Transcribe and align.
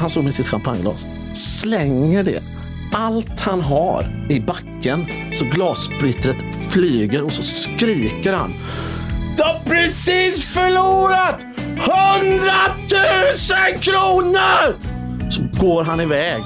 han 0.00 0.10
står 0.10 0.22
med 0.22 0.34
sitt 0.34 0.48
champagneglas, 0.48 1.06
slänger 1.34 2.22
det 2.24 2.42
allt 2.92 3.40
han 3.40 3.60
har 3.60 4.26
i 4.28 4.40
backen 4.40 5.06
så 5.32 5.44
glassplittret 5.44 6.36
flyger 6.70 7.22
och 7.22 7.32
så 7.32 7.42
skriker 7.42 8.32
han. 8.32 8.54
Du 9.36 9.42
har 9.42 9.60
precis 9.64 10.44
förlorat 10.54 11.40
100 11.40 12.52
000 13.72 13.82
kronor! 13.82 14.78
Så 15.30 15.42
går 15.60 15.84
han 15.84 16.00
iväg 16.00 16.42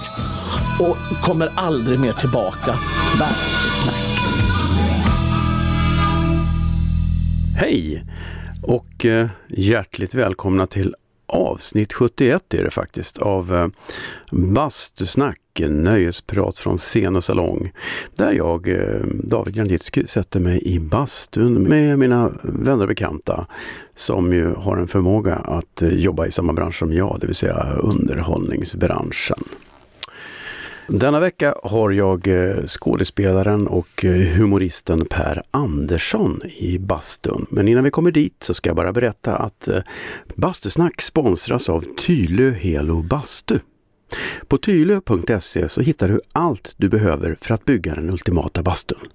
och 0.80 0.96
kommer 1.22 1.48
aldrig 1.56 2.00
mer 2.00 2.12
tillbaka. 2.12 2.74
Bastusnack. 3.18 3.94
Hej 7.56 8.04
och 8.62 9.04
eh, 9.04 9.28
hjärtligt 9.48 10.14
välkomna 10.14 10.66
till 10.66 10.94
avsnitt 11.34 11.92
71 11.92 12.54
är 12.54 12.64
det 12.64 12.70
faktiskt 12.70 13.18
av 13.18 13.54
eh, 13.54 13.68
Bastusnack, 14.30 15.40
nöjesprat 15.68 16.58
från 16.58 16.78
scen 16.78 17.16
och 17.16 17.24
salong. 17.24 17.72
Där 18.16 18.32
jag, 18.32 18.68
eh, 18.68 19.00
David 19.24 19.54
Granditsky, 19.54 20.06
sätter 20.06 20.40
mig 20.40 20.62
i 20.64 20.80
bastun 20.80 21.62
med 21.62 21.98
mina 21.98 22.32
vänner 22.42 22.82
och 22.82 22.88
bekanta 22.88 23.46
som 23.94 24.32
ju 24.32 24.54
har 24.54 24.76
en 24.76 24.88
förmåga 24.88 25.34
att 25.34 25.82
eh, 25.82 25.88
jobba 25.88 26.26
i 26.26 26.30
samma 26.30 26.52
bransch 26.52 26.78
som 26.78 26.92
jag, 26.92 27.18
det 27.20 27.26
vill 27.26 27.36
säga 27.36 27.72
underhållningsbranschen. 27.80 29.38
Denna 30.88 31.20
vecka 31.20 31.54
har 31.62 31.90
jag 31.90 32.26
eh, 32.26 32.64
skådespelaren 32.66 33.66
och 33.66 34.04
eh, 34.04 34.36
humoristen 34.36 35.06
Per 35.10 35.42
Andersson 35.50 36.40
i 36.60 36.78
bastun. 36.78 37.46
Men 37.50 37.68
innan 37.68 37.84
vi 37.84 37.90
kommer 37.90 38.10
dit 38.10 38.36
så 38.42 38.54
ska 38.54 38.68
jag 38.68 38.76
bara 38.76 38.92
berätta 38.92 39.36
att 39.36 39.68
eh, 39.68 39.82
Bastusnack 40.36 41.02
sponsras 41.02 41.68
av 41.68 41.80
Tylö 41.80 42.50
Helo 42.50 43.02
Bastu. 43.02 43.58
På 44.48 44.58
tylö.se 44.58 45.68
så 45.68 45.80
hittar 45.80 46.08
du 46.08 46.20
allt 46.32 46.74
du 46.76 46.88
behöver 46.88 47.36
för 47.40 47.54
att 47.54 47.64
bygga 47.64 47.94
den 47.94 48.10
ultimata 48.10 48.62
bastun. 48.62 49.08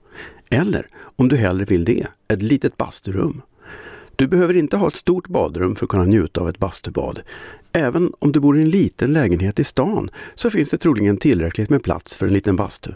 Eller, 0.49 0.87
om 1.15 1.27
du 1.27 1.35
hellre 1.35 1.65
vill 1.65 1.85
det, 1.85 2.07
ett 2.27 2.41
litet 2.41 2.77
basturum. 2.77 3.41
Du 4.19 4.27
behöver 4.27 4.55
inte 4.55 4.77
ha 4.77 4.87
ett 4.87 4.95
stort 4.95 5.27
badrum 5.27 5.75
för 5.75 5.85
att 5.85 5.89
kunna 5.89 6.05
njuta 6.05 6.41
av 6.41 6.49
ett 6.49 6.57
bastubad. 6.57 7.21
Även 7.71 8.13
om 8.19 8.31
du 8.31 8.39
bor 8.39 8.57
i 8.57 8.61
en 8.61 8.69
liten 8.69 9.13
lägenhet 9.13 9.59
i 9.59 9.63
stan 9.63 10.09
så 10.35 10.49
finns 10.49 10.69
det 10.69 10.77
troligen 10.77 11.17
tillräckligt 11.17 11.69
med 11.69 11.83
plats 11.83 12.15
för 12.15 12.27
en 12.27 12.33
liten 12.33 12.55
bastu. 12.55 12.91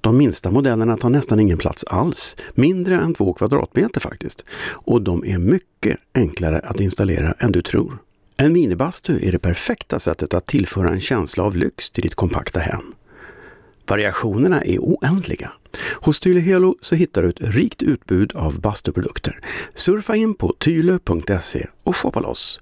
De 0.00 0.16
minsta 0.16 0.50
modellerna 0.50 0.96
tar 0.96 1.10
nästan 1.10 1.40
ingen 1.40 1.58
plats 1.58 1.84
alls, 1.84 2.36
mindre 2.54 2.96
än 2.96 3.14
två 3.14 3.32
kvadratmeter 3.32 4.00
faktiskt. 4.00 4.44
Och 4.84 5.02
de 5.02 5.24
är 5.24 5.38
mycket 5.38 5.98
enklare 6.14 6.58
att 6.58 6.80
installera 6.80 7.32
än 7.32 7.52
du 7.52 7.62
tror. 7.62 7.98
En 8.36 8.52
minibastu 8.52 9.28
är 9.28 9.32
det 9.32 9.38
perfekta 9.38 9.98
sättet 9.98 10.34
att 10.34 10.46
tillföra 10.46 10.90
en 10.90 11.00
känsla 11.00 11.44
av 11.44 11.56
lyx 11.56 11.90
till 11.90 12.02
ditt 12.02 12.14
kompakta 12.14 12.60
hem. 12.60 12.94
Variationerna 13.86 14.62
är 14.62 14.78
oändliga. 14.78 15.52
Hos 16.00 16.20
Tyle 16.20 16.40
Helo 16.40 16.76
så 16.80 16.94
hittar 16.94 17.22
du 17.22 17.28
ett 17.28 17.40
rikt 17.40 17.82
utbud 17.82 18.32
av 18.36 18.60
bastuprodukter. 18.60 19.38
Surfa 19.74 20.16
in 20.16 20.34
på 20.34 20.54
tyle.se 20.58 21.66
och 21.82 21.96
shoppa 21.96 22.20
loss. 22.20 22.60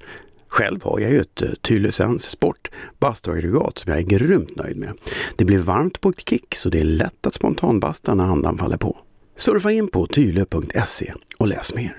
Själv 0.49 0.83
har 0.83 1.01
jag 1.01 1.11
ju 1.11 1.21
ett 1.21 1.43
eh, 1.43 1.51
Tylösens 1.51 2.31
Sport 2.31 2.71
bastuaggregat 2.99 3.79
som 3.79 3.93
jag 3.93 4.01
är 4.01 4.07
grymt 4.07 4.57
nöjd 4.57 4.77
med. 4.77 4.93
Det 5.37 5.45
blir 5.45 5.59
varmt 5.59 6.01
på 6.01 6.09
ett 6.09 6.29
kick 6.29 6.55
så 6.55 6.69
det 6.69 6.81
är 6.81 6.85
lätt 6.85 7.27
att 7.27 7.35
spontanbasta 7.35 8.15
när 8.15 8.25
andan 8.25 8.59
faller 8.59 8.77
på. 8.77 8.99
Surfa 9.37 9.73
in 9.73 9.89
på 9.89 10.07
tyle.se 10.07 11.13
och 11.39 11.49
läs 11.49 11.75
mer. 11.75 11.97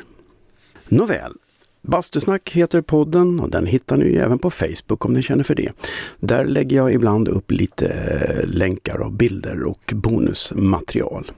Nåväl, 0.87 1.33
Bastusnack 1.81 2.49
heter 2.49 2.81
podden 2.81 3.39
och 3.39 3.49
den 3.49 3.65
hittar 3.65 3.97
ni 3.97 4.15
även 4.15 4.39
på 4.39 4.49
Facebook 4.49 5.05
om 5.05 5.13
ni 5.13 5.23
känner 5.23 5.43
för 5.43 5.55
det. 5.55 5.71
Där 6.19 6.45
lägger 6.45 6.77
jag 6.77 6.93
ibland 6.93 7.27
upp 7.27 7.51
lite 7.51 7.87
eh, 7.87 8.49
länkar 8.49 9.01
och 9.01 9.11
bilder 9.11 9.63
och 9.63 9.93
bonusmaterial. 9.95 11.31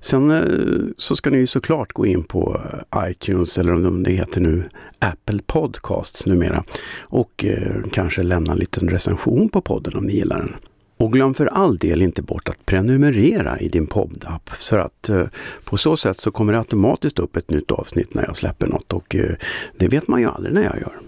Sen 0.00 0.30
eh, 0.30 0.94
så 0.98 1.16
ska 1.16 1.30
ni 1.30 1.46
såklart 1.46 1.92
gå 1.92 2.06
in 2.06 2.24
på 2.24 2.60
eh, 2.92 3.10
iTunes 3.10 3.58
eller 3.58 3.86
om 3.86 4.02
det 4.02 4.12
heter 4.12 4.40
nu 4.40 4.68
Apple 4.98 5.40
Podcasts 5.46 6.26
numera 6.26 6.64
och 7.00 7.44
kanske 7.92 8.22
lämna 8.22 8.52
en 8.52 8.58
liten 8.58 8.88
recension 8.88 9.48
på 9.48 9.60
podden 9.60 9.96
om 9.96 10.04
ni 10.04 10.12
gillar 10.12 10.38
den. 10.38 10.54
Och 10.98 11.12
glöm 11.12 11.34
för 11.34 11.46
all 11.46 11.76
del 11.76 12.02
inte 12.02 12.22
bort 12.22 12.48
att 12.48 12.66
prenumerera 12.66 13.58
i 13.58 13.68
din 13.68 13.86
poddapp 13.86 14.48
för 14.48 14.78
att 14.78 15.08
eh, 15.08 15.26
på 15.64 15.76
så 15.76 15.96
sätt 15.96 16.20
så 16.20 16.30
kommer 16.30 16.52
det 16.52 16.58
automatiskt 16.58 17.18
upp 17.18 17.36
ett 17.36 17.50
nytt 17.50 17.70
avsnitt 17.70 18.14
när 18.14 18.24
jag 18.26 18.36
släpper 18.36 18.66
något 18.66 18.92
och 18.92 19.14
eh, 19.14 19.34
det 19.78 19.88
vet 19.88 20.08
man 20.08 20.20
ju 20.20 20.26
aldrig 20.26 20.54
när 20.54 20.62
jag 20.62 20.80
gör. 20.80 21.00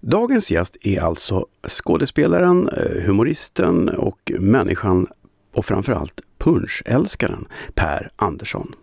Dagens 0.00 0.50
gäst 0.50 0.76
är 0.80 1.00
alltså 1.00 1.46
skådespelaren, 1.68 2.68
eh, 2.68 3.02
humoristen 3.06 3.88
och 3.88 4.32
människan 4.38 5.06
och 5.54 5.64
framförallt 5.64 6.20
punschälskaren 6.38 7.48
Per 7.74 8.10
Andersson. 8.16 8.74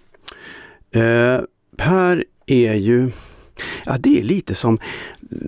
Eh, 0.92 1.40
per 1.78 2.24
är 2.46 2.74
ju 2.74 3.12
Ja, 3.86 3.96
det 4.00 4.20
är 4.20 4.24
lite 4.24 4.56
som, 4.56 4.80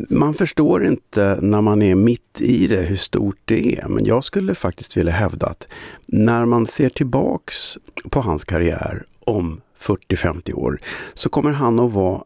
man 0.10 0.34
förstår 0.34 0.86
inte 0.86 1.40
när 1.42 1.62
man 1.62 1.82
är 1.82 1.96
mitt 1.96 2.42
i 2.42 2.68
det 2.68 2.82
hur 2.82 2.96
stort 2.96 3.38
det 3.46 3.78
är. 3.78 3.88
Men 3.88 4.06
jag 4.06 4.24
skulle 4.24 4.56
faktiskt 4.56 4.98
vilja 4.98 5.14
hävda 5.14 5.48
att 5.48 5.68
när 6.06 6.46
man 6.46 6.66
ser 6.66 6.90
tillbaks 6.90 7.78
på 8.10 8.22
hans 8.22 8.44
karriär 8.44 9.06
om 9.26 9.62
40-50 9.80 10.54
år 10.54 10.80
så 11.14 11.30
kommer 11.30 11.52
han 11.52 11.80
att 11.80 11.94
vara 11.94 12.24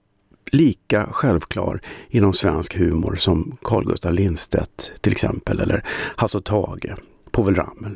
lika 0.52 1.08
självklar 1.12 1.82
inom 2.10 2.34
svensk 2.34 2.78
humor 2.78 3.16
som 3.16 3.58
Carl 3.62 3.86
Gustaf 3.86 4.14
Lindstedt 4.14 4.92
till 5.02 5.12
exempel, 5.12 5.60
eller 5.60 5.84
Hasse 6.16 6.42
Tage, 6.42 6.96
Povel 7.32 7.56
Ramel. 7.56 7.96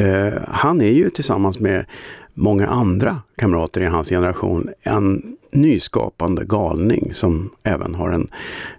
Uh, 0.00 0.38
han 0.48 0.80
är 0.80 0.90
ju 0.90 1.10
tillsammans 1.10 1.58
med 1.58 1.86
många 2.34 2.66
andra 2.66 3.22
kamrater 3.36 3.80
i 3.80 3.84
hans 3.84 4.08
generation 4.08 4.70
en 4.82 5.36
nyskapande 5.54 6.44
galning 6.44 7.14
som 7.14 7.50
även 7.62 7.94
har 7.94 8.10
en 8.10 8.28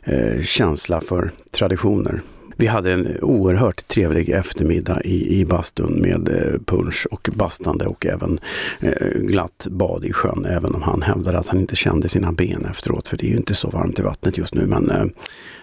eh, 0.04 0.42
känsla 0.42 1.02
för 1.02 1.32
traditioner. 1.52 2.22
Vi 2.58 2.68
hade 2.68 2.94
en 2.94 3.18
oerhört 3.22 3.88
trevlig 3.88 4.30
eftermiddag 4.30 5.02
i, 5.02 5.40
i 5.40 5.46
bastun 5.46 6.02
med 6.02 6.26
punsch 6.66 6.86
punch 6.86 7.08
och 7.12 7.30
bastande 7.34 7.86
och 7.86 8.06
även 8.06 8.40
eh, 8.80 9.10
glatt 9.14 9.68
bad 9.70 10.06
i 10.06 10.14
sjön, 10.14 10.46
även 10.46 10.76
om 10.76 10.82
han 10.82 11.02
hävdade 11.02 11.40
att 11.40 11.48
han 11.48 11.60
inte 11.60 11.76
kände 11.76 12.10
sina 12.10 12.32
ben 12.32 12.66
efteråt, 12.72 13.08
för 13.08 13.18
det 13.18 13.26
är 13.26 13.30
ju 13.30 13.38
inte 13.38 13.56
så 13.56 13.70
varmt 13.70 14.00
i 14.00 14.02
vattnet 14.02 14.38
just 14.38 14.54
nu. 14.54 14.66
Men 14.66 14.90
eh, 14.90 15.06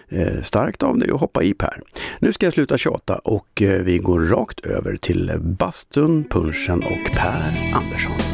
eh 0.09 0.41
starkt 0.41 0.83
av 0.83 0.97
dig 0.97 1.11
att 1.11 1.19
hoppa 1.19 1.43
i 1.43 1.53
Per. 1.53 1.81
Nu 2.19 2.33
ska 2.33 2.45
jag 2.45 2.53
sluta 2.53 2.77
tjata 2.77 3.15
och 3.15 3.61
vi 3.61 3.97
går 3.97 4.19
rakt 4.19 4.65
över 4.65 4.97
till 4.97 5.31
bastun, 5.39 6.23
punschen 6.23 6.79
och 6.79 7.15
Per 7.15 7.73
Andersson. 7.73 8.32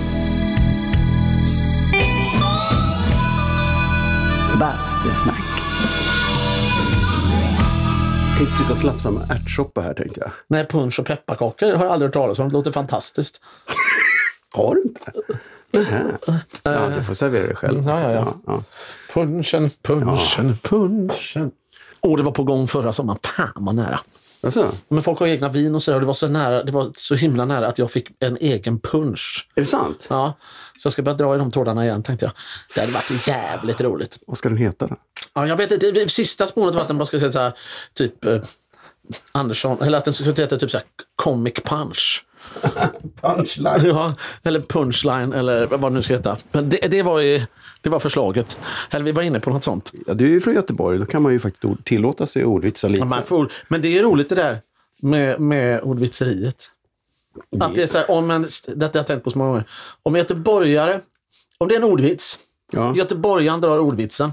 Bastusnack. 5.03 5.39
Jag 8.27 8.37
kan 8.37 8.45
inte 8.45 8.57
sitta 8.57 8.71
och 8.71 8.77
slafsa 8.77 9.11
med 9.11 9.31
ärtsoppa 9.31 9.81
här 9.81 9.93
tänkte 9.93 10.19
jag. 10.19 10.31
Nej, 10.47 10.65
punsch 10.65 10.99
och 10.99 11.05
pepparkakor 11.05 11.73
har 11.73 11.85
jag 11.85 11.93
aldrig 11.93 12.07
hört 12.07 12.13
talas 12.13 12.39
om. 12.39 12.47
Det 12.47 12.53
låter 12.53 12.71
fantastiskt. 12.71 13.41
har 14.53 14.75
du 14.75 14.81
inte? 14.81 15.11
Nähä. 15.71 16.17
Ja, 16.63 16.89
du 16.89 17.03
får 17.03 17.13
servera 17.13 17.45
dig 17.45 17.55
själv. 17.55 17.83
Ja, 17.87 18.01
ja, 18.01 18.11
ja. 18.11 18.33
ja. 18.45 18.63
Punchen, 19.13 19.69
punchen, 19.81 20.47
ja. 20.47 20.69
punchen. 20.69 21.51
Och 21.99 22.17
det 22.17 22.23
var 22.23 22.31
på 22.31 22.43
gång 22.43 22.67
förra 22.67 22.93
sommaren. 22.93 23.19
Fan 23.23 23.51
vad 23.55 23.75
nära. 23.75 23.99
Alltså? 24.41 24.71
Men 24.87 25.03
folk 25.03 25.19
har 25.19 25.27
egna 25.27 25.49
vin 25.49 25.75
och 25.75 25.83
sådär. 25.83 25.99
Det 25.99 26.05
var 26.05 26.13
så 26.13 26.27
nära, 26.27 26.63
det 26.63 26.71
var 26.71 26.91
så 26.95 27.15
himla 27.15 27.45
nära 27.45 27.67
att 27.67 27.77
jag 27.77 27.91
fick 27.91 28.07
en 28.19 28.37
egen 28.41 28.79
punch. 28.79 29.49
Är 29.55 29.61
det 29.61 29.67
sant? 29.67 30.05
Ja. 30.07 30.37
Så 30.77 30.85
jag 30.85 30.93
ska 30.93 31.01
börja 31.01 31.17
dra 31.17 31.35
i 31.35 31.37
de 31.37 31.51
trådarna 31.51 31.85
igen 31.85 32.03
tänkte 32.03 32.25
jag. 32.25 32.33
Det 32.75 32.79
hade 32.79 32.93
varit 32.93 33.27
jävligt 33.27 33.81
roligt. 33.81 34.17
Vad 34.27 34.37
ska 34.37 34.49
den 34.49 34.57
heta 34.57 34.87
då? 34.87 34.95
Ja, 35.33 35.47
jag 35.47 35.57
vet 35.57 35.71
inte. 35.71 36.09
Sista 36.09 36.47
spåret 36.47 36.75
var 36.75 36.81
att 36.81 36.87
den 36.87 36.97
bara 36.97 37.05
skulle 37.05 37.39
här, 37.39 37.53
typ 37.93 38.25
eh, 38.25 38.41
Andersson, 39.31 39.81
eller 39.81 39.97
att 39.97 40.05
den 40.05 40.13
skulle 40.13 40.33
heta 40.33 40.57
typ 40.57 40.71
så 40.71 40.77
här, 40.77 40.85
Comic 41.15 41.53
Punch. 41.53 42.25
Punchline. 43.21 43.85
Ja, 43.85 44.13
eller 44.43 44.59
punchline 44.59 45.33
eller 45.33 45.67
vad 45.67 45.91
det 45.91 45.95
nu 45.95 46.01
ska 46.01 46.13
heta. 46.13 46.37
Men 46.51 46.69
det, 46.69 46.77
det, 46.77 47.03
var, 47.03 47.19
ju, 47.19 47.41
det 47.81 47.89
var 47.89 47.99
förslaget. 47.99 48.59
Eller 48.89 49.05
vi 49.05 49.11
var 49.11 49.23
inne 49.23 49.39
på 49.39 49.49
något 49.49 49.63
sånt. 49.63 49.93
Ja, 50.07 50.13
du 50.13 50.25
är 50.25 50.29
ju 50.29 50.41
från 50.41 50.53
Göteborg, 50.53 50.99
då 50.99 51.05
kan 51.05 51.21
man 51.21 51.31
ju 51.31 51.39
faktiskt 51.39 51.85
tillåta 51.85 52.25
sig 52.25 52.45
ordvitsar 52.45 52.89
lite. 52.89 53.07
Ja, 53.11 53.21
får, 53.21 53.51
men 53.67 53.81
det 53.81 53.99
är 53.99 54.03
roligt 54.03 54.29
det 54.29 54.35
där 54.35 54.61
med, 55.01 55.39
med 55.39 55.81
ordvitseriet. 55.81 56.71
Det. 57.51 57.65
Att 57.65 57.75
det 57.75 57.83
är 57.83 57.87
så 57.87 57.97
här, 57.97 58.11
om 58.11 58.31
en, 58.31 58.47
detta 58.67 58.97
har 58.97 58.99
jag 58.99 59.07
tänkt 59.07 59.23
på 59.23 59.29
så 59.29 59.37
många 59.37 59.49
gånger. 59.49 59.65
Om 60.03 60.15
göteborgare, 60.15 60.99
om 61.57 61.67
det 61.67 61.75
är 61.75 61.79
en 61.79 61.83
ordvits, 61.83 62.39
ja. 62.71 62.95
göteborgaren 62.95 63.61
drar 63.61 63.79
ordvitsen, 63.79 64.31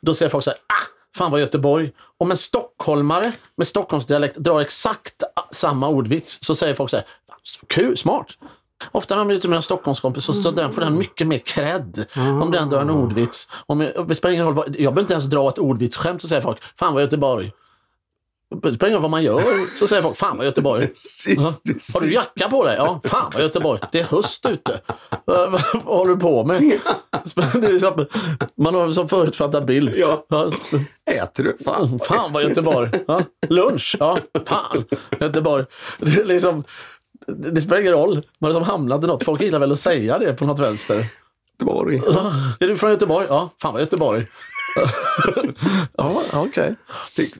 då 0.00 0.14
säger 0.14 0.30
folk 0.30 0.44
så 0.44 0.50
här, 0.50 0.56
ah, 0.56 1.16
fan 1.16 1.30
vad 1.30 1.40
Göteborg. 1.40 1.92
Om 2.18 2.30
en 2.30 2.36
stockholmare 2.36 3.32
med 3.56 3.66
Stockholmsdialekt 3.66 4.36
drar 4.36 4.60
exakt 4.60 5.22
samma 5.52 5.88
ordvits 5.88 6.38
så 6.42 6.54
säger 6.54 6.74
folk 6.74 6.90
så 6.90 6.96
här, 6.96 7.06
kul, 7.66 7.96
smart. 7.96 8.26
Ofta 8.92 9.14
när 9.14 9.24
man 9.24 9.30
är 9.30 9.34
ute 9.34 9.48
med 9.48 9.56
en 9.56 9.62
Stockholmskompis 9.62 10.24
så, 10.24 10.32
så 10.32 10.50
den 10.50 10.72
får 10.72 10.80
den 10.80 10.98
mycket 10.98 11.26
mer 11.26 11.38
cred 11.38 12.04
om 12.42 12.50
den 12.50 12.70
drar 12.70 12.80
en 12.80 12.90
ordvits. 12.90 13.48
Om 13.66 13.80
jag, 13.80 14.08
det 14.08 14.14
spelar 14.14 14.32
ingen 14.34 14.46
roll, 14.46 14.64
jag 14.66 14.74
behöver 14.74 15.00
inte 15.00 15.12
ens 15.12 15.24
dra 15.24 15.48
ett 15.48 15.58
ordvitsskämt 15.58 16.22
så 16.22 16.28
säger 16.28 16.42
folk, 16.42 16.58
fan 16.78 16.94
vad 16.94 17.02
Göteborg. 17.02 17.52
Det 18.62 18.74
spelar 18.74 18.88
ingen 18.88 18.96
roll 18.96 19.02
vad 19.02 19.10
man 19.10 19.22
gör, 19.22 19.76
så 19.78 19.86
säger 19.86 20.02
folk 20.02 20.16
fan 20.16 20.36
vad 20.36 20.46
Göteborg. 20.46 20.88
Ja. 21.26 21.54
Har 21.94 22.00
du 22.00 22.12
jacka 22.12 22.48
på 22.48 22.64
dig? 22.64 22.76
Ja, 22.76 23.00
fan 23.04 23.30
vad 23.34 23.42
Göteborg. 23.42 23.80
Det 23.92 24.00
är 24.00 24.04
höst 24.04 24.46
ute. 24.46 24.80
Vad, 25.24 25.60
håller 25.60 26.14
du 26.14 26.20
på 26.20 26.44
med? 26.44 26.80
Liksom, 27.54 28.06
man 28.56 28.74
har 28.74 28.90
som 28.90 29.08
förutfattad 29.08 29.64
bild. 29.64 29.92
Ja. 29.96 30.26
Ja. 30.28 30.50
Äter 31.10 31.44
du? 31.44 31.56
Fan, 31.64 31.98
fan 31.98 32.32
vad 32.32 32.42
Göteborg. 32.42 32.90
Lunch? 33.48 33.96
Ja, 34.00 34.18
fan 34.46 34.84
Göteborg. 35.20 35.64
Det, 35.98 36.20
är 36.20 36.24
liksom, 36.24 36.64
det 37.26 37.60
spelar 37.60 37.80
ingen 37.80 37.92
roll. 37.92 38.22
Liksom 38.40 38.62
hamnat 38.62 39.04
i 39.04 39.06
något. 39.06 39.24
Folk 39.24 39.40
gillar 39.40 39.58
väl 39.58 39.72
att 39.72 39.78
säga 39.78 40.18
det 40.18 40.32
på 40.32 40.46
något 40.46 40.58
vänster. 40.58 41.06
Göteborg. 41.52 42.02
Ja. 42.06 42.32
Är 42.60 42.68
du 42.68 42.76
från 42.76 42.90
Göteborg? 42.90 43.26
Ja, 43.28 43.50
fan 43.62 43.72
vad 43.72 43.82
Göteborg. 43.82 44.26
ja, 45.96 46.22
okej. 46.32 46.76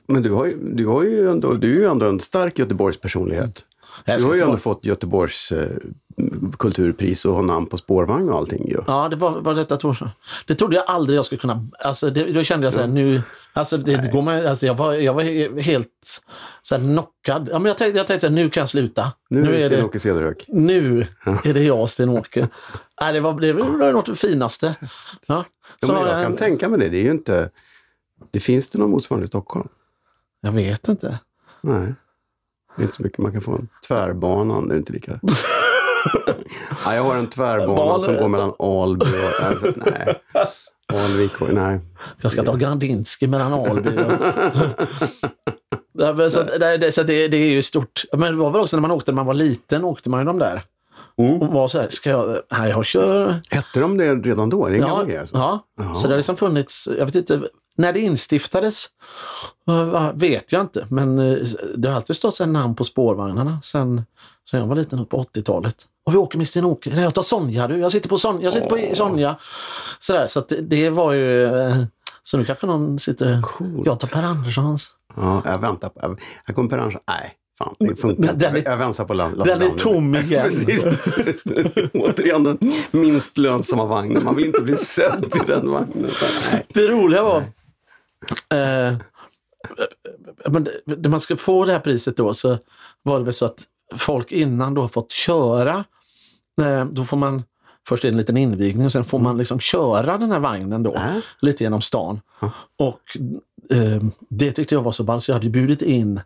Men 0.07 0.23
du 0.23 0.31
har, 0.31 0.45
ju, 0.45 0.57
du, 0.61 0.87
har 0.87 1.03
ju 1.03 1.29
ändå, 1.29 1.53
du 1.53 1.75
är 1.75 1.79
ju 1.79 1.85
ändå 1.85 2.05
en 2.05 2.19
stark 2.19 2.59
Göteborgs 2.59 3.01
personlighet. 3.01 3.65
Du 4.05 4.23
har 4.23 4.35
ju 4.35 4.41
ändå 4.41 4.57
fått 4.57 4.85
Göteborgs 4.85 5.51
eh, 5.51 5.69
kulturpris 6.59 7.25
och 7.25 7.35
har 7.35 7.43
namn 7.43 7.65
på 7.65 7.77
spårvagn 7.77 8.29
och 8.29 8.37
allting 8.37 8.69
ju. 8.69 8.77
Ja, 8.87 9.09
det 9.09 9.15
var, 9.15 9.31
var 9.31 9.55
detta 9.55 9.77
två 9.77 9.89
år 9.89 9.93
sedan. 9.93 10.09
Det 10.47 10.55
trodde 10.55 10.75
jag 10.75 10.85
aldrig 10.87 11.17
jag 11.17 11.25
skulle 11.25 11.39
kunna... 11.39 11.67
Alltså, 11.79 12.09
det, 12.09 12.23
då 12.23 12.43
kände 12.43 12.65
jag 12.65 12.73
så 12.73 12.79
här, 12.79 12.87
nu... 12.87 13.21
Alltså, 13.53 13.77
det, 13.77 13.95
det 13.97 14.11
går 14.11 14.21
med, 14.21 14.45
alltså, 14.45 14.65
jag, 14.65 14.75
var, 14.75 14.93
jag 14.93 15.13
var 15.13 15.23
he- 15.23 15.59
helt 15.61 16.21
så 16.61 16.75
här, 16.75 16.83
knockad. 16.83 17.49
Ja, 17.51 17.59
men 17.59 17.65
jag 17.65 17.77
tänkte, 17.77 17.97
jag 17.97 18.07
tänkte 18.07 18.29
nu 18.29 18.49
kan 18.49 18.61
jag 18.61 18.69
sluta. 18.69 19.11
Nu, 19.29 19.41
är 19.41 19.51
det 19.51 19.63
är 19.63 19.69
Sten-Åke 19.69 19.99
Cederhök. 19.99 20.45
nu 20.47 21.07
är 21.43 21.53
det 21.53 21.63
jag, 21.63 21.89
Sten-Åke. 21.89 22.49
Nej, 23.01 23.13
det 23.13 23.19
var, 23.19 23.39
det 23.39 23.53
var 23.53 23.91
något 23.93 24.05
det 24.05 24.15
finaste. 24.15 24.75
Ja. 24.81 24.87
Ja, 25.27 25.45
Så, 25.87 25.93
men 25.93 26.01
jag 26.01 26.17
eh, 26.19 26.23
kan 26.23 26.35
tänka 26.35 26.69
mig 26.69 26.79
det. 26.79 26.89
Det 26.89 26.97
är 26.97 27.03
ju 27.03 27.11
inte... 27.11 27.49
Det 28.31 28.39
finns 28.39 28.69
det 28.69 28.79
någon 28.79 28.89
motsvarande 28.89 29.23
i 29.23 29.27
Stockholm? 29.27 29.67
jag 30.41 30.51
vet 30.51 30.87
inte. 30.87 31.19
Nej. 31.61 31.93
Det 32.75 32.81
är 32.81 32.83
inte 32.83 32.95
så 32.95 33.03
mycket 33.03 33.19
man 33.19 33.31
kan 33.31 33.41
få. 33.41 33.51
En 33.51 33.67
tvärbanan 33.87 34.67
det 34.67 34.75
är 34.75 34.77
inte 34.77 34.93
lika... 34.93 35.19
ja, 36.85 36.95
jag 36.95 37.03
har 37.03 37.15
en 37.15 37.27
tvärbana 37.27 37.81
Ban- 37.93 37.99
som 37.99 38.15
går 38.15 38.27
mellan 38.27 38.53
Alby 38.59 39.05
och... 39.05 39.45
Alltså, 39.45 39.67
nej. 39.75 40.15
Alvik 40.93 41.41
och... 41.41 41.53
Nej. 41.53 41.79
Jag 42.21 42.31
ska 42.31 42.43
ta 42.43 42.55
Grandinski 42.55 43.27
mellan 43.27 43.53
Alby 43.53 43.89
och... 43.89 44.11
Nej, 46.17 46.31
så, 46.31 46.39
att- 46.39 46.49
nej, 46.59 46.77
det, 46.77 46.91
så 46.91 47.03
det, 47.03 47.27
det 47.27 47.37
är 47.37 47.51
ju 47.51 47.61
stort. 47.61 48.03
Men 48.13 48.21
det 48.33 48.39
var 48.43 48.51
väl 48.51 48.61
också 48.61 48.77
när 48.77 48.81
man 48.81 48.91
åkte 48.91 49.11
när 49.11 49.15
man 49.15 49.25
var 49.25 49.33
liten, 49.33 49.83
åkte 49.83 50.09
man 50.09 50.19
ju 50.21 50.25
de 50.25 50.39
där. 50.39 50.63
Mm. 51.17 51.41
Och 51.41 51.47
var 51.53 51.67
så 51.67 51.79
här, 51.81 51.87
ska 51.89 52.09
jag... 52.09 52.37
Nej, 52.51 52.69
jag 52.69 52.85
kör... 52.85 53.41
Hette 53.49 53.79
de 53.79 53.97
det 53.97 54.15
redan 54.15 54.49
då? 54.49 54.67
Det 54.67 54.73
är 54.73 54.81
en 54.81 54.87
Ja, 54.87 55.03
grej 55.03 55.17
alltså. 55.17 55.37
ja. 55.37 55.65
Jaha. 55.77 55.93
så 55.95 56.07
det 56.07 56.13
har 56.13 56.17
liksom 56.17 56.35
funnits, 56.35 56.89
jag 56.97 57.05
vet 57.05 57.15
inte, 57.15 57.41
när 57.77 57.93
det 57.93 57.99
instiftades 57.99 58.85
eh, 59.67 60.11
vet 60.13 60.51
jag 60.51 60.61
inte, 60.61 60.85
men 60.89 61.19
eh, 61.19 61.37
det 61.75 61.89
har 61.89 61.95
alltid 61.95 62.15
stått 62.15 62.39
namn 62.47 62.75
på 62.75 62.83
spårvagnarna 62.83 63.59
sen, 63.63 64.01
sen 64.49 64.59
jag 64.59 64.67
var 64.67 64.75
liten, 64.75 64.99
upp 64.99 65.09
på 65.09 65.23
80-talet. 65.23 65.75
Och 66.05 66.13
vi 66.13 66.17
åker 66.17 66.37
med 66.37 66.47
Sten-Åke, 66.47 66.89
nej 66.93 67.03
jag 67.03 67.13
tar 67.13 67.21
Sonja 67.21 67.67
du, 67.67 67.77
jag 67.77 67.91
sitter 67.91 68.09
på, 68.09 68.17
Son, 68.17 68.41
jag 68.41 68.53
sitter 68.53 68.69
på 68.89 68.95
Sonja. 68.95 69.35
Sådär, 69.99 70.27
så 70.27 70.39
att 70.39 70.49
det, 70.49 70.61
det 70.61 70.89
var 70.89 71.13
ju, 71.13 71.43
eh, 71.45 71.75
så 72.23 72.37
nu 72.37 72.45
kanske 72.45 72.67
någon 72.67 72.99
sitter, 72.99 73.41
Coolt. 73.41 73.85
jag 73.85 73.99
tar 73.99 74.07
Per 74.07 74.23
Anderssons. 74.23 74.89
Ja, 75.15 75.41
jag 75.45 75.59
väntar 75.59 75.89
på... 75.89 76.17
Jag, 76.45 76.55
kommer 76.55 76.69
på 76.69 76.75
den. 76.75 76.91
Nej, 77.07 77.33
fan. 77.57 77.75
Det 77.79 77.95
funkar 77.95 78.33
Den- 78.33 78.55
är- 78.55 78.63
Jag 78.65 78.77
väntar 78.77 79.05
på 79.05 79.13
Lasse 79.13 79.35
Den 79.45 79.61
är 79.61 79.69
tom 79.69 80.15
igen. 80.15 80.43
Precis. 80.65 80.85
Återigen 81.93 82.43
den 82.43 82.57
minst 82.91 83.37
lönsamma 83.37 83.85
vagnen. 83.85 84.23
Man 84.23 84.35
vill 84.35 84.45
inte 84.45 84.61
bli 84.61 84.75
sedd 84.75 85.25
i 85.35 85.47
den 85.47 85.69
vagnen. 85.71 86.09
Nej. 86.51 86.65
Det 86.73 86.87
roliga 86.87 87.23
var, 87.23 87.43
eh, 88.53 88.97
men 90.49 90.63
det- 90.63 90.81
när 90.85 91.09
man 91.09 91.19
skulle 91.19 91.37
få 91.37 91.65
det 91.65 91.71
här 91.71 91.79
priset 91.79 92.17
då 92.17 92.33
så 92.33 92.57
var 93.03 93.19
det 93.19 93.25
väl 93.25 93.33
så 93.33 93.45
att 93.45 93.63
folk 93.95 94.31
innan 94.31 94.73
då 94.73 94.81
har 94.81 94.87
fått 94.89 95.11
köra, 95.11 95.83
eh, 96.61 96.85
då 96.85 97.03
får 97.03 97.17
man 97.17 97.43
först 97.87 98.05
en 98.05 98.17
liten 98.17 98.37
invigning 98.37 98.85
och 98.85 98.91
sen 98.91 99.05
får 99.05 99.19
man 99.19 99.37
liksom 99.37 99.59
köra 99.59 100.17
den 100.17 100.31
här 100.31 100.39
vagnen 100.39 100.83
då 100.83 100.95
Äh. 100.95 101.17
lite 101.39 101.63
genom 101.63 101.81
stan. 101.81 102.21
Och 102.79 103.01
eh, 103.77 104.03
det 104.29 104.51
tyckte 104.51 104.75
jag 104.75 104.81
var 104.81 104.91
så 104.91 105.03
ballt 105.03 105.23
så 105.23 105.31
jag 105.31 105.35
hade 105.35 105.49
bjudit 105.49 105.81
in 105.81 106.21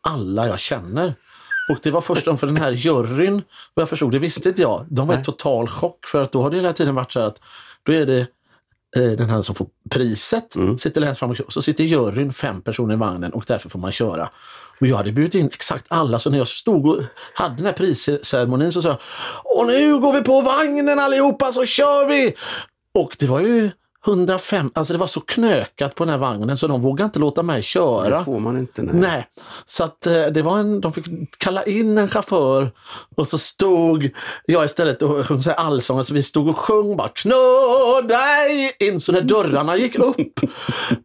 alla 0.00 0.46
jag 0.46 0.58
känner. 0.60 1.14
Och 1.70 1.78
det 1.82 1.90
var 1.90 2.00
först 2.00 2.24
för 2.24 2.46
den 2.46 2.56
här 2.56 2.70
juryn, 2.70 3.42
vad 3.74 3.82
jag 3.82 3.88
förstod, 3.88 4.12
det 4.12 4.18
visste 4.18 4.48
inte 4.48 4.62
jag. 4.62 4.86
De 4.88 5.06
var 5.08 5.14
i 5.20 5.24
total 5.24 5.68
chock 5.68 6.06
för 6.06 6.22
att 6.22 6.32
då 6.32 6.42
har 6.42 6.50
det 6.50 6.56
hela 6.56 6.72
tiden 6.72 6.94
varit 6.94 7.12
så 7.12 7.20
här 7.20 7.26
att 7.26 7.40
då 7.82 7.92
är 7.92 8.06
det 8.06 8.18
eh, 8.20 8.26
den 8.96 9.30
här 9.30 9.42
som 9.42 9.54
får 9.54 9.66
priset 9.90 10.54
sitter 10.78 11.00
längst 11.00 11.20
fram 11.20 11.30
och 11.30 11.36
kör. 11.36 11.46
Så 11.48 11.62
sitter 11.62 11.84
juryn 11.84 12.32
fem 12.32 12.62
personer 12.62 12.94
i 12.94 12.96
vagnen 12.96 13.32
och 13.32 13.44
därför 13.46 13.68
får 13.68 13.78
man 13.78 13.92
köra. 13.92 14.30
Och 14.80 14.86
jag 14.86 14.96
hade 14.96 15.12
bjudit 15.12 15.34
in 15.34 15.46
exakt 15.46 15.84
alla, 15.88 16.18
så 16.18 16.30
när 16.30 16.38
jag 16.38 16.48
stod 16.48 16.86
och 16.86 17.02
hade 17.34 17.56
den 17.56 17.66
här 17.66 17.72
prisceremonin 17.72 18.72
så 18.72 18.82
sa 18.82 18.88
jag 18.88 18.98
Och 19.44 19.66
nu 19.66 19.98
går 19.98 20.12
vi 20.12 20.22
på 20.22 20.40
vagnen 20.40 20.98
allihopa 20.98 21.52
så 21.52 21.66
kör 21.66 22.08
vi! 22.08 22.34
Och 22.94 23.16
det 23.18 23.26
var 23.26 23.40
ju 23.40 23.70
105, 24.06 24.70
alltså 24.74 24.92
det 24.92 24.98
var 24.98 25.06
så 25.06 25.20
knökat 25.20 25.94
på 25.94 26.04
den 26.04 26.10
här 26.10 26.18
vagnen 26.18 26.56
så 26.56 26.66
de 26.66 26.80
vågade 26.80 27.04
inte 27.04 27.18
låta 27.18 27.42
mig 27.42 27.62
köra. 27.62 28.18
Det 28.18 28.24
får 28.24 28.38
man 28.40 28.58
inte. 28.58 28.82
Nej. 28.82 28.94
Nej, 28.94 29.26
så 29.66 29.84
att 29.84 30.06
eh, 30.06 30.26
det 30.26 30.42
var 30.42 30.58
en, 30.58 30.80
de 30.80 30.92
fick 30.92 31.04
kalla 31.38 31.64
in 31.64 31.98
en 31.98 32.08
chaufför 32.08 32.70
och 33.16 33.28
så 33.28 33.38
stod 33.38 34.10
jag 34.46 34.64
istället 34.64 35.02
och 35.02 35.26
sjöng 35.26 35.42
så 35.42 35.50
allsång. 35.50 36.04
Så 36.04 36.14
vi 36.14 36.22
stod 36.22 36.48
och 36.48 36.58
sjöng 36.58 36.96
bara 36.96 37.08
knå 37.08 38.00
dig 38.08 38.72
in. 38.78 39.00
Så 39.00 39.12
när 39.12 39.22
dörrarna 39.22 39.76
gick 39.76 39.98
upp 39.98 40.40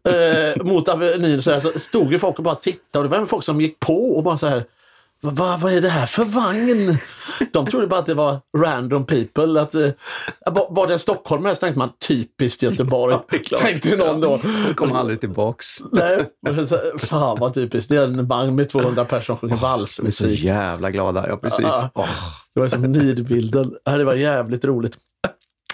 eh, 0.08 0.64
mot 0.64 0.88
Avenyn 0.88 1.42
så, 1.42 1.50
här, 1.50 1.60
så 1.60 1.78
stod 1.78 2.12
ju 2.12 2.18
folk 2.18 2.38
och 2.38 2.44
bara 2.44 2.54
tittade. 2.54 3.04
Och 3.04 3.10
det 3.10 3.18
var 3.18 3.26
folk 3.26 3.44
som 3.44 3.60
gick 3.60 3.80
på 3.80 4.16
och 4.16 4.22
bara 4.22 4.36
så 4.36 4.46
här 4.46 4.64
vad, 5.24 5.60
vad, 5.60 5.72
är 5.72 5.80
det 5.80 5.88
här 5.88 6.06
för 6.06 6.24
vagn? 6.24 6.98
De 7.52 7.66
trodde 7.66 7.86
bara 7.86 8.00
att 8.00 8.06
det 8.06 8.14
var 8.14 8.40
random 8.58 9.06
people. 9.06 9.60
Att, 9.60 9.74
eh, 9.74 9.88
var 10.70 10.86
det 10.86 10.92
en 10.92 10.98
stockholmare 10.98 11.54
så 11.54 11.60
tänkte 11.60 11.78
man 11.78 11.88
typiskt 12.08 12.62
Göteborg. 12.62 13.16
klart. 13.44 13.60
tänkte 13.60 13.88
ju 13.88 13.96
någon 13.96 14.20
då. 14.20 14.40
Kom 14.76 14.92
aldrig 14.92 15.20
tillbaks. 15.20 15.66
Nej, 15.92 16.18
men 16.50 16.68
så- 16.68 16.80
fan 16.98 17.38
vad 17.40 17.54
typiskt. 17.54 17.88
Det 17.88 17.96
är 17.96 18.04
en 18.04 18.26
vagn 18.26 18.54
med 18.54 18.68
200 18.70 19.04
personer 19.04 19.20
som 19.22 19.36
sjunger 19.36 19.54
De 19.54 19.56
är 19.56 19.60
så 19.60 19.66
valsmusik. 19.66 20.40
jävla 20.40 20.90
glada. 20.90 21.28
Ja, 21.28 21.36
precis. 21.36 21.66
Ja. 21.94 22.08
Det 22.54 22.60
var 22.60 22.68
som 22.68 22.82
nidbilden. 22.82 23.74
Ja, 23.84 23.92
Det 23.92 24.04
var 24.04 24.14
jävligt 24.14 24.64
roligt. 24.64 24.98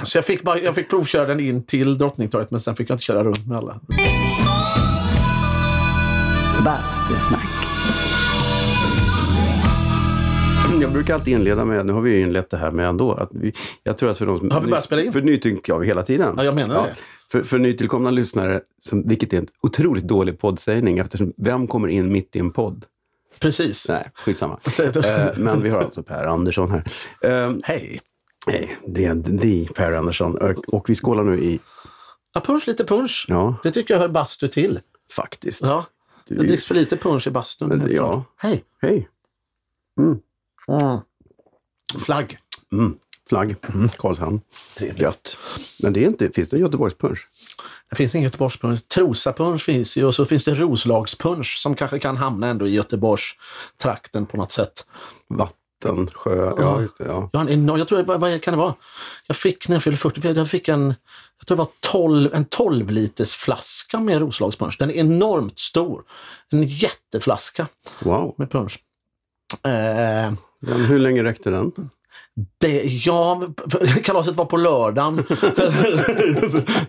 Så 0.03 0.19
jag 0.19 0.25
fick, 0.25 0.43
bara, 0.43 0.59
jag 0.59 0.75
fick 0.75 0.91
provköra 0.91 1.27
den 1.27 1.41
in 1.41 1.67
till 1.67 1.99
Drottningtorget 1.99 2.51
men 2.51 2.61
sen 2.61 2.77
fick 2.77 2.91
jag 2.91 2.95
inte 2.95 3.05
köra 3.05 3.25
runt 3.25 3.47
med 3.47 3.59
alla. 3.59 3.81
Bastusnack. 6.65 7.60
Jag 10.91 10.95
brukar 10.95 11.15
alltid 11.15 11.35
inleda 11.35 11.65
med, 11.65 11.87
nu 11.87 11.93
har 11.93 12.01
vi 12.01 12.11
ju 12.11 12.21
inlett 12.21 12.51
det 12.51 12.57
här 12.57 12.71
med 12.71 12.89
ändå, 12.89 13.13
att 13.13 13.29
vi, 13.33 13.53
jag 13.83 13.99
tror 13.99 14.11
att 14.11 14.19
för 14.19 14.27
de 14.27 14.39
som... 14.39 14.51
Har 14.51 14.61
vi 14.61 14.67
börjat 14.67 14.85
spela 14.85 15.03
in? 15.03 15.13
För 15.13 15.21
nytillkomna, 15.21 15.85
ja, 15.85 15.87
hela 15.87 16.03
tiden. 16.03 16.35
Ja, 16.37 16.45
jag 16.45 16.55
menar 16.55 16.75
det. 16.75 16.95
För, 17.33 17.43
för 17.43 17.59
nytillkomna 17.59 18.11
lyssnare, 18.11 18.61
som, 18.83 19.09
vilket 19.09 19.33
är 19.33 19.39
en 19.39 19.47
otroligt 19.63 20.05
dålig 20.05 20.39
poddsägning, 20.39 20.99
eftersom 20.99 21.33
vem 21.37 21.67
kommer 21.67 21.89
in 21.89 22.13
mitt 22.13 22.37
i 22.37 22.39
en 22.39 22.51
podd? 22.53 22.85
Precis. 23.41 23.89
Nej, 23.89 24.03
skitsamma. 24.15 24.61
eh, 25.05 25.29
men 25.37 25.63
vi 25.63 25.69
har 25.71 25.81
alltså 25.81 26.03
Per 26.03 26.25
Andersson 26.27 26.71
här. 26.71 26.85
Eh, 27.21 27.55
Hej. 27.63 28.01
nej, 28.47 28.77
det 28.87 29.05
är 29.05 29.39
the 29.39 29.73
Per 29.75 29.93
Andersson. 29.93 30.37
Och, 30.67 30.91
vi 30.91 30.95
skålar 30.95 31.25
nu 31.25 31.39
i, 31.39 31.61
Ja, 32.35 32.41
punch, 32.41 32.67
lite 32.67 32.85
punch. 32.85 33.27
ja, 33.29 33.57
Det 33.63 33.71
tycker 33.71 33.95
jag 33.95 34.01
hör 34.01 34.09
bastu 34.09 34.49
till. 34.49 34.81
faktiskt. 35.13 35.63
Ja. 35.63 35.87
Det 36.29 36.35
dricks 36.35 36.67
för 36.67 36.75
lite 36.75 36.97
punch 36.97 37.27
i 37.27 37.31
bastun. 37.31 37.89
Ja. 37.91 38.25
Hej. 38.37 38.65
Hej. 38.83 39.09
Mm. 39.99 40.19
Flagg. 42.05 42.39
Mm. 42.73 42.97
Flagg. 43.29 43.57
Karlshamn. 43.99 44.41
Trevligt. 44.77 45.01
Gött. 45.03 45.39
Men 45.83 45.93
det 45.93 46.05
är 46.05 46.07
inte, 46.07 46.31
finns 46.31 46.49
det 46.49 46.57
en 46.57 46.61
Göteborgspunsch? 46.61 47.29
Det 47.91 47.97
finns 47.97 48.15
ingen 48.15 48.25
Göteborgspunsch. 48.25 48.89
Trosapunsch 48.89 49.63
finns 49.63 49.97
ju 49.97 50.05
och 50.05 50.15
så 50.15 50.25
finns 50.27 50.45
det 50.45 50.55
Roslagspunsch 50.55 51.59
som 51.59 51.75
kanske 51.75 51.99
kan 51.99 52.17
hamna 52.17 52.47
ändå 52.49 52.67
i 52.67 52.71
Göteborgstrakten 52.71 54.27
på 54.27 54.37
något 54.37 54.53
sätt. 54.53 54.87
Vatten, 55.29 56.11
sjö, 56.11 56.55
ja 56.59 56.81
just 56.81 56.99
det. 56.99 57.05
Ja. 57.05 57.29
Jag, 57.33 57.41
har 57.41 57.47
en 57.47 57.53
enorm, 57.53 57.79
jag 57.79 57.89
tror, 57.89 58.03
vad, 58.03 58.21
vad 58.21 58.43
kan 58.43 58.53
det 58.55 58.59
vara? 58.59 58.75
Jag 59.27 59.37
fick 59.37 59.69
när 59.69 59.77
jag 59.77 59.83
fyllde 59.83 59.97
40, 59.97 60.21
för 60.21 60.35
jag 60.35 60.51
fick 60.51 60.69
en, 60.69 60.95
jag 61.39 61.47
tror 61.47 61.57
det 61.57 61.63
var 61.63 61.71
12, 61.81 62.35
en 62.35 62.45
12 62.45 62.91
liters 62.91 63.35
flaska 63.35 64.01
med 64.01 64.19
Roslagspunsch. 64.21 64.77
Den 64.79 64.91
är 64.91 64.95
enormt 64.95 65.59
stor. 65.59 66.03
En 66.51 66.63
jätteflaska 66.63 67.67
Wow. 68.01 68.35
med 68.39 68.51
punsch. 68.51 68.79
Eh, 69.67 70.33
Den, 70.61 70.81
hur 70.81 70.99
länge 70.99 71.25
räckte 71.25 71.51
den? 71.51 71.73
det, 72.59 72.83
ja, 72.85 73.43
kalaset 74.03 74.37
var 74.37 74.45
på 74.45 74.57
lördagen. 74.57 75.25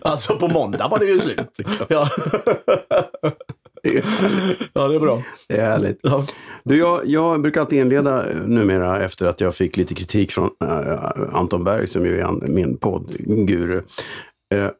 alltså 0.02 0.38
på 0.38 0.48
måndag 0.48 0.88
var 0.88 0.98
det 0.98 1.06
ju 1.06 1.18
slut. 1.18 1.58
Ja, 1.88 2.10
ja 4.72 4.88
det 4.88 4.94
är 4.94 5.00
bra. 5.00 5.22
Det 5.48 5.56
är 5.56 5.64
härligt. 5.64 6.00
Ja. 6.02 6.26
Du, 6.64 6.78
jag, 6.78 7.06
jag 7.06 7.42
brukar 7.42 7.60
alltid 7.60 7.78
inleda 7.78 8.30
eh, 8.30 8.36
numera 8.36 9.02
efter 9.04 9.26
att 9.26 9.40
jag 9.40 9.54
fick 9.54 9.76
lite 9.76 9.94
kritik 9.94 10.32
från 10.32 10.50
eh, 10.64 11.34
Anton 11.34 11.64
Berg 11.64 11.86
som 11.86 12.06
ju 12.06 12.20
är 12.20 12.48
min 12.48 12.76
poddguru. 12.76 13.82
Eh, 14.54 14.70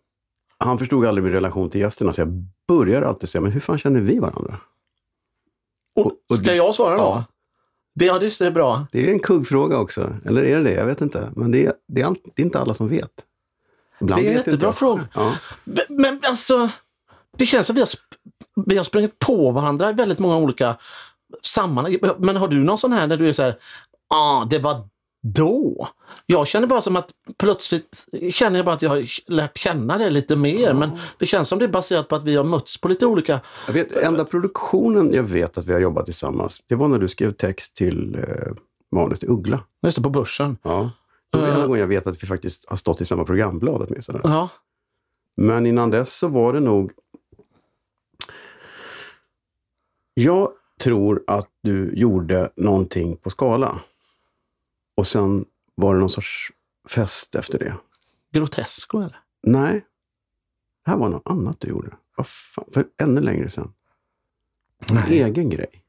han 0.58 0.78
förstod 0.78 1.06
aldrig 1.06 1.25
min 1.25 1.32
relation 1.32 1.70
till 1.70 1.80
gästerna 1.80 2.12
så 2.12 2.20
jag 2.20 2.44
börjar 2.68 3.02
alltid 3.02 3.28
säga, 3.28 3.42
men 3.42 3.52
hur 3.52 3.61
fan 3.61 3.78
känner 3.78 4.00
vi 4.00 4.18
varandra? 4.18 4.56
Och, 5.96 6.12
och 6.30 6.37
ska 6.37 6.54
jag 6.54 6.75
svara 6.75 6.96
då? 6.96 7.02
Ja. 7.02 7.25
Det, 7.94 8.04
ja, 8.04 8.18
det 8.18 8.40
är 8.40 8.50
bra. 8.50 8.87
Det 8.92 9.08
är 9.08 9.12
en 9.12 9.20
kuggfråga 9.20 9.78
också. 9.78 10.16
Eller 10.25 10.42
är 10.42 10.56
det 10.56 10.62
det? 10.62 10.72
Jag 10.72 10.87
vet 10.87 11.00
inte. 11.00 11.32
Men 11.37 11.50
det 11.50 11.66
är, 11.66 11.72
det 11.88 12.00
är, 12.02 12.16
det 12.34 12.42
är 12.42 12.44
inte 12.44 12.58
alla 12.58 12.75
som 12.75 12.88
vet. 12.88 13.11
Ibland 14.00 14.22
det 14.22 14.26
är 14.26 14.30
en 14.30 14.37
jättebra 14.37 14.72
fråga. 14.72 15.08
Ja. 15.14 15.34
Men 15.88 16.20
alltså, 16.28 16.70
det 17.37 17.46
känns 17.46 17.66
som 17.66 17.75
vi 17.75 17.80
har, 17.80 17.88
vi 18.66 18.76
har 18.76 18.84
sprungit 18.84 19.18
på 19.18 19.50
varandra 19.50 19.90
i 19.90 19.92
väldigt 19.92 20.18
många 20.18 20.37
olika 20.37 20.76
sammanhang. 21.42 21.99
Men 22.18 22.37
har 22.37 22.49
du 22.49 22.64
någon 22.64 22.78
sån 22.78 22.92
här 22.92 23.06
när 23.06 23.16
du 23.16 23.28
är 23.28 23.32
så 23.32 23.42
här, 23.42 23.56
ah, 24.14 24.44
det 24.44 24.58
var 24.58 24.88
då? 25.22 25.88
Jag 26.26 26.46
känner 26.46 26.66
bara 26.66 26.80
som 26.80 26.96
att 26.96 27.10
plötsligt 27.38 28.06
känner 28.30 28.58
jag 28.58 28.66
bara 28.66 28.74
att 28.74 28.82
jag 28.82 28.90
har 28.90 29.30
lärt 29.30 29.58
känna 29.58 29.98
det 29.98 30.10
lite 30.10 30.36
mer. 30.36 30.70
Mm. 30.70 30.78
Men 30.78 30.98
det 31.18 31.26
känns 31.26 31.48
som 31.48 31.58
det 31.58 31.64
är 31.64 31.68
baserat 31.68 32.08
på 32.08 32.16
att 32.16 32.24
vi 32.24 32.36
har 32.36 32.44
mötts 32.44 32.80
på 32.80 32.88
lite 32.88 33.06
olika... 33.06 33.40
Jag 33.66 33.74
vet, 33.74 33.92
enda 33.92 34.24
produktionen 34.24 35.12
jag 35.12 35.22
vet 35.22 35.58
att 35.58 35.66
vi 35.66 35.72
har 35.72 35.80
jobbat 35.80 36.04
tillsammans, 36.04 36.62
det 36.66 36.74
var 36.74 36.88
när 36.88 36.98
du 36.98 37.08
skrev 37.08 37.32
text 37.32 37.76
till 37.76 38.14
eh, 38.14 38.52
manus 38.92 39.20
till 39.20 39.30
Uggla. 39.30 39.60
Just 39.82 39.96
det, 39.96 40.02
på 40.02 40.10
Börsen. 40.10 40.56
Ja. 40.62 40.90
Det 41.30 41.38
är 41.38 41.46
enda 41.46 41.60
uh, 41.60 41.66
gången 41.66 41.80
jag 41.80 41.86
vet 41.86 42.06
att 42.06 42.22
vi 42.22 42.26
faktiskt 42.26 42.68
har 42.68 42.76
stått 42.76 43.00
i 43.00 43.04
samma 43.04 43.24
programblad 43.24 43.86
åtminstone. 43.88 44.20
Ja. 44.24 44.48
Men 45.36 45.66
innan 45.66 45.90
dess 45.90 46.18
så 46.18 46.28
var 46.28 46.52
det 46.52 46.60
nog... 46.60 46.92
Jag 50.14 50.50
tror 50.80 51.24
att 51.26 51.48
du 51.62 51.92
gjorde 51.94 52.50
någonting 52.56 53.16
på 53.16 53.30
Skala. 53.30 53.80
Och 54.94 55.06
sen 55.06 55.44
var 55.75 55.94
det 55.94 56.00
någon 56.00 56.11
sorts 56.11 56.52
fest 56.88 57.34
efter 57.34 57.58
det. 57.58 57.76
Grotesco 58.32 58.99
eller? 58.99 59.20
Nej. 59.42 59.84
Det 60.84 60.90
här 60.90 60.99
var 60.99 61.08
något 61.08 61.22
annat 61.25 61.56
du 61.61 61.68
gjorde. 61.68 61.96
Vad 62.16 62.26
fan, 62.26 62.64
för 62.72 62.87
ännu 63.02 63.20
längre 63.20 63.49
sedan. 63.49 63.72
En 64.87 65.12
egen 65.12 65.50
grej. 65.50 65.82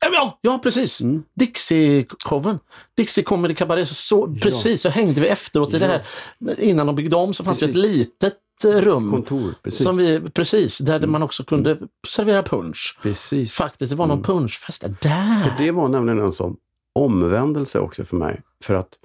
Ja, 0.00 0.38
ja 0.40 0.58
precis! 0.62 1.00
Mm. 1.00 1.22
Dixie-showen. 1.34 2.58
Dixie 2.96 3.24
Comedy 3.24 3.54
Cabaret. 3.54 3.88
Så, 3.88 4.32
ja. 4.34 4.40
Precis, 4.42 4.82
så 4.82 4.88
hängde 4.88 5.20
vi 5.20 5.28
efteråt 5.28 5.74
i 5.74 5.76
ja. 5.76 5.86
det 5.86 5.86
här. 5.86 6.60
Innan 6.60 6.86
de 6.86 6.96
byggde 6.96 7.16
om 7.16 7.34
så 7.34 7.44
fanns 7.44 7.60
det 7.60 7.66
ett 7.66 7.76
litet 7.76 8.34
rum. 8.64 9.10
Kontor, 9.10 9.54
precis. 9.62 9.82
Som 9.82 9.96
vi, 9.96 10.20
precis, 10.20 10.78
där 10.78 10.96
mm. 10.96 11.12
man 11.12 11.22
också 11.22 11.44
kunde 11.44 11.70
mm. 11.70 11.88
servera 12.08 12.42
punch. 12.42 12.98
Precis. 13.02 13.54
Faktiskt, 13.54 13.90
det 13.90 13.96
var 13.96 14.06
någon 14.06 14.18
mm. 14.18 14.24
punschfest 14.24 14.84
där. 15.00 15.40
För 15.40 15.64
det 15.64 15.70
var 15.70 15.88
nämligen 15.88 16.18
en 16.18 16.32
sån 16.32 16.56
omvändelse 16.96 17.80
också 17.80 18.04
för 18.04 18.16
mig. 18.16 18.42
För 18.64 18.74
att 18.74 18.98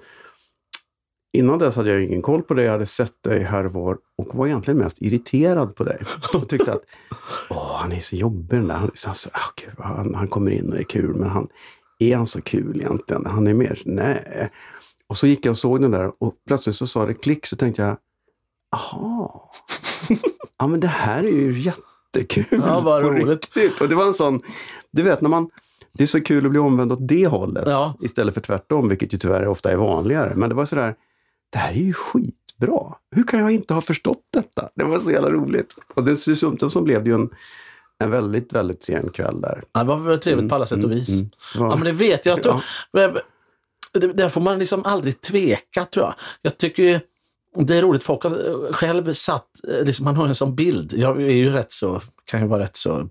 innan 1.32 1.58
dess 1.58 1.76
hade 1.76 1.90
jag 1.90 2.02
ingen 2.02 2.22
koll 2.22 2.42
på 2.42 2.54
dig, 2.54 2.64
jag 2.64 2.72
hade 2.72 2.86
sett 2.86 3.22
dig 3.22 3.42
här 3.42 3.66
och 3.66 3.72
var 3.72 3.98
och 4.16 4.34
var 4.34 4.46
egentligen 4.46 4.78
mest 4.78 5.02
irriterad 5.02 5.74
på 5.76 5.84
dig. 5.84 6.02
Och 6.34 6.48
tyckte 6.48 6.72
att 6.72 6.82
Åh, 7.50 7.76
han 7.76 7.92
är 7.92 8.00
så 8.00 8.16
jobbig 8.16 8.58
den 8.58 8.68
där. 8.68 8.74
Han, 8.74 8.88
oh, 8.88 9.50
Gud, 9.56 9.74
han, 9.78 10.14
han, 10.14 10.28
kommer 10.28 10.50
in 10.50 10.72
och 10.72 10.78
är 10.78 10.82
kul, 10.82 11.14
men 11.14 11.28
han, 11.28 11.48
är 11.98 12.16
han 12.16 12.26
så 12.26 12.42
kul 12.42 12.80
egentligen? 12.80 13.26
Han 13.26 13.46
är 13.46 13.54
mer, 13.54 13.82
nej. 13.84 14.50
Och 15.06 15.18
så 15.18 15.26
gick 15.26 15.46
jag 15.46 15.50
och 15.50 15.58
såg 15.58 15.80
den 15.80 15.90
där 15.90 16.12
och 16.18 16.34
plötsligt 16.46 16.76
så 16.76 16.86
sa 16.86 17.06
det 17.06 17.14
klick 17.14 17.46
så 17.46 17.56
tänkte 17.56 17.82
jag, 17.82 17.96
aha. 18.72 19.50
ja 20.58 20.66
men 20.66 20.80
det 20.80 20.86
här 20.86 21.24
är 21.24 21.32
ju 21.32 21.60
jättekul. 21.60 22.62
Ja, 22.66 22.80
vad 22.80 23.02
roligt. 23.02 23.50
Och 23.80 23.88
det 23.88 23.94
var 23.94 24.06
en 24.06 24.14
sån, 24.14 24.40
du 24.90 25.02
vet 25.02 25.20
när 25.20 25.28
man 25.28 25.50
det 25.92 26.02
är 26.02 26.06
så 26.06 26.20
kul 26.20 26.44
att 26.44 26.50
bli 26.50 26.60
omvänd 26.60 26.92
åt 26.92 27.08
det 27.08 27.26
hållet 27.26 27.64
ja. 27.66 27.94
istället 28.00 28.34
för 28.34 28.40
tvärtom, 28.40 28.88
vilket 28.88 29.14
ju 29.14 29.18
tyvärr 29.18 29.48
ofta 29.48 29.70
är 29.70 29.76
vanligare. 29.76 30.32
Men 30.36 30.48
det 30.48 30.54
var 30.54 30.64
sådär, 30.64 30.94
det 31.50 31.58
här 31.58 31.72
är 31.72 31.76
ju 31.76 31.92
skitbra. 31.92 32.94
Hur 33.10 33.22
kan 33.22 33.40
jag 33.40 33.50
inte 33.50 33.74
ha 33.74 33.80
förstått 33.80 34.22
detta? 34.32 34.68
Det 34.74 34.84
var 34.84 34.98
så 34.98 35.10
jävla 35.10 35.30
roligt. 35.30 35.76
Och 35.94 36.04
dessutom 36.04 36.70
så 36.70 36.80
blev 36.80 37.04
det 37.04 37.10
ju 37.10 37.14
en, 37.14 37.30
en 37.98 38.10
väldigt, 38.10 38.52
väldigt 38.52 38.84
sen 38.84 39.08
kväll 39.08 39.40
där. 39.40 39.64
Ja, 39.72 39.84
det 39.84 39.96
var 39.96 40.16
trevligt 40.16 40.40
mm, 40.40 40.48
på 40.48 40.54
alla 40.54 40.66
sätt 40.66 40.78
och 40.78 40.84
mm, 40.84 40.98
vis. 40.98 41.08
Mm, 41.08 41.30
mm. 41.56 41.68
Ja, 41.70 41.76
men 41.76 41.84
det 41.84 41.92
vet 41.92 42.26
jag. 42.26 42.38
Att 42.38 42.44
ja. 42.44 42.62
Där 43.92 44.28
får 44.28 44.40
man 44.40 44.58
liksom 44.58 44.84
aldrig 44.84 45.20
tveka 45.20 45.84
tror 45.84 46.06
jag. 46.06 46.14
Jag 46.42 46.58
tycker 46.58 47.00
det 47.56 47.76
är 47.76 47.82
roligt, 47.82 48.02
folk 48.02 48.22
har 48.22 48.72
själv 48.72 49.12
satt, 49.12 49.46
liksom, 49.82 50.04
man 50.04 50.16
har 50.16 50.26
en 50.26 50.34
sån 50.34 50.54
bild. 50.54 50.92
Jag 50.92 51.22
är 51.22 51.30
ju 51.30 51.52
rätt 51.52 51.72
så, 51.72 52.00
kan 52.24 52.40
ju 52.40 52.46
vara 52.46 52.62
rätt 52.62 52.76
så 52.76 53.08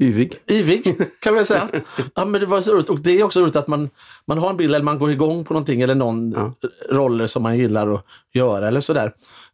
Yvig. 0.00 0.34
Yvig 0.50 0.98
kan 1.20 1.34
man 1.34 1.46
säga. 1.46 1.68
Ja, 2.14 2.24
men 2.24 2.40
det 2.40 2.46
var 2.46 2.60
så 2.60 2.72
roligt. 2.72 2.88
Och 2.88 3.00
det 3.00 3.20
är 3.20 3.24
också 3.24 3.40
roligt 3.40 3.56
att 3.56 3.68
man, 3.68 3.90
man 4.26 4.38
har 4.38 4.50
en 4.50 4.56
bild 4.56 4.74
eller 4.74 4.84
man 4.84 4.98
går 4.98 5.10
igång 5.10 5.44
på 5.44 5.54
någonting 5.54 5.80
eller 5.80 5.94
någon 5.94 6.32
ja. 6.32 6.54
roller 6.90 7.26
som 7.26 7.42
man 7.42 7.58
gillar 7.58 7.94
att 7.94 8.04
göra 8.34 8.68
eller 8.68 8.80
sådär. 8.80 9.12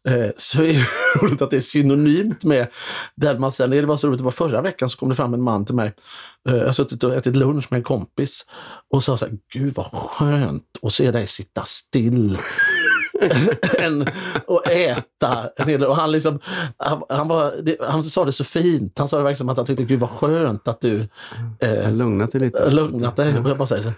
Eh, 0.08 0.30
så 0.36 0.62
är 0.62 0.72
det 0.72 0.86
roligt 1.22 1.42
att 1.42 1.50
det 1.50 1.56
är 1.56 1.60
synonymt 1.60 2.44
med 2.44 2.66
där 3.14 3.38
man 3.38 3.52
sen, 3.52 3.70
det 3.70 3.86
var 3.86 3.96
så 3.96 4.08
roligt, 4.08 4.18
det 4.18 4.24
var 4.24 4.30
förra 4.30 4.60
veckan 4.60 4.88
så 4.88 4.98
kom 4.98 5.08
det 5.08 5.14
fram 5.14 5.34
en 5.34 5.42
man 5.42 5.66
till 5.66 5.74
mig. 5.74 5.92
Eh, 6.48 6.56
jag 6.56 6.66
har 6.66 6.72
suttit 6.72 7.04
och 7.04 7.14
ätit 7.14 7.36
lunch 7.36 7.66
med 7.70 7.78
en 7.78 7.84
kompis 7.84 8.46
och 8.90 9.04
sa 9.04 9.16
så 9.16 9.24
här, 9.24 9.34
gud 9.52 9.74
vad 9.74 9.86
skönt 9.86 10.64
att 10.82 10.92
se 10.92 11.10
dig 11.10 11.26
sitta 11.26 11.64
still 11.64 12.38
än 13.78 14.02
att 14.48 14.66
äta. 14.66 15.50
Och 15.88 15.96
han, 15.96 16.12
liksom, 16.12 16.38
han, 16.76 17.02
han, 17.08 17.28
var, 17.28 17.54
han 17.88 18.02
sa 18.02 18.24
det 18.24 18.32
så 18.32 18.44
fint. 18.44 18.98
Han 18.98 19.08
sa 19.08 19.16
det 19.16 19.22
verkligen 19.22 19.36
som 19.36 19.48
att 19.48 19.56
han 19.56 19.66
tyckte, 19.66 19.84
gud 19.84 20.00
vad 20.00 20.10
skönt 20.10 20.68
att 20.68 20.80
du 20.80 21.08
eh, 21.60 21.92
lugnat 21.92 22.32
dig 22.32 22.40
lite. 22.40 22.70
Lugnat 22.70 23.16
dig. 23.16 23.38
Och 23.38 23.50
jag 23.50 23.58
bara 23.58 23.66
säger, 23.66 23.92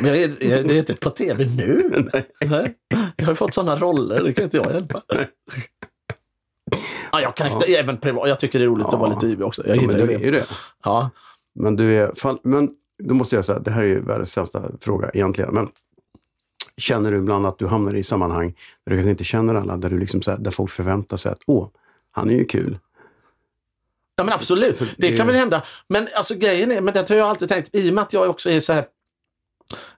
men 0.00 0.04
jag 0.04 0.16
är, 0.18 0.30
jag 0.40 0.58
är 0.58 0.78
inte 0.78 0.94
på 0.94 1.10
tv 1.10 1.44
nu. 1.44 1.90
Nej. 2.40 2.74
Jag 3.16 3.26
har 3.26 3.34
fått 3.34 3.54
sådana 3.54 3.76
roller, 3.76 4.22
det 4.22 4.32
kan 4.32 4.44
inte 4.44 4.56
jag 4.56 4.72
hjälpa. 4.72 5.00
Ja, 7.12 7.20
jag, 7.20 7.36
kan 7.36 7.50
ja. 7.50 7.78
även 7.78 7.96
privat, 7.96 8.28
jag 8.28 8.40
tycker 8.40 8.58
det 8.58 8.64
är 8.64 8.68
roligt 8.68 8.86
ja. 8.90 8.94
att 8.94 9.00
vara 9.00 9.10
lite 9.10 9.26
yvig 9.26 9.46
också. 9.46 9.62
Jag 9.66 9.76
gillar 9.76 9.98
ja, 9.98 10.06
men 10.06 10.20
du 10.20 10.28
är 10.28 10.32
det. 10.32 10.46
Ja. 10.84 11.10
Men 11.54 11.76
du 11.76 11.96
är, 11.96 12.12
men 12.48 12.70
då 13.02 13.14
måste 13.14 13.36
jag 13.36 13.44
säga, 13.44 13.58
det 13.58 13.70
här 13.70 13.82
är 13.82 13.86
ju 13.86 14.00
världens 14.00 14.32
sämsta 14.32 14.62
fråga 14.80 15.10
egentligen. 15.14 15.54
Men 15.54 15.68
känner 16.76 17.12
du 17.12 17.18
ibland 17.18 17.46
att 17.46 17.58
du 17.58 17.66
hamnar 17.66 17.94
i 17.94 18.02
sammanhang 18.02 18.54
där 18.84 18.90
du 18.90 18.96
kanske 18.96 19.10
inte 19.10 19.24
känner 19.24 19.54
alla, 19.54 19.76
där, 19.76 19.90
du 19.90 19.98
liksom, 19.98 20.20
där 20.38 20.50
folk 20.50 20.70
förväntar 20.70 21.16
sig 21.16 21.32
att 21.32 21.42
åh, 21.46 21.68
han 22.10 22.30
är 22.30 22.34
ju 22.34 22.44
kul. 22.44 22.78
Ja 24.16 24.24
men 24.24 24.34
absolut, 24.34 24.82
det 24.98 25.16
kan 25.16 25.26
väl 25.26 25.36
hända. 25.36 25.62
Men 25.88 26.08
alltså 26.14 26.34
grejen 26.34 26.72
är, 26.72 26.80
men 26.80 26.94
det 26.94 27.08
har 27.08 27.16
jag 27.16 27.28
alltid 27.28 27.48
tänkt, 27.48 27.74
i 27.74 27.90
och 27.90 27.94
med 27.94 28.02
att 28.02 28.12
jag 28.12 28.30
också 28.30 28.50
är 28.50 28.60
så 28.60 28.72
här 28.72 28.84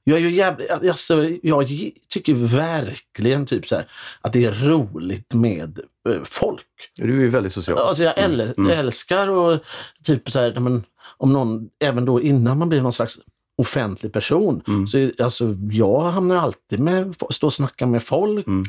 jag 0.04 0.16
är 0.16 0.20
ju 0.20 0.30
jävligt, 0.30 0.70
alltså, 0.70 1.28
jag 1.42 1.68
tycker 2.08 2.34
verkligen 2.34 3.46
typ 3.46 3.66
så 3.66 3.76
här, 3.76 3.84
att 4.20 4.32
det 4.32 4.44
är 4.44 4.52
roligt 4.52 5.34
med 5.34 5.80
äh, 6.08 6.22
folk. 6.24 6.66
Du 6.94 7.02
är 7.02 7.20
ju 7.20 7.28
väldigt 7.28 7.52
social. 7.52 7.78
Alltså 7.78 8.02
jag 8.02 8.18
äl 8.18 8.40
mm. 8.40 8.70
älskar 8.70 9.28
och 9.28 9.60
typ 10.04 10.30
så 10.30 10.38
här, 10.38 10.60
men, 10.60 10.84
om 11.16 11.32
någon, 11.32 11.68
även 11.84 12.04
då 12.04 12.20
innan 12.20 12.58
man 12.58 12.68
blir 12.68 12.80
någon 12.80 12.92
slags 12.92 13.18
offentlig 13.58 14.12
person. 14.12 14.62
Mm. 14.68 14.86
Så 14.86 15.10
alltså, 15.18 15.54
jag 15.70 16.00
hamnar 16.00 16.36
alltid 16.36 16.80
med, 16.80 17.14
stå 17.30 17.46
och 17.46 17.52
snacka 17.52 17.86
med 17.86 18.02
folk. 18.02 18.46
Mm. 18.46 18.64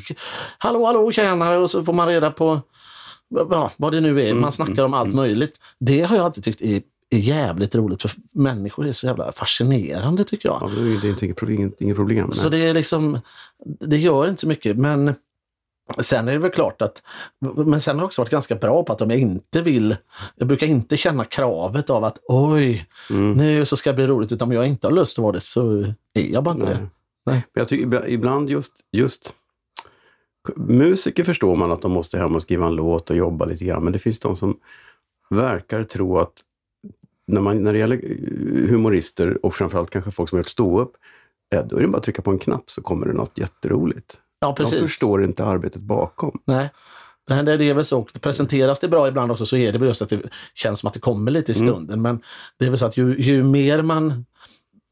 Hallå, 0.58 0.86
hallå, 0.86 1.12
tjänare! 1.12 1.58
Och 1.58 1.70
så 1.70 1.84
får 1.84 1.92
man 1.92 2.08
reda 2.08 2.30
på 2.30 2.60
ja, 3.50 3.70
vad 3.76 3.92
det 3.92 4.00
nu 4.00 4.20
är. 4.20 4.30
Mm. 4.30 4.40
Man 4.40 4.52
snackar 4.52 4.84
om 4.84 4.94
allt 4.94 5.06
mm. 5.06 5.16
möjligt. 5.16 5.60
Det 5.78 6.02
har 6.02 6.16
jag 6.16 6.24
alltid 6.24 6.44
tyckt 6.44 6.60
är, 6.60 6.82
är 7.10 7.18
jävligt 7.18 7.74
roligt 7.74 8.02
för 8.02 8.10
människor 8.32 8.86
är 8.86 8.92
så 8.92 9.06
jävla 9.06 9.32
fascinerande 9.32 10.24
tycker 10.24 10.48
jag. 10.48 10.58
Ja, 10.62 10.70
det 11.02 11.08
är 11.08 11.24
inget 11.82 11.96
problem. 11.96 12.32
Så 12.32 12.48
det 12.48 12.58
är 12.58 12.74
liksom, 12.74 13.18
det 13.80 13.98
gör 13.98 14.28
inte 14.28 14.40
så 14.40 14.48
mycket 14.48 14.76
men 14.76 15.14
Sen 15.98 16.28
är 16.28 16.32
det 16.32 16.38
väl 16.38 16.50
klart 16.50 16.82
att, 16.82 17.02
men 17.56 17.80
sen 17.80 17.96
har 17.96 18.02
jag 18.02 18.06
också 18.06 18.22
varit 18.22 18.30
ganska 18.30 18.54
bra 18.54 18.84
på 18.84 18.92
att 18.92 19.00
om 19.00 19.10
jag 19.10 19.20
inte 19.20 19.62
vill, 19.62 19.96
jag 20.36 20.48
brukar 20.48 20.66
inte 20.66 20.96
känna 20.96 21.24
kravet 21.24 21.90
av 21.90 22.04
att 22.04 22.18
oj, 22.28 22.86
mm. 23.10 23.32
nu 23.32 23.64
så 23.64 23.76
ska 23.76 23.90
det 23.90 23.96
bli 23.96 24.06
roligt, 24.06 24.32
utan 24.32 24.48
om 24.48 24.52
jag 24.52 24.66
inte 24.66 24.86
har 24.86 24.92
lust 24.92 25.18
att 25.18 25.22
vara 25.22 25.32
det 25.32 25.40
så 25.40 25.80
är 26.14 26.32
jag 26.32 26.44
bara 26.44 26.54
inte 26.54 26.66
Nej. 26.66 26.74
det. 26.74 26.80
Nej. 27.26 27.44
Men 27.54 27.60
jag 27.60 27.68
tycker 27.68 28.08
ibland 28.08 28.50
just, 28.50 28.74
just 28.92 29.34
musiker 30.56 31.24
förstår 31.24 31.56
man 31.56 31.72
att 31.72 31.82
de 31.82 31.92
måste 31.92 32.18
hem 32.18 32.34
och 32.34 32.42
skriva 32.42 32.66
en 32.66 32.74
låt 32.74 33.10
och 33.10 33.16
jobba 33.16 33.44
lite 33.44 33.64
grann, 33.64 33.84
men 33.84 33.92
det 33.92 33.98
finns 33.98 34.20
de 34.20 34.36
som 34.36 34.56
verkar 35.30 35.84
tro 35.84 36.18
att 36.18 36.32
när, 37.26 37.40
man, 37.40 37.62
när 37.62 37.72
det 37.72 37.78
gäller 37.78 37.96
humorister 38.68 39.46
och 39.46 39.54
framförallt 39.54 39.90
kanske 39.90 40.10
folk 40.10 40.28
som 40.28 40.36
har 40.36 40.40
gjort 40.40 40.48
ståupp, 40.48 40.92
då 41.64 41.76
är 41.76 41.80
det 41.80 41.88
bara 41.88 41.98
att 41.98 42.04
trycka 42.04 42.22
på 42.22 42.30
en 42.30 42.38
knapp 42.38 42.70
så 42.70 42.82
kommer 42.82 43.06
det 43.06 43.12
något 43.12 43.38
jätteroligt. 43.38 44.18
Ja, 44.40 44.54
precis. 44.54 44.74
De 44.74 44.86
förstår 44.86 45.24
inte 45.24 45.44
arbetet 45.44 45.82
bakom. 45.82 46.40
Nej. 46.44 46.70
Här, 47.30 47.42
det 47.42 47.64
är 47.64 47.74
väl 47.74 47.84
så. 47.84 48.02
Presenteras 48.04 48.78
det 48.78 48.88
bra 48.88 49.08
ibland 49.08 49.32
också 49.32 49.46
så 49.46 49.56
är 49.56 49.72
det 49.72 49.78
väl 49.78 49.88
just 49.88 50.02
att 50.02 50.08
det 50.08 50.22
känns 50.54 50.80
som 50.80 50.86
att 50.86 50.94
det 50.94 51.00
kommer 51.00 51.30
lite 51.30 51.52
i 51.52 51.54
mm. 51.54 51.68
stunden. 51.68 51.98
Mm. 51.98 52.02
Men 52.02 52.22
det 52.58 52.66
är 52.66 52.70
väl 52.70 52.78
så 52.78 52.86
att 52.86 52.96
ju, 52.96 53.22
ju 53.22 53.42
mer 53.42 53.82
man 53.82 54.24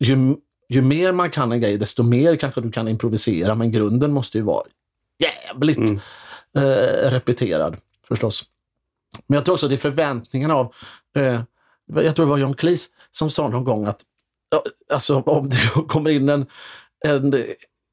ju, 0.01 0.37
ju 0.69 0.83
mer 0.83 1.13
man 1.13 1.31
kan 1.31 1.53
en 1.53 1.61
grej, 1.61 1.77
desto 1.79 2.03
mer 2.03 2.37
kanske 2.37 2.61
du 2.61 2.71
kan 2.71 2.89
improvisera. 2.89 3.55
Men 3.55 3.73
grunden 3.73 4.13
måste 4.13 4.39
ju 4.39 4.45
vara 4.45 4.65
jävligt 5.19 5.77
mm. 5.77 6.01
eh, 6.57 7.11
repeterad 7.11 7.77
förstås. 8.09 8.45
Men 9.27 9.37
jag 9.37 9.45
tror 9.45 9.55
också 9.55 9.69
det 9.69 9.75
är 9.75 9.79
förväntningarna 9.79 10.55
av, 10.55 10.75
eh, 11.17 11.41
jag 11.87 12.17
tror 12.17 12.27
det 12.27 12.31
var 12.31 12.39
John 12.39 12.55
Cleese 12.55 12.89
som 13.11 13.31
sa 13.31 13.49
någon 13.49 13.65
gång 13.65 13.87
att 13.87 14.01
alltså, 14.93 15.21
om 15.21 15.49
det 15.49 15.57
kommer 15.89 16.11
in 16.11 16.29
en, 16.29 16.47
en 17.05 17.45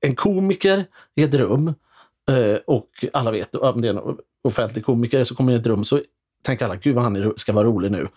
en 0.06 0.16
komiker 0.16 0.86
i 1.16 1.24
ett 1.24 1.34
rum 1.34 1.68
eh, 2.32 2.58
och 2.68 2.90
alla 3.14 3.32
vet 3.32 3.56
om 3.56 3.82
det 3.82 3.88
är 3.88 3.94
en 3.94 4.18
offentlig 4.44 4.86
komiker 4.86 5.24
så 5.24 5.36
kommer 5.36 5.54
i 5.54 5.56
ett 5.56 5.68
rum 5.68 5.84
så 5.84 6.00
tänker 6.44 6.66
alla, 6.66 6.76
gud 6.76 6.96
vad 6.96 7.04
han 7.04 7.34
ska 7.36 7.54
vara 7.54 7.68
rolig 7.68 7.92
nu. 7.92 8.08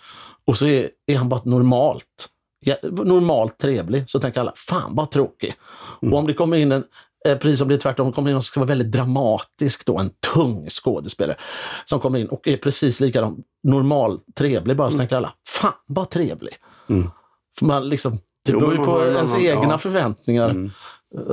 Och 0.44 0.58
så 0.58 0.66
är, 0.66 0.88
är 1.06 1.16
han 1.16 1.28
bara 1.28 1.40
normalt. 1.44 2.28
Ja, 2.60 2.76
normalt 2.82 3.58
trevlig. 3.58 4.10
Så 4.10 4.20
tänker 4.20 4.40
alla, 4.40 4.52
fan 4.56 4.94
vad 4.94 5.10
tråkig. 5.10 5.54
Mm. 6.02 6.14
Och 6.14 6.18
om 6.18 6.26
det 6.26 6.34
kommer 6.34 6.56
in 6.56 6.72
en, 6.72 6.84
eh, 7.28 7.38
precis 7.38 7.58
som 7.58 7.68
det 7.68 7.74
är 7.74 7.78
tvärtom, 7.78 8.12
kommer 8.12 8.30
in 8.30 8.32
någon 8.32 8.42
som 8.42 8.46
ska 8.46 8.60
vara 8.60 8.68
väldigt 8.68 8.92
dramatisk 8.92 9.86
då, 9.86 9.98
en 9.98 10.10
tung 10.34 10.70
skådespelare 10.70 11.36
som 11.84 12.00
kommer 12.00 12.18
in 12.18 12.26
och 12.26 12.48
är 12.48 12.56
precis 12.56 13.00
likadan, 13.00 13.42
normal, 13.62 14.20
trevlig 14.38 14.76
bara, 14.76 14.88
så 14.88 14.94
mm. 14.94 14.98
tänker 14.98 15.16
alla, 15.16 15.32
fan 15.46 15.72
vad 15.86 16.10
trevlig. 16.10 16.54
Mm. 16.88 17.10
För 17.58 17.66
man 17.66 17.88
liksom, 17.88 18.18
det 18.44 18.52
beror 18.52 18.72
ju 18.72 18.84
på 18.84 19.04
ens 19.04 19.32
annan, 19.32 19.44
egna 19.44 19.70
ja. 19.70 19.78
förväntningar. 19.78 20.70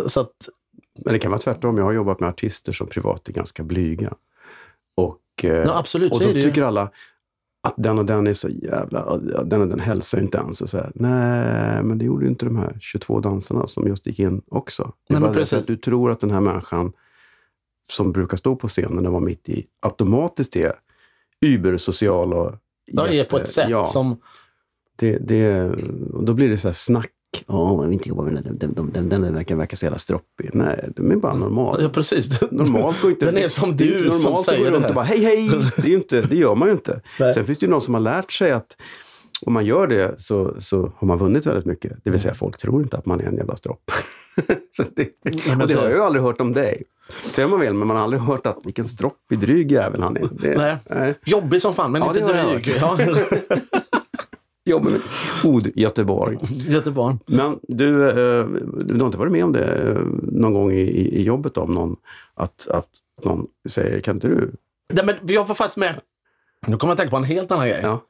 Så 0.08 0.20
att, 0.20 0.50
Men 1.06 1.14
det 1.14 1.20
kan 1.20 1.32
vara 1.32 1.42
tvärtom. 1.42 1.78
Jag 1.78 1.86
har 1.86 1.92
jobbat 1.92 2.20
med 2.20 2.30
artister 2.30 2.74
som 2.74 2.88
privat 2.88 3.28
är 3.28 3.34
ganska 3.34 3.64
blyga. 3.64 4.14
Och, 4.96 5.22
eh, 5.44 5.52
ja, 5.52 5.78
absolut, 5.78 6.12
och 6.12 6.20
då 6.20 6.34
tycker 6.34 6.64
alla 6.64 6.92
att 7.66 7.74
den 7.78 8.00
och 8.00 8.06
den 8.06 8.28
är 8.28 8.34
så 8.34 8.50
jävla... 8.50 9.18
Den 9.18 9.62
och 9.62 9.68
den 9.68 9.80
hälsar 9.80 10.22
inte 10.22 10.38
ens. 10.38 10.62
Och 10.62 10.70
så 10.70 10.78
här, 10.78 10.92
Nej, 10.96 11.84
men 11.84 11.98
det 11.98 12.06
gjorde 12.06 12.26
ju 12.26 12.30
inte 12.30 12.46
de 12.46 12.58
här 12.58 12.78
22 12.82 13.20
dansarna 13.20 13.68
som 13.68 13.88
just 13.88 14.08
gick 14.08 14.20
in 14.20 14.42
också. 14.48 14.94
Det 15.08 15.16
är 15.16 15.34
det 15.34 15.54
att 15.54 15.68
du 15.68 15.78
tror 15.78 16.12
att 16.12 16.20
den 16.20 16.32
här 16.32 16.42
människan 16.42 16.94
som 17.92 18.12
brukar 18.12 18.38
stå 18.38 18.56
på 18.56 18.68
scenen 18.68 19.06
och 19.06 19.12
vara 19.12 19.24
mitt 19.24 19.50
i 19.50 19.68
automatiskt 19.80 20.56
är 20.56 20.74
übersocial 21.42 22.34
och... 22.34 22.56
Ja, 22.86 23.08
är 23.08 23.24
på 23.24 23.38
ett 23.38 23.48
sätt 23.48 23.70
ja, 23.70 23.86
som... 23.86 24.22
Det, 24.96 25.18
det, 25.18 25.70
och 26.14 26.24
då 26.24 26.34
blir 26.34 26.50
det 26.50 26.58
så 26.58 26.68
här 26.68 26.74
snack 26.74 27.12
Ja, 27.48 27.72
jag 27.72 27.84
vill 27.84 27.94
inte 27.94 28.10
jobba 28.10 28.24
med 28.24 28.34
den. 28.34 28.58
Den, 28.58 28.74
den, 28.74 29.10
den, 29.10 29.22
den 29.22 29.34
verkar, 29.34 29.56
verkar 29.56 29.78
så 29.78 29.86
jävla 29.86 29.98
stroppig. 29.98 30.50
Nej, 30.54 30.90
den 30.96 31.12
är 31.12 31.16
bara 31.16 31.34
normal. 31.34 31.80
Ja, 31.82 31.90
precis. 31.90 32.42
Normalt 32.52 33.02
går 33.02 33.12
inte... 33.12 33.26
Den 33.26 33.38
är 33.38 33.48
som 33.48 33.78
du 33.78 33.96
normalt 34.00 34.22
som 34.22 34.38
säger 34.38 34.72
det 34.72 34.80
här. 34.80 34.94
bara 34.94 35.06
hej, 35.06 35.24
hej! 35.24 35.50
Det, 35.76 35.92
är 35.92 35.96
inte, 35.96 36.22
det 36.22 36.36
gör 36.36 36.56
man 36.56 36.68
ju 36.68 36.72
inte. 36.72 37.02
Nej. 37.20 37.34
Sen 37.34 37.46
finns 37.46 37.60
det 37.60 37.66
ju 37.66 37.70
någon 37.70 37.82
som 37.82 37.94
har 37.94 38.02
lärt 38.02 38.32
sig 38.32 38.52
att 38.52 38.76
om 39.42 39.54
man 39.54 39.66
gör 39.66 39.88
det 39.88 40.22
så, 40.22 40.56
så 40.60 40.94
har 40.98 41.08
man 41.08 41.18
vunnit 41.18 41.46
väldigt 41.46 41.66
mycket. 41.66 41.98
Det 42.04 42.10
vill 42.10 42.20
säga, 42.20 42.34
folk 42.34 42.58
tror 42.58 42.84
inte 42.84 42.98
att 42.98 43.06
man 43.06 43.20
är 43.20 43.26
en 43.26 43.38
jävla 43.38 43.56
stropp. 43.56 43.92
det, 44.96 45.10
och 45.62 45.68
det 45.68 45.74
har 45.74 45.84
jag 45.84 45.92
ju 45.92 46.02
aldrig 46.02 46.24
hört 46.24 46.42
om 46.42 46.54
dig. 46.54 46.84
Säger 47.30 47.48
man 47.48 47.60
väl, 47.60 47.74
men 47.74 47.88
man 47.88 47.98
har 47.98 48.04
aldrig 48.04 48.22
hört 48.22 48.48
att 48.48 48.60
vilken 48.64 48.86
stroppig 48.86 49.40
dryg 49.40 49.72
jävel 49.72 50.02
han 50.02 50.18
är. 50.18 50.28
Det, 50.32 50.58
nej. 50.58 50.78
nej. 50.90 51.20
Jobbig 51.26 51.62
som 51.62 51.74
fan, 51.74 51.92
men 51.92 52.02
ja, 52.02 52.08
inte 52.08 52.34
dryg. 52.34 52.76
Jobbar 54.66 54.92
med 54.92 55.02
ord 55.44 55.68
Göteborg. 55.76 56.38
Göteborg. 56.68 57.18
Men 57.26 57.60
du, 57.62 58.10
eh, 58.10 58.46
du 58.86 59.00
har 59.00 59.06
inte 59.06 59.18
varit 59.18 59.32
med 59.32 59.44
om 59.44 59.52
det 59.52 59.66
eh, 59.66 60.02
någon 60.22 60.54
gång 60.54 60.72
i, 60.72 60.82
i 61.20 61.24
jobbet 61.24 61.58
om 61.58 61.74
någon, 61.74 61.96
att, 62.34 62.68
att 62.68 62.90
någon 63.24 63.48
säger, 63.70 64.00
kan 64.00 64.16
inte 64.16 64.28
du? 64.28 64.52
Nej, 64.94 65.06
men 65.06 65.16
jag 65.22 65.46
var 65.46 65.56
faktiskt 65.56 65.78
med, 65.78 66.02
nu 66.68 66.78
kommer 66.78 66.92
jag 66.92 66.96
att 66.96 66.98
tänka 66.98 67.12
på 67.12 67.18
en 67.18 67.24
helt 67.24 67.52
annan 67.52 67.68
grej. 67.68 67.80
Ja. 67.84 68.02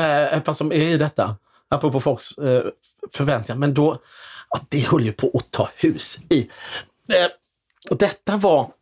Eh, 0.00 0.42
fast 0.42 0.58
som 0.58 0.72
är 0.72 0.76
i 0.76 0.96
detta, 0.96 1.36
apropå 1.68 2.00
folks 2.00 2.38
eh, 2.38 2.64
förväntningar. 3.12 3.58
Men 3.58 3.74
då, 3.74 3.98
ja, 4.50 4.60
det 4.68 4.86
höll 4.88 5.04
ju 5.04 5.12
på 5.12 5.30
att 5.34 5.50
ta 5.50 5.68
hus 5.76 6.18
i. 6.28 6.40
Eh, 7.08 7.96
detta 7.96 8.36
var 8.36 8.72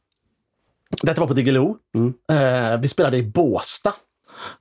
detta 1.02 1.20
var 1.20 1.28
på 1.28 1.34
Diggiloo. 1.34 1.76
Mm. 1.94 2.14
Eh, 2.30 2.80
vi 2.80 2.88
spelade 2.88 3.16
i 3.16 3.22
Båsta. 3.22 3.94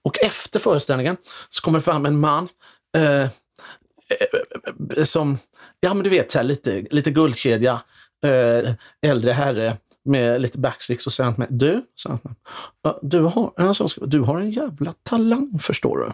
Och 0.01 0.23
efter 0.23 0.59
föreställningen 0.59 1.17
så 1.49 1.61
kommer 1.61 1.79
det 1.79 1.83
fram 1.83 2.05
en 2.05 2.19
man 2.19 2.49
Eh, 2.97 3.21
eh, 3.21 3.29
eh, 4.97 5.03
som, 5.03 5.37
ja 5.79 5.93
men 5.93 6.03
du 6.03 6.09
vet, 6.09 6.33
här, 6.33 6.43
lite, 6.43 6.85
lite 6.91 7.11
guldkedja, 7.11 7.81
eh, 8.25 8.73
äldre 9.01 9.31
herre 9.31 9.77
med 10.05 10.41
lite 10.41 10.57
backsticks 10.57 11.07
och 11.07 11.13
sånt. 11.13 11.37
med 11.37 11.47
du, 11.49 11.81
så 11.95 12.19
du, 13.01 13.21
har, 13.21 13.53
alltså, 13.55 14.05
du 14.05 14.19
har 14.19 14.39
en 14.39 14.51
jävla 14.51 14.93
talang 15.03 15.59
förstår 15.59 15.97
du. 15.97 16.11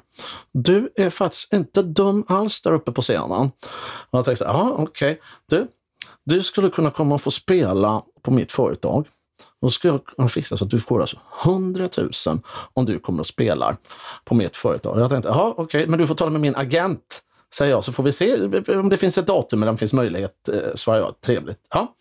Du 0.52 0.94
är 0.96 1.10
faktiskt 1.10 1.54
inte 1.54 1.82
dum 1.82 2.26
alls 2.28 2.62
där 2.62 2.72
uppe 2.72 2.92
på 2.92 3.02
scenen. 3.02 3.52
Och 4.10 4.18
jag 4.18 4.26
tänkte 4.26 4.46
så 4.46 4.50
ja 4.50 4.76
okej, 4.78 5.12
okay. 5.12 5.18
du, 5.50 5.68
du 6.26 6.44
skulle 6.44 6.70
kunna 6.70 6.92
komma 6.92 7.16
och 7.16 7.22
få 7.22 7.32
spela 7.32 8.04
på 8.22 8.32
mitt 8.32 8.52
företag. 8.52 9.08
Då 9.64 9.70
ska 9.70 10.00
jag 10.18 10.32
fixa 10.32 10.58
så 10.58 10.66
att 10.66 10.72
du 10.72 10.80
får 10.80 11.02
alltså 11.02 11.18
100 11.44 11.90
000 11.98 12.40
om 12.74 12.86
du 12.86 13.00
kommer 13.00 13.20
och 13.20 13.28
spelar 13.28 13.78
på 14.26 14.36
mitt 14.36 14.58
företag. 14.58 15.00
Jag 15.00 15.10
tänkte, 15.10 15.30
jaha 15.30 15.50
okej, 15.52 15.64
okay, 15.64 15.88
men 15.88 16.00
du 16.00 16.08
får 16.08 16.16
tala 16.16 16.32
med 16.32 16.42
min 16.42 16.56
agent, 16.56 17.22
säger 17.56 17.72
jag, 17.72 17.84
så 17.84 17.94
får 17.94 18.04
vi 18.04 18.12
se 18.12 18.44
om 18.68 18.90
det 18.90 18.98
finns 18.98 19.18
ett 19.18 19.28
datum 19.28 19.64
eller 19.64 19.70
om 19.70 19.76
det 19.76 19.80
finns 19.80 19.94
möjlighet, 19.94 20.50
eh, 20.50 20.74
svarar 20.76 21.00
jag. 21.00 21.22
Trevligt. 21.22 21.60
Ja. 21.70 21.96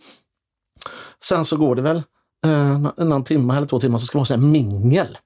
Sen 1.24 1.44
så 1.44 1.56
går 1.56 1.74
det 1.76 1.82
väl 1.82 2.02
eh, 2.46 3.04
någon 3.04 3.24
timme 3.24 3.56
eller 3.56 3.66
två 3.66 3.80
timmar 3.80 3.98
så 3.98 4.06
ska 4.06 4.18
man 4.18 4.26
ha 4.26 4.36
mingel. 4.36 5.18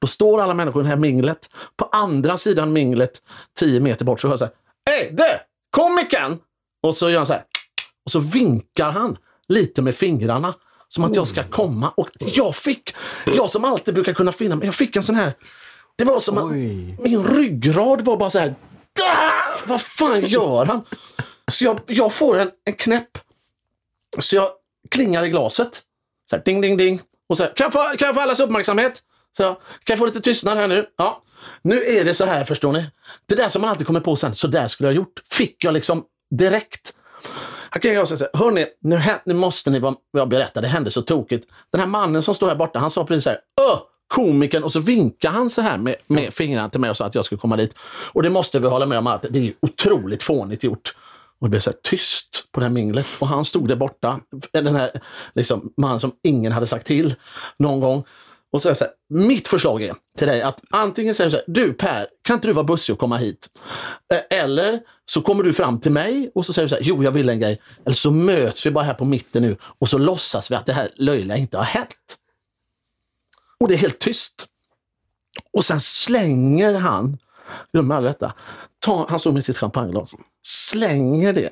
Då 0.00 0.06
står 0.06 0.40
alla 0.40 0.54
människor 0.54 0.82
i 0.82 0.84
det 0.84 0.88
här 0.88 0.96
minglet. 0.96 1.50
På 1.76 1.84
andra 1.84 2.36
sidan 2.36 2.72
minglet, 2.72 3.22
tio 3.58 3.80
meter 3.80 4.04
bort, 4.04 4.20
så 4.20 4.26
hör 4.28 4.32
jag 4.32 4.38
så 4.38 4.44
här. 4.44 4.54
Hej 4.90 5.10
du! 5.12 5.24
Komikern! 5.70 6.38
Och 6.82 6.96
så 6.96 7.10
gör 7.10 7.18
han 7.18 7.26
så 7.26 7.32
här. 7.32 7.44
Och 8.04 8.12
så 8.12 8.20
vinkar 8.20 8.90
han 8.90 9.16
lite 9.48 9.82
med 9.82 9.94
fingrarna 9.94 10.54
som 10.88 11.04
att 11.04 11.16
jag 11.16 11.28
ska 11.28 11.44
komma. 11.44 11.92
Och 11.96 12.08
jag 12.18 12.56
fick, 12.56 12.94
jag 13.26 13.50
som 13.50 13.64
alltid 13.64 13.94
brukar 13.94 14.12
kunna 14.12 14.32
finna 14.32 14.56
mig, 14.56 14.66
jag 14.66 14.74
fick 14.74 14.96
en 14.96 15.02
sån 15.02 15.14
här, 15.14 15.34
det 15.96 16.04
var 16.04 16.20
som 16.20 16.38
att 16.38 16.50
min 17.04 17.24
ryggrad 17.24 18.00
var 18.00 18.16
bara 18.16 18.30
så 18.30 18.38
här, 18.38 18.54
vad 19.66 19.80
fan 19.80 20.26
gör 20.26 20.64
han? 20.64 20.82
Så 21.50 21.64
jag, 21.64 21.80
jag 21.86 22.14
får 22.14 22.38
en, 22.38 22.50
en 22.64 22.72
knäpp. 22.72 23.18
Så 24.18 24.36
jag 24.36 24.48
klingar 24.90 25.24
i 25.24 25.28
glaset. 25.28 25.82
Så 26.30 26.36
här, 26.36 26.44
ding, 26.44 26.60
ding, 26.60 26.76
ding. 26.76 27.00
Och 27.28 27.36
så 27.36 27.42
här, 27.42 27.52
kan, 27.56 27.64
jag 27.64 27.72
få, 27.72 27.96
kan 27.98 28.06
jag 28.06 28.14
få 28.14 28.20
allas 28.20 28.40
uppmärksamhet? 28.40 29.02
Så 29.36 29.42
jag, 29.42 29.54
kan 29.54 29.62
jag 29.94 29.98
få 29.98 30.06
lite 30.06 30.20
tystnad 30.20 30.58
här 30.58 30.68
nu? 30.68 30.86
Ja. 30.96 31.22
Nu 31.62 31.84
är 31.84 32.04
det 32.04 32.14
så 32.14 32.24
här, 32.24 32.44
förstår 32.44 32.72
ni. 32.72 32.86
Det 33.26 33.34
där 33.34 33.48
som 33.48 33.62
man 33.62 33.70
alltid 33.70 33.86
kommer 33.86 34.00
på 34.00 34.16
sen, 34.16 34.34
så 34.34 34.46
där 34.46 34.68
skulle 34.68 34.88
jag 34.88 34.94
ha 34.94 34.96
gjort, 34.96 35.22
fick 35.30 35.64
jag 35.64 35.74
liksom 35.74 36.04
direkt. 36.30 36.94
Här 37.70 37.80
kan 37.80 37.92
jag 37.92 38.08
säga, 38.08 38.30
hörni, 38.32 38.66
nu, 38.80 39.00
nu 39.24 39.34
måste 39.34 39.70
ni 39.70 39.78
vara 40.10 40.26
berätta, 40.26 40.60
det 40.60 40.68
hände 40.68 40.90
så 40.90 41.02
tokigt. 41.02 41.48
Den 41.72 41.80
här 41.80 41.88
mannen 41.88 42.22
som 42.22 42.34
står 42.34 42.48
här 42.48 42.56
borta, 42.56 42.78
han 42.78 42.90
sa 42.90 43.04
precis 43.04 43.24
så 43.24 43.30
här, 43.30 43.38
komikern 44.08 44.64
och 44.64 44.72
så 44.72 44.80
vinkade 44.80 45.34
han 45.34 45.50
så 45.50 45.60
här 45.60 45.78
med, 45.78 45.96
med 46.06 46.34
fingrarna 46.34 46.70
till 46.70 46.80
mig 46.80 46.90
och 46.90 46.96
sa 46.96 47.04
att 47.04 47.14
jag 47.14 47.24
skulle 47.24 47.38
komma 47.38 47.56
dit. 47.56 47.74
Och 48.12 48.22
det 48.22 48.30
måste 48.30 48.58
vi 48.58 48.66
hålla 48.66 48.86
med 48.86 48.98
om 48.98 49.06
att 49.06 49.26
det 49.30 49.38
är 49.38 49.52
otroligt 49.60 50.22
fånigt 50.22 50.64
gjort. 50.64 50.94
Och 51.40 51.46
det 51.46 51.50
blev 51.50 51.60
så 51.60 51.72
tyst 51.82 52.48
på 52.52 52.60
det 52.60 52.66
här 52.66 52.72
minglet 52.72 53.06
och 53.18 53.28
han 53.28 53.44
stod 53.44 53.68
där 53.68 53.76
borta. 53.76 54.20
Den 54.52 54.76
här 54.76 54.90
liksom, 55.34 55.72
mannen 55.76 56.00
som 56.00 56.12
ingen 56.22 56.52
hade 56.52 56.66
sagt 56.66 56.86
till 56.86 57.14
någon 57.58 57.80
gång. 57.80 58.04
Och 58.52 58.62
så, 58.62 58.74
så 58.74 58.84
här, 58.84 58.92
mitt 59.08 59.48
förslag 59.48 59.82
är 59.82 59.94
till 60.18 60.26
dig 60.26 60.42
att 60.42 60.60
antingen 60.70 61.14
säger 61.14 61.30
du 61.30 61.36
så 61.36 61.36
här, 61.36 61.44
du 61.46 61.72
Per, 61.72 62.06
kan 62.22 62.34
inte 62.34 62.48
du 62.48 62.52
vara 62.52 62.64
bussig 62.64 62.92
och 62.92 62.98
komma 62.98 63.16
hit? 63.16 63.48
Eh, 64.14 64.38
eller 64.38 64.80
så 65.10 65.22
kommer 65.22 65.42
du 65.42 65.52
fram 65.52 65.80
till 65.80 65.92
mig 65.92 66.30
och 66.34 66.46
så 66.46 66.52
säger 66.52 66.66
du 66.66 66.68
så 66.68 66.74
här, 66.74 66.82
jo 66.82 67.02
jag 67.02 67.10
vill 67.10 67.28
en 67.28 67.40
grej. 67.40 67.62
Eller 67.84 67.94
så 67.94 68.10
möts 68.10 68.66
vi 68.66 68.70
bara 68.70 68.84
här 68.84 68.94
på 68.94 69.04
mitten 69.04 69.42
nu 69.42 69.56
och 69.62 69.88
så 69.88 69.98
låtsas 69.98 70.50
vi 70.50 70.54
att 70.54 70.66
det 70.66 70.72
här 70.72 70.88
löjliga 70.96 71.36
inte 71.36 71.56
har 71.56 71.64
hänt. 71.64 72.16
Och 73.60 73.68
det 73.68 73.74
är 73.74 73.78
helt 73.78 73.98
tyst. 73.98 74.46
Och 75.52 75.64
sen 75.64 75.80
slänger 75.80 76.74
han, 76.74 77.18
glöm 77.72 77.90
aldrig 77.90 78.14
detta, 78.14 78.34
ta, 78.78 79.06
han 79.08 79.18
står 79.18 79.32
med 79.32 79.44
sitt 79.44 79.58
champagneglas, 79.58 80.14
slänger 80.42 81.32
det, 81.32 81.50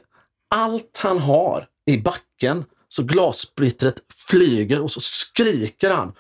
allt 0.50 0.98
han 0.98 1.18
har 1.18 1.68
i 1.86 1.98
backen 1.98 2.64
så 2.88 3.02
glassplittret 3.02 4.00
flyger 4.28 4.82
och 4.82 4.90
så 4.90 5.00
skriker 5.00 5.90
han 5.90 6.12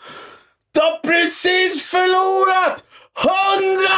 du 0.76 0.82
har 0.82 0.98
precis 0.98 1.82
förlorat 1.82 2.84
100 3.18 3.88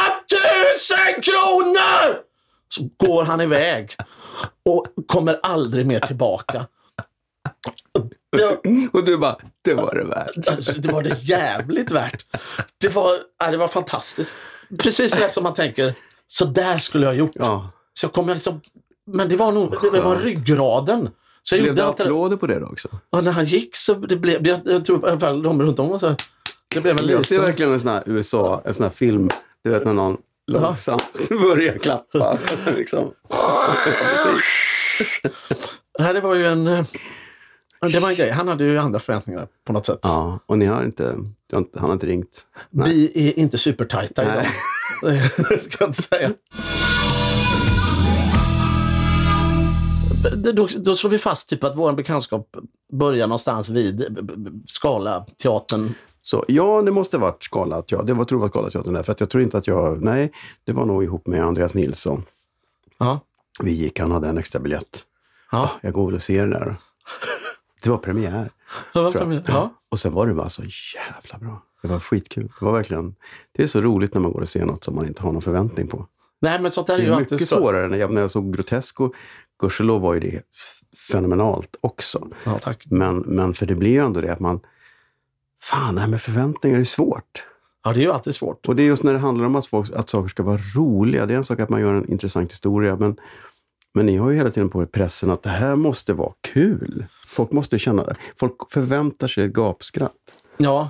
000 1.15 1.23
kronor! 1.23 2.28
Så 2.69 2.89
går 2.97 3.23
han 3.23 3.41
iväg 3.41 3.95
och 4.65 4.87
kommer 5.07 5.39
aldrig 5.43 5.85
mer 5.85 5.99
tillbaka. 5.99 6.67
Det, 8.37 8.59
och 8.93 9.05
du 9.05 9.17
bara, 9.17 9.37
det 9.61 9.73
var 9.73 9.95
det 9.95 10.03
värt. 10.03 10.47
Alltså, 10.47 10.81
det 10.81 10.91
var 10.91 11.03
det 11.03 11.17
jävligt 11.21 11.91
värt. 11.91 12.25
Det 12.77 12.89
var, 12.89 13.19
det 13.51 13.57
var 13.57 13.67
fantastiskt. 13.67 14.35
Precis 14.79 15.11
det 15.11 15.29
som 15.29 15.43
man 15.43 15.53
tänker, 15.53 15.95
så 16.27 16.45
där 16.45 16.77
skulle 16.77 17.05
jag 17.05 17.11
ha 17.11 17.17
gjort. 17.17 17.31
Ja. 17.33 17.71
Så 17.93 18.09
jag 18.13 18.27
liksom, 18.27 18.61
men 19.07 19.29
det 19.29 19.35
var 19.35 19.51
nog 19.51 19.75
det 19.93 20.01
var 20.01 20.17
ryggraden. 20.17 21.09
Så 21.43 21.55
jag 21.55 21.63
blev 21.63 21.75
det 21.75 21.87
applåder 21.87 22.37
på 22.37 22.47
det 22.47 22.59
då 22.59 22.65
också? 22.65 22.87
Ja, 23.09 23.21
när 23.21 23.31
han 23.31 23.45
gick 23.45 23.75
så 23.75 23.93
det 23.93 24.15
blev 24.15 24.47
jag, 24.47 24.59
jag 24.65 24.85
tror 24.85 25.07
i 25.07 25.09
alla 25.09 25.19
fall 25.19 25.43
de 25.43 25.61
runt 25.61 25.79
om 25.79 25.99
så 25.99 26.15
det 26.73 26.81
blev 26.81 26.99
en 26.99 27.09
Jag 27.09 27.25
ser 27.25 27.39
verkligen 27.39 27.71
en 27.71 27.79
sån 27.79 27.91
här 27.91 28.03
USA, 28.05 28.61
en 28.65 28.73
sån 28.73 28.83
här 28.83 28.89
film, 28.89 29.29
du 29.63 29.69
vet 29.69 29.85
när 29.85 29.93
någon 29.93 30.17
långsamt 30.49 31.29
börjar 31.29 31.77
klappa. 31.77 32.37
liksom. 32.65 33.11
Nej, 35.99 36.13
det 36.13 36.21
var 36.21 36.35
ju 36.35 36.45
en... 36.45 36.67
Eh, 36.67 36.85
det 37.81 37.99
var 37.99 38.09
en 38.09 38.15
grej. 38.15 38.31
Han 38.31 38.47
hade 38.47 38.63
ju 38.63 38.77
andra 38.77 38.99
förväntningar 38.99 39.47
på 39.65 39.73
något 39.73 39.85
sätt. 39.85 39.99
Ja, 40.01 40.39
och 40.45 40.57
ni 40.57 40.65
har 40.65 40.83
inte, 40.83 41.15
han 41.51 41.67
har 41.73 41.93
inte 41.93 42.07
ringt? 42.07 42.45
Nej. 42.69 42.89
Vi 42.93 43.29
är 43.29 43.39
inte 43.39 43.57
supertajta 43.57 44.23
idag. 44.23 44.47
det 45.49 45.59
ska 45.59 45.77
jag 45.79 45.89
inte 45.89 46.01
säga. 46.01 46.31
Då, 50.53 50.67
då 50.77 50.95
slår 50.95 51.09
vi 51.09 51.17
fast 51.17 51.49
typ 51.49 51.63
att 51.63 51.77
vår 51.77 51.93
bekantskap 51.93 52.47
börjar 52.93 53.27
någonstans 53.27 53.69
vid 53.69 54.05
Skala 54.67 55.25
teatern 55.37 55.93
Så 56.29 56.45
ja, 56.47 56.81
det 56.81 56.91
måste 56.91 57.17
varit 57.17 57.43
skalat. 57.43 57.91
Ja, 57.91 58.01
det 58.01 58.13
var, 58.13 58.25
tror 58.25 58.37
jag 58.37 58.41
var 58.41 58.49
Scalateatern 58.49 58.93
där. 58.93 59.03
För 59.03 59.11
att 59.11 59.19
jag 59.19 59.29
tror 59.29 59.43
inte 59.43 59.57
att 59.57 59.67
jag... 59.67 60.01
Nej, 60.03 60.31
det 60.63 60.73
var 60.73 60.85
nog 60.85 61.03
ihop 61.03 61.27
med 61.27 61.43
Andreas 61.43 61.73
Nilsson. 61.73 62.23
Ja. 62.97 63.19
Vi 63.59 63.71
gick, 63.71 63.99
han 63.99 64.11
hade 64.11 64.27
en 64.27 64.37
extra 64.37 64.59
biljett. 64.59 65.05
Ja. 65.51 65.57
Ah, 65.57 65.69
jag 65.81 65.93
går 65.93 66.05
väl 66.05 66.15
och 66.15 66.21
ser 66.21 66.47
det 66.47 66.53
där. 66.53 66.75
Det 67.83 67.89
var 67.89 67.97
premiär. 67.97 68.51
Det 68.93 68.99
var 68.99 69.11
premiär. 69.11 69.43
Ja. 69.47 69.73
Och 69.89 69.99
sen 69.99 70.13
var 70.13 70.27
det 70.27 70.33
bara 70.33 70.49
så 70.49 70.63
jävla 70.95 71.47
bra. 71.47 71.61
Det 71.81 71.87
var 71.87 71.99
skitkul. 71.99 72.51
Det 72.59 72.65
var 72.65 72.73
verkligen... 72.73 73.15
Det 73.51 73.63
är 73.63 73.67
så 73.67 73.81
roligt 73.81 74.13
när 74.13 74.21
man 74.21 74.31
går 74.31 74.41
och 74.41 74.49
ser 74.49 74.65
något 74.65 74.83
som 74.83 74.95
man 74.95 75.07
inte 75.07 75.23
har 75.23 75.31
någon 75.31 75.41
förväntning 75.41 75.87
på. 75.87 76.07
Nej, 76.41 76.61
men 76.61 76.71
sånt 76.71 76.87
där 76.87 76.93
är 76.93 76.97
Det 76.97 77.03
ju 77.03 77.11
är 77.11 77.15
alltid 77.15 77.31
mycket 77.31 77.47
skoj. 77.49 77.59
svårare. 77.59 77.87
När 77.87 77.97
jag, 77.97 78.13
när 78.13 78.21
jag 78.21 78.31
såg 78.31 78.53
Grotesco, 78.53 79.13
gudskelov 79.61 80.01
var 80.01 80.13
ju 80.13 80.19
det 80.19 80.41
fenomenalt 81.11 81.75
också. 81.81 82.27
Ja, 82.43 82.59
tack. 82.59 82.83
Men, 82.85 83.17
men 83.17 83.53
för 83.53 83.65
det 83.65 83.75
blir 83.75 83.91
ju 83.91 84.05
ändå 84.05 84.21
det 84.21 84.33
att 84.33 84.39
man... 84.39 84.59
Fan, 85.61 85.95
det 85.95 86.01
här 86.01 86.07
med 86.07 86.21
förväntningar 86.21 86.79
är 86.79 86.83
svårt. 86.83 87.43
Ja, 87.83 87.93
det 87.93 87.99
är 87.99 88.01
ju 88.01 88.11
alltid 88.11 88.35
svårt. 88.35 88.67
Och 88.67 88.75
det 88.75 88.83
är 88.83 88.87
just 88.87 89.03
när 89.03 89.13
det 89.13 89.19
handlar 89.19 89.45
om 89.45 89.55
att, 89.55 89.67
folk, 89.67 89.91
att 89.95 90.09
saker 90.09 90.29
ska 90.29 90.43
vara 90.43 90.59
roliga. 90.75 91.25
Det 91.25 91.33
är 91.33 91.37
en 91.37 91.43
sak 91.43 91.59
att 91.59 91.69
man 91.69 91.81
gör 91.81 91.93
en 91.93 92.11
intressant 92.11 92.51
historia, 92.51 92.95
men, 92.95 93.17
men 93.93 94.05
ni 94.05 94.17
har 94.17 94.29
ju 94.29 94.35
hela 94.37 94.49
tiden 94.49 94.69
på 94.69 94.81
er 94.81 94.85
pressen 94.85 95.29
att 95.31 95.43
det 95.43 95.49
här 95.49 95.75
måste 95.75 96.13
vara 96.13 96.33
kul. 96.41 97.05
Folk 97.27 97.51
måste 97.51 97.79
känna 97.79 98.03
det. 98.03 98.15
Folk 98.39 98.71
förväntar 98.71 99.27
sig 99.27 99.43
ett 99.45 99.53
gapskratt. 99.53 100.11
Ja. 100.57 100.89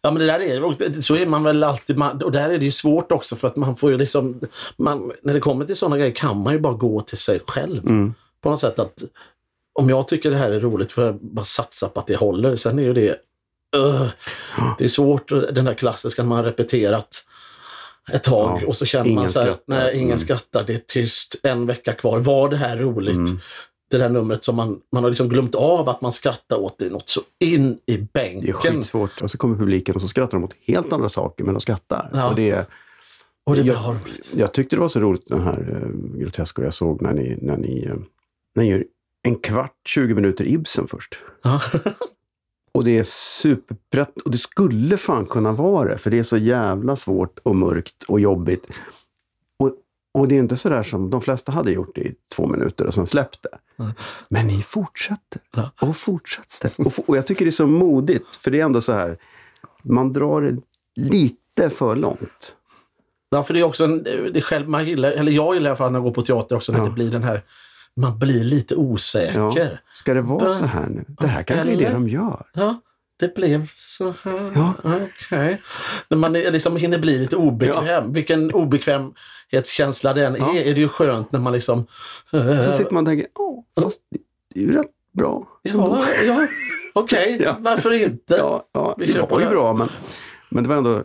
Ja, 0.00 0.10
men 0.10 0.20
det 0.20 0.26
där 0.26 0.40
är 0.40 0.90
det- 0.90 1.02
Så 1.02 1.16
är 1.16 1.26
man 1.26 1.42
väl 1.42 1.64
alltid. 1.64 2.02
Och 2.24 2.32
där 2.32 2.50
är 2.50 2.58
det 2.58 2.64
ju 2.64 2.70
svårt 2.72 3.12
också 3.12 3.36
för 3.36 3.48
att 3.48 3.56
man 3.56 3.76
får 3.76 3.90
ju 3.90 3.98
liksom... 3.98 4.40
Man, 4.76 5.12
när 5.22 5.34
det 5.34 5.40
kommer 5.40 5.64
till 5.64 5.76
sådana 5.76 5.96
grejer 5.98 6.14
kan 6.14 6.42
man 6.42 6.52
ju 6.52 6.58
bara 6.58 6.74
gå 6.74 7.00
till 7.00 7.18
sig 7.18 7.40
själv. 7.46 7.86
Mm. 7.86 8.14
På 8.40 8.50
något 8.50 8.60
sätt 8.60 8.78
att 8.78 9.02
om 9.72 9.88
jag 9.90 10.08
tycker 10.08 10.30
det 10.30 10.36
här 10.36 10.50
är 10.50 10.60
roligt 10.60 10.92
får 10.92 11.04
jag 11.04 11.14
bara 11.20 11.44
satsa 11.44 11.88
på 11.88 12.00
att 12.00 12.06
det 12.06 12.16
håller. 12.16 12.56
Sen 12.56 12.78
är 12.78 12.82
ju 12.82 12.92
det... 12.92 13.16
Uh, 13.76 14.06
det 14.78 14.84
är 14.84 14.88
svårt, 14.88 15.28
den 15.28 15.64
där 15.64 15.74
klassiska 15.74 16.24
man 16.24 16.38
har 16.38 16.44
repeterat 16.44 17.24
ett 18.12 18.22
tag 18.24 18.60
Ja, 18.62 18.66
och 18.66 18.76
så 18.76 18.84
känner 18.86 19.10
man 19.14 19.28
så 19.30 19.38
här, 19.38 19.46
skrattar. 19.46 19.62
nej 19.66 19.94
ingen 19.96 20.06
Mm. 20.08 20.18
skrattar, 20.18 20.64
det 20.64 20.74
är 20.74 20.78
tyst, 20.86 21.40
en 21.42 21.66
vecka 21.66 21.92
kvar. 21.92 22.18
Var 22.18 22.48
det 22.48 22.56
här 22.56 22.76
roligt? 22.76 23.16
Mm. 23.16 23.38
Det 23.90 23.98
där 23.98 24.08
numret 24.08 24.44
som 24.44 24.56
man, 24.56 24.80
man 24.92 25.02
har 25.02 25.10
liksom 25.10 25.28
glömt 25.28 25.54
av 25.54 25.88
att 25.88 26.00
man 26.00 26.12
skrattar 26.12 26.56
åt 26.56 26.78
det 26.78 26.90
något 26.90 27.08
så 27.08 27.20
in 27.40 27.78
i 27.86 27.96
Det 27.96 28.02
är 28.02 28.06
bänken. 28.12 28.52
skitsvårt. 28.54 29.22
Och 29.22 29.30
så 29.30 29.38
kommer 29.38 29.56
publiken 29.58 29.94
och 29.94 30.00
så 30.00 30.08
skrattar 30.08 30.38
de 30.38 30.44
åt 30.44 30.54
helt 30.66 30.92
andra 30.92 31.08
saker, 31.08 31.44
men 31.44 31.54
de 31.54 31.60
skrattar. 31.60 32.10
Ja. 32.12 32.28
Och 32.28 32.34
det, 32.36 32.66
Och 33.46 33.56
det 33.56 33.62
blir 33.62 33.72
jag, 33.72 33.84
roligt. 33.90 34.30
jag 34.36 34.52
tyckte 34.54 34.76
det 34.76 34.80
var 34.80 34.88
så 34.88 35.00
roligt 35.00 35.24
den 35.26 35.40
här 35.42 35.60
uh, 35.84 36.18
Grotesco 36.20 36.62
jag 36.62 36.74
såg 36.74 37.02
när 37.02 37.12
ni, 37.12 37.38
när 37.42 37.56
ni, 37.56 37.84
eh, 37.84 37.94
när 38.54 38.64
ni 38.64 38.84
en 39.22 39.36
kvart, 39.36 39.72
20 39.88 40.14
minuter 40.14 40.48
Ibsen 40.48 40.86
först. 40.88 41.18
Ja. 41.42 41.60
Och 42.74 42.84
det 42.84 42.98
är 42.98 43.02
superbrett. 43.04 44.20
Och 44.24 44.30
det 44.30 44.38
skulle 44.38 44.96
fan 44.96 45.26
kunna 45.26 45.52
vara 45.52 45.88
det, 45.88 45.98
för 45.98 46.10
det 46.10 46.18
är 46.18 46.22
så 46.22 46.36
jävla 46.36 46.96
svårt 46.96 47.38
och 47.42 47.56
mörkt 47.56 48.02
och 48.08 48.20
jobbigt. 48.20 48.66
Och, 49.58 49.72
och 50.14 50.28
det 50.28 50.34
är 50.34 50.38
inte 50.38 50.56
sådär 50.56 50.82
som 50.82 51.10
de 51.10 51.20
flesta 51.22 51.52
hade 51.52 51.72
gjort 51.72 51.98
i 51.98 52.14
två 52.36 52.46
minuter 52.46 52.86
och 52.86 52.94
sen 52.94 53.06
släppt 53.06 53.42
det. 53.42 53.82
Mm. 53.82 53.92
Men 54.28 54.46
ni 54.46 54.62
fortsätter 54.62 55.40
och 55.80 55.96
fortsätter. 55.96 56.72
Och, 56.86 56.92
och 57.08 57.16
jag 57.16 57.26
tycker 57.26 57.44
det 57.44 57.48
är 57.48 57.50
så 57.50 57.66
modigt, 57.66 58.36
för 58.36 58.50
det 58.50 58.60
är 58.60 58.64
ändå 58.64 58.80
så 58.80 58.92
här, 58.92 59.18
man 59.82 60.12
drar 60.12 60.42
det 60.42 60.56
lite 60.96 61.70
för 61.70 61.96
långt. 61.96 62.56
Ja, 63.30 63.42
för 63.42 63.54
det 63.54 63.60
är 63.60 63.64
också 63.64 63.84
en, 63.84 64.02
det 64.02 64.36
är 64.36 64.40
själv, 64.40 64.68
man 64.68 64.86
gillar, 64.86 65.10
eller 65.12 65.32
jag 65.32 65.54
gillar 65.54 65.66
i 65.66 65.70
alla 65.70 65.76
fall 65.76 65.92
när 65.92 65.98
jag 65.98 66.04
går 66.04 66.10
på 66.12 66.22
teater 66.22 66.56
också, 66.56 66.72
när 66.72 66.78
Ja. 66.78 66.84
det 66.84 66.90
blir 66.90 67.10
den 67.10 67.22
här, 67.22 67.42
man 67.96 68.18
blir 68.18 68.44
lite 68.44 68.76
osäker. 68.76 69.80
Ska 69.92 70.14
det 70.14 70.22
vara 70.22 70.48
så 70.48 70.64
här 70.66 70.86
nu? 70.88 71.04
Det 71.08 71.26
här 71.26 71.42
kanske 71.42 71.72
är 71.72 71.76
det 71.76 71.88
de 71.90 72.08
gör. 72.08 72.46
Ja, 72.52 72.80
det 73.20 73.34
blev 73.34 73.70
så 73.76 74.14
här. 74.22 74.52
Ja. 74.54 74.74
Okej. 74.84 75.60
När 76.08 76.16
man 76.16 76.36
är- 76.36 76.50
liksom 76.50 76.76
hinner 76.76 76.98
bli 76.98 77.18
lite 77.18 77.36
obekväm. 77.36 78.12
Vilken 78.12 78.50
obekvämhetskänsla 78.52 80.12
den 80.12 80.36
Ja. 80.38 80.54
är, 80.54 80.62
är 80.62 80.74
det 80.74 80.80
ju 80.80 80.88
skönt 80.88 81.32
när 81.32 81.40
man 81.40 81.52
liksom... 81.52 81.86
Så 82.64 82.72
sitter 82.72 82.90
man 82.94 83.04
och 83.04 83.08
tänker, 83.10 83.26
åh, 83.34 83.64
fast 83.82 84.00
det 84.54 84.60
är 84.60 84.64
ju 84.64 84.72
rätt 84.72 84.86
bra. 85.12 85.48
Ja, 85.62 86.04
ja 86.26 86.46
okej, 86.92 87.38
Ja. 87.44 87.56
varför 87.60 88.02
inte? 88.02 88.34
Ja, 88.36 88.68
ja 88.72 88.94
det 88.98 89.20
var 89.30 89.38
ju 89.40 89.44
det. 89.44 89.50
bra, 89.50 89.72
men, 89.72 89.88
men 90.48 90.62
det 90.62 90.68
var 90.68 90.76
ändå... 90.76 91.02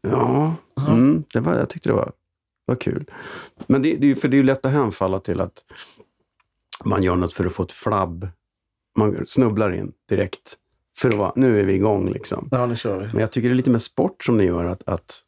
Ja, 0.00 0.54
mm, 0.88 1.24
det 1.32 1.40
var, 1.40 1.54
jag 1.54 1.68
tyckte 1.68 1.88
det 1.88 1.92
var, 1.92 2.12
var 2.66 2.76
kul. 2.76 3.04
Men 3.66 3.82
det, 3.82 3.96
det, 3.96 4.14
för 4.16 4.28
det 4.28 4.34
är 4.36 4.38
ju 4.38 4.44
lätt 4.44 4.66
att 4.66 4.72
hemfalla 4.72 5.20
till 5.20 5.40
att 5.40 5.52
man 6.84 7.02
gör 7.02 7.16
något 7.16 7.32
för 7.32 7.44
att 7.44 7.52
få 7.52 7.62
ett 7.62 7.72
flabb. 7.72 8.28
Man 8.98 9.26
snubblar 9.26 9.72
in 9.74 9.92
direkt. 10.08 10.56
För 10.96 11.08
att 11.08 11.14
vara, 11.14 11.32
nu 11.36 11.60
är 11.60 11.64
vi 11.64 11.72
igång 11.74 12.10
liksom. 12.10 12.48
Ja, 12.50 12.66
nu 12.66 12.76
kör 12.76 12.98
vi. 12.98 13.06
Men 13.06 13.20
jag 13.20 13.30
tycker 13.30 13.48
det 13.48 13.52
är 13.52 13.56
lite 13.56 13.70
mer 13.70 13.78
sport 13.78 14.24
som 14.24 14.36
ni 14.36 14.44
gör, 14.44 14.64
att, 14.64 14.88
att 14.88 15.20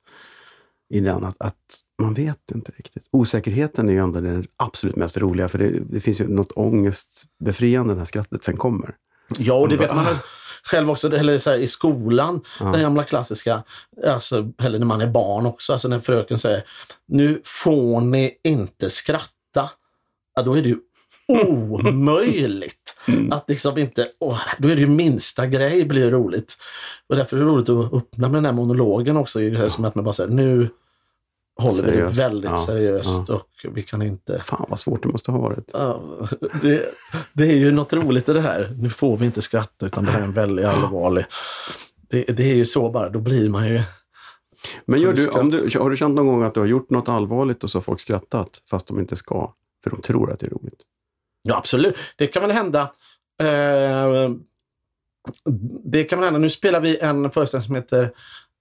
i 0.94 1.00
den 1.00 1.24
att, 1.24 1.36
att 1.38 1.80
man 2.02 2.14
vet 2.14 2.50
inte 2.54 2.72
riktigt. 2.76 3.08
Osäkerheten 3.10 3.88
är 3.88 3.92
ju 3.92 3.98
ändå 3.98 4.20
det 4.20 4.44
absolut 4.56 4.96
mest 4.96 5.16
roliga, 5.18 5.48
för 5.48 5.58
det, 5.58 5.70
det 5.70 6.00
finns 6.00 6.20
ju 6.20 6.28
något 6.28 6.52
ångestbefriande 6.52 7.94
när 7.94 8.04
skrattet 8.04 8.44
sen 8.44 8.56
kommer. 8.56 8.96
Ja, 9.38 9.54
och 9.54 9.68
det 9.68 9.76
vet 9.76 9.94
man 9.94 10.04
väl 10.04 10.16
själv 10.64 10.90
också, 10.90 11.16
eller 11.16 11.38
så 11.38 11.50
här, 11.50 11.56
i 11.56 11.66
skolan, 11.66 12.40
Ja. 12.60 12.66
den 12.66 12.80
gamla 12.80 13.02
klassiska, 13.02 13.62
alltså, 14.06 14.52
eller 14.62 14.78
när 14.78 14.86
man 14.86 15.00
är 15.00 15.06
barn 15.06 15.46
också, 15.46 15.72
alltså 15.72 15.88
när 15.88 16.00
fröken 16.00 16.38
säger 16.38 16.64
nu 17.06 17.40
får 17.44 18.00
ni 18.00 18.40
inte 18.44 18.90
skratta. 18.90 19.70
Ja, 20.34 20.42
då 20.42 20.58
är 20.58 20.62
det 20.62 20.68
ju 20.68 20.78
omöjligt 21.28 22.80
Mm. 23.08 23.32
att 23.32 23.48
liksom 23.48 23.78
inte, 23.78 24.08
åh, 24.18 24.40
då 24.58 24.68
är 24.68 24.74
det 24.74 24.80
ju 24.80 24.86
minsta 24.86 25.46
grej 25.46 25.84
blir 25.84 26.10
roligt. 26.10 26.56
Och 27.08 27.16
därför 27.16 27.36
är 27.36 27.40
det 27.40 27.46
roligt 27.46 27.68
att 27.68 27.92
öppna 27.92 28.28
med 28.28 28.36
den 28.36 28.44
här 28.44 28.52
monologen 28.52 29.16
också, 29.16 29.40
ju 29.40 29.68
som 29.68 29.84
att 29.84 29.94
man 29.94 30.04
bara 30.04 30.12
säger 30.12 30.30
nu 30.30 30.68
håller 31.60 31.82
vi 31.82 31.90
det 31.90 31.96
Seriöst. 31.96 32.18
väldigt 32.18 32.50
Ja. 32.50 32.56
seriöst 32.56 33.22
Ja. 33.28 33.34
och 33.34 33.48
vi 33.74 33.82
kan 33.82 34.02
inte 34.02 34.38
Fan 34.38 34.66
vad 34.68 34.78
svårt 34.78 35.02
det 35.02 35.08
måste 35.08 35.30
ha 35.30 35.38
varit. 35.38 35.70
Ja, 35.72 36.02
det, 36.62 36.84
det 37.32 37.44
är 37.44 37.56
ju 37.56 37.72
något 37.72 37.92
roligt 37.92 38.28
i 38.28 38.32
det 38.32 38.40
här. 38.40 38.74
Nu 38.78 38.88
får 38.88 39.16
vi 39.16 39.26
inte 39.26 39.42
skratta 39.42 39.86
utan 39.86 40.04
det 40.04 40.10
här 40.10 40.20
är 40.20 40.24
en 40.24 40.32
väldigt 40.32 40.64
allvarlig... 40.66 41.24
Det, 42.08 42.22
det 42.22 42.50
är 42.50 42.54
ju 42.54 42.64
så 42.64 42.90
bara, 42.90 43.08
då 43.08 43.18
blir 43.20 43.50
man 43.50 43.68
ju... 43.68 43.80
Men 44.86 45.00
gör 45.00 45.12
du, 45.12 45.28
om 45.28 45.50
du, 45.50 45.78
har 45.78 45.90
du 45.90 45.96
känt 45.96 46.14
någon 46.14 46.26
gång 46.26 46.42
att 46.42 46.54
du 46.54 46.60
har 46.60 46.66
gjort 46.66 46.90
något 46.90 47.08
allvarligt 47.08 47.64
och 47.64 47.70
så 47.70 47.78
har 47.78 47.82
folk 47.82 48.00
skrattat 48.00 48.62
fast 48.70 48.86
de 48.86 48.98
inte 48.98 49.16
ska? 49.16 49.52
För 49.84 49.90
de 49.90 50.02
tror 50.02 50.32
att 50.32 50.38
det 50.38 50.46
är 50.46 50.50
roligt. 50.50 50.80
Ja, 51.48 51.56
absolut. 51.56 51.96
Det 52.16 52.26
kan 52.26 52.42
väl 52.42 52.50
hända. 52.50 52.80
Eh, 53.42 54.30
det 55.84 56.04
kan 56.04 56.18
väl 56.18 56.24
hända. 56.26 56.38
Nu 56.40 56.50
spelar 56.50 56.80
vi 56.80 56.98
en 56.98 57.30
föreställning 57.30 57.66
som 57.66 57.74
heter 57.74 58.02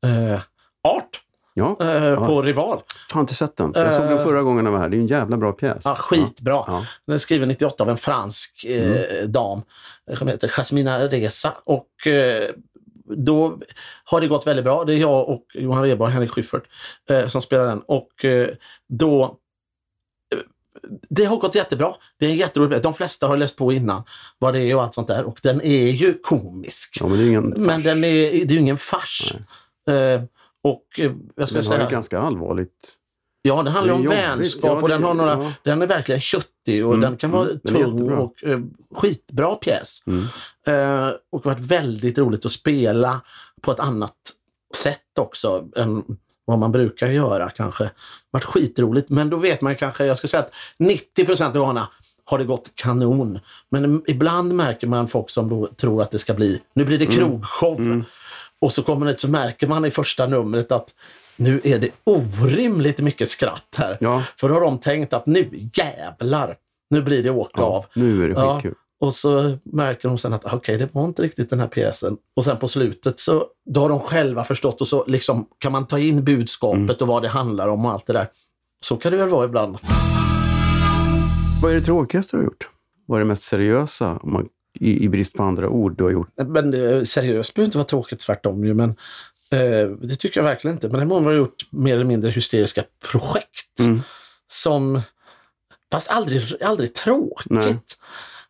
eh, 0.06 0.40
Art 0.88 1.20
Ja, 1.56 1.78
eh, 1.82 2.28
på 2.28 2.42
Rival. 2.42 2.82
fan 3.12 3.22
inte 3.22 3.34
sett 3.36 3.58
den. 3.58 3.72
Jag 3.76 3.94
såg 3.94 4.02
den 4.04 4.18
Eh. 4.18 4.24
förra 4.24 4.42
gången 4.42 4.66
jag 4.66 4.72
var 4.72 4.80
här. 4.80 4.90
Det 4.90 4.98
är 4.98 5.00
en 5.00 5.08
jävla 5.08 5.38
bra 5.38 5.52
pjäs. 5.52 5.82
Ja, 5.86 5.96
skitbra. 5.96 6.64
Ja. 6.68 6.86
Den 7.08 7.14
är 7.16 7.20
skriven 7.20 7.48
98 7.48 7.84
av 7.84 7.90
en 7.90 7.98
fransk 7.98 8.66
eh, 8.66 9.28
dam 9.28 9.62
eh, 10.12 10.18
som 10.18 10.28
heter 10.28 10.48
Jasmina 10.48 11.00
Reza. 11.08 11.54
Och 11.64 12.08
eh, 12.08 12.50
då 13.16 13.60
har 14.06 14.22
det 14.22 14.28
gått 14.28 14.48
väldigt 14.48 14.66
bra. 14.66 14.84
Det 14.84 14.94
är 14.94 14.98
jag 14.98 15.30
och 15.30 15.46
Johan 15.54 15.84
Rheborg 15.84 16.08
och 16.08 16.14
Henrik 16.14 16.32
Schyffert 16.32 16.64
eh, 17.10 17.28
som 17.28 17.42
spelar 17.42 17.66
den. 17.66 17.82
Och 17.88 18.26
eh, 18.26 18.48
då 18.90 19.24
eh, 19.24 19.30
det 21.10 21.26
har 21.26 21.38
gått 21.38 21.56
jättebra. 21.56 21.96
Det 22.20 22.26
är 22.26 22.30
en 22.30 22.36
jätterolig. 22.38 22.82
De 22.82 22.94
flesta 22.94 23.28
har 23.28 23.38
läst 23.38 23.56
på 23.56 23.74
innan 23.74 24.04
vad 24.40 24.54
det 24.54 24.60
är 24.60 24.76
och 24.76 24.84
allt 24.84 24.94
sånt 24.94 25.08
där. 25.08 25.24
Och 25.24 25.40
den 25.44 25.62
är 25.62 25.88
ju 25.92 26.14
komisk. 26.14 26.98
ja, 27.00 27.08
men 27.08 27.18
det 27.18 27.24
är 27.24 27.28
ingen 27.28 27.50
Men 27.50 27.66
fars. 27.76 27.84
den 27.84 28.04
är, 28.04 28.46
det 28.46 28.54
är 28.54 28.58
ingen 28.60 28.78
fars. 28.78 29.34
Eh, 29.90 30.22
och 30.64 30.84
eh, 31.00 31.12
jag 31.36 31.48
ska 31.48 31.56
Den 31.56 31.64
säga... 31.64 31.84
ju 31.84 31.90
ganska 31.90 32.20
allvarligt. 32.20 32.96
Ja, 33.42 33.64
det 33.64 33.70
handlar 33.72 33.94
Det 33.94 34.00
om 34.00 34.04
jobbigt. 34.06 34.20
vänskap 34.20 34.64
Ja, 34.64 34.82
och 34.82 34.90
den, 34.90 35.04
har 35.04 35.14
några, 35.14 35.32
ja. 35.44 35.52
den 35.64 35.82
är 35.82 35.88
verkligen 35.88 36.22
köttig 36.22 36.86
och 36.86 36.94
Mm, 36.94 37.02
den 37.02 37.18
kan 37.18 37.32
vara 37.32 37.44
mm, 37.44 37.60
den 37.64 37.74
tung 37.98 38.12
och 38.12 38.44
eh, 38.44 38.60
skitbra 38.96 39.56
pjäs. 39.56 40.04
Mm. 40.08 40.24
Eh, 40.68 41.14
och 41.32 41.46
varit 41.46 41.60
väldigt 41.60 42.18
roligt 42.18 42.46
att 42.46 42.52
spela 42.52 43.22
på 43.62 43.72
ett 43.72 43.80
annat 43.80 44.16
sätt 44.76 45.00
också 45.20 45.68
än 45.76 46.04
vad 46.46 46.60
man 46.60 46.72
brukar 46.72 47.08
göra 47.08 47.50
kanske. 47.50 47.90
Varit 48.32 48.44
skitroligt, 48.44 49.10
men 49.10 49.30
då 49.30 49.38
vet 49.38 49.62
man 49.62 49.76
kanske, 49.76 50.06
jag 50.06 50.18
ska 50.18 50.28
säga 50.28 50.44
att 50.44 50.54
90 50.78 51.26
procent 51.26 51.56
av 51.56 51.62
gångerna 51.62 51.88
har 52.26 52.38
det 52.38 52.44
gått 52.46 52.72
kanon. 52.76 53.40
Men 53.70 54.04
ibland 54.08 54.54
märker 54.54 54.88
man 54.88 55.08
folk 55.08 55.30
som 55.30 55.50
då 55.50 55.68
tror 55.68 56.02
att 56.02 56.12
det 56.12 56.20
ska 56.20 56.34
bli, 56.34 56.62
nu 56.76 56.86
blir 56.86 57.00
det 57.00 57.06
Mm. 57.06 57.18
krogshow. 57.18 58.04
Och 58.62 58.72
så 58.74 58.84
kommer 58.84 59.06
det, 59.06 59.20
så 59.20 59.28
märker 59.28 59.68
man 59.68 59.86
i 59.86 59.92
första 59.92 60.28
numret 60.28 60.72
att 60.72 60.90
nu 61.36 61.62
är 61.64 61.80
det 61.80 61.90
orimligt 62.04 63.00
mycket 63.00 63.30
skratt 63.30 63.76
här. 63.78 63.98
Ja. 64.02 64.24
För 64.40 64.50
då 64.50 64.54
har 64.56 64.62
de 64.62 64.78
tänkt 64.80 65.14
att 65.14 65.26
nu 65.26 65.70
jävlar, 65.74 66.56
nu 66.90 67.02
blir 67.02 67.24
det 67.24 67.30
åka 67.30 67.52
Ja, 67.62 67.64
av. 67.64 67.86
nu 67.96 68.24
är 68.24 68.28
det 68.28 68.34
Ja. 68.34 68.62
Och 69.04 69.16
så 69.16 69.58
märker 69.64 70.08
de 70.08 70.18
sen 70.18 70.34
att 70.34 70.54
okej, 70.54 70.78
det 70.78 70.90
var 70.94 71.06
inte 71.06 71.22
riktigt 71.22 71.50
den 71.50 71.60
här 71.60 71.68
pjäsen. 71.68 72.18
Och 72.36 72.44
sen 72.44 72.58
på 72.58 72.68
slutet 72.68 73.20
så 73.20 73.46
då 73.66 73.82
har 73.82 73.90
de 73.90 74.00
själva 74.00 74.44
förstått 74.44 74.82
och 74.82 74.88
så 74.88 75.06
liksom 75.08 75.46
kan 75.58 75.72
man 75.72 75.88
ta 75.88 76.00
in 76.00 76.24
budskapet 76.24 76.78
Mm. 76.80 76.96
och 77.02 77.08
vad 77.08 77.22
det 77.22 77.28
handlar 77.30 77.68
om 77.68 77.86
och 77.86 77.92
allt 77.92 78.06
det 78.08 78.14
där. 78.14 78.28
Så 78.82 78.98
kan 78.98 79.12
det 79.12 79.18
väl 79.18 79.30
vara 79.30 79.46
ibland. 79.46 79.78
Vad 81.62 81.72
är 81.72 81.76
det 81.76 81.82
tråkigaste 81.82 82.38
du 82.38 82.42
har 82.42 82.46
gjort? 82.46 82.70
Vad 83.06 83.16
är 83.18 83.20
det 83.20 83.28
mest 83.28 83.44
seriösa? 83.44 84.20
Om 84.22 84.34
man 84.34 84.48
i, 84.80 85.04
i 85.04 85.10
brist 85.10 85.34
på 85.34 85.44
andra 85.44 85.70
ord 85.70 85.98
du 85.98 86.04
har 86.04 86.12
gjort. 86.12 86.30
Men 86.36 86.74
eh, 86.74 87.04
seriöst 87.04 87.54
behöver 87.54 87.66
inte 87.68 87.78
vara 87.78 87.88
tråkigt, 87.88 88.20
tvärtom 88.20 88.66
ju. 88.66 88.74
Men 88.74 88.90
eh, 89.50 89.90
det 90.02 90.16
tycker 90.16 90.40
jag 90.40 90.46
verkligen 90.46 90.78
inte. 90.78 90.90
Men 90.90 91.10
det 91.10 91.16
har 91.16 91.32
gjort 91.34 91.68
mer 91.72 91.94
eller 91.94 92.06
mindre 92.06 92.32
hysteriska 92.32 92.84
projekt. 93.12 93.80
Mm. 93.80 94.02
Som, 94.48 95.02
fast 95.92 96.10
aldrig, 96.10 96.64
aldrig 96.64 96.94
tråkigt. 96.94 97.52
Nej. 97.52 97.80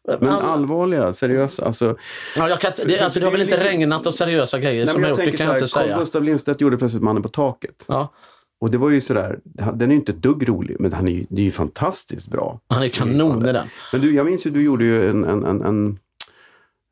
Men 0.07 0.29
All- 0.29 0.41
allvarliga, 0.45 1.13
seriösa, 1.13 1.65
alltså. 1.65 1.97
Ja, 2.37 2.49
jag 2.49 2.61
kan, 2.61 2.71
det, 2.85 2.99
alltså, 2.99 3.19
det 3.19 3.25
har 3.25 3.31
väl 3.31 3.41
inte 3.41 3.63
regnat 3.63 4.05
och 4.07 4.13
seriösa 4.13 4.59
grejer 4.59 4.85
som 4.85 5.01
men 5.01 5.09
jag 5.09 5.17
gjort, 5.19 5.31
det 5.31 5.37
kan 5.37 5.47
jag 5.47 5.55
inte 5.55 5.67
säga. 5.67 5.97
Gustav 5.97 6.23
Lindstedt 6.23 6.61
gjorde 6.61 6.77
plötsligt 6.77 7.03
Mannen 7.03 7.23
på 7.23 7.29
taket. 7.29 7.85
Ja, 7.87 8.13
Och 8.61 8.71
det 8.71 8.77
var 8.77 8.89
ju 8.89 9.01
sådär, 9.01 9.39
den 9.43 9.81
är 9.81 9.87
ju 9.93 9.99
inte 9.99 10.11
ett 10.11 10.21
dugg 10.21 10.49
rolig, 10.49 10.75
men 10.79 10.93
han 10.93 11.07
är 11.07 11.11
ju, 11.11 11.25
det 11.29 11.41
är 11.41 11.45
ju 11.45 11.51
fantastiskt 11.51 12.27
bra. 12.27 12.59
han 12.67 12.83
är 12.83 12.89
kanon 12.89 13.45
i 13.47 13.51
den. 13.53 13.67
Men 13.91 14.01
du, 14.01 14.15
jag 14.15 14.25
minns 14.25 14.47
ju, 14.47 14.51
du 14.51 14.61
gjorde 14.63 14.83
ju 14.83 15.09
en, 15.09 15.23
en, 15.23 15.43
en, 15.45 15.61
en 15.61 15.99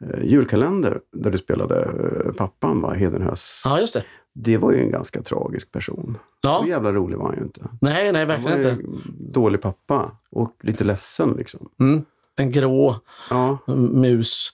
eh, 0.05 0.23
julkalender 0.25 0.99
där 1.17 1.31
du 1.31 1.37
spelade 1.37 1.81
eh, 1.81 2.31
pappan, 2.33 2.81
va? 2.81 2.93
Hedenhös. 2.93 3.63
Ja, 3.65 3.79
just 3.79 3.93
det. 3.93 4.03
Det 4.33 4.57
var 4.57 4.71
ju 4.71 4.81
en 4.81 4.91
ganska 4.91 5.21
tragisk 5.21 5.71
person. 5.71 6.17
Ja. 6.41 6.59
Så 6.63 6.69
jävla 6.69 6.91
rolig 6.91 7.17
var 7.17 7.25
han 7.25 7.35
ju 7.37 7.43
inte. 7.43 7.61
Nej, 7.81 8.11
nej, 8.11 8.25
verkligen 8.25 8.57
inte. 8.59 8.77
dålig 9.19 9.61
pappa 9.61 10.11
och 10.31 10.55
lite 10.63 10.83
ledsen 10.83 11.33
liksom. 11.37 11.69
Mm. 11.79 12.05
En 12.41 12.51
grå 12.51 12.99
Ja, 13.29 13.57
mus. 13.75 14.49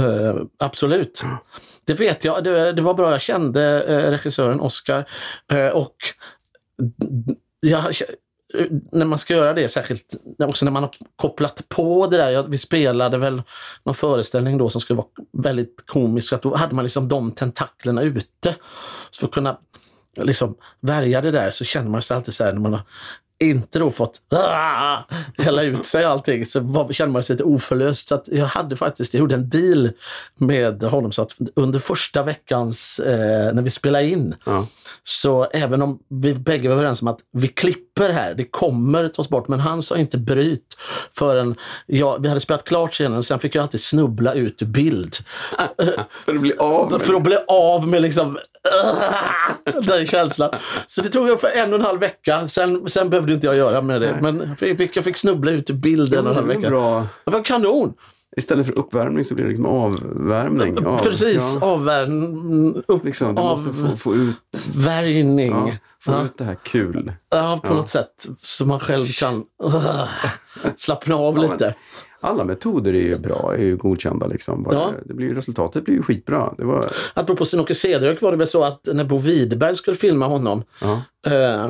Eh, 0.00 0.42
absolut. 0.58 1.22
Det 1.84 1.94
vet 1.94 2.24
jag. 2.24 2.44
Det, 2.44 2.72
det 2.72 2.82
var 2.82 2.94
bra. 2.94 3.10
Jag 3.10 3.20
kände 3.20 3.82
eh, 3.82 4.10
regissören 4.10 4.60
Oscar. 4.60 5.08
Eh, 5.52 5.68
och 5.68 5.96
jag, 7.60 7.94
när 8.92 9.06
man 9.06 9.18
ska 9.18 9.34
göra 9.34 9.54
det, 9.54 9.68
särskilt 9.68 10.14
också 10.38 10.64
när 10.64 10.72
man 10.72 10.82
har 10.82 10.94
kopplat 11.16 11.68
på 11.68 12.06
det 12.06 12.16
där. 12.16 12.30
Jag, 12.30 12.50
vi 12.50 12.58
spelade 12.58 13.18
väl 13.18 13.42
någon 13.84 13.94
föreställning 13.94 14.58
då 14.58 14.70
som 14.70 14.80
skulle 14.80 14.96
vara 14.96 15.06
väldigt 15.32 15.82
komisk. 15.86 16.32
Att 16.32 16.42
då 16.42 16.56
hade 16.56 16.74
man 16.74 16.84
liksom 16.84 17.08
de 17.08 17.32
tentaklerna 17.32 18.02
ute. 18.02 18.54
Så 19.10 19.20
för 19.20 19.26
att 19.26 19.32
kunna 19.34 19.58
liksom 20.16 20.56
värja 20.80 21.20
det 21.20 21.30
där 21.30 21.50
så 21.50 21.64
känner 21.64 21.90
man 21.90 22.02
sig 22.02 22.16
alltid 22.16 22.34
så 22.34 22.44
här 22.44 22.52
när 22.52 22.60
man 22.60 22.72
har 22.72 22.82
inte 23.40 23.78
då 23.78 23.90
fått 23.90 24.20
ah, 24.30 24.98
hälla 25.38 25.62
ut 25.62 25.86
sig 25.86 26.04
allting 26.04 26.46
så 26.46 26.60
var, 26.60 26.92
känner 26.92 27.12
man 27.12 27.22
sig 27.22 27.34
lite 27.34 27.44
oförlöst. 27.44 28.08
Så 28.08 28.20
jag 28.26 28.46
hade 28.46 28.76
faktiskt, 28.76 29.14
jag 29.14 29.20
gjorde 29.20 29.34
en 29.34 29.48
deal 29.48 29.90
med 30.34 30.82
honom 30.82 31.12
så 31.12 31.22
att 31.22 31.36
under 31.54 31.78
första 31.78 32.22
veckans, 32.22 32.98
eh, 32.98 33.54
när 33.54 33.62
vi 33.62 33.70
spelade 33.70 34.06
in, 34.06 34.34
ja. 34.46 34.66
så 35.02 35.44
även 35.44 35.82
om 35.82 35.98
vi 36.08 36.34
bägge 36.34 36.68
var 36.68 36.76
överens 36.76 37.02
om 37.02 37.08
att 37.08 37.20
vi 37.32 37.48
klipper 37.48 38.10
här, 38.10 38.34
det 38.34 38.44
kommer 38.44 39.08
tas 39.08 39.28
bort, 39.28 39.48
men 39.48 39.60
han 39.60 39.82
sa 39.82 39.96
inte 39.96 40.18
bryt 40.18 40.76
förrän 41.18 41.54
jag, 41.86 42.22
vi 42.22 42.28
hade 42.28 42.40
spelat 42.40 42.64
klart 42.64 42.92
scenen 42.92 43.18
och 43.18 43.24
sen 43.24 43.38
fick 43.38 43.54
jag 43.54 43.62
alltid 43.62 43.80
snubbla 43.80 44.32
ut 44.32 44.62
bild. 44.62 45.16
För 46.24 46.34
att 46.34 46.40
bli 46.40 46.52
av 46.58 46.92
med 46.92 47.02
För 47.02 47.14
att 47.14 47.22
bli 47.22 47.36
av 47.48 47.88
med 47.88 48.02
liksom 48.02 48.38
den 49.82 50.06
känslan. 50.06 50.50
Så 50.86 51.02
det 51.02 51.08
tog 51.08 51.22
ungefär 51.22 51.50
en 51.56 51.72
och 51.72 51.78
en 51.78 51.84
halv 51.84 52.00
vecka. 52.00 52.48
Sen, 52.48 52.88
sen 52.88 53.10
behövde 53.10 53.27
inte 53.34 53.46
jag 53.46 53.56
göra 53.56 53.82
med 53.82 54.00
det. 54.00 54.18
Men 54.22 54.56
jag 54.60 54.78
fick, 54.78 54.96
jag 54.96 55.04
fick 55.04 55.16
snubbla 55.16 55.50
ut 55.50 55.70
ur 55.70 55.74
bilden 55.74 56.18
en 56.18 56.26
och 56.26 56.30
en 56.30 56.36
halv 56.36 56.48
det 56.48 56.54
var 56.54 56.60
vecka. 56.60 56.70
bra. 56.70 57.06
Det 57.24 57.30
var 57.30 57.44
kanon! 57.44 57.94
Istället 58.36 58.66
för 58.66 58.78
uppvärmning 58.78 59.24
så 59.24 59.34
blir 59.34 59.44
det 59.44 59.48
liksom 59.50 59.66
avvärmning. 59.66 60.86
Av, 60.86 60.98
Precis, 60.98 61.58
Ja, 61.60 61.66
avvärmning, 61.66 62.82
liksom, 63.04 63.34
du 63.34 63.42
måste 63.42 63.72
få, 63.72 63.96
få 63.96 64.14
ut, 64.14 64.36
ja, 65.50 65.70
få 66.04 66.12
Ja. 66.12 66.24
ut 66.24 66.38
det 66.38 66.44
här 66.44 66.56
kul. 66.64 67.12
Ja, 67.30 67.60
på 67.64 67.74
något 67.74 67.88
sätt. 67.88 68.26
Så 68.42 68.66
man 68.66 68.80
själv 68.80 69.06
kan 69.06 69.44
uh, 69.64 70.04
slappna 70.76 71.14
av 71.16 71.38
lite. 71.38 71.74
Alla 72.20 72.44
metoder 72.44 72.94
är 72.94 73.00
ju 73.02 73.18
bra, 73.18 73.54
är 73.54 73.62
ju 73.62 73.76
godkända. 73.76 74.26
Liksom. 74.26 74.62
Bara, 74.62 74.74
Ja. 74.74 74.90
det 75.04 75.14
blir, 75.14 75.34
resultatet 75.34 75.84
blir 75.84 75.94
ju 75.94 76.02
skitbra. 76.02 76.54
Det 76.58 76.64
var, 76.64 76.86
Apropå 77.14 77.44
Sten-Åke 77.44 77.74
Cederhök 77.74 78.22
var 78.22 78.30
det 78.30 78.36
väl 78.38 78.46
så 78.46 78.64
att 78.64 78.80
när 78.92 79.04
Bo 79.04 79.18
Widerberg 79.18 79.76
skulle 79.76 79.96
filma 79.96 80.26
honom. 80.26 80.62
Eh, 81.26 81.68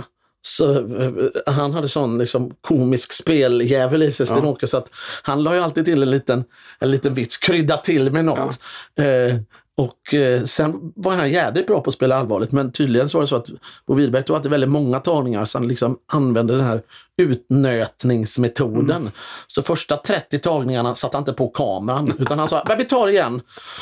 så 0.48 0.72
eh, 0.72 1.12
han 1.46 1.72
hade 1.72 1.88
sån 1.88 2.18
liksom, 2.18 2.52
komisk 2.60 3.12
speljävel 3.12 4.02
i 4.02 4.12
sig, 4.12 4.26
Sten-Åke, 4.26 4.66
så 4.66 4.76
att 4.76 4.88
han 5.22 5.42
la 5.42 5.54
ju 5.54 5.60
alltid 5.60 5.84
till 5.84 6.02
en 6.02 6.10
liten, 6.10 6.44
en 6.78 6.90
liten 6.90 7.14
vits, 7.14 7.36
krydda 7.36 7.76
till 7.76 8.12
med 8.12 8.24
något. 8.24 8.58
Eh, 8.98 9.40
och 9.76 10.14
eh, 10.14 10.44
sen 10.44 10.92
var 10.96 11.16
han 11.16 11.30
jädrigt 11.30 11.66
bra 11.66 11.80
på 11.80 11.88
att 11.88 11.94
spela 11.94 12.16
allvarligt, 12.16 12.52
men 12.52 12.72
tydligen 12.72 13.08
så 13.08 13.18
var 13.18 13.22
det 13.22 13.28
så 13.28 13.36
att 13.36 13.48
Bo 13.86 13.94
Widerberg 13.94 14.22
tog 14.22 14.36
alltid 14.36 14.50
väldigt 14.50 14.70
många 14.70 15.00
tagningar, 15.00 15.44
så 15.44 15.58
han 15.58 15.68
liksom 15.68 15.98
använde 16.12 16.52
den 16.56 16.64
här 16.64 16.82
utnötningsmetoden. 17.18 19.10
Så 19.46 19.62
första 19.62 19.96
30 19.96 20.38
tagningarna 20.38 20.94
satte 20.94 21.16
han 21.16 21.22
inte 21.22 21.32
på 21.32 21.48
kameran, 21.48 22.12
utan 22.18 22.38
han 22.38 22.48
sa 22.48 22.64
"Men 22.68 22.78
vi 22.78 22.84
tar 22.84 23.08
igen. 23.08 23.40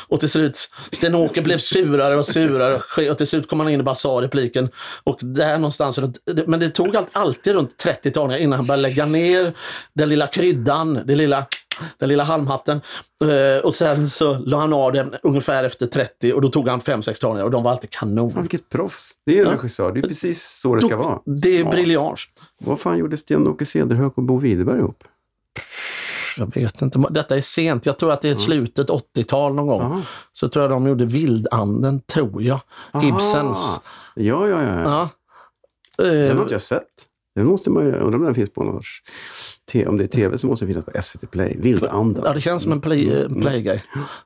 Och 0.09 0.20
till 0.20 0.29
slut, 0.31 0.70
Sten-Åke 0.92 1.42
blev 1.42 1.59
surare 1.59 2.16
och 2.16 2.27
surare 2.27 3.11
och 3.11 3.18
till 3.18 3.27
slut 3.27 3.49
kom 3.49 3.61
han 3.61 3.68
in 3.68 3.81
och 3.81 3.85
bara 3.85 3.94
sa 3.94 4.09
repliken. 4.22 4.68
Och 5.05 5.18
där 5.22 5.59
någonstans, 5.59 5.99
men 6.46 6.61
det 6.61 6.70
tog 6.70 6.96
allt- 6.96 7.09
alltid 7.12 7.55
runt 7.55 7.77
30 7.77 8.11
tagningar 8.11 8.40
innan 8.40 8.57
han 8.57 8.66
började 8.66 8.83
lägga 8.83 9.07
ner 9.07 9.55
den 9.94 10.09
lilla 10.09 10.27
kryddan, 10.27 11.01
det 11.07 11.16
lilla 11.16 11.46
den 11.99 12.09
lilla 12.09 12.25
halmhatten. 12.25 12.81
Eh, 13.25 13.64
och 13.64 13.75
sen 13.75 14.11
så 14.11 14.35
la 14.38 14.59
han 14.59 14.72
av 14.72 14.92
den 14.92 15.14
ungefär 15.22 15.64
efter 15.64 15.87
30 15.87 16.33
och 16.33 16.40
då 16.40 16.49
tog 16.49 16.68
han 16.68 16.81
5-6 16.81 17.20
tagningar 17.20 17.44
och 17.44 17.51
de 17.51 17.62
var 17.62 17.70
alltid 17.70 17.90
kanon. 17.90 18.40
vilket 18.40 18.68
proffs. 18.68 19.12
Det 19.27 19.33
är 19.33 19.37
ju 19.37 19.40
en 19.42 19.46
Ja. 19.49 19.55
regissör. 19.55 19.92
Det 19.92 20.01
är 20.01 20.03
precis 20.09 20.59
så 20.62 20.75
det 20.75 20.81
ska 20.83 20.96
vara. 20.96 21.18
Det 21.42 21.59
är 21.59 21.64
briljans. 21.64 22.25
Vad 22.58 22.80
fan 22.80 22.98
gjorde 22.98 23.16
Sten-Åke 23.16 23.66
Cederhök 23.66 24.18
och 24.18 24.22
Bo 24.24 24.38
Widerberg 24.38 24.78
ihop? 24.78 25.04
Jag 26.36 26.54
vet 26.54 26.82
inte, 26.82 26.98
detta 27.10 27.36
är 27.36 27.40
sent. 27.40 27.86
Jag 27.86 27.98
tror 27.98 28.12
att 28.12 28.22
det 28.22 28.28
är 28.30 28.36
slutet 28.36 28.88
80-tal 28.88 29.54
någon 29.54 29.66
gång. 29.66 29.82
Jaha. 29.82 30.02
Så 30.32 30.48
tror 30.48 30.62
jag 30.62 30.70
de 30.70 30.86
gjorde 30.86 31.04
Vildanden, 31.04 32.00
tror 32.00 32.42
jag. 32.42 32.60
Ibsens. 33.02 33.58
Ah, 33.58 33.82
Ja, 34.14 34.48
ja, 34.48 34.62
ja. 34.62 34.80
Ja. 34.82 35.08
Den 35.96 36.30
Eh, 36.30 36.34
har 36.36 36.42
inte 36.42 36.54
jag 36.54 36.62
sett. 36.62 36.82
Den 37.37 37.46
måste 37.46 37.70
man 37.70 37.85
ju, 37.85 37.92
undrar 37.92 38.18
om 38.18 38.25
den 38.25 38.35
finns 38.35 38.51
på 38.51 38.64
någon 38.64 38.75
sorts... 38.77 39.03
Om 39.87 39.96
det 39.99 40.05
är 40.05 40.09
tv 40.09 40.38
så 40.38 40.46
måste 40.46 40.64
det 40.64 40.72
finnas 40.72 40.85
på 40.85 41.03
SVT 41.03 41.31
Play. 41.31 41.57
Vildanden. 41.59 42.22
ja, 42.27 42.33
det 42.33 42.40
känns 42.40 42.62
som 42.62 42.72
en 42.72 42.81
play, 42.81 43.11
eh, 43.12 43.29
playgrej. 43.29 43.83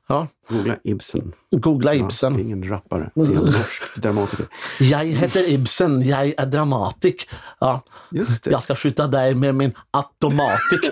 Ja. 0.07 0.27
Googla 0.49 0.75
Ibsen. 0.83 1.33
Googla 1.51 1.93
Ja, 1.93 2.05
Ibsen. 2.05 2.33
det 2.33 2.39
är 2.39 2.43
ingen 2.43 2.69
rappare. 2.69 3.11
Det 3.15 3.21
är 3.21 3.25
en 3.25 3.33
norsk 3.33 3.95
dramatiker. 4.01 4.45
Jag 4.79 5.05
heter 5.05 5.49
Ibsen, 5.49 6.01
jag 6.07 6.33
är 6.37 6.45
dramatik. 6.45 7.29
Ja. 7.59 7.81
Just 8.11 8.43
det. 8.43 8.51
Jag 8.51 8.63
ska 8.63 8.75
skjuta 8.75 9.07
dig 9.07 9.35
med 9.35 9.55
min 9.55 9.73
automatik. 9.91 10.79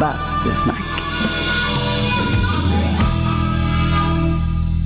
Bastusnack. 0.00 0.80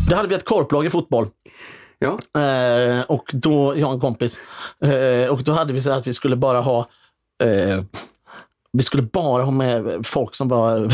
Då 0.09 0.17
hade 0.17 0.29
vi 0.29 0.35
ett 0.35 0.45
korplag 0.45 0.87
i 0.87 0.91
fotboll. 0.91 1.29
Ja. 2.05 2.40
Eh, 2.40 3.03
och 3.03 3.31
då, 3.33 3.79
jag 3.79 3.88
och 3.88 3.95
en 3.95 4.01
kompis, 4.01 4.38
eh, 4.85 5.29
och 5.31 5.45
då 5.45 5.53
hade 5.53 5.73
vi 5.73 5.83
så 5.83 5.93
att 5.93 6.07
vi 6.07 6.14
skulle 6.14 6.37
bara 6.37 6.61
ha 6.61 6.88
eh, 7.43 7.83
vi 8.77 8.83
skulle 8.83 9.03
bara 9.03 9.43
ha 9.43 9.51
med 9.51 10.07
folk 10.07 10.35
som 10.35 10.49
var 10.49 10.89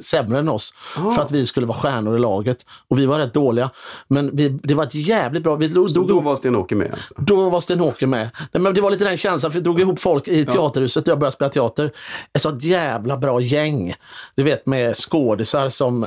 sämre 0.02 0.38
än 0.38 0.48
oss. 0.48 0.74
För 0.94 1.22
att 1.22 1.30
vi 1.30 1.46
skulle 1.46 1.66
vara 1.66 1.78
stjärnor 1.78 2.16
i 2.16 2.18
laget. 2.18 2.66
Och 2.88 2.98
vi 2.98 3.06
var 3.06 3.18
rätt 3.18 3.34
dåliga. 3.34 3.70
Men 4.08 4.36
vi, 4.36 4.48
det 4.48 4.74
var 4.74 4.84
ett 4.84 4.94
jävligt 4.94 5.42
bra... 5.42 5.56
Vi 5.56 5.68
drog, 5.68 5.90
Så 5.90 6.02
då 6.02 6.20
var 6.20 6.36
Sten-Åke 6.36 6.74
med 6.74 6.92
alltså? 6.92 7.14
då 7.18 7.50
var 7.50 7.60
Sten-Åke 7.60 8.06
med. 8.06 8.30
Nej, 8.52 8.62
men 8.62 8.74
det 8.74 8.80
var 8.80 8.90
lite 8.90 9.04
den 9.04 9.16
känslan, 9.16 9.52
för 9.52 9.58
vi 9.58 9.62
drog 9.62 9.80
ihop 9.80 10.00
folk 10.00 10.28
i 10.28 10.44
Teaterhuset 10.44 11.04
där 11.04 11.12
jag 11.12 11.18
började 11.18 11.34
spela 11.34 11.50
teater. 11.50 11.92
Ett 12.32 12.42
sånt 12.42 12.62
jävla 12.62 13.16
bra 13.16 13.40
gäng. 13.40 13.94
Du 14.34 14.42
vet 14.42 14.66
med 14.66 14.96
skådisar 14.96 15.68
som... 15.68 16.06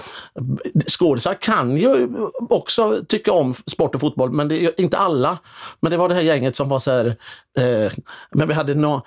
Skådisar 0.88 1.34
kan 1.34 1.78
ju 1.78 2.08
också 2.50 3.02
tycka 3.08 3.32
om 3.32 3.54
sport 3.54 3.96
och 3.96 4.02
fotboll, 4.02 4.32
men 4.32 4.48
det 4.48 4.66
är 4.66 4.82
inte 4.82 4.98
alla. 4.98 5.38
Men 5.80 5.92
det 5.92 5.98
var 5.98 6.10
det 6.10 6.16
här 6.16 6.22
gänget 6.22 6.56
som 6.56 6.70
var 6.70 6.80
så 6.80 6.92
här... 6.92 7.06
Eh, 7.58 7.92
men 8.32 8.48
vi 8.48 8.54
hade 8.54 8.76
nå, 8.76 9.02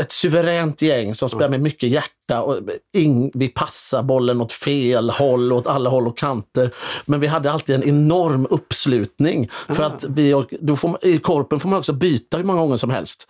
ett 0.00 0.12
suveränt 0.12 0.82
gäng 0.82 1.14
som 1.14 1.28
spelade 1.28 1.47
med 1.48 1.60
mycket 1.60 1.90
hjärta. 1.90 2.17
Och 2.30 2.58
ing, 2.96 3.30
vi 3.34 3.48
passade 3.48 4.02
bollen 4.02 4.40
åt 4.40 4.52
fel 4.52 5.10
håll, 5.10 5.52
åt 5.52 5.66
alla 5.66 5.90
håll 5.90 6.06
och 6.06 6.18
kanter. 6.18 6.70
Men 7.06 7.20
vi 7.20 7.26
hade 7.26 7.52
alltid 7.52 7.74
en 7.74 7.84
enorm 7.88 8.46
uppslutning. 8.50 9.50
För 9.68 9.82
att 9.82 10.04
vi, 10.08 10.44
då 10.60 10.76
får 10.76 10.98
I 11.02 11.18
korpen 11.18 11.60
får 11.60 11.68
man 11.68 11.78
också 11.78 11.92
byta 11.92 12.36
hur 12.36 12.44
många 12.44 12.60
gånger 12.60 12.76
som 12.76 12.90
helst. 12.90 13.26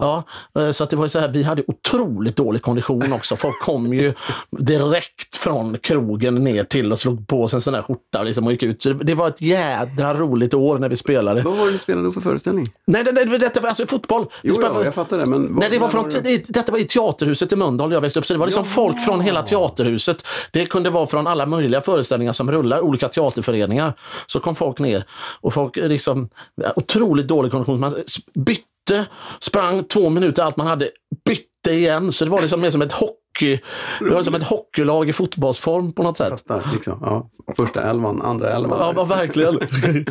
Ja, 0.00 0.22
eh, 0.58 0.70
så 0.70 0.84
att 0.84 0.90
det 0.90 0.96
var 0.96 1.08
så 1.08 1.18
här, 1.18 1.28
vi 1.28 1.42
hade 1.42 1.62
otroligt 1.66 2.36
dålig 2.36 2.62
kondition 2.62 3.12
också. 3.12 3.36
Folk 3.36 3.60
kom 3.60 3.94
ju 3.94 4.14
direkt 4.50 5.36
från 5.36 5.78
krogen 5.78 6.34
ner 6.34 6.64
till 6.64 6.92
och 6.92 6.98
slog 6.98 7.26
på 7.28 7.48
sig 7.48 7.56
en 7.56 7.60
sån 7.60 7.72
där 7.72 7.82
skjorta 7.82 8.22
liksom, 8.22 8.46
och 8.46 8.52
gick 8.52 8.62
ut. 8.62 8.86
Det, 9.02 9.14
var 9.14 9.28
ett 9.28 9.42
jädra 9.42 10.14
roligt 10.14 10.54
år 10.54 10.78
när 10.78 10.88
vi 10.88 10.96
spelade. 10.96 11.42
Vad 11.42 11.56
var 11.56 11.66
det 11.66 11.72
ni 11.72 11.78
spelade 11.78 12.06
då 12.06 12.12
för 12.12 12.20
föreställning? 12.20 12.68
Nej, 12.86 13.04
nej, 13.04 13.12
nej 13.26 13.38
detta 13.38 13.60
var 13.60 13.68
alltså 13.68 13.86
fotboll. 13.86 14.26
Jo, 14.42 14.54
ja, 14.62 14.84
jag 14.84 14.94
fattar 14.94 15.18
det. 15.18 15.26
Men 15.26 15.54
vad- 15.54 15.60
Nej, 15.60 15.68
det 15.70 15.78
var 15.78 15.88
från, 15.88 16.08
det? 16.10 16.20
det, 16.20 16.44
detta 16.48 16.72
var 16.72 16.78
i 16.78 16.84
Teaterhuset 16.84 17.52
i 17.52 17.56
Mölndal 17.56 17.92
jag 17.92 18.00
växte 18.00 18.18
upp. 18.18 18.26
Så 18.26 18.39
var 18.40 18.46
liksom 18.46 18.64
folk 18.64 19.04
från 19.04 19.20
hela 19.20 19.42
Teaterhuset. 19.42 20.26
Det 20.52 20.66
kunde 20.66 20.90
vara 20.90 21.06
från 21.06 21.26
alla 21.26 21.46
möjliga 21.46 21.80
föreställningar 21.80 22.32
som 22.32 22.50
rullar, 22.52 22.80
olika 22.80 23.08
teaterföreningar. 23.08 23.94
Så 24.26 24.40
kom 24.40 24.54
folk 24.54 24.78
ner 24.78 25.04
och 25.40 25.54
folk 25.54 25.76
liksom, 25.76 26.28
otroligt 26.76 27.28
dålig 27.28 27.52
kondition. 27.52 27.80
Man 27.80 27.94
bytte, 28.34 29.06
sprang 29.40 29.84
två 29.84 30.10
minuter 30.10 30.42
allt 30.42 30.56
man 30.56 30.66
hade, 30.66 30.88
bytte 31.24 31.70
igen. 31.70 32.12
Så 32.12 32.24
det 32.24 32.30
var 32.30 32.40
liksom 32.40 32.60
mer 32.60 32.70
som 32.70 32.82
ett 32.82 32.92
hockey, 32.92 33.14
det 33.40 34.10
var 34.10 34.22
som 34.22 34.34
ett 34.34 34.42
hockeylag 34.42 35.08
i 35.08 35.12
fotbollsform 35.12 35.92
på 35.92 36.02
något 36.02 36.16
sätt. 36.16 36.30
Fattar, 36.30 36.70
liksom. 36.72 36.98
ja. 37.00 37.30
Första 37.56 37.82
elvan, 37.82 38.22
andra 38.22 38.50
elvan. 38.50 38.94
Ja, 38.96 39.04
verkligen. 39.04 39.58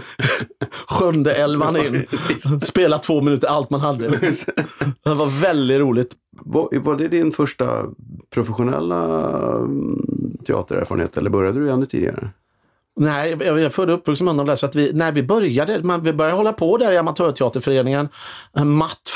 Sjunde 0.90 1.34
elvan 1.34 1.78
in. 1.78 2.06
Spela 2.62 2.98
två 2.98 3.22
minuter, 3.22 3.48
allt 3.48 3.70
man 3.70 3.80
hade. 3.80 4.10
Det 5.04 5.14
var 5.14 5.42
väldigt 5.42 5.80
roligt. 5.80 6.16
Var, 6.42 6.80
var 6.80 6.96
det 6.96 7.08
din 7.08 7.32
första 7.32 7.86
professionella 8.30 9.06
mm, 9.58 10.38
teatererfarenhet 10.48 11.18
eller 11.18 11.30
började 11.30 11.60
du 11.60 11.72
ännu 11.72 11.86
tidigare? 11.86 12.30
Nej, 13.00 13.38
jag 13.40 13.62
är 13.62 13.70
född 13.70 13.90
och 13.90 13.96
uppvuxen 13.96 14.26
med 14.26 14.36
honom 14.36 14.58
så 14.58 14.66
att 14.66 14.76
vi, 14.76 14.94
när 14.94 15.12
vi 15.12 15.24
började, 15.24 15.84
man, 15.84 16.04
vi 16.04 16.14
började 16.14 16.38
hålla 16.38 16.54
på 16.54 16.78
där 16.78 16.92
i 16.92 16.98
amatörteaterföreningen, 16.98 18.10
MATF, 18.64 18.90
eh, 18.90 19.09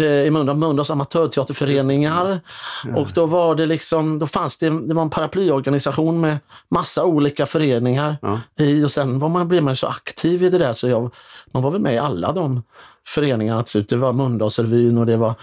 i 0.00 0.30
Mölndal, 0.30 0.56
Mölndals 0.56 0.90
amatörteaterföreningar. 0.90 2.40
Ja. 2.84 2.96
Och 2.96 3.08
då 3.14 3.26
var 3.26 3.54
det 3.54 3.66
liksom, 3.66 4.18
då 4.18 4.26
fanns 4.26 4.56
det, 4.56 4.70
det 4.88 4.94
var 4.94 5.02
en 5.02 5.10
paraplyorganisation 5.10 6.20
med 6.20 6.38
massa 6.70 7.04
olika 7.04 7.46
föreningar 7.46 8.16
ja. 8.22 8.40
i 8.58 8.84
och 8.84 8.90
sen 8.90 9.18
var 9.18 9.28
man, 9.28 9.48
blev 9.48 9.62
man 9.62 9.76
så 9.76 9.86
aktiv 9.86 10.42
i 10.42 10.50
det 10.50 10.58
där 10.58 10.72
så 10.72 10.88
jag, 10.88 11.14
man 11.52 11.62
var 11.62 11.70
väl 11.70 11.80
med 11.80 11.94
i 11.94 11.98
alla 11.98 12.32
de 12.32 12.62
föreningarna. 13.06 13.64
Det 13.88 13.96
var 13.96 14.12
Mölndalsrevyn 14.12 14.98
och 14.98 15.06
det 15.06 15.16
var 15.16 15.34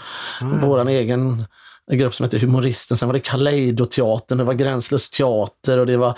ja. 0.41 0.47
våran 0.47 0.87
egen 0.87 1.45
en 1.91 1.97
grupp 1.97 2.15
som 2.15 2.23
hette 2.23 2.39
Humoristen, 2.39 2.97
sen 2.97 3.07
var 3.07 3.13
det 3.13 3.19
Kaleidoteatern, 3.19 4.37
det 4.37 4.43
var 4.43 4.53
Gränslös 4.53 5.09
teater 5.09 5.77
och 5.77 5.85
det 5.85 5.97
var 5.97 6.09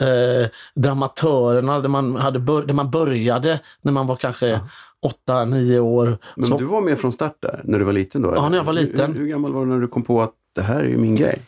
eh, 0.00 0.48
Dramatörerna 0.74 1.80
där 1.80 1.88
man, 1.88 2.16
hade 2.16 2.38
bör, 2.38 2.62
där 2.62 2.74
man 2.74 2.90
började 2.90 3.60
när 3.82 3.92
man 3.92 4.06
var 4.06 4.16
kanske 4.16 4.48
ja. 4.48 4.60
Åtta, 5.02 5.44
nio 5.44 5.80
år. 5.80 6.18
Men 6.36 6.46
Så, 6.46 6.58
du 6.58 6.64
var 6.64 6.80
med 6.80 6.98
från 6.98 7.12
start 7.12 7.36
där, 7.40 7.60
när 7.64 7.78
du 7.78 7.84
var 7.84 7.92
liten 7.92 8.22
då? 8.22 8.28
Ja, 8.28 8.32
eller? 8.32 8.50
när 8.50 8.56
jag 8.56 8.64
var 8.64 8.72
liten. 8.72 9.12
Hur, 9.12 9.20
hur, 9.20 9.26
gammal 9.26 9.52
var 9.52 9.66
du 9.66 9.72
när 9.72 9.80
du 9.80 9.88
kom 9.88 10.02
på 10.02 10.22
att 10.22 10.34
det 10.52 10.62
här 10.62 10.80
är 10.80 10.88
ju 10.88 10.96
min 10.96 11.16
grej? 11.16 11.42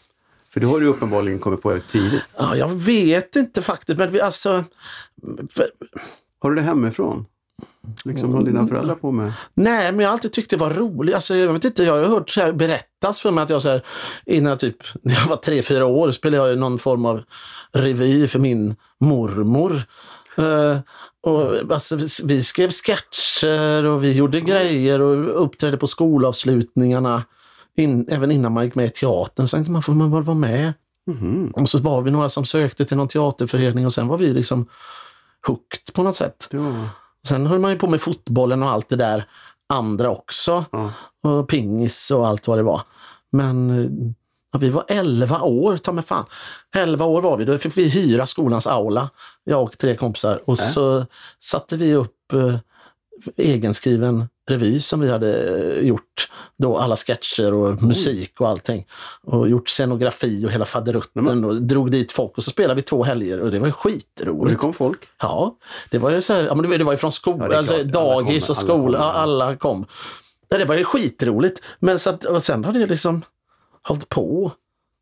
För 0.52 0.60
det 0.60 0.66
har 0.66 0.80
du 0.80 0.86
uppenbarligen 0.86 1.38
kommit 1.38 1.62
på 1.62 1.78
tidigt. 1.88 2.22
Ja, 2.38 2.56
jag 2.56 2.68
vet 2.68 3.36
inte 3.36 3.62
faktiskt, 3.62 3.98
men 3.98 4.10
vi, 4.10 4.20
alltså... 4.20 4.64
Har 6.38 6.50
du 6.50 6.56
det 6.56 6.62
hemifrån? 6.62 7.26
Liksom 8.04 8.34
höll 8.34 8.44
dina 8.44 8.66
föräldrar 8.66 8.94
på 8.94 9.10
med? 9.10 9.32
Nej, 9.54 9.92
men 9.92 10.00
jag 10.00 10.08
har 10.08 10.12
alltid 10.12 10.32
tyckt 10.32 10.50
det 10.50 10.56
var 10.56 10.70
roligt. 10.70 11.14
Alltså, 11.14 11.34
jag 11.34 11.52
vet 11.52 11.64
inte, 11.64 11.84
jag 11.84 11.92
har 11.92 12.08
hört 12.08 12.30
så 12.30 12.40
här 12.40 12.52
berättas 12.52 13.20
för 13.20 13.30
mig 13.30 13.42
att 13.42 13.50
jag 13.50 13.62
så 13.62 13.68
här, 13.68 13.82
innan 14.26 14.58
typ, 14.58 14.76
när 15.02 15.14
jag 15.14 15.26
var 15.26 15.36
tre, 15.36 15.62
fyra 15.62 15.86
år 15.86 16.10
spelade 16.10 16.48
jag 16.48 16.58
någon 16.58 16.78
form 16.78 17.04
av 17.04 17.22
revy 17.72 18.28
för 18.28 18.38
min 18.38 18.76
mormor. 18.98 19.82
Uh, 20.38 20.78
och, 21.22 21.72
alltså, 21.72 21.96
vi 22.24 22.42
skrev 22.42 22.70
sketcher 22.70 23.85
och 23.85 24.04
vi 24.04 24.12
gjorde 24.12 24.38
mm. 24.38 24.50
grejer 24.50 25.00
och 25.00 25.44
uppträdde 25.44 25.76
på 25.76 25.87
skolavslutningarna. 25.87 27.22
In, 27.76 28.06
även 28.09 28.30
innan 28.30 28.52
man 28.52 28.64
gick 28.64 28.74
med 28.74 28.87
i 28.87 28.90
teatern. 28.90 29.48
Så 29.48 29.56
tänkte 29.56 29.72
man, 29.72 29.83
får 29.83 29.92
man 29.92 30.11
väl 30.11 30.22
vara 30.22 30.37
med? 30.37 30.72
Mm. 31.11 31.50
Och 31.50 31.68
så 31.68 31.78
var 31.78 32.02
vi 32.02 32.11
några 32.11 32.28
som 32.28 32.44
sökte 32.44 32.85
till 32.85 32.96
någon 32.96 33.09
teaterförening 33.09 33.87
och 33.87 33.92
sen 33.92 34.09
var 34.09 34.18
vi 34.18 34.33
liksom 34.33 34.66
hooked 35.46 35.94
på 35.94 36.02
något 36.02 36.16
sätt. 36.16 36.48
Ja. 36.50 36.88
Sen 37.28 37.46
höll 37.46 37.59
man 37.59 37.70
ju 37.70 37.78
på 37.78 37.87
med 37.87 38.00
fotbollen 38.00 38.62
och 38.62 38.70
allt 38.70 38.88
det 38.88 38.96
där 38.96 39.24
andra 39.68 40.11
också. 40.11 40.64
Ja. 40.70 40.92
Och 41.22 41.48
pingis 41.48 42.11
och 42.11 42.26
allt 42.28 42.48
vad 42.48 42.59
det 42.59 42.62
var. 42.62 42.83
Men 43.33 44.14
ja, 44.52 44.58
vi 44.58 44.68
var 44.68 44.84
11 44.88 45.42
år, 45.42 45.76
ta 45.76 45.92
mig 45.92 46.04
fan. 46.04 46.24
11 46.76 47.04
år 47.04 47.20
var 47.20 47.36
vi, 47.36 47.44
då 47.44 47.58
fick 47.58 47.76
vi 47.76 47.88
hyra 47.88 48.26
skolans 48.26 48.66
aula, 48.66 49.10
jag 49.44 49.62
och 49.62 49.78
tre 49.78 49.96
kompisar. 49.96 50.40
Och 50.44 50.60
äh. 50.60 50.68
så 50.68 51.06
satte 51.40 51.76
vi 51.76 51.94
upp 51.94 52.32
eh, 52.32 52.56
egenskriven 53.36 54.28
revy 54.50 54.80
som 54.80 55.00
vi 55.00 55.10
hade 55.10 55.58
eh, 55.78 55.86
gjort. 55.86 56.28
Då 56.56 56.78
alla 56.78 56.96
sketcher 56.96 57.54
och 57.54 57.68
mm. 57.68 57.88
musik 57.88 58.40
och 58.40 58.48
allting. 58.48 58.86
Och 59.22 59.48
gjort 59.48 59.68
scenografi 59.68 60.46
och 60.46 60.50
hela 60.50 60.64
faderutten 60.64 61.26
mm. 61.26 61.44
och 61.44 61.62
drog 61.62 61.90
dit 61.90 62.12
folk 62.12 62.38
och 62.38 62.44
så 62.44 62.50
spelade 62.50 62.74
vi 62.74 62.82
två 62.82 63.04
helger 63.04 63.40
och 63.40 63.50
det 63.50 63.58
var 63.58 63.66
ju 63.66 63.72
skitroligt. 63.72 64.40
Och 64.40 64.48
det 64.48 64.54
kom 64.54 64.72
folk? 64.72 65.08
Ja, 65.22 65.56
det 65.90 65.98
var 65.98 66.10
ju 66.10 66.22
så 66.22 66.32
här, 66.32 66.44
ja, 66.44 66.54
men 66.54 66.70
det 66.70 66.84
var 66.84 66.92
ju 66.92 66.98
från 66.98 67.12
skolan, 67.12 67.50
ja, 67.50 67.58
alltså, 67.58 67.84
dagis 67.84 68.46
kom, 68.46 68.52
och 68.52 68.56
skola, 68.56 68.98
alla, 68.98 69.12
alla 69.12 69.56
kom. 69.56 69.86
Ja, 70.48 70.58
det 70.58 70.64
var 70.64 70.74
ju 70.74 70.84
skitroligt. 70.84 71.62
Men 71.78 71.98
så 71.98 72.10
att, 72.10 72.24
och 72.24 72.42
sen 72.42 72.64
har 72.64 72.72
det 72.72 72.86
liksom 72.86 73.22
hållit 73.88 74.09
på. 74.09 74.53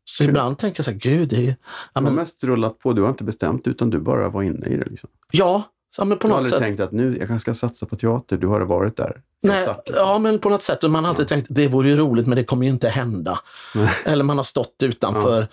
Så 0.03 0.23
ibland 0.23 0.57
tänker 0.57 0.79
jag 0.79 0.85
så 0.85 0.91
här, 0.91 0.97
gud 0.97 1.29
det 1.29 1.47
är... 1.47 1.55
Ja, 1.93 2.01
men... 2.01 2.03
Du 2.03 2.09
har 2.09 2.15
mest 2.15 2.43
rullat 2.43 2.79
på, 2.79 2.93
du 2.93 3.01
har 3.01 3.09
inte 3.09 3.23
bestämt 3.23 3.67
utan 3.67 3.89
du 3.89 3.99
bara 3.99 4.29
var 4.29 4.43
inne 4.43 4.67
i 4.67 4.77
det. 4.77 4.85
Liksom. 4.85 5.09
Ja, 5.31 5.63
Ja, 5.97 6.05
men 6.05 6.17
på 6.17 6.27
du 6.27 6.33
har 6.33 6.37
aldrig 6.37 6.53
sätt... 6.53 6.61
tänkt 6.61 6.79
att 6.79 6.91
nu 6.91 7.17
jag 7.19 7.27
kanske 7.27 7.39
ska 7.39 7.67
satsa 7.67 7.85
på 7.85 7.95
teater, 7.95 8.37
du 8.37 8.47
har 8.47 8.61
varit 8.61 8.97
där? 8.97 9.21
Nej, 9.41 9.63
start, 9.63 9.81
liksom. 9.87 10.07
Ja, 10.07 10.19
men 10.19 10.39
på 10.39 10.49
något 10.49 10.63
sätt. 10.63 10.81
Man 10.83 11.03
har 11.03 11.09
alltid 11.09 11.23
ja. 11.23 11.27
tänkt 11.27 11.47
det 11.49 11.67
vore 11.67 11.89
ju 11.89 11.95
roligt 11.95 12.27
men 12.27 12.35
det 12.35 12.43
kommer 12.43 12.65
ju 12.65 12.69
inte 12.69 12.89
hända. 12.89 13.39
Nej. 13.75 13.89
Eller 14.05 14.23
man 14.23 14.37
har 14.37 14.43
stått 14.43 14.83
utanför 14.83 15.47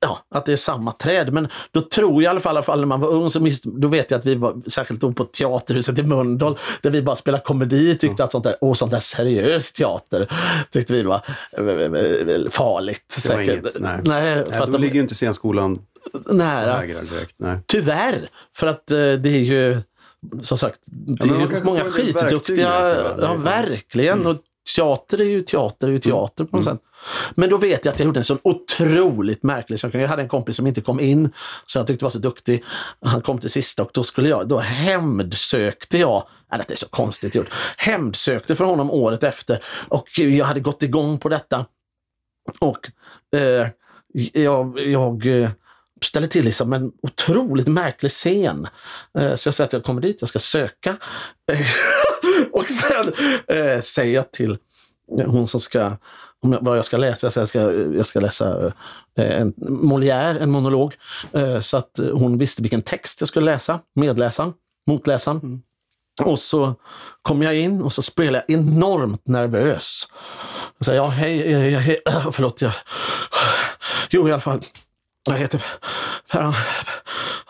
ja, 0.00 0.18
att 0.34 0.46
det 0.46 0.52
är 0.52 0.56
samma 0.56 0.92
träd 0.92 1.11
träd. 1.12 1.32
Men 1.32 1.48
då 1.70 1.80
tror 1.80 2.22
jag 2.22 2.22
i 2.22 2.26
alla 2.26 2.40
fall, 2.40 2.54
i 2.54 2.56
alla 2.56 2.62
fall 2.62 2.80
när 2.80 2.86
man 2.86 3.00
var 3.00 3.08
ung, 3.08 3.30
så 3.30 3.40
minst, 3.40 3.64
då 3.64 3.88
vet 3.88 4.10
jag 4.10 4.18
att 4.18 4.26
vi 4.26 4.34
var, 4.34 4.70
särskilt 4.70 5.00
då 5.00 5.12
på 5.12 5.24
Teaterhuset 5.24 5.98
i 5.98 6.02
Mölndal, 6.02 6.58
där 6.82 6.90
vi 6.90 7.02
bara 7.02 7.16
spelade 7.16 7.44
komedi, 7.44 7.90
tyckte 7.92 8.06
mm. 8.06 8.24
att 8.24 8.32
sånt 8.32 8.44
där, 8.44 8.56
åh, 8.60 8.74
sånt 8.74 8.92
där 8.92 9.00
seriös 9.00 9.72
teater 9.72 10.32
tyckte 10.70 10.92
vi 10.92 11.02
var 11.02 11.16
äh, 11.52 12.50
farligt. 12.50 13.20
Det 13.22 13.28
var 13.28 13.40
inget, 13.40 13.80
nej. 13.80 14.00
nej, 14.04 14.44
nej, 14.50 14.60
då 14.60 14.66
de, 14.66 14.80
ligger 14.80 14.94
ju 14.94 15.00
inte 15.00 15.14
scenskolan 15.14 15.78
nära. 16.30 16.80
Direkt, 16.80 17.34
nej. 17.36 17.58
Tyvärr, 17.66 18.28
för 18.56 18.66
att 18.66 18.86
det 18.86 19.26
är 19.26 19.42
ju 19.44 19.80
som 20.42 20.58
sagt, 20.58 20.80
det 20.86 21.26
ja, 21.26 21.34
är 21.34 21.40
ju 21.40 21.64
många 21.64 21.84
skitduktiga, 21.84 22.70
ja 23.20 23.34
verkligen. 23.34 24.20
Mm. 24.20 24.30
Och 24.30 24.36
teater 24.76 25.20
är 25.20 25.24
ju 25.24 25.40
teater, 25.40 25.88
är 25.88 25.92
ju 25.92 25.98
teater 25.98 26.44
på 26.44 26.56
något 26.56 26.66
mm. 26.66 26.76
sätt. 26.76 26.84
Men 27.34 27.50
då 27.50 27.56
vet 27.56 27.84
jag 27.84 27.92
att 27.92 27.98
jag 27.98 28.06
gjorde 28.06 28.20
en 28.20 28.24
sån 28.24 28.38
otroligt 28.42 29.42
märklig 29.42 29.80
sak. 29.80 29.94
Jag 29.94 30.08
hade 30.08 30.22
en 30.22 30.28
kompis 30.28 30.56
som 30.56 30.66
inte 30.66 30.80
kom 30.80 31.00
in, 31.00 31.30
som 31.66 31.80
jag 31.80 31.86
tyckte 31.86 32.04
var 32.04 32.10
så 32.10 32.18
duktig. 32.18 32.64
Han 33.04 33.22
kom 33.22 33.38
till 33.38 33.50
sista 33.50 33.82
och 33.82 33.90
då 33.94 34.04
skulle 34.04 34.28
jag, 34.28 34.48
då 34.48 34.58
hämndsökte 34.58 35.98
jag 35.98 36.26
Nej, 36.50 36.64
det 36.68 36.74
är 36.74 36.78
så 36.78 36.88
konstigt 36.88 37.34
gjort. 37.34 37.52
Hämndsökte 37.76 38.56
för 38.56 38.64
honom 38.64 38.90
året 38.90 39.24
efter 39.24 39.64
och 39.88 40.18
jag 40.18 40.44
hade 40.44 40.60
gått 40.60 40.82
igång 40.82 41.18
på 41.18 41.28
detta. 41.28 41.66
Och 42.58 42.90
eh, 43.36 43.68
jag, 44.32 44.78
jag 44.80 45.26
eh, 45.26 45.50
ställer 46.04 46.26
till 46.26 46.44
liksom 46.44 46.72
en 46.72 46.92
otroligt 47.02 47.68
märklig 47.68 48.10
scen. 48.10 48.66
Eh, 49.18 49.34
så 49.34 49.46
jag 49.46 49.54
säger 49.54 49.66
att 49.66 49.72
jag 49.72 49.84
kommer 49.84 50.00
dit, 50.00 50.16
jag 50.20 50.28
ska 50.28 50.38
söka. 50.38 50.96
och 52.52 52.68
sen 52.68 53.12
eh, 53.56 53.80
säger 53.80 54.14
jag 54.14 54.30
till 54.30 54.58
hon 55.26 55.48
som 55.48 55.60
ska, 55.60 55.96
om 56.42 56.52
jag, 56.52 56.60
vad 56.62 56.78
jag 56.78 56.84
ska 56.84 56.96
läsa, 56.96 57.30
jag 57.40 57.48
ska, 57.48 57.72
jag 57.72 58.06
ska 58.06 58.20
läsa 58.20 58.72
eh, 59.18 59.40
en 59.40 59.54
Molière, 59.56 60.38
en 60.38 60.50
monolog. 60.50 60.94
Eh, 61.32 61.60
så 61.60 61.76
att 61.76 62.00
hon 62.12 62.38
visste 62.38 62.62
vilken 62.62 62.82
text 62.82 63.20
jag 63.20 63.28
skulle 63.28 63.52
läsa, 63.52 63.80
medläsaren, 63.94 64.52
motläsaren. 64.86 65.38
Mm. 65.38 65.62
Och 66.22 66.40
så 66.40 66.74
kom 67.22 67.42
jag 67.42 67.56
in 67.56 67.82
och 67.82 67.92
så 67.92 68.02
spelade 68.02 68.44
jag 68.48 68.58
enormt 68.58 69.26
nervös. 69.26 70.08
Jag 70.78 70.86
sa, 70.86 70.94
ja, 70.94 71.06
hej, 71.06 71.54
hej, 71.54 71.70
hej, 71.70 72.00
förlåt. 72.32 72.62
Jag, 72.62 72.72
jo, 74.10 74.28
i 74.28 74.32
alla 74.32 74.40
fall. 74.40 74.60
Jag 75.28 75.38
heter 75.38 75.64
Per. 76.32 76.56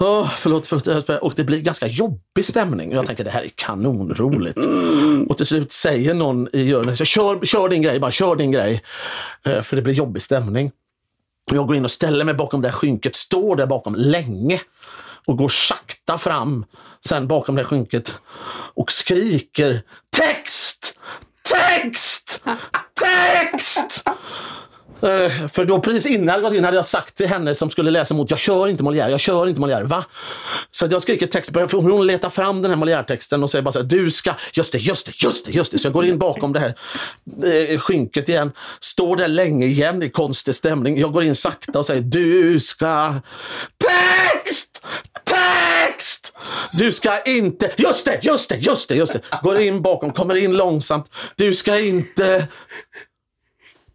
Oh, 0.03 0.29
förlåt, 0.29 0.67
förlåt. 0.67 1.09
Och 1.09 1.33
det 1.37 1.45
blir 1.45 1.61
ganska 1.61 1.87
jobbig 1.87 2.45
stämning. 2.45 2.93
Jag 2.93 3.07
tänker 3.07 3.25
det 3.25 3.31
här 3.31 3.43
är 3.43 3.51
kanonroligt. 3.55 4.65
Mm. 4.65 5.27
Och 5.27 5.37
till 5.37 5.47
slut 5.47 5.73
säger 5.73 6.15
någon 6.15 6.49
i 6.53 6.63
hjörnet, 6.63 7.07
kör, 7.07 7.47
kör 7.47 7.69
din 7.69 7.83
grej, 7.83 8.01
bara 8.01 8.11
kör 8.11 8.37
din 8.37 8.53
grej. 8.53 8.83
Eh, 9.47 9.63
för 9.63 9.77
det 9.77 9.83
blir 9.83 9.95
jobbig 9.95 10.23
stämning. 10.23 10.71
Jag 11.51 11.67
går 11.67 11.77
in 11.77 11.85
och 11.85 11.91
ställer 11.91 12.25
mig 12.25 12.35
bakom 12.35 12.63
det 12.63 12.69
här 12.69 12.75
skynket, 12.75 13.15
står 13.15 13.57
där 13.57 13.67
bakom 13.67 13.95
länge 13.95 14.61
och 15.27 15.37
går 15.37 15.49
sakta 15.49 16.19
fram 16.19 16.65
sen 17.07 17.29
bakom 17.29 17.55
det 17.55 17.63
här 17.63 17.69
skynket 17.69 18.15
och 18.75 18.93
skriker 18.93 19.83
text! 20.17 20.95
Text! 21.43 22.43
Text! 23.01 24.05
Eh, 25.03 25.49
för 25.49 25.65
då 25.65 25.81
precis 25.81 26.07
innan 26.07 26.35
jag 26.35 26.43
gått 26.43 26.55
in 26.55 26.65
hade 26.65 26.77
jag 26.77 26.87
sagt 26.87 27.15
till 27.15 27.27
henne 27.27 27.55
som 27.55 27.71
skulle 27.71 27.91
läsa 27.91 28.15
emot, 28.15 28.31
jag 28.31 28.39
kör 28.39 28.69
inte 28.69 28.83
Molière, 28.83 29.09
jag 29.09 29.21
kör 29.21 29.49
inte 29.49 29.61
Molière. 29.61 29.85
Va? 29.85 30.05
Så 30.71 30.87
jag 30.91 31.03
skriker 31.03 31.27
text, 31.27 31.53
för 31.53 31.77
hon 31.77 32.07
letar 32.07 32.31
fram 32.31 32.63
den 32.63 32.71
här 32.71 32.79
Molière-texten 32.79 33.43
och 33.43 33.51
säger 33.51 33.63
bara 33.63 33.73
så 33.73 33.79
här, 33.79 33.87
du 33.87 34.11
ska, 34.11 34.35
just 34.53 34.73
det, 34.73 34.79
just 34.79 35.07
det, 35.07 35.23
just 35.23 35.45
det, 35.45 35.51
just 35.53 35.73
det. 35.73 35.79
Så 35.79 35.87
jag 35.87 35.93
går 35.93 36.05
in 36.05 36.19
bakom 36.19 36.53
det 36.53 36.61
här 36.61 36.75
eh, 37.73 37.79
skynket 37.79 38.29
igen, 38.29 38.53
står 38.81 39.17
där 39.17 39.29
länge 39.29 39.67
igen 39.67 40.03
i 40.03 40.11
konstig 40.11 40.55
stämning. 40.55 40.99
Jag 40.99 41.13
går 41.13 41.23
in 41.23 41.35
sakta 41.35 41.79
och 41.79 41.87
säger, 41.87 42.03
du 42.03 42.61
ska, 42.61 43.15
text! 43.79 44.83
Text! 45.25 46.33
Du 46.73 46.93
ska 46.93 47.23
inte, 47.23 47.71
just 47.77 48.05
det, 48.05 48.19
just 48.23 48.49
det, 48.49 48.57
just 48.57 48.89
det, 48.89 48.95
just 48.95 49.13
det. 49.13 49.21
Går 49.43 49.61
in 49.61 49.83
bakom, 49.83 50.13
kommer 50.13 50.35
in 50.35 50.57
långsamt. 50.57 51.11
Du 51.37 51.55
ska 51.55 51.79
inte 51.79 52.49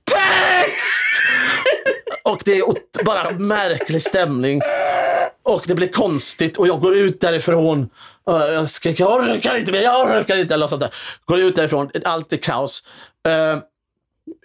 text! 0.07 1.07
Och 2.23 2.41
det 2.45 2.57
är 2.57 3.03
bara 3.03 3.31
märklig 3.31 4.03
stämning. 4.03 4.61
Och 5.43 5.63
det 5.67 5.75
blir 5.75 5.87
konstigt 5.87 6.57
och 6.57 6.67
jag 6.67 6.81
går 6.81 6.95
ut 6.95 7.21
därifrån. 7.21 7.89
Jag 8.25 8.69
skriker, 8.69 9.03
jag 9.03 9.19
orkar 9.19 9.57
inte 9.57 9.71
mer, 9.71 9.81
jag 9.81 10.09
orkar 10.09 10.37
inte. 10.37 10.53
Eller 10.53 10.67
sånt 10.67 10.79
där. 10.79 10.93
Går 11.25 11.39
ut 11.39 11.55
därifrån, 11.55 11.89
allt 12.05 12.33
är 12.33 12.37
kaos. 12.37 12.83
Uh, 13.27 13.61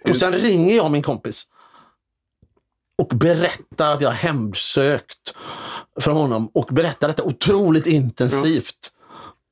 och 0.09 0.15
sen 0.15 0.33
ringer 0.33 0.75
jag 0.75 0.91
min 0.91 1.03
kompis. 1.03 1.47
Och 2.97 3.07
berättar 3.07 3.91
att 3.91 4.01
jag 4.01 4.09
har 4.09 4.15
hemsökt 4.15 5.35
från 5.99 6.15
honom. 6.15 6.49
Och 6.53 6.65
berättar 6.65 7.07
detta 7.07 7.23
otroligt 7.23 7.85
intensivt. 7.85 8.91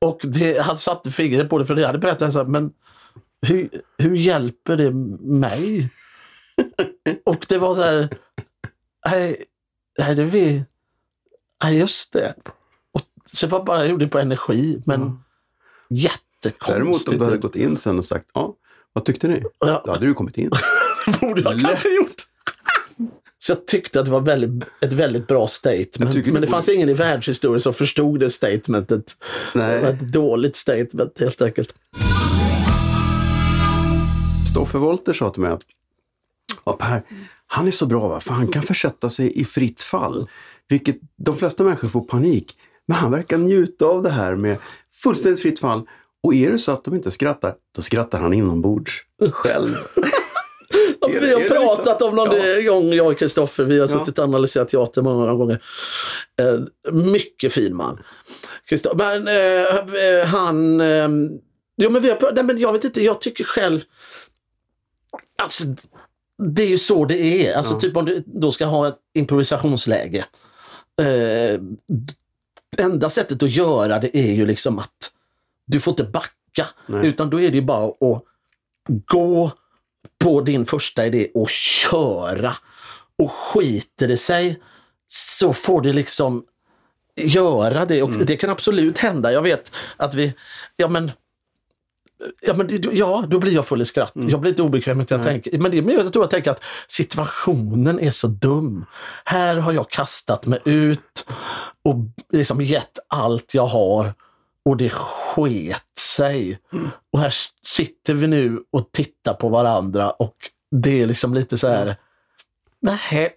Och 0.02 0.20
det, 0.24 0.62
han 0.62 0.78
satte 0.78 1.12
fingret 1.12 1.50
på 1.50 1.58
det, 1.58 1.66
för 1.66 1.76
det 1.76 1.86
hade 1.86 2.00
berättat 2.00 2.48
men 2.48 2.72
hur, 3.48 3.70
hur 3.98 4.16
hjälper 4.16 4.78
det 4.78 4.92
mig? 5.22 5.90
och 7.26 7.46
det 7.50 7.58
var 7.58 7.74
så 7.74 7.82
här, 7.82 8.18
nej, 9.10 9.46
nej 10.00 10.16
det 10.16 10.24
vi, 10.24 10.64
nej 11.64 11.78
just 11.78 12.14
det. 12.14 12.34
Och, 12.92 13.02
så 13.32 13.48
var 13.48 13.64
bara, 13.64 13.80
jag 13.80 13.90
gjorde 13.90 14.06
det 14.06 14.12
på 14.12 14.20
energi, 14.20 14.82
men 14.86 15.02
mm. 15.02 15.18
jättekonstigt. 15.90 16.68
Däremot 16.68 17.08
om 17.08 17.18
du 17.18 17.26
hade 17.26 17.38
gått 17.38 17.56
in 17.56 17.78
sen 17.78 17.98
och 17.98 18.06
sagt, 18.06 18.28
ja, 18.34 18.56
vad 18.94 19.06
tyckte 19.06 19.28
ni? 19.28 19.44
Ja. 19.60 19.82
Då 19.86 19.92
hade 19.92 20.06
du 20.06 20.14
kommit 20.14 20.38
in. 20.38 20.50
det 21.06 21.20
borde 21.20 21.42
jag 21.42 21.62
kanske 21.62 21.96
gjort. 21.96 22.28
Så 23.38 23.52
jag 23.52 23.68
tyckte 23.68 24.00
att 24.00 24.06
det 24.06 24.12
var 24.12 24.22
väldigt, 24.22 24.68
ett 24.82 24.94
väldigt 24.94 25.28
bra 25.28 25.48
statement. 25.48 26.28
Men 26.28 26.42
det 26.42 26.48
fanns 26.48 26.70
ingen 26.70 26.90
i 26.90 26.94
världshistorien 26.94 27.62
som 27.62 27.74
förstod 27.74 28.20
det 28.20 28.30
statementet. 28.30 29.18
Nej. 29.56 29.76
Det 29.76 29.82
var 29.82 29.90
ett 29.90 30.00
dåligt 30.00 30.56
statement 30.56 31.20
helt 31.20 31.42
enkelt. 31.42 31.76
Stoffe 34.52 34.78
Wolter 34.78 35.14
sa 35.14 35.30
till 35.30 35.42
mig 35.42 35.52
att 35.52 35.62
ja, 36.66 36.74
Per, 36.74 37.04
han 37.48 37.68
är 37.68 37.72
så 37.72 37.86
bra 37.86 38.08
va, 38.08 38.20
för 38.20 38.34
han 38.34 38.48
kan 38.48 38.64
försätta 38.64 39.10
sig 39.10 39.40
i 39.40 39.46
fritt 39.46 39.82
fall. 39.82 40.30
Vilket 40.70 40.98
de 41.18 41.38
flesta 41.38 41.64
människor 41.64 41.88
får 41.88 42.02
panik. 42.02 42.58
Men 42.88 42.98
han 42.98 43.12
verkar 43.12 43.38
njuta 43.38 43.86
av 43.86 44.04
det 44.04 44.10
här 44.10 44.36
med 44.36 44.58
fullständigt 45.04 45.42
fritt 45.42 45.60
fall. 45.60 45.88
Och 46.24 46.34
är 46.34 46.52
det 46.52 46.58
så 46.58 46.72
att 46.72 46.84
de 46.84 46.96
inte 46.96 47.12
skrattar, 47.12 47.56
då 47.76 47.82
skrattar 47.82 48.20
han 48.20 48.34
inombords 48.34 49.02
själv. 49.32 49.76
vi 51.08 51.34
har 51.34 51.50
pratat 51.50 52.02
om 52.02 52.16
någon 52.16 52.36
ja. 52.38 52.72
gång, 52.72 52.94
jag 52.94 53.08
och 53.08 53.18
Kristoffer. 53.18 53.64
Vi 53.64 53.80
har 53.80 53.88
ja. 53.88 54.00
suttit 54.00 54.20
och 54.20 54.26
analyserat 54.26 54.70
teater 54.70 55.02
många 55.02 55.34
gånger. 55.34 55.64
Eh, 56.42 56.94
mycket 56.94 57.54
fin 57.54 57.76
man. 57.76 58.00
Men 58.96 59.28
eh, 59.28 60.26
han... 60.26 60.82
Eh, 60.82 61.10
jo, 61.78 61.90
men 61.90 62.02
vi 62.02 62.10
har, 62.10 62.34
nej, 62.34 62.44
men 62.44 62.58
jag 62.58 62.74
vet 62.74 62.84
inte, 62.84 63.02
jag 63.02 63.22
tycker 63.22 63.44
själv... 63.44 63.82
Alltså, 65.42 65.64
det 66.44 66.64
är 66.64 66.68
ju 66.68 66.78
så 66.78 67.06
det 67.06 67.48
är. 67.48 67.56
Alltså, 67.56 67.74
ja. 67.74 67.80
typ 67.80 67.98
om 67.98 68.06
du 68.06 68.24
då 68.26 68.52
ska 68.52 68.66
ha 68.66 68.88
ett 68.88 68.98
improvisationsläge. 69.14 70.26
Eh, 71.02 71.60
enda 72.78 73.10
sättet 73.10 73.44
att 73.44 73.52
göra 73.52 74.00
det 74.00 74.18
är 74.18 74.34
ju 74.34 74.46
liksom 74.46 74.80
att 74.80 75.12
du 75.66 75.80
får 75.80 75.92
inte 75.92 76.04
backa. 76.04 76.68
Nej. 76.88 77.08
Utan 77.08 77.30
då 77.30 77.42
är 77.42 77.52
det 77.52 77.62
bara 77.62 77.86
att 77.86 78.24
gå 78.86 79.52
på 80.20 80.42
din 80.42 80.66
första 80.66 81.06
idé 81.06 81.28
och 81.34 81.50
köra. 81.50 82.54
Och 83.18 83.32
skiter 83.32 84.08
det 84.08 84.18
sig 84.18 84.62
så 85.08 85.54
får 85.54 85.82
det 85.82 85.94
liksom 85.94 86.46
göra 87.16 87.86
det. 87.86 88.04
Och 88.04 88.10
mm. 88.10 88.26
det 88.26 88.38
kan 88.38 88.50
absolut 88.50 88.98
hända. 88.98 89.32
Jag 89.32 89.42
vet 89.42 89.72
att 89.98 90.14
vi, 90.14 90.34
ja 90.76 90.88
men 90.88 91.12
Ja, 92.42 92.54
men, 92.54 92.70
ja, 92.92 93.24
då 93.28 93.40
blir 93.40 93.52
jag 93.52 93.68
full 93.68 93.82
i 93.82 93.86
skratt. 93.86 94.16
Mm. 94.16 94.30
Jag 94.30 94.42
blir 94.42 94.52
inte 94.52 94.62
obekväm 94.62 94.98
med 94.98 95.04
att 95.04 95.12
jag 95.12 95.24
tänker. 95.24 95.58
Men 95.58 95.72
det 95.72 95.78
är 95.78 95.92
jag 95.92 96.14
tror 96.14 96.24
jag 96.24 96.32
tänker 96.32 96.52
att 96.52 96.64
situationen 96.88 98.00
är 98.00 98.12
så 98.12 98.28
dum. 98.28 98.86
Här 99.26 99.58
har 99.58 99.74
jag 99.74 99.90
kastat 99.90 100.46
mig 100.46 100.60
ut 100.66 101.26
och 101.84 101.96
liksom 102.30 102.62
gett 102.62 103.00
allt 103.08 103.54
jag 103.54 103.68
har 103.68 104.14
och 104.66 104.78
det 104.78 104.90
sket 104.90 105.98
sig. 106.00 106.60
Mm. 106.74 106.90
Och 107.12 107.20
här 107.20 107.34
sitter 107.66 108.14
vi 108.14 108.28
nu 108.28 108.64
och 108.72 108.92
tittar 108.92 109.34
på 109.34 109.50
varandra 109.50 110.12
och 110.12 110.36
det 110.72 111.02
är 111.02 111.08
liksom 111.08 111.34
lite 111.34 111.58
så 111.58 111.68
här, 111.68 111.96
nej, 112.80 113.30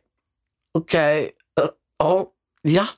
okej, 0.72 1.30
okay, 1.58 1.68
uh, 2.08 2.24
ja. 2.62 2.88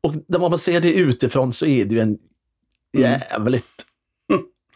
Och 0.00 0.14
när 0.26 0.38
man 0.38 0.58
ser 0.58 0.80
det 0.80 0.92
utifrån 0.92 1.52
så 1.52 1.66
är 1.66 1.84
det 1.84 1.94
ju 1.94 2.00
en 2.00 2.08
mm. 2.08 3.20
jävligt 3.20 3.85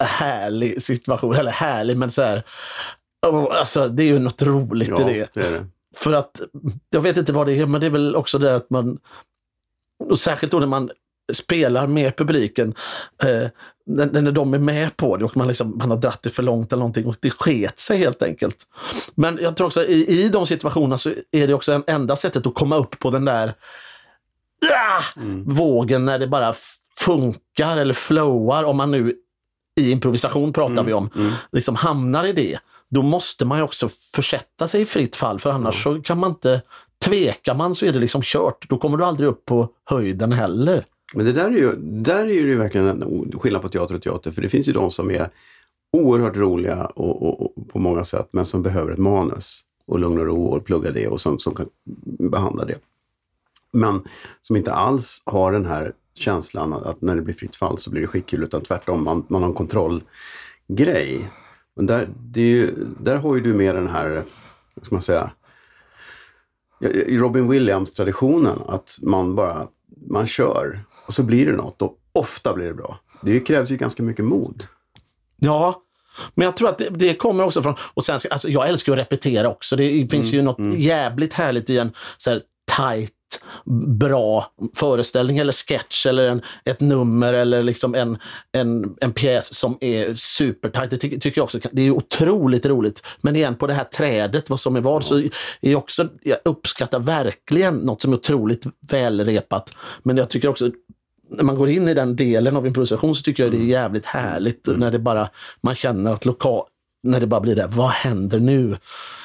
härlig 0.04 0.82
situation. 0.82 1.34
Eller 1.34 1.50
härlig, 1.50 1.96
men 1.96 2.10
så 2.10 2.22
här. 2.22 2.42
Alltså, 3.50 3.88
det 3.88 4.02
är 4.02 4.06
ju 4.06 4.18
något 4.18 4.42
roligt 4.42 4.88
ja, 4.88 5.10
i 5.10 5.18
det. 5.18 5.28
det, 5.34 5.50
det. 5.50 5.66
För 5.96 6.12
att, 6.12 6.40
jag 6.90 7.00
vet 7.00 7.16
inte 7.16 7.32
vad 7.32 7.46
det 7.46 7.52
är, 7.52 7.66
men 7.66 7.80
det 7.80 7.86
är 7.86 7.90
väl 7.90 8.16
också 8.16 8.38
det 8.38 8.54
att 8.54 8.70
man, 8.70 8.98
och 10.04 10.18
särskilt 10.18 10.52
då 10.52 10.58
när 10.58 10.66
man 10.66 10.90
spelar 11.32 11.86
med 11.86 12.16
publiken, 12.16 12.74
eh, 13.22 13.48
när, 13.86 14.22
när 14.22 14.32
de 14.32 14.54
är 14.54 14.58
med 14.58 14.96
på 14.96 15.16
det 15.16 15.24
och 15.24 15.36
man, 15.36 15.48
liksom, 15.48 15.78
man 15.78 15.90
har 15.90 15.96
dratt 15.96 16.22
det 16.22 16.30
för 16.30 16.42
långt 16.42 16.72
eller 16.72 16.80
någonting 16.80 17.06
och 17.06 17.16
det 17.20 17.30
sket 17.30 17.78
sig 17.78 17.98
helt 17.98 18.22
enkelt. 18.22 18.56
Men 19.14 19.38
jag 19.42 19.56
tror 19.56 19.66
också 19.66 19.84
i, 19.84 20.24
i 20.24 20.28
de 20.28 20.46
situationerna 20.46 20.98
så 20.98 21.10
är 21.30 21.46
det 21.46 21.54
också 21.54 21.72
en 21.72 21.84
enda 21.86 22.16
sättet 22.16 22.46
att 22.46 22.54
komma 22.54 22.76
upp 22.76 22.98
på 22.98 23.10
den 23.10 23.24
där 23.24 23.54
ah, 24.72 25.20
mm. 25.20 25.44
vågen 25.44 26.04
när 26.04 26.18
det 26.18 26.26
bara 26.26 26.54
funkar 26.98 27.78
eller 27.78 27.94
flowar, 27.94 28.64
om 28.64 28.76
man 28.76 28.90
nu 28.90 29.14
i 29.80 29.90
improvisation 29.90 30.52
pratar 30.52 30.72
mm, 30.72 30.86
vi 30.86 30.92
om, 30.92 31.10
mm. 31.16 31.32
liksom 31.52 31.76
hamnar 31.76 32.26
i 32.26 32.32
det, 32.32 32.58
då 32.88 33.02
måste 33.02 33.44
man 33.44 33.58
ju 33.58 33.64
också 33.64 33.88
försätta 34.14 34.68
sig 34.68 34.80
i 34.80 34.84
fritt 34.84 35.16
fall 35.16 35.40
för 35.40 35.50
annars 35.50 35.86
mm. 35.86 35.98
så 35.98 36.02
kan 36.02 36.18
man 36.18 36.30
inte, 36.30 36.62
tvekar 37.04 37.54
man 37.54 37.74
så 37.74 37.86
är 37.86 37.92
det 37.92 37.98
liksom 37.98 38.22
kört. 38.24 38.68
Då 38.68 38.78
kommer 38.78 38.98
du 38.98 39.04
aldrig 39.04 39.28
upp 39.28 39.44
på 39.44 39.68
höjden 39.84 40.32
heller. 40.32 40.84
Men 41.14 41.26
det 41.26 41.32
där 41.32 41.46
är 41.46 41.56
ju, 41.56 41.76
där 41.80 42.26
är 42.26 42.32
ju 42.32 42.56
verkligen 42.58 42.86
en 42.86 43.32
skillnad 43.38 43.62
på 43.62 43.68
teater 43.68 43.94
och 43.94 44.02
teater, 44.02 44.30
för 44.30 44.42
det 44.42 44.48
finns 44.48 44.68
ju 44.68 44.72
de 44.72 44.90
som 44.90 45.10
är 45.10 45.30
oerhört 45.92 46.36
roliga 46.36 46.86
och, 46.86 47.22
och, 47.22 47.42
och, 47.42 47.68
på 47.68 47.78
många 47.78 48.04
sätt, 48.04 48.28
men 48.32 48.46
som 48.46 48.62
behöver 48.62 48.92
ett 48.92 48.98
manus. 48.98 49.64
och 49.86 49.98
lugn 49.98 50.18
och 50.18 50.26
ro 50.26 50.46
och 50.46 50.64
plugga 50.64 50.90
det 50.90 51.08
och 51.08 51.20
som, 51.20 51.38
som 51.38 51.54
kan 51.54 51.66
behandla 52.30 52.64
det. 52.64 52.78
Men 53.72 54.02
som 54.40 54.56
inte 54.56 54.72
alls 54.72 55.22
har 55.26 55.52
den 55.52 55.66
här 55.66 55.92
känslan 56.14 56.72
att 56.72 57.00
när 57.00 57.16
det 57.16 57.22
blir 57.22 57.34
fritt 57.34 57.56
fall 57.56 57.78
så 57.78 57.90
blir 57.90 58.00
det 58.00 58.06
skitkul, 58.06 58.42
utan 58.42 58.62
tvärtom, 58.62 59.04
man, 59.04 59.26
man 59.28 59.42
har 59.42 59.48
en 59.48 59.54
kontrollgrej. 59.54 61.30
Men 61.76 61.86
där, 61.86 62.08
ju, 62.34 62.74
där 63.00 63.16
har 63.16 63.34
ju 63.34 63.40
du 63.40 63.54
med 63.54 63.74
den 63.74 63.88
här, 63.88 64.24
vad 64.74 64.84
ska 64.84 64.94
man 64.94 65.02
säga, 65.02 65.30
i 66.80 67.18
Robin 67.18 67.48
Williams-traditionen, 67.48 68.58
att 68.68 68.98
man 69.02 69.34
bara, 69.34 69.66
man 70.10 70.26
kör 70.26 70.84
och 71.06 71.14
så 71.14 71.22
blir 71.22 71.46
det 71.46 71.52
något 71.52 71.82
och 71.82 71.98
ofta 72.12 72.54
blir 72.54 72.66
det 72.66 72.74
bra. 72.74 73.00
Det 73.22 73.40
krävs 73.40 73.70
ju 73.70 73.76
ganska 73.76 74.02
mycket 74.02 74.24
mod. 74.24 74.66
Ja, 75.36 75.82
men 76.34 76.44
jag 76.44 76.56
tror 76.56 76.68
att 76.68 76.78
det, 76.78 76.88
det, 76.90 77.14
kommer 77.14 77.44
också 77.44 77.62
från, 77.62 77.74
och 77.94 78.04
sen, 78.04 78.18
alltså 78.30 78.48
jag 78.48 78.68
älskar 78.68 78.92
att 78.92 78.98
repetera 78.98 79.48
också. 79.48 79.76
Det 79.76 79.88
finns 79.88 80.12
mm, 80.12 80.26
ju 80.32 80.42
något 80.42 80.58
mm. 80.58 80.80
jävligt 80.80 81.32
härligt 81.32 81.70
i 81.70 81.78
en 81.78 81.92
så 82.16 82.30
här 82.30 82.40
tight 82.76 83.12
bra 83.86 84.52
föreställning 84.74 85.38
eller 85.38 85.52
sketch 85.52 86.06
eller 86.06 86.28
en, 86.28 86.42
ett 86.64 86.80
nummer 86.80 87.34
eller 87.34 87.62
liksom 87.62 87.94
en, 87.94 88.18
en, 88.52 88.96
en 89.00 89.12
pjäs 89.12 89.54
som 89.54 89.78
är 89.80 90.14
supertajt. 90.14 90.90
Det 90.90 90.96
ty 90.96 91.18
tycker 91.18 91.38
jag 91.38 91.44
också 91.44 91.58
det 91.72 91.82
är 91.82 91.90
otroligt 91.90 92.66
roligt. 92.66 93.02
Men 93.20 93.36
igen, 93.36 93.54
på 93.54 93.66
det 93.66 93.74
här 93.74 93.84
trädet, 93.84 94.50
vad 94.50 94.60
som 94.60 94.76
är 94.76 94.80
vad, 94.80 95.04
så 95.04 95.22
är 95.60 95.76
också, 95.76 96.08
jag 96.22 96.38
uppskattar 96.44 96.98
verkligen 96.98 97.76
något 97.76 98.02
som 98.02 98.12
är 98.12 98.16
otroligt 98.16 98.66
välrepat. 98.80 99.72
Men 100.02 100.16
jag 100.16 100.30
tycker 100.30 100.48
också 100.48 100.70
när 101.30 101.44
man 101.44 101.56
går 101.56 101.68
in 101.68 101.88
i 101.88 101.94
den 101.94 102.16
delen 102.16 102.56
av 102.56 102.66
improvisation 102.66 103.14
så 103.14 103.22
tycker 103.22 103.42
jag 103.42 103.52
det 103.52 103.58
är 103.58 103.66
jävligt 103.66 104.06
härligt 104.06 104.68
mm. 104.68 104.80
när 104.80 104.90
det 104.90 104.98
bara, 104.98 105.28
man 105.60 105.74
känner 105.74 106.12
att 106.12 106.24
lokal, 106.24 106.64
när 107.02 107.20
det 107.20 107.26
bara 107.26 107.40
blir 107.40 107.56
det, 107.56 107.66
vad 107.66 107.90
händer 107.90 108.40
nu? 108.40 108.76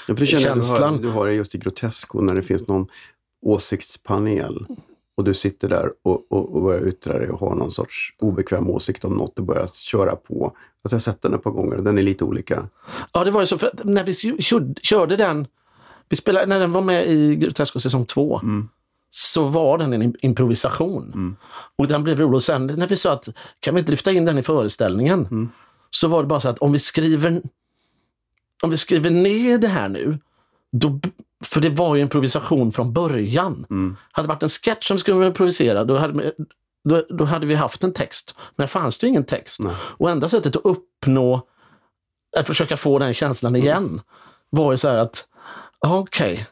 Ja, 0.07 0.15
för 0.15 0.25
Känslan. 0.25 0.79
Du 0.79 1.07
har, 1.07 1.13
du 1.13 1.19
har 1.19 1.27
det 1.27 1.33
just 1.33 1.55
i 1.55 1.57
Grotesco 1.57 2.21
när 2.21 2.35
det 2.35 2.43
finns 2.43 2.67
någon 2.67 2.87
åsiktspanel 3.45 4.65
och 5.17 5.23
du 5.23 5.33
sitter 5.33 5.69
där 5.69 5.91
och, 6.03 6.31
och, 6.31 6.55
och 6.55 6.61
börjar 6.61 6.87
yttra 6.87 7.19
dig 7.19 7.29
och 7.29 7.39
har 7.39 7.55
någon 7.55 7.71
sorts 7.71 8.15
obekväm 8.19 8.69
åsikt 8.69 9.05
om 9.05 9.13
något 9.13 9.39
och 9.39 9.45
börjar 9.45 9.67
köra 9.67 10.15
på. 10.15 10.45
Alltså 10.45 10.55
jag 10.83 10.91
har 10.91 10.99
sett 10.99 11.21
den 11.21 11.33
ett 11.33 11.43
par 11.43 11.51
gånger, 11.51 11.77
den 11.77 11.97
är 11.97 12.03
lite 12.03 12.23
olika. 12.23 12.67
Ja, 13.13 13.23
det 13.23 13.31
var 13.31 13.41
ju 13.41 13.47
så, 13.47 13.57
för 13.57 13.69
när 13.83 14.03
vi 14.03 14.13
körde 14.81 15.15
den, 15.15 15.47
vi 16.09 16.15
spelade, 16.15 16.45
när 16.45 16.59
den 16.59 16.71
var 16.71 16.81
med 16.81 17.07
i 17.07 17.35
Grotesco 17.35 17.79
säsong 17.79 18.05
två, 18.05 18.39
mm. 18.43 18.69
så 19.11 19.43
var 19.43 19.77
den 19.77 19.93
en 19.93 20.15
improvisation. 20.21 21.11
Mm. 21.13 21.35
Och 21.75 21.87
den 21.87 22.03
blev 22.03 22.19
rolig. 22.19 22.35
Och 22.35 22.43
sen 22.43 22.67
när 22.77 22.87
vi 22.87 22.97
sa 22.97 23.13
att 23.13 23.29
kan 23.59 23.75
vi 23.75 23.79
inte 23.79 23.91
lyfta 23.91 24.11
in 24.11 24.25
den 24.25 24.37
i 24.37 24.43
föreställningen? 24.43 25.27
Mm. 25.31 25.49
Så 25.89 26.07
var 26.07 26.23
det 26.23 26.27
bara 26.27 26.39
så 26.39 26.49
att 26.49 26.59
om 26.59 26.71
vi 26.71 26.79
skriver 26.79 27.41
om 28.63 28.69
vi 28.69 28.77
skriver 28.77 29.09
ner 29.09 29.57
det 29.57 29.67
här 29.67 29.89
nu, 29.89 30.19
då, 30.71 30.99
för 31.45 31.61
det 31.61 31.69
var 31.69 31.95
ju 31.95 32.01
improvisation 32.01 32.71
från 32.71 32.93
början. 32.93 33.65
Mm. 33.69 33.95
Hade 34.11 34.27
det 34.27 34.33
varit 34.33 34.43
en 34.43 34.49
sketch 34.49 34.87
som 34.87 34.99
skulle 34.99 35.27
improvisera, 35.27 35.83
då 35.83 35.97
hade, 35.97 36.33
då, 36.89 37.03
då 37.09 37.25
hade 37.25 37.47
vi 37.47 37.55
haft 37.55 37.83
en 37.83 37.93
text. 37.93 38.35
Men 38.55 38.67
fanns 38.67 38.97
det 38.97 39.07
ingen 39.07 39.23
text. 39.23 39.59
Nej. 39.59 39.73
Och 39.79 40.09
enda 40.09 40.29
sättet 40.29 40.55
att 40.55 40.65
uppnå, 40.65 41.41
att 42.37 42.47
försöka 42.47 42.77
få 42.77 42.99
den 42.99 43.13
känslan 43.13 43.55
mm. 43.55 43.61
igen, 43.61 43.85
mm. 43.85 44.01
var 44.49 44.71
ju 44.71 44.77
så 44.77 44.87
här 44.87 44.97
att, 44.97 45.27
okej, 45.79 46.33
okay, 46.33 46.45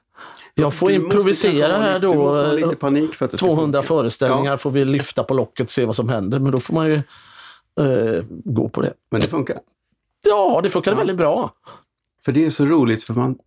jag 0.54 0.74
får 0.74 0.92
improvisera 0.92 1.78
här 1.78 2.00
då. 2.00 3.38
200 3.38 3.82
föreställningar 3.82 4.52
ja. 4.52 4.58
får 4.58 4.72
vi 4.72 4.86
lyfta 4.86 5.24
på 5.24 5.34
locket 5.34 5.66
och 5.66 5.72
se 5.72 5.86
vad 5.86 5.96
som 5.96 6.10
händer. 6.10 6.40
Men 6.40 6.52
då 6.52 6.60
får 6.60 6.74
man 6.74 6.86
ju 6.86 6.96
eh, 7.80 8.24
gå 8.30 8.70
på 8.70 8.82
det. 8.82 8.94
Men 9.12 9.22
det 9.22 9.28
funkar? 9.28 9.60
Ja, 10.28 10.60
det 10.64 10.70
funkade 10.70 10.96
ja. 10.96 10.98
väldigt 10.98 11.18
bra. 11.18 11.54
För 12.26 12.32
det 12.32 12.46
är 12.46 12.50
så 12.50 12.66
roligt, 12.66 13.04
för 13.04 13.14
man, 13.14 13.38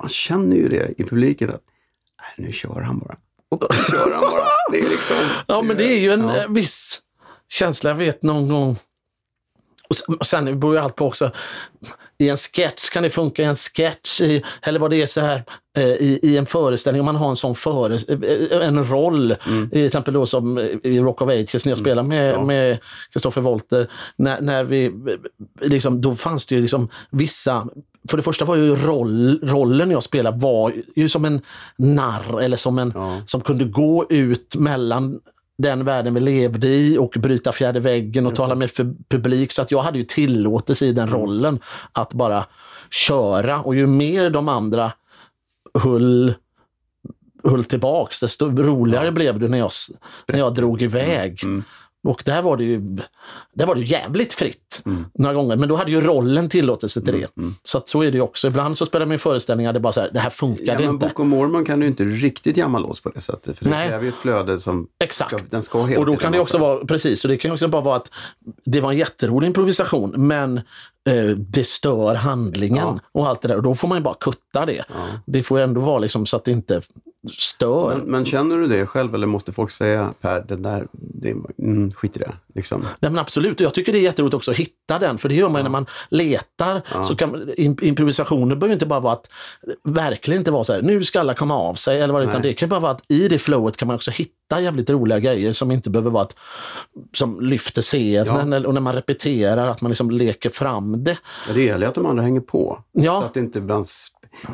man 0.00 0.08
känner 0.08 0.56
ju 0.56 0.68
det 0.68 0.94
i 0.98 1.04
publiken 1.04 1.50
att 1.50 1.62
nej, 2.18 2.46
nu 2.46 2.52
kör 2.52 2.80
han 2.80 2.98
bara. 2.98 3.16
Och 3.48 3.74
kör 3.90 4.12
han 4.12 4.20
bara. 4.20 4.44
Det 4.72 4.80
är 4.80 4.88
liksom, 4.88 5.16
ja, 5.46 5.62
men 5.62 5.76
det 5.76 5.84
är 5.84 5.98
ju 5.98 6.10
en 6.10 6.28
ja. 6.28 6.46
viss 6.48 7.02
känsla. 7.48 7.90
Jag 7.90 7.96
vet 7.96 8.22
någon 8.22 8.48
gång 8.48 8.76
och 10.18 10.26
sen 10.26 10.60
beror 10.60 10.74
ju 10.74 10.80
allt 10.80 10.96
på 10.96 11.06
också, 11.06 11.32
i 12.20 12.28
en 12.28 12.36
sketch 12.36 12.90
kan 12.90 13.02
det 13.02 13.10
funka 13.10 13.42
i 13.42 13.44
en 13.44 13.56
sketch, 13.56 14.20
i, 14.20 14.42
eller 14.62 14.80
vad 14.80 14.90
det 14.90 15.02
är 15.02 15.06
så 15.06 15.20
här 15.20 15.44
eh, 15.76 15.84
i, 15.84 16.20
i 16.22 16.36
en 16.36 16.46
föreställning, 16.46 17.00
om 17.00 17.06
man 17.06 17.16
har 17.16 17.30
en 17.30 17.36
sån 17.36 17.54
före, 17.54 17.94
eh, 17.94 18.66
en 18.66 18.84
roll, 18.84 19.36
mm. 19.46 19.70
till 19.70 19.86
exempel 19.86 20.14
då 20.14 20.26
som 20.26 20.58
i 20.82 21.00
Rock 21.00 21.22
of 21.22 21.28
Ages 21.28 21.64
när 21.64 21.72
jag 21.72 21.78
mm. 21.78 21.84
spelar 21.84 22.02
med, 22.02 22.46
med 22.46 22.78
Christopher 23.12 23.40
Wolter, 23.40 23.90
när, 24.16 24.40
när 24.40 24.64
vi, 24.64 24.92
liksom, 25.60 26.00
då 26.00 26.14
fanns 26.14 26.46
det 26.46 26.54
ju 26.54 26.60
liksom 26.60 26.88
vissa 27.10 27.66
för 28.10 28.16
det 28.16 28.22
första 28.22 28.44
var 28.44 28.56
ju 28.56 28.76
roll, 28.76 29.40
rollen 29.42 29.90
jag 29.90 30.02
spelade 30.02 30.38
var 30.38 30.72
ju 30.96 31.08
som 31.08 31.24
en 31.24 31.40
narr 31.76 32.40
eller 32.40 32.56
som 32.56 32.78
en 32.78 32.92
ja. 32.94 33.22
som 33.26 33.40
kunde 33.40 33.64
gå 33.64 34.06
ut 34.10 34.56
mellan 34.56 35.20
den 35.62 35.84
världen 35.84 36.14
vi 36.14 36.20
levde 36.20 36.66
i 36.66 36.98
och 36.98 37.14
bryta 37.18 37.52
fjärde 37.52 37.80
väggen 37.80 38.26
och 38.26 38.34
tala 38.34 38.54
med 38.54 38.70
publik. 39.08 39.52
Så 39.52 39.62
att 39.62 39.70
jag 39.70 39.82
hade 39.82 39.98
ju 39.98 40.04
tillåtelse 40.04 40.86
i 40.86 40.92
den 40.92 41.08
mm. 41.08 41.20
rollen 41.20 41.60
att 41.92 42.14
bara 42.14 42.46
köra. 42.90 43.60
Och 43.60 43.74
ju 43.74 43.86
mer 43.86 44.30
de 44.30 44.48
andra 44.48 44.92
höll, 45.78 46.34
höll 47.44 47.64
tillbaks, 47.64 48.20
desto 48.20 48.50
roligare 48.50 49.06
ja. 49.06 49.12
blev 49.12 49.38
det 49.38 49.48
när 49.48 49.58
jag, 49.58 49.70
när 50.26 50.38
jag 50.38 50.54
drog 50.54 50.82
iväg. 50.82 51.44
Mm. 51.44 51.54
Mm. 51.54 51.64
Och 52.02 52.22
där 52.24 52.42
var 52.42 52.56
det 52.56 52.64
ju, 52.64 52.80
där 53.54 53.66
var 53.66 53.74
det 53.74 53.80
jävligt 53.80 54.32
fritt 54.32 54.82
mm. 54.86 55.04
några 55.14 55.34
gånger. 55.34 55.56
Men 55.56 55.68
då 55.68 55.76
hade 55.76 55.90
ju 55.90 56.00
rollen 56.00 56.48
tillåtelse 56.48 57.00
till 57.00 57.12
det. 57.12 57.18
Mm. 57.18 57.30
mm. 57.36 57.54
Så 57.64 57.78
att 57.78 57.88
så 57.88 58.02
är 58.02 58.10
det 58.10 58.20
också. 58.20 58.48
Ibland 58.48 58.78
så 58.78 58.86
spelar 58.86 59.06
man 59.06 59.18
föreställningar 59.18 59.72
det 59.72 59.80
bara 59.80 59.92
så 59.92 60.00
här, 60.00 60.10
det 60.12 60.20
här 60.20 60.30
funkar 60.30 60.72
ja, 60.72 60.78
men 60.78 60.90
inte. 60.90 61.06
Book 61.06 61.20
of 61.20 61.26
Mormon 61.26 61.64
kan 61.64 61.80
du 61.80 61.86
inte 61.86 62.04
riktigt 62.04 62.56
jamma 62.56 62.78
loss 62.78 63.00
på 63.00 63.08
det 63.10 63.20
sättet. 63.20 63.58
För 63.58 63.64
det 63.64 63.70
Nej. 63.70 63.88
kräver 63.88 64.04
ju 64.04 64.08
ett 64.08 64.16
flöde 64.16 64.60
som 64.60 64.86
Exakt. 65.04 65.30
Ska, 65.30 65.40
den 65.50 65.62
ska 65.62 65.84
hela 65.84 66.00
Och 66.00 66.06
då 66.06 66.16
kan 66.16 66.32
det 66.32 66.40
också 66.40 66.58
vara, 66.58 66.84
precis, 66.84 67.24
och 67.24 67.30
det 67.30 67.36
kan 67.36 67.52
också 67.52 67.68
bara 67.68 67.82
vara 67.82 67.96
att 67.96 68.10
det 68.64 68.80
var 68.80 68.90
en 68.90 68.98
jätterolig 68.98 69.46
improvisation 69.46 70.14
men 70.16 70.56
eh, 71.08 71.36
det 71.36 71.66
stör 71.66 72.14
handlingen 72.14 72.76
ja. 72.76 73.00
och 73.12 73.28
allt 73.28 73.42
det 73.42 73.48
där. 73.48 73.56
Och 73.56 73.62
då 73.62 73.74
får 73.74 73.88
man 73.88 73.98
ju 73.98 74.04
bara 74.04 74.14
kutta 74.14 74.66
det. 74.66 74.84
Ja. 74.88 74.94
Det 75.26 75.42
får 75.42 75.58
ändå 75.58 75.80
vara 75.80 75.98
liksom 75.98 76.26
så 76.26 76.36
att 76.36 76.44
det 76.44 76.50
inte 76.50 76.80
stör. 77.28 77.96
Men, 77.96 78.10
men, 78.10 78.24
känner 78.26 78.58
du 78.58 78.66
det 78.66 78.86
själv 78.86 79.14
eller 79.14 79.26
måste 79.26 79.52
folk 79.52 79.70
säga 79.70 80.12
Per, 80.20 80.44
det 80.48 80.56
där, 80.56 80.86
det, 80.92 81.34
mm, 81.58 81.90
skit 81.90 82.16
i 82.16 82.20
det? 82.20 82.32
Liksom. 82.54 82.80
Nej, 82.80 83.10
men 83.10 83.18
absolut, 83.18 83.60
jag 83.60 83.74
tycker 83.74 83.92
det 83.92 83.98
är 83.98 84.02
jätteroligt 84.02 84.34
också 84.34 84.50
att 84.50 84.56
hitta 84.56 84.98
den, 84.98 85.18
för 85.18 85.28
det 85.28 85.34
gör 85.34 85.48
man 85.48 85.58
ja. 85.58 85.62
när 85.62 85.70
man 85.70 85.86
letar. 86.08 86.82
Ja. 86.94 87.04
Så 87.04 87.16
kan, 87.16 87.50
improvisationer 87.56 88.56
behöver 88.56 88.72
inte 88.72 88.86
bara 88.86 89.00
vara 89.00 89.12
att, 89.12 89.30
verkligen 89.84 90.40
inte 90.40 90.50
vara 90.50 90.64
så 90.64 90.72
här, 90.72 90.82
nu 90.82 91.04
ska 91.04 91.20
alla 91.20 91.34
komma 91.34 91.54
av 91.54 91.74
sig, 91.74 92.00
eller 92.00 92.14
vad, 92.14 92.22
utan 92.22 92.42
det 92.42 92.52
kan 92.52 92.68
bara 92.68 92.80
vara 92.80 92.92
att 92.92 93.02
i 93.08 93.28
det 93.28 93.38
flowet 93.38 93.76
kan 93.76 93.88
man 93.88 93.94
också 93.94 94.10
hitta 94.10 94.60
jävligt 94.60 94.90
roliga 94.90 95.18
grejer 95.18 95.52
som 95.52 95.70
inte 95.70 95.90
behöver 95.90 96.10
vara 96.10 96.22
att, 96.22 96.36
som 97.12 97.40
lyfter 97.40 97.82
scenen, 97.82 98.52
ja. 98.52 98.68
och 98.68 98.74
när 98.74 98.80
man 98.80 98.94
repeterar, 98.94 99.68
att 99.68 99.80
man 99.80 99.90
liksom 99.90 100.10
leker 100.10 100.50
fram 100.50 101.04
det. 101.04 101.18
det 101.54 101.62
gäller 101.62 101.86
att 101.86 101.94
de 101.94 102.06
andra 102.06 102.22
hänger 102.22 102.40
på, 102.40 102.82
ja. 102.92 103.18
så 103.18 103.24
att 103.24 103.34
det 103.34 103.40
inte 103.40 103.58
ibland 103.58 103.86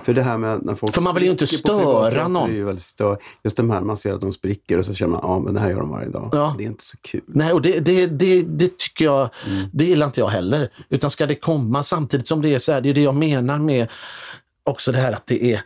för 0.05 0.15
det 0.15 0.23
här 0.23 0.39
med 0.39 0.63
när 0.63 0.75
folk 0.75 0.95
För 0.95 1.03
man 1.03 1.15
vill 1.15 1.25
ju 1.25 1.31
inte 1.31 1.47
störa 1.47 2.29
någon. 2.29 2.51
Det 2.51 2.57
är 2.57 2.73
ju 2.73 2.79
stör. 2.79 3.19
Just 3.45 3.57
de 3.57 3.71
här, 3.71 3.81
man 3.81 3.97
ser 3.97 4.13
att 4.13 4.21
de 4.21 4.33
spricker 4.33 4.79
och 4.79 4.85
så 4.85 4.95
känner 4.95 5.13
man, 5.13 5.21
ja 5.23 5.39
men 5.39 5.55
det 5.55 5.61
här 5.61 5.71
gör 5.71 5.81
de 5.81 5.91
varje 5.91 6.09
dag. 6.09 6.29
Ja. 6.33 6.55
Det 6.59 6.65
är 6.65 6.67
inte 6.67 6.85
så 6.85 6.97
kul. 7.01 7.23
Nej, 7.27 7.53
och 7.53 7.63
det, 7.63 7.81
det, 7.81 8.07
det, 8.07 8.43
det 8.43 8.79
tycker 8.79 9.05
jag, 9.05 9.31
mm. 9.47 9.69
det 9.73 9.85
gillar 9.85 10.07
inte 10.07 10.21
jag 10.21 10.29
heller. 10.29 10.69
Utan 10.89 11.11
ska 11.11 11.27
det 11.27 11.35
komma 11.35 11.83
samtidigt 11.83 12.29
som 12.29 12.43
det 12.43 12.55
är 12.55 12.59
så 12.59 12.73
här, 12.73 12.81
det 12.81 12.89
är 12.89 12.95
det 12.95 13.03
jag 13.03 13.15
menar 13.15 13.59
med 13.59 13.89
också 14.63 14.93
det 14.93 14.99
här 14.99 15.13
att 15.13 15.27
det 15.27 15.53
är, 15.53 15.63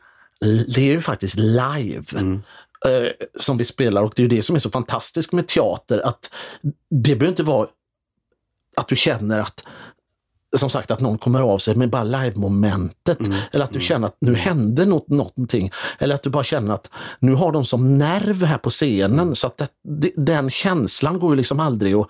det 0.75 0.81
är 0.81 0.85
ju 0.85 1.01
faktiskt 1.01 1.35
live. 1.35 2.05
Mm. 2.19 2.43
Eh, 2.87 3.11
som 3.37 3.57
vi 3.57 3.65
spelar 3.65 4.03
och 4.03 4.13
det 4.17 4.23
är 4.23 4.25
ju 4.25 4.37
det 4.37 4.43
som 4.43 4.57
är 4.57 4.61
så 4.61 4.71
fantastiskt 4.71 5.33
med 5.33 5.47
teater 5.47 6.07
att 6.07 6.31
det 6.91 7.17
behöver 7.17 7.29
inte 7.29 7.43
vara 7.43 7.69
att 8.77 8.89
du 8.89 8.97
känner 8.97 9.39
att 9.39 9.65
som 10.57 10.71
sagt 10.71 10.91
att 10.91 11.01
någon 11.01 11.19
kommer 11.19 11.41
av 11.41 11.59
sig 11.59 11.77
med 11.77 11.91
bara 11.91 12.05
live-momentet. 12.05 13.21
Mm. 13.21 13.39
Eller 13.53 13.65
att 13.65 13.73
du 13.73 13.79
mm. 13.79 13.87
känner 13.87 14.07
att 14.07 14.17
nu 14.21 14.35
händer 14.35 14.87
något, 14.87 15.09
någonting. 15.09 15.71
Eller 15.99 16.15
att 16.15 16.23
du 16.23 16.31
bara 16.31 16.45
känner 16.45 16.75
att 16.75 16.91
nu 17.19 17.35
har 17.35 17.53
de 17.53 17.65
som 17.65 17.99
nerv 17.99 18.43
här 18.43 18.59
på 18.59 18.71
scenen. 18.71 19.19
Mm. 19.19 19.35
Så 19.35 19.47
att 19.47 19.59
det, 19.59 19.69
det, 19.83 20.13
den 20.17 20.51
känslan 20.51 21.19
går 21.19 21.31
ju 21.31 21.37
liksom 21.37 21.61
aldrig 21.61 21.95
att... 21.95 22.09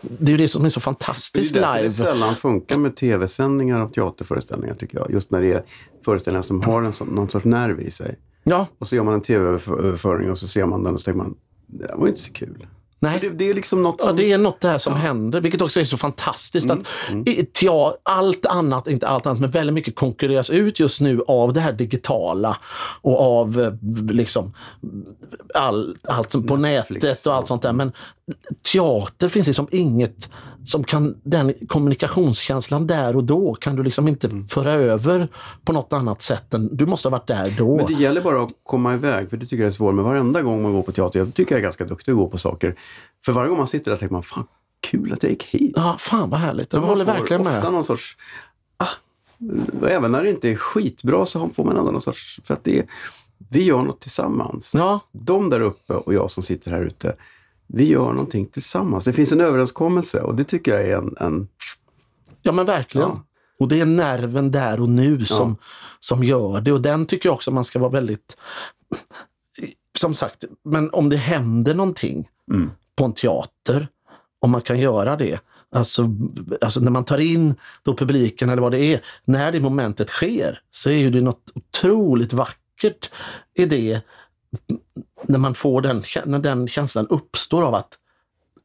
Det 0.00 0.26
är 0.26 0.30
ju 0.30 0.36
det 0.36 0.48
som 0.48 0.64
är 0.64 0.68
så 0.68 0.80
fantastiskt 0.80 1.54
live. 1.54 1.66
Det 1.66 1.72
är 1.72 1.76
live. 1.76 1.88
det 1.88 1.94
sällan 1.94 2.34
funkar 2.34 2.76
med 2.76 2.96
tv-sändningar 2.96 3.80
av 3.80 3.92
teaterföreställningar 3.92 4.74
tycker 4.74 4.98
jag. 4.98 5.10
Just 5.10 5.30
när 5.30 5.40
det 5.40 5.52
är 5.52 5.62
föreställningar 6.04 6.42
som 6.42 6.62
har 6.62 6.82
en 6.82 6.92
sån, 6.92 7.08
någon 7.08 7.30
sorts 7.30 7.44
nerv 7.44 7.80
i 7.80 7.90
sig. 7.90 8.18
Ja. 8.44 8.66
Och 8.78 8.88
så 8.88 8.96
gör 8.96 9.04
man 9.04 9.14
en 9.14 9.20
tv-överföring 9.20 10.30
och 10.30 10.38
så 10.38 10.48
ser 10.48 10.66
man 10.66 10.84
den 10.84 10.94
och 10.94 11.00
så 11.00 11.04
tänker 11.04 11.18
man, 11.18 11.34
det 11.66 11.94
var 11.96 12.08
inte 12.08 12.20
så 12.20 12.32
kul. 12.32 12.66
Nej. 13.00 13.18
Det, 13.20 13.28
det, 13.28 13.50
är 13.50 13.54
liksom 13.54 13.82
något 13.82 14.00
som... 14.00 14.08
Ja, 14.08 14.16
det 14.16 14.32
är 14.32 14.38
något 14.38 14.60
det 14.60 14.68
här 14.68 14.78
som 14.78 14.92
ja. 14.92 14.98
händer, 14.98 15.40
vilket 15.40 15.62
också 15.62 15.80
är 15.80 15.84
så 15.84 15.96
fantastiskt. 15.96 16.70
Mm. 16.70 16.78
att 16.78 17.10
mm. 17.10 17.46
ja, 17.60 17.98
Allt 18.02 18.46
annat, 18.46 18.88
inte 18.88 19.08
allt 19.08 19.26
annat, 19.26 19.40
men 19.40 19.50
väldigt 19.50 19.74
mycket 19.74 19.94
konkurreras 19.94 20.50
ut 20.50 20.80
just 20.80 21.00
nu 21.00 21.20
av 21.28 21.52
det 21.52 21.60
här 21.60 21.72
digitala 21.72 22.56
och 23.02 23.20
av 23.20 23.60
eh, 23.60 23.72
liksom 24.14 24.54
all, 25.54 25.96
allt 26.02 26.32
som 26.32 26.46
på 26.46 26.56
Netflix. 26.56 27.02
nätet 27.02 27.26
och 27.26 27.34
allt 27.34 27.48
sånt 27.48 27.62
där. 27.62 27.72
Men 27.72 27.92
teater 28.72 29.28
finns 29.28 29.46
liksom 29.46 29.68
inget 29.70 30.30
som 30.64 30.84
kan, 30.84 31.20
den 31.22 31.52
kommunikationskänslan 31.68 32.86
där 32.86 33.16
och 33.16 33.24
då 33.24 33.54
kan 33.54 33.76
du 33.76 33.82
liksom 33.82 34.08
inte 34.08 34.30
föra 34.48 34.72
över 34.72 35.28
på 35.64 35.72
något 35.72 35.92
annat 35.92 36.22
sätt 36.22 36.54
än, 36.54 36.76
du 36.76 36.86
måste 36.86 37.08
ha 37.08 37.10
varit 37.10 37.26
där 37.26 37.54
då. 37.58 37.76
Men 37.76 37.86
det 37.86 37.92
gäller 37.92 38.20
bara 38.20 38.42
att 38.42 38.50
komma 38.62 38.94
iväg, 38.94 39.30
för 39.30 39.36
det 39.36 39.46
tycker 39.46 39.62
jag 39.62 39.66
är 39.66 39.70
svårt. 39.70 39.94
Men 39.94 40.04
varenda 40.04 40.42
gång 40.42 40.62
man 40.62 40.72
går 40.72 40.82
på 40.82 40.92
teater, 40.92 41.18
jag 41.18 41.34
tycker 41.34 41.54
jag 41.54 41.58
är 41.58 41.62
ganska 41.62 41.84
duktig 41.84 42.12
att 42.12 42.18
gå 42.18 42.28
på 42.28 42.38
saker. 42.38 42.74
För 43.24 43.32
varje 43.32 43.48
gång 43.48 43.58
man 43.58 43.66
sitter 43.66 43.90
där 43.90 43.98
tänker 43.98 44.12
man, 44.12 44.22
fan 44.22 44.46
kul 44.80 45.12
att 45.12 45.22
jag 45.22 45.32
gick 45.32 45.44
hit. 45.44 45.72
Ja, 45.76 45.96
fan 45.98 46.30
vad 46.30 46.40
härligt. 46.40 46.72
Jag 46.72 46.80
håller 46.80 47.04
verkligen 47.04 47.42
med. 47.42 47.56
ofta 47.56 47.70
någon 47.70 47.84
sorts, 47.84 48.16
ah, 48.76 48.88
även 49.88 50.12
när 50.12 50.22
det 50.22 50.30
inte 50.30 50.48
är 50.48 50.56
skitbra 50.56 51.26
så 51.26 51.48
får 51.48 51.64
man 51.64 51.76
ändå 51.76 51.90
någon 51.90 52.00
sorts, 52.00 52.40
för 52.44 52.54
att 52.54 52.64
det 52.64 52.78
är, 52.78 52.86
vi 53.50 53.62
gör 53.62 53.82
något 53.82 54.00
tillsammans. 54.00 54.74
Ja. 54.78 55.00
De 55.12 55.50
där 55.50 55.60
uppe 55.60 55.94
och 55.94 56.14
jag 56.14 56.30
som 56.30 56.42
sitter 56.42 56.70
här 56.70 56.82
ute, 56.82 57.16
vi 57.68 57.84
gör 57.84 58.12
någonting 58.12 58.46
tillsammans. 58.46 59.04
Det 59.04 59.12
finns 59.12 59.32
en 59.32 59.40
överenskommelse 59.40 60.20
och 60.20 60.34
det 60.34 60.44
tycker 60.44 60.72
jag 60.74 60.88
är 60.88 60.96
en... 60.96 61.16
en... 61.20 61.48
Ja 62.42 62.52
men 62.52 62.66
verkligen. 62.66 63.08
Ja. 63.08 63.24
Och 63.58 63.68
det 63.68 63.80
är 63.80 63.86
nerven 63.86 64.50
där 64.50 64.80
och 64.80 64.88
nu 64.88 65.24
som, 65.24 65.56
ja. 65.60 65.66
som 66.00 66.24
gör 66.24 66.60
det 66.60 66.72
och 66.72 66.82
den 66.82 67.06
tycker 67.06 67.28
jag 67.28 67.34
också 67.34 67.50
man 67.50 67.64
ska 67.64 67.78
vara 67.78 67.90
väldigt... 67.90 68.36
Som 69.98 70.14
sagt, 70.14 70.44
men 70.64 70.90
om 70.90 71.08
det 71.08 71.16
händer 71.16 71.74
någonting 71.74 72.28
mm. 72.50 72.70
på 72.96 73.04
en 73.04 73.12
teater, 73.12 73.88
om 74.40 74.50
man 74.50 74.60
kan 74.60 74.78
göra 74.78 75.16
det, 75.16 75.40
Alltså, 75.70 76.10
alltså 76.60 76.80
när 76.80 76.90
man 76.90 77.04
tar 77.04 77.18
in 77.18 77.54
då 77.82 77.96
publiken 77.96 78.50
eller 78.50 78.62
vad 78.62 78.72
det 78.72 78.78
är, 78.78 79.00
när 79.24 79.52
det 79.52 79.60
momentet 79.60 80.08
sker 80.08 80.60
så 80.70 80.90
är 80.90 81.10
det 81.10 81.20
något 81.20 81.52
otroligt 81.54 82.32
vackert 82.32 83.10
i 83.54 83.66
det 83.66 84.00
när 85.28 85.38
man 85.38 85.54
får 85.54 85.80
den, 85.80 86.02
när 86.24 86.38
den 86.38 86.68
känslan 86.68 87.06
uppstår 87.06 87.62
av 87.62 87.74
att 87.74 87.98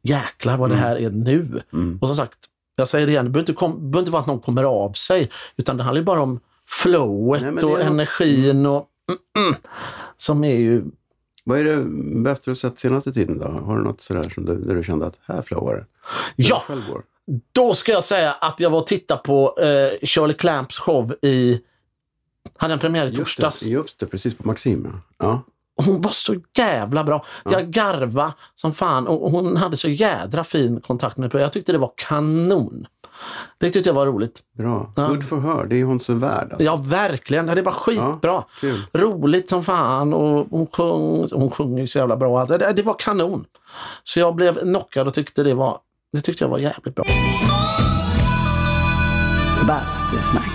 jäklar 0.01 0.57
vad 0.57 0.69
det 0.69 0.75
mm. 0.75 0.87
här 0.87 0.95
är 0.95 1.09
nu. 1.09 1.61
Mm. 1.73 1.99
Och 2.01 2.07
som 2.07 2.17
sagt, 2.17 2.37
jag 2.75 2.87
säger 2.87 3.05
det 3.07 3.11
igen, 3.11 3.25
det 3.25 3.31
behöver 3.31 3.49
inte, 3.49 3.59
kom, 3.59 3.91
behöver 3.91 3.99
inte 3.99 4.11
vara 4.11 4.21
att 4.21 4.27
någon 4.27 4.39
kommer 4.39 4.63
av 4.63 4.91
sig, 4.91 5.31
utan 5.55 5.77
det 5.77 5.83
handlar 5.83 6.03
bara 6.03 6.21
om 6.21 6.39
flowet 6.67 7.41
Nej, 7.41 7.63
och 7.63 7.81
energin 7.81 8.65
och 8.65 8.87
mm, 9.09 9.47
mm, 9.47 9.59
som 10.17 10.43
är 10.43 10.55
ju... 10.55 10.83
Vad 11.45 11.59
är 11.59 11.63
det 11.63 11.83
bästa 12.23 12.51
du 12.51 12.55
sett 12.55 12.79
senaste 12.79 13.13
tiden 13.13 13.39
då? 13.39 13.47
Har 13.47 13.77
du 13.77 13.83
något 13.83 14.01
sådär 14.01 14.29
som 14.29 14.45
du, 14.45 14.55
där 14.55 14.75
du 14.75 14.83
kände 14.83 15.05
att 15.05 15.19
här 15.25 15.41
flowar 15.41 15.73
det? 15.73 15.85
Ja! 16.35 16.63
Då 17.51 17.73
ska 17.73 17.91
jag 17.91 18.03
säga 18.03 18.33
att 18.33 18.59
jag 18.59 18.69
var 18.69 18.79
och 18.79 18.87
tittade 18.87 19.21
på 19.23 19.59
eh, 19.59 20.07
Shirley 20.07 20.37
Clamps 20.37 20.79
show 20.79 21.15
i... 21.21 21.61
Hade 22.57 22.73
en 22.73 22.79
premiär 22.79 23.05
i 23.05 23.15
torsdags. 23.15 23.63
Just 23.63 23.99
det, 23.99 24.05
precis 24.05 24.33
på 24.33 24.47
Maxim. 24.47 24.97
Ja 25.17 25.43
hon 25.75 26.01
var 26.01 26.11
så 26.11 26.35
jävla 26.57 27.03
bra. 27.03 27.25
Jag 27.45 27.71
garva 27.71 28.33
som 28.55 28.73
fan 28.73 29.07
och 29.07 29.31
hon 29.31 29.57
hade 29.57 29.77
så 29.77 29.89
jädra 29.89 30.43
fin 30.43 30.81
kontakt 30.81 31.17
med 31.17 31.33
mig. 31.33 31.41
Jag 31.43 31.53
tyckte 31.53 31.71
det 31.71 31.77
var 31.77 31.91
kanon. 31.95 32.85
Det 33.57 33.69
tyckte 33.69 33.89
jag 33.89 33.95
var 33.95 34.05
roligt. 34.05 34.41
Bra. 34.57 34.93
Ja. 34.95 35.07
Good 35.07 35.23
for 35.23 35.41
her. 35.41 35.65
Det 35.65 35.75
är 35.75 35.83
hon 35.83 35.99
så 35.99 36.13
värd. 36.13 36.47
Alltså. 36.51 36.65
Ja, 36.65 36.75
verkligen. 36.75 37.45
Det 37.45 37.61
var 37.61 37.71
skitbra. 37.71 38.43
Ja, 38.61 38.75
roligt 38.93 39.49
som 39.49 39.63
fan 39.63 40.13
och 40.13 40.47
hon 40.49 40.67
sjöng, 40.67 41.27
hon 41.31 41.51
sjöng 41.51 41.77
ju 41.77 41.87
så 41.87 41.97
jävla 41.97 42.17
bra. 42.17 42.45
Det, 42.45 42.73
det 42.75 42.83
var 42.83 42.95
kanon. 42.99 43.45
Så 44.03 44.19
jag 44.19 44.35
blev 44.35 44.59
knockad 44.59 45.07
och 45.07 45.13
tyckte 45.13 45.43
det 45.43 45.53
var, 45.53 45.77
det 46.13 46.21
tyckte 46.21 46.43
jag 46.43 46.49
var 46.49 46.59
jävligt 46.59 46.95
bra. 46.95 47.05
Bastusnack. 49.67 50.49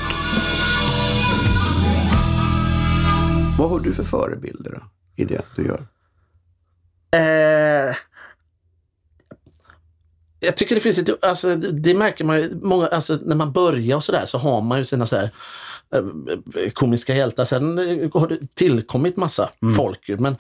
Vad 3.58 3.70
har 3.70 3.80
du 3.80 3.92
för 3.92 4.04
förebilder 4.04 4.70
då? 4.70 4.97
I 5.18 5.24
det 5.24 5.42
du 5.56 5.66
gör? 5.66 5.86
Eh, 7.16 7.96
jag 10.40 10.56
tycker 10.56 10.74
det 10.74 10.80
finns 10.80 10.98
lite, 10.98 11.16
alltså, 11.22 11.56
det 11.56 11.94
märker 11.94 12.24
man 12.24 12.38
ju, 12.38 12.54
många, 12.62 12.86
alltså, 12.86 13.18
när 13.22 13.36
man 13.36 13.52
börjar 13.52 13.96
och 13.96 14.04
sådär 14.04 14.24
så 14.26 14.38
har 14.38 14.60
man 14.60 14.78
ju 14.78 14.84
sina 14.84 15.06
så 15.06 15.16
här, 15.16 15.30
eh, 15.94 16.70
komiska 16.72 17.14
hjältar. 17.14 17.44
Sen 17.44 17.78
har 18.14 18.28
det 18.28 18.54
tillkommit 18.54 19.16
massa 19.16 19.50
mm. 19.62 19.74
folk. 19.74 20.08
Men 20.18 20.36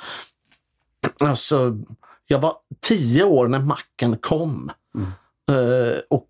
alltså, 1.18 1.78
jag 2.26 2.38
var 2.38 2.56
tio 2.80 3.24
år 3.24 3.48
när 3.48 3.58
macken 3.58 4.16
kom. 4.16 4.70
Mm. 4.94 5.12
Uh, 5.50 5.98
och 6.10 6.28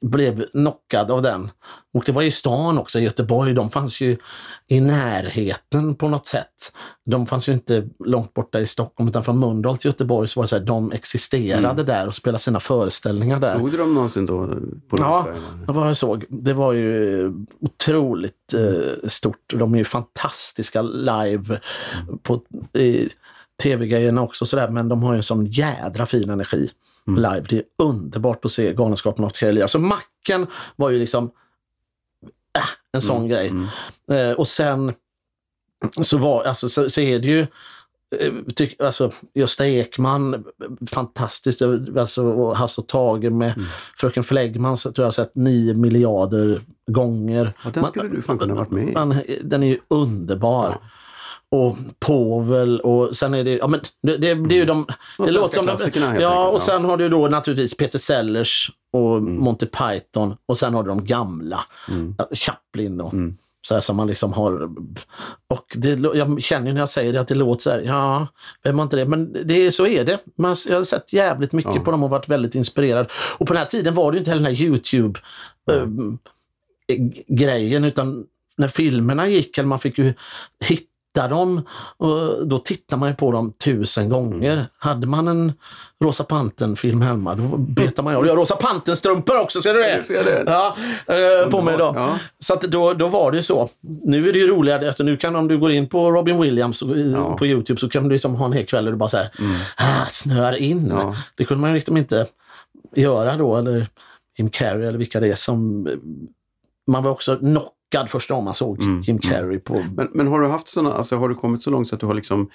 blev 0.00 0.44
knockad 0.44 1.10
av 1.10 1.22
den. 1.22 1.50
Och 1.94 2.02
det 2.06 2.12
var 2.12 2.22
i 2.22 2.30
stan 2.30 2.78
också, 2.78 2.98
i 2.98 3.02
Göteborg. 3.02 3.54
De 3.54 3.70
fanns 3.70 4.00
ju 4.00 4.16
i 4.68 4.80
närheten 4.80 5.94
på 5.94 6.08
något 6.08 6.26
sätt. 6.26 6.72
De 7.04 7.26
fanns 7.26 7.48
ju 7.48 7.52
inte 7.52 7.88
långt 8.04 8.34
borta 8.34 8.60
i 8.60 8.66
Stockholm 8.66 9.08
utan 9.08 9.24
från 9.24 9.38
Mölndal 9.38 9.78
till 9.78 9.88
Göteborg 9.88 10.28
så 10.28 10.40
var 10.40 10.44
det 10.44 10.48
så 10.48 10.58
här, 10.58 10.64
de 10.64 10.92
existerade 10.92 11.68
mm. 11.68 11.86
där 11.86 12.06
och 12.06 12.14
spelade 12.14 12.38
sina 12.38 12.60
föreställningar 12.60 13.40
där. 13.40 13.58
Såg 13.58 13.70
du 13.70 13.76
dem 13.76 13.94
någonsin 13.94 14.26
då? 14.26 14.46
På 14.88 14.98
ja, 14.98 15.26
det 15.66 15.72
var 15.72 15.86
jag 15.86 15.96
såg. 15.96 16.24
Det 16.28 16.52
var 16.52 16.72
ju 16.72 17.32
otroligt 17.60 18.54
eh, 18.54 19.08
stort. 19.08 19.54
De 19.54 19.74
är 19.74 19.78
ju 19.78 19.84
fantastiska 19.84 20.82
live 20.82 21.60
på 22.22 22.42
tv-grejerna 23.62 24.22
också 24.22 24.46
sådär 24.46 24.68
men 24.68 24.88
de 24.88 25.02
har 25.02 25.12
ju 25.12 25.16
en 25.16 25.22
sån 25.22 25.46
jädra 25.46 26.06
fin 26.06 26.30
energi 26.30 26.70
mm. 27.08 27.22
live. 27.22 27.46
Det 27.48 27.56
är 27.56 27.64
underbart 27.78 28.44
att 28.44 28.50
se 28.50 28.72
Galenskapen 28.72 29.24
av 29.24 29.28
Thierry. 29.28 29.62
Alltså 29.62 29.78
Macken 29.78 30.46
var 30.76 30.90
ju 30.90 30.98
liksom 30.98 31.24
äh, 32.56 32.62
en 32.92 33.02
sån 33.02 33.16
mm. 33.16 33.28
grej. 33.28 33.48
Mm. 33.48 33.68
Eh, 34.12 34.36
och 34.36 34.48
sen 34.48 34.92
så, 36.00 36.18
var, 36.18 36.44
alltså, 36.44 36.68
så, 36.68 36.90
så 36.90 37.00
är 37.00 37.18
det 37.18 37.28
ju 37.28 37.40
eh, 38.20 38.32
Tyck, 38.54 38.80
alltså, 38.80 39.12
Gösta 39.34 39.66
Ekman, 39.66 40.44
fantastiskt. 40.90 41.62
Alltså, 41.98 42.24
och 42.24 42.56
Hasse 42.56 42.80
och 42.80 42.88
Tage 42.88 43.32
med 43.32 43.52
mm. 43.56 43.68
Fröken 43.96 44.24
Fläggman 44.24 44.76
så 44.76 44.92
tror 44.92 45.02
jag 45.02 45.06
har 45.06 45.12
sett 45.12 45.34
nio 45.34 45.74
miljarder 45.74 46.60
gånger. 46.86 47.52
Ja, 47.64 47.70
den 47.70 47.84
skulle 47.84 48.04
man, 48.04 48.16
du 48.16 48.22
fan 48.22 48.38
kunna 48.38 48.54
varit 48.54 48.70
med 48.70 48.88
i. 48.88 48.92
Man, 48.92 49.14
den 49.42 49.62
är 49.62 49.66
ju 49.66 49.78
underbar. 49.88 50.78
Ja 50.82 50.88
och 51.50 51.76
Povel 51.98 52.80
och 52.80 53.16
sen 53.16 53.34
är 53.34 53.44
det, 53.44 53.56
ja 53.56 53.66
men 53.66 53.80
det, 54.02 54.16
det, 54.16 54.34
det 54.34 54.54
är 54.54 54.58
ju 54.58 54.64
de... 54.64 54.76
Mm. 54.78 54.86
Det 55.26 55.30
låter 55.30 55.54
som 55.54 55.92
de, 55.94 56.20
Ja, 56.20 56.48
och 56.48 56.60
sen 56.60 56.84
har 56.84 56.96
du 56.96 57.08
då 57.08 57.28
naturligtvis 57.28 57.76
Peter 57.76 57.98
Sellers 57.98 58.70
och 58.92 59.16
mm. 59.16 59.36
Monty 59.36 59.66
Python 59.66 60.36
och 60.46 60.58
sen 60.58 60.74
har 60.74 60.82
du 60.82 60.88
de 60.88 61.04
gamla. 61.04 61.60
Mm. 61.88 62.14
Chaplin 62.32 63.00
och 63.00 63.12
mm. 63.12 63.36
så 63.68 63.74
här 63.74 63.80
som 63.80 63.96
man 63.96 64.06
liksom 64.06 64.32
har... 64.32 64.70
Och 65.48 65.66
det, 65.74 65.98
jag 66.14 66.42
känner 66.42 66.72
när 66.72 66.80
jag 66.80 66.88
säger 66.88 67.12
det 67.12 67.20
att 67.20 67.28
det 67.28 67.34
låter 67.34 67.62
så 67.62 67.70
här, 67.70 67.80
ja, 67.80 68.26
vem 68.62 68.78
har 68.78 68.82
inte 68.82 68.96
det? 68.96 69.06
Men 69.06 69.32
det, 69.44 69.70
så 69.70 69.86
är 69.86 70.04
det. 70.04 70.18
Man, 70.38 70.56
jag 70.68 70.76
har 70.76 70.84
sett 70.84 71.12
jävligt 71.12 71.52
mycket 71.52 71.74
ja. 71.74 71.80
på 71.80 71.90
dem 71.90 72.02
och 72.02 72.10
varit 72.10 72.28
väldigt 72.28 72.54
inspirerad. 72.54 73.12
Och 73.38 73.46
på 73.46 73.52
den 73.52 73.62
här 73.62 73.68
tiden 73.68 73.94
var 73.94 74.12
det 74.12 74.18
inte 74.18 74.30
heller 74.30 74.42
den 74.42 74.56
här 74.56 74.62
Youtube 74.62 75.20
äh, 75.72 75.86
grejen 77.26 77.84
utan 77.84 78.24
när 78.56 78.68
filmerna 78.68 79.28
gick, 79.28 79.58
eller 79.58 79.68
man 79.68 79.78
fick 79.78 79.98
ju 79.98 80.14
hitta 80.64 80.88
hittar 81.18 81.28
dem, 81.28 81.62
och 81.96 82.48
då 82.48 82.58
tittar 82.58 82.96
man 82.96 83.08
ju 83.08 83.14
på 83.14 83.32
dem 83.32 83.52
tusen 83.64 84.08
gånger. 84.08 84.66
Hade 84.78 85.06
man 85.06 85.28
en 85.28 85.52
Rosa 86.04 86.24
Pantern-film 86.24 87.02
hemma, 87.02 87.34
då 87.34 87.56
betar 87.56 88.02
man 88.02 88.12
ju. 88.12 88.18
Och 88.18 88.26
jag 88.26 88.30
har 88.30 88.36
Rosa 88.36 88.56
Pantern-strumpor 88.56 89.40
också, 89.40 89.60
ser 89.60 89.74
du 89.74 89.82
det? 89.82 90.02
Ser 90.06 90.24
det. 90.24 90.44
Ja, 90.46 90.76
eh, 91.06 91.50
på 91.50 91.62
mig 91.62 91.78
då. 91.78 91.92
Ja. 91.96 92.18
Så 92.38 92.54
då, 92.54 92.92
då 92.94 93.08
var 93.08 93.30
det 93.30 93.36
ju 93.36 93.42
så. 93.42 93.68
Nu 94.04 94.28
är 94.28 94.32
det 94.32 94.38
ju 94.38 94.46
roligare, 94.46 94.86
alltså 94.86 95.02
nu 95.02 95.16
kan 95.16 95.36
om 95.36 95.48
du 95.48 95.58
går 95.58 95.72
in 95.72 95.88
på 95.88 96.10
Robin 96.10 96.40
Williams 96.40 96.82
ja. 97.14 97.36
på 97.36 97.46
Youtube 97.46 97.80
så 97.80 97.88
kan 97.88 98.04
du 98.04 98.10
liksom 98.10 98.34
ha 98.34 98.46
en 98.46 98.52
hel 98.52 98.66
kväll 98.66 98.86
och 98.86 98.92
du 98.92 98.98
bara 98.98 99.08
så 99.08 99.16
här, 99.16 99.30
mm. 99.38 99.56
ah, 99.76 100.06
snöar 100.10 100.56
in. 100.56 100.88
Ja. 100.90 101.16
Det 101.36 101.44
kunde 101.44 101.60
man 101.60 101.70
ju 101.70 101.74
liksom 101.74 101.96
inte 101.96 102.26
göra 102.96 103.36
då, 103.36 103.56
eller 103.56 103.86
Jim 104.38 104.50
Carrey 104.50 104.86
eller 104.86 104.98
vilka 104.98 105.20
det 105.20 105.28
är 105.28 105.34
som 105.34 105.88
man 106.86 107.02
var 107.02 107.10
också 107.10 107.36
knock 107.36 107.74
chockad 107.92 108.10
första 108.10 108.34
gången 108.34 108.44
man 108.44 108.54
såg 108.54 108.80
mm. 108.80 109.00
Jim 109.00 109.18
mm. 109.22 109.32
Carrey 109.32 109.58
på... 109.58 109.84
Men, 109.96 110.08
men 110.14 110.26
har 110.26 110.40
du 110.40 110.48
haft 110.48 110.68
sådana, 110.68 110.94
alltså 110.94 111.16
har 111.16 111.28
du 111.28 111.34
kommit 111.34 111.62
så 111.62 111.70
långt 111.70 111.88
så 111.88 111.94
att 111.94 112.00
du 112.00 112.06
har 112.06 112.14
liksom 112.14 112.50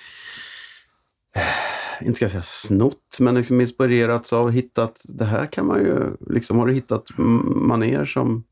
inte 2.01 2.15
ska 2.15 2.23
jag 2.23 2.31
säga 2.31 2.41
snott, 2.41 3.17
men 3.19 3.35
liksom 3.35 3.61
inspirerats 3.61 4.33
av, 4.33 4.51
hittat, 4.51 5.01
det 5.03 5.25
här 5.25 5.45
kan 5.45 5.67
man 5.67 5.79
ju, 5.79 6.17
liksom 6.29 6.59
har 6.59 6.67
du 6.67 6.73
hittat 6.73 7.17
maner 7.17 8.05
som 8.05 8.43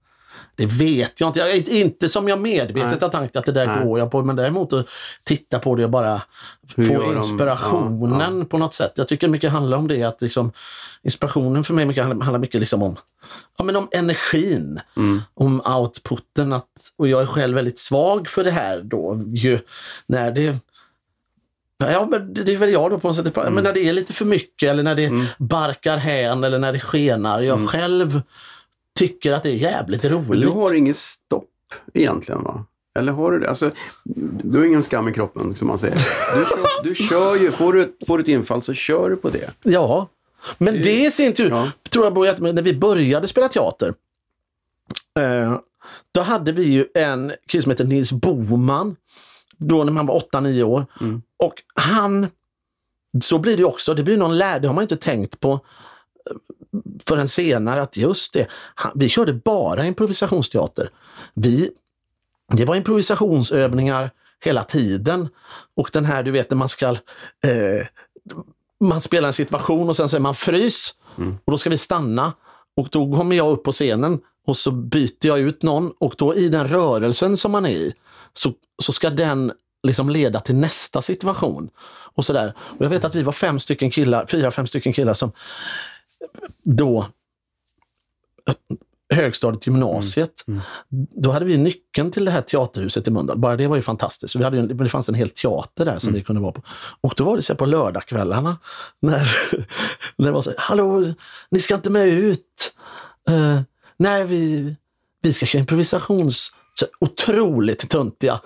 det 0.56 0.66
vet 0.66 1.20
jag 1.20 1.30
inte. 1.30 1.40
Jag, 1.40 1.56
inte 1.56 2.10
som 2.10 2.28
jag 2.28 2.40
medvetet 2.40 3.02
har 3.02 3.10
tänkt 3.10 3.36
att 3.36 3.46
det 3.46 3.52
där 3.52 3.68
Nej. 3.68 3.86
går 3.86 4.00
jag 4.00 4.12
på. 4.12 4.22
Men 4.24 4.36
däremot 4.36 4.74
att 4.74 4.88
titta 5.24 5.60
på 5.60 5.76
det 5.76 5.84
och 5.84 5.90
bara 5.90 6.22
Hur 6.76 6.84
få 6.88 7.14
inspirationen 7.14 8.20
ja, 8.20 8.40
ja. 8.40 8.46
på 8.46 8.58
något 8.58 8.74
sätt. 8.74 8.92
Jag 8.96 9.08
tycker 9.08 9.28
mycket 9.28 9.52
handlar 9.52 9.78
om 9.78 9.88
det. 9.88 10.04
att 10.04 10.22
liksom, 10.22 10.52
Inspirationen 11.04 11.64
för 11.64 11.74
mig 11.74 11.86
mycket 11.86 12.04
handlar 12.04 12.40
mycket 12.40 12.60
liksom 12.60 12.84
om, 12.84 12.96
ja, 13.58 13.64
men 13.64 13.76
om 13.76 13.88
energin. 13.92 14.80
Mm. 14.98 15.22
Om 15.34 15.62
outputen. 15.62 16.54
Att, 16.54 16.68
och 16.98 17.08
jag 17.08 17.22
är 17.22 17.26
själv 17.26 17.56
väldigt 17.56 17.80
svag 17.80 18.28
för 18.28 18.44
det 18.44 18.52
här 18.52 18.82
då. 18.82 19.22
Ju, 19.34 19.60
när 20.08 20.32
det 20.32 20.58
Ja, 21.90 22.08
men 22.12 22.34
det 22.34 22.54
är 22.54 22.58
väl 22.58 22.72
jag 22.72 22.92
då 22.92 23.00
på 23.00 23.08
något 23.08 23.18
sätt. 23.18 23.38
Mm. 23.38 23.54
Men 23.54 23.64
när 23.64 23.74
det 23.74 23.80
är 23.80 23.94
lite 23.94 24.14
för 24.14 24.26
mycket 24.26 24.70
eller 24.70 24.84
när 24.84 24.96
det 24.96 25.06
mm. 25.06 25.26
barkar 25.40 25.98
hän 25.98 26.44
eller 26.44 26.60
när 26.60 26.74
det 26.74 26.80
skenar. 26.80 27.42
Jag 27.42 27.58
mm. 27.58 27.68
själv 27.68 28.22
tycker 29.02 29.34
att 29.34 29.44
det 29.44 29.50
är 29.50 29.56
jävligt 29.56 30.06
roligt. 30.06 30.42
Du 30.42 30.48
har 30.48 30.74
inget 30.74 30.98
stopp 30.98 31.50
egentligen 31.94 32.44
va? 32.44 32.66
Eller 33.00 33.12
har 33.12 33.32
du 33.32 33.40
det? 33.40 33.50
Alltså, 33.50 33.72
du 34.44 34.58
har 34.58 34.66
ingen 34.66 34.84
skam 34.84 35.08
i 35.08 35.14
kroppen 35.14 35.56
som 35.56 35.68
man 35.68 35.78
säger. 35.78 35.96
Du 36.36 36.46
kör, 36.46 36.84
du 36.84 36.96
kör 36.96 37.36
ju, 37.36 37.52
får 37.52 37.74
du, 37.74 37.96
får 38.08 38.18
du 38.18 38.22
ett 38.22 38.28
infall 38.28 38.62
så 38.62 38.74
kör 38.74 39.10
du 39.10 39.16
på 39.16 39.30
det. 39.30 39.50
Ja, 39.64 40.10
men 40.58 40.82
det 40.82 41.06
i 41.06 41.12
sin 41.12 41.34
tur 41.34 41.50
ja. 41.50 41.72
tror 41.90 42.06
jag 42.06 42.14
började 42.14 42.54
när 42.54 42.62
vi 42.62 42.74
började 42.74 43.28
spela 43.28 43.48
teater. 43.48 43.94
Eh, 45.20 45.60
då 46.12 46.22
hade 46.22 46.52
vi 46.52 46.64
ju 46.64 46.86
en 46.94 47.32
kille 47.48 47.64
som 47.64 47.70
heter 47.70 47.86
Nils 47.86 48.12
Boman. 48.12 48.96
Då 49.58 49.84
när 49.84 49.92
man 49.92 50.06
var 50.06 50.20
8-9 50.20 50.64
år. 50.64 50.86
Mm. 51.02 51.22
Och 51.38 51.54
han, 51.76 52.28
så 53.24 53.40
blir 53.40 53.58
det 53.58 53.64
också, 53.64 53.94
det 53.94 54.04
blir 54.04 54.18
någon 54.18 54.38
lär, 54.38 54.60
det 54.60 54.68
har 54.68 54.76
man 54.76 54.82
inte 54.82 54.96
tänkt 54.96 55.40
på 55.40 55.60
förrän 57.08 57.28
senare 57.28 57.82
att 57.82 57.98
just 57.98 58.34
det, 58.34 58.48
vi 58.96 59.10
körde 59.10 59.34
bara 59.34 59.86
improvisationsteater. 59.86 60.90
Vi, 61.34 61.72
det 62.54 62.66
var 62.66 62.76
improvisationsövningar 62.76 64.12
hela 64.44 64.64
tiden. 64.64 65.30
Och 65.76 65.90
den 65.94 66.06
här, 66.06 66.24
du 66.24 66.32
vet 66.32 66.50
när 66.50 66.58
man 66.58 66.70
ska 66.70 66.88
eh, 66.90 67.88
man 68.82 69.02
spelar 69.02 69.28
en 69.28 69.34
situation 69.34 69.90
och 69.90 69.96
sen 69.96 70.10
säger 70.10 70.22
man 70.22 70.36
frys 70.36 70.94
mm. 71.18 71.38
och 71.46 71.52
då 71.52 71.58
ska 71.58 71.70
vi 71.70 71.78
stanna. 71.78 72.34
Och 72.76 72.88
då 72.92 73.18
kommer 73.18 73.36
jag 73.36 73.52
upp 73.52 73.64
på 73.64 73.72
scenen 73.72 74.20
och 74.48 74.58
så 74.58 74.72
byter 74.72 75.26
jag 75.28 75.40
ut 75.40 75.64
någon 75.64 75.92
och 75.98 76.16
då 76.18 76.36
i 76.36 76.50
den 76.50 76.68
rörelsen 76.68 77.38
som 77.38 77.52
man 77.52 77.66
är 77.66 77.70
i 77.70 77.94
så, 78.34 78.54
så 78.84 78.92
ska 78.92 79.10
den 79.10 79.52
liksom 79.84 80.10
leda 80.10 80.40
till 80.40 80.56
nästa 80.56 81.02
situation. 81.02 81.70
Och 82.14 82.26
sådär. 82.26 82.54
Och 82.60 82.86
jag 82.86 82.90
vet 82.90 83.04
att 83.04 83.16
vi 83.16 83.24
var 83.24 83.32
fem 83.32 83.60
stycken 83.60 83.90
killar, 83.90 84.26
fyra, 84.26 84.52
fem 84.52 84.68
stycken 84.68 84.94
killar 84.94 85.14
som 85.14 85.32
då 86.64 87.08
högstadiet, 89.14 89.68
gymnasiet. 89.68 90.44
Mm. 90.48 90.62
Mm. 90.92 91.08
Då 91.16 91.32
hade 91.32 91.46
vi 91.46 91.58
nyckeln 91.58 92.12
till 92.12 92.26
det 92.26 92.32
här 92.32 92.42
teaterhuset 92.42 93.08
i 93.08 93.12
Mölndal. 93.12 93.38
Bara 93.38 93.56
det 93.56 93.68
var 93.68 93.76
ju 93.76 93.82
fantastiskt. 93.82 94.36
Vi 94.36 94.44
hade, 94.44 94.62
det 94.68 94.90
fanns 94.90 95.10
en 95.10 95.16
hel 95.16 95.30
teater 95.30 95.86
där 95.86 96.00
som 96.00 96.10
mm. 96.10 96.20
vi 96.20 96.24
kunde 96.24 96.42
vara 96.42 96.52
på. 96.52 96.62
Och 97.02 97.14
då 97.18 97.24
var 97.24 97.36
det 97.36 97.42
så 97.42 97.56
på 97.56 97.66
lördagskvällarna 97.66 98.58
när, 99.00 99.38
när 100.16 100.26
det 100.26 100.32
var 100.32 100.42
så 100.42 100.54
Hallå, 100.58 101.04
ni 101.52 101.60
ska 101.60 101.76
inte 101.76 101.90
med 101.90 102.08
ut. 102.08 102.74
Uh, 103.30 103.62
nej, 103.98 104.26
vi, 104.26 104.76
vi 105.22 105.34
ska 105.34 105.46
köra 105.46 105.60
improvisations... 105.60 106.52
Så 106.74 106.86
otroligt 107.00 107.90
töntiga, 107.90 108.40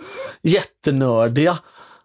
jättenördiga. 0.43 1.57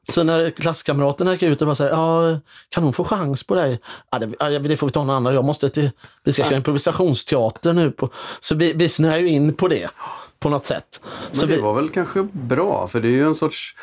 Så 0.09 0.22
när 0.22 0.51
klasskamraterna 0.51 1.32
gick 1.32 1.42
ut 1.42 1.62
och 1.62 1.66
bara 1.66 1.74
sa, 1.74 1.88
ja, 1.88 2.40
kan 2.68 2.84
hon 2.84 2.92
få 2.92 3.05
chans 3.05 3.44
på 3.44 3.55
dig? 3.55 3.80
Ja, 4.11 4.18
det, 4.18 4.59
det 4.59 4.76
får 4.76 4.86
vi 4.86 4.92
ta 4.92 5.05
någon 5.05 5.16
annan. 5.16 5.34
Jag 5.34 5.44
måste 5.44 5.68
till, 5.68 5.90
vi 6.24 6.32
ska 6.32 6.42
köra 6.42 6.57
improvisationsteater 6.57 7.72
nu. 7.72 7.90
På, 7.90 8.11
så 8.40 8.55
vi, 8.55 8.72
vi 8.72 8.88
snöar 8.88 9.18
ju 9.18 9.28
in 9.28 9.55
på 9.55 9.68
det 9.68 9.90
på 10.40 10.48
något 10.48 10.66
sätt. 10.66 11.01
Men 11.26 11.36
så 11.36 11.46
det 11.46 11.57
vi, 11.57 11.61
var 11.61 11.74
väl 11.74 11.88
kanske 11.88 12.28
bra, 12.32 12.88
för 12.88 13.01
det 13.01 13.09
är 13.09 13.12
ju 13.12 13.26
en 13.26 13.34
sorts 13.34 13.76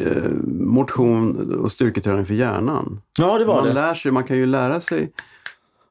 eh, 0.00 0.32
motion 0.46 1.54
och 1.62 1.72
styrketräning 1.72 2.26
för 2.26 2.34
hjärnan. 2.34 3.00
Ja, 3.18 3.38
det 3.38 3.44
var 3.44 3.54
man 3.54 3.64
det. 3.64 3.72
Lär 3.72 3.94
sig, 3.94 4.12
man 4.12 4.24
kan 4.24 4.36
ju 4.36 4.46
lära 4.46 4.80
sig 4.80 5.12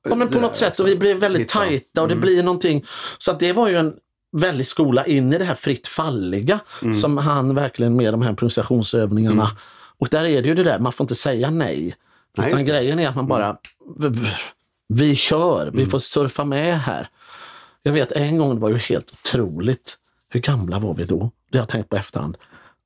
Ja, 0.10 0.16
men 0.16 0.28
på 0.28 0.40
något 0.40 0.56
sätt. 0.56 0.80
Och 0.80 0.88
vi 0.88 0.96
blev 0.96 1.18
väldigt 1.18 1.50
tajta 1.50 2.02
och 2.02 2.08
det 2.08 2.14
mm. 2.14 2.22
blir 2.22 2.44
någonting. 2.44 2.86
Så 3.18 3.32
att 3.32 3.40
det 3.40 3.54
var 3.54 3.70
ju 3.70 3.76
en 3.76 3.94
väldig 4.40 4.68
skola 4.68 5.06
in 5.06 5.34
i 5.34 5.38
det 5.38 5.46
här 5.46 5.56
fritt 5.56 5.88
falliga 5.88 6.60
mm. 6.82 6.94
som 6.94 7.18
han 7.18 7.56
verkligen 7.56 7.96
med 7.96 8.14
de 8.14 8.22
här 8.22 8.30
improvisationsövningarna. 8.30 9.44
Mm. 9.44 9.56
Och 9.98 10.08
där 10.12 10.26
är 10.26 10.42
det 10.42 10.48
ju 10.48 10.56
det 10.56 10.64
där, 10.64 10.80
man 10.80 10.94
får 10.94 11.04
inte 11.04 11.16
säga 11.16 11.50
nej. 11.50 11.96
nej 12.38 12.48
Utan 12.48 12.66
grejen 12.66 13.00
är 13.00 13.08
att 13.08 13.16
man 13.16 13.28
bara, 13.28 13.58
vi 14.88 15.16
kör, 15.16 15.72
vi 15.72 15.82
mm. 15.82 15.90
får 15.90 16.00
surfa 16.00 16.46
med 16.46 16.80
här. 16.80 17.10
Jag 17.84 17.94
vet 17.94 18.12
en 18.12 18.38
gång, 18.38 18.56
det 18.56 18.62
var 18.62 18.70
ju 18.70 18.78
helt 18.78 19.12
otroligt. 19.12 19.98
Hur 20.30 20.40
gamla 20.40 20.80
var 20.80 20.94
vi 20.94 21.06
då? 21.06 21.32
Det 21.52 21.58
har 21.58 21.62
jag 21.62 21.70
tänkt 21.70 21.90
på 21.90 21.96
efterhand. 21.96 22.38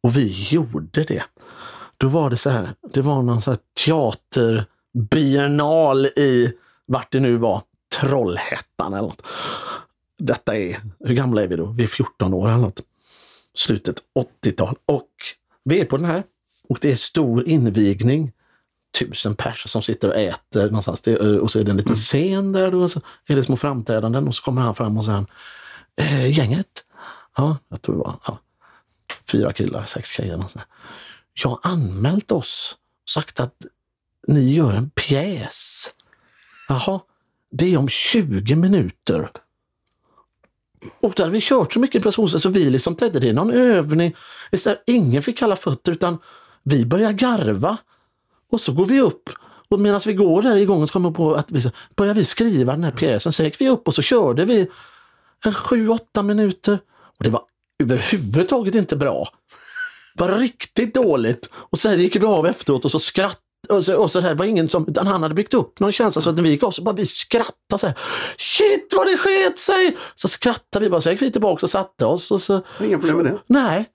Och 0.04 0.18
vi 0.18 0.48
gjorde 0.50 1.04
det. 1.04 1.24
Då 1.98 2.08
var 2.08 2.30
det 2.30 2.38
så 2.38 2.50
här, 2.50 2.70
det 2.94 3.02
var 3.02 3.22
någon 3.22 3.42
här 3.46 3.58
teaterbiennal 3.86 6.06
i 6.06 6.54
vart 6.86 7.12
det 7.12 7.20
nu 7.20 7.38
var, 7.38 7.62
Trollhättan 8.00 8.94
eller 8.94 9.02
något 9.02 9.24
detta 10.26 10.58
är, 10.58 10.78
hur 11.00 11.16
gamla 11.16 11.44
är 11.44 11.48
vi 11.48 11.56
då? 11.56 11.66
Vi 11.66 11.84
är 11.84 11.88
14 11.88 12.34
år 12.34 12.48
eller 12.48 12.58
något. 12.58 12.82
Slutet 13.54 13.96
80-tal. 14.44 14.78
Och 14.86 15.10
vi 15.64 15.80
är 15.80 15.86
på 15.86 15.98
den 15.98 16.06
här 16.06 16.24
och 16.70 16.78
det 16.82 16.92
är 16.92 16.96
stor 16.96 17.48
invigning. 17.48 18.32
Tusen 19.00 19.36
pers 19.36 19.70
som 19.70 19.82
sitter 19.82 20.10
och 20.10 20.16
äter 20.16 20.66
någonstans. 20.66 21.02
Det, 21.02 21.18
och 21.18 21.52
så 21.52 21.60
är 21.60 21.64
det 21.64 21.72
en 21.72 21.78
liten 21.78 21.90
mm. 21.90 21.96
scen 21.96 22.52
där 22.52 22.72
då, 22.72 22.82
och 22.82 22.92
så 22.92 23.02
är 23.28 23.36
det 23.36 23.44
små 23.44 23.58
framträdanden 23.58 24.28
och 24.28 24.36
så 24.36 24.44
kommer 24.44 24.62
han 24.62 24.76
fram 24.76 24.98
och 24.98 25.06
säger 25.06 25.26
eh, 25.98 26.32
gänget, 26.38 26.86
ja, 27.38 27.58
jag 27.70 27.82
tror 27.82 27.96
det 27.96 28.02
var 28.02 28.16
ja, 28.26 28.40
fyra 29.32 29.54
killar, 29.54 29.84
sex 29.84 30.10
tjejer. 30.10 30.44
Jag 31.34 31.50
har 31.50 31.60
anmält 31.64 32.32
oss 32.32 32.78
sagt 33.10 33.40
att 33.40 33.56
ni 34.28 34.54
gör 34.54 34.74
en 34.74 34.90
pjäs. 34.90 35.90
Jaha, 36.70 37.00
det 37.52 37.74
är 37.74 37.78
om 37.78 37.90
20 37.90 38.56
minuter. 38.56 39.32
Och 41.00 41.14
då 41.16 41.24
hade 41.24 41.34
vi 41.34 41.42
kört 41.42 41.74
så 41.74 41.80
mycket 41.80 42.04
prestations 42.04 42.42
så 42.44 42.50
vi 42.50 42.70
liksom 42.70 42.96
tänkte 42.96 43.20
det 43.20 43.30
är 43.30 43.34
någon 43.34 43.52
övning. 43.52 44.16
Eh, 44.52 44.74
ingen 44.88 45.24
fick 45.24 45.38
kalla 45.38 45.56
fötter 45.56 45.92
utan 45.92 46.18
vi 46.64 46.86
börjar 46.86 47.12
garva. 47.12 47.78
Och 48.52 48.62
så 48.62 48.72
går 48.72 48.86
vi 48.86 49.02
upp 49.02 49.30
och 49.70 49.80
medan 49.80 50.02
vi 50.06 50.14
går 50.14 50.42
där 50.42 50.56
i 50.56 50.66
gången 50.66 50.88
så 50.88 50.94
kommer 50.94 51.10
vi 51.10 51.16
på 51.16 51.34
att 51.34 51.52
vi 51.52 51.72
börjar 51.96 52.14
vi 52.14 52.26
skriva 52.26 52.72
den 52.72 52.84
här 52.84 52.92
pjäsen. 52.92 53.32
Så 53.32 53.44
gick 53.44 53.62
vi 53.62 53.70
upp 53.70 53.88
och 53.88 53.96
så 53.96 54.02
körde 54.02 54.46
vi 54.46 54.68
en 55.46 55.54
sju, 55.54 55.90
åtta 55.90 56.24
minuter. 56.24 56.80
Och 57.18 57.24
det 57.24 57.30
var 57.30 57.44
överhuvudtaget 57.84 58.76
inte 58.76 58.96
bra. 58.96 59.28
Det 60.16 60.24
var 60.24 60.38
riktigt 60.38 60.94
dåligt. 60.94 61.50
Och 61.54 61.80
sen 61.80 62.00
gick 62.00 62.16
vi 62.16 62.26
av 62.26 62.46
efteråt 62.48 62.86
och 62.86 62.92
så 62.92 63.00
skrattade 63.00 63.51
och 63.72 63.86
så, 63.86 64.02
och 64.02 64.12
så 64.12 64.20
här, 64.20 64.36
var 64.36 64.46
ingen 64.46 64.70
som, 64.70 64.88
utan 64.88 65.08
han 65.08 65.24
hade 65.24 65.36
byggt 65.36 65.54
upp 65.54 65.80
någon 65.80 65.92
känsla 65.92 66.22
så 66.22 66.30
att 66.30 66.36
när 66.36 66.44
vi 66.44 66.50
gick 66.50 66.64
av 66.64 66.72
så 66.72 66.82
bara 66.82 66.96
vi 66.96 67.06
skrattade 67.06 67.80
så 67.80 67.88
här. 67.88 67.98
Shit 68.38 68.94
vad 68.96 69.08
det 69.08 69.18
sket 69.18 69.60
sig! 69.60 69.98
Så 70.16 70.28
skrattade 70.28 70.86
vi 70.86 70.90
bara, 70.90 71.02
så 71.02 71.12
gick 71.12 71.22
vi 71.22 71.32
tillbaka 71.32 71.66
och 71.66 71.70
satte 71.70 72.06
oss. 72.06 72.32
Och 72.32 72.42
så, 72.42 72.62
Inga 72.82 73.00
problem 73.00 73.18
med 73.18 73.26
det? 73.26 73.40
Nej. 73.48 73.86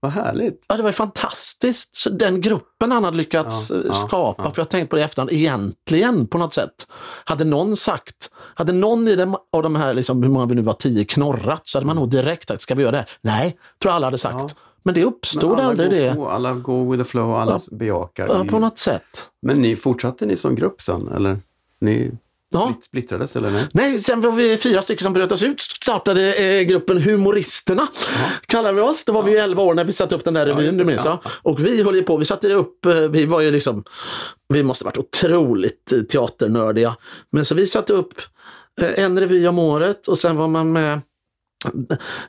Vad 0.00 0.12
härligt! 0.12 0.64
Ja, 0.68 0.76
det 0.76 0.82
var 0.82 0.92
fantastiskt. 0.92 1.96
Så 1.96 2.10
den 2.10 2.40
gruppen 2.40 2.92
han 2.92 3.04
hade 3.04 3.16
lyckats 3.16 3.72
ja, 3.86 3.94
skapa, 3.94 4.42
ja, 4.42 4.50
för 4.50 4.60
jag 4.60 4.64
har 4.64 4.70
tänkt 4.70 4.90
på 4.90 4.96
det 4.96 5.02
i 5.02 5.04
efterhand, 5.04 5.32
egentligen 5.32 6.26
på 6.26 6.38
något 6.38 6.54
sätt. 6.54 6.86
Hade 7.24 7.44
någon 7.44 7.76
sagt, 7.76 8.30
hade 8.54 8.72
någon 8.72 9.08
i 9.08 9.16
den, 9.16 9.36
av 9.52 9.62
de 9.62 9.76
här, 9.76 9.94
liksom, 9.94 10.22
hur 10.22 10.30
många 10.30 10.46
vi 10.46 10.54
nu 10.54 10.62
var, 10.62 10.72
tio 10.72 11.04
knorrat, 11.04 11.66
så 11.66 11.78
hade 11.78 11.86
man 11.86 11.96
nog 11.96 12.10
direkt 12.10 12.48
sagt, 12.48 12.60
ska 12.60 12.74
vi 12.74 12.82
göra 12.82 12.92
det 12.92 12.98
här? 12.98 13.08
Nej, 13.20 13.58
tror 13.82 13.90
jag 13.90 13.96
alla 13.96 14.06
hade 14.06 14.18
sagt. 14.18 14.54
Men 14.86 14.94
det 14.94 15.04
uppstod 15.04 15.50
men 15.50 15.66
aldrig 15.66 15.90
det. 15.90 16.14
På, 16.14 16.28
alla 16.28 16.52
go 16.52 16.90
with 16.90 17.04
the 17.04 17.10
flow, 17.10 17.34
alla 17.34 17.52
ja, 17.52 17.76
bejakar. 17.76 18.28
Ja, 18.28 18.44
på 18.44 18.58
något 18.58 18.78
sätt. 18.78 19.30
Men 19.42 19.62
ni 19.62 19.76
fortsatte 19.76 20.26
ni 20.26 20.36
som 20.36 20.54
grupp 20.54 20.82
sen, 20.82 21.08
eller? 21.08 21.38
Ni 21.80 22.12
ja. 22.50 22.74
splittrades 22.82 23.36
eller 23.36 23.50
nej? 23.50 23.68
Nej, 23.72 23.98
sen 23.98 24.20
var 24.20 24.32
vi 24.32 24.56
fyra 24.56 24.82
stycken 24.82 25.04
som 25.04 25.12
bröt 25.12 25.32
oss 25.32 25.42
ut. 25.42 25.60
Startade 25.60 26.34
eh, 26.34 26.62
gruppen 26.62 27.02
Humoristerna, 27.02 27.86
ja. 27.92 28.30
kallar 28.46 28.72
vi 28.72 28.80
oss. 28.80 29.04
Då 29.04 29.12
var 29.12 29.20
ja. 29.20 29.24
vi 29.24 29.32
ju 29.32 29.38
11 29.38 29.62
år 29.62 29.74
när 29.74 29.84
vi 29.84 29.92
satte 29.92 30.14
upp 30.14 30.24
den 30.24 30.34
där 30.34 30.46
revyn, 30.46 30.76
du 30.76 30.84
minns 30.84 31.04
ja. 31.04 31.20
Och 31.26 31.64
vi 31.64 31.82
höll 31.82 31.94
ju 31.94 32.02
på, 32.02 32.16
vi 32.16 32.24
satte 32.24 32.48
det 32.48 32.54
upp, 32.54 32.86
eh, 32.86 32.94
vi 32.94 33.26
var 33.26 33.40
ju 33.40 33.50
liksom, 33.50 33.84
vi 34.48 34.62
måste 34.62 34.84
varit 34.84 34.98
otroligt 34.98 35.92
eh, 35.92 36.00
teaternördiga. 36.00 36.96
Men 37.32 37.44
så 37.44 37.54
vi 37.54 37.66
satte 37.66 37.92
upp 37.92 38.14
eh, 38.80 39.04
en 39.04 39.20
revy 39.20 39.46
om 39.46 39.58
året 39.58 40.06
och 40.06 40.18
sen 40.18 40.36
var 40.36 40.48
man 40.48 40.72
med 40.72 41.00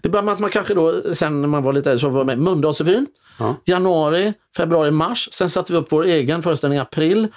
det 0.01 0.09
började 0.09 0.25
med 0.25 0.34
att 0.34 0.39
man 0.39 0.49
kanske 0.49 0.73
då, 0.73 1.01
sen 1.13 1.41
när 1.41 1.47
man 1.47 1.63
var 1.63 1.73
lite 1.73 1.91
äldre, 1.91 1.99
så 1.99 2.09
var 2.09 2.25
med 2.25 2.39
Mölndalsrevyn. 2.39 3.07
Ja. 3.39 3.55
Januari, 3.65 4.34
februari, 4.57 4.91
mars. 4.91 5.30
Sen 5.32 5.49
satte 5.49 5.73
vi 5.73 5.80
upp 5.80 5.91
vår 5.91 6.03
egen 6.03 6.43
föreställning 6.43 6.78
i 6.78 6.82
april. 6.82 7.28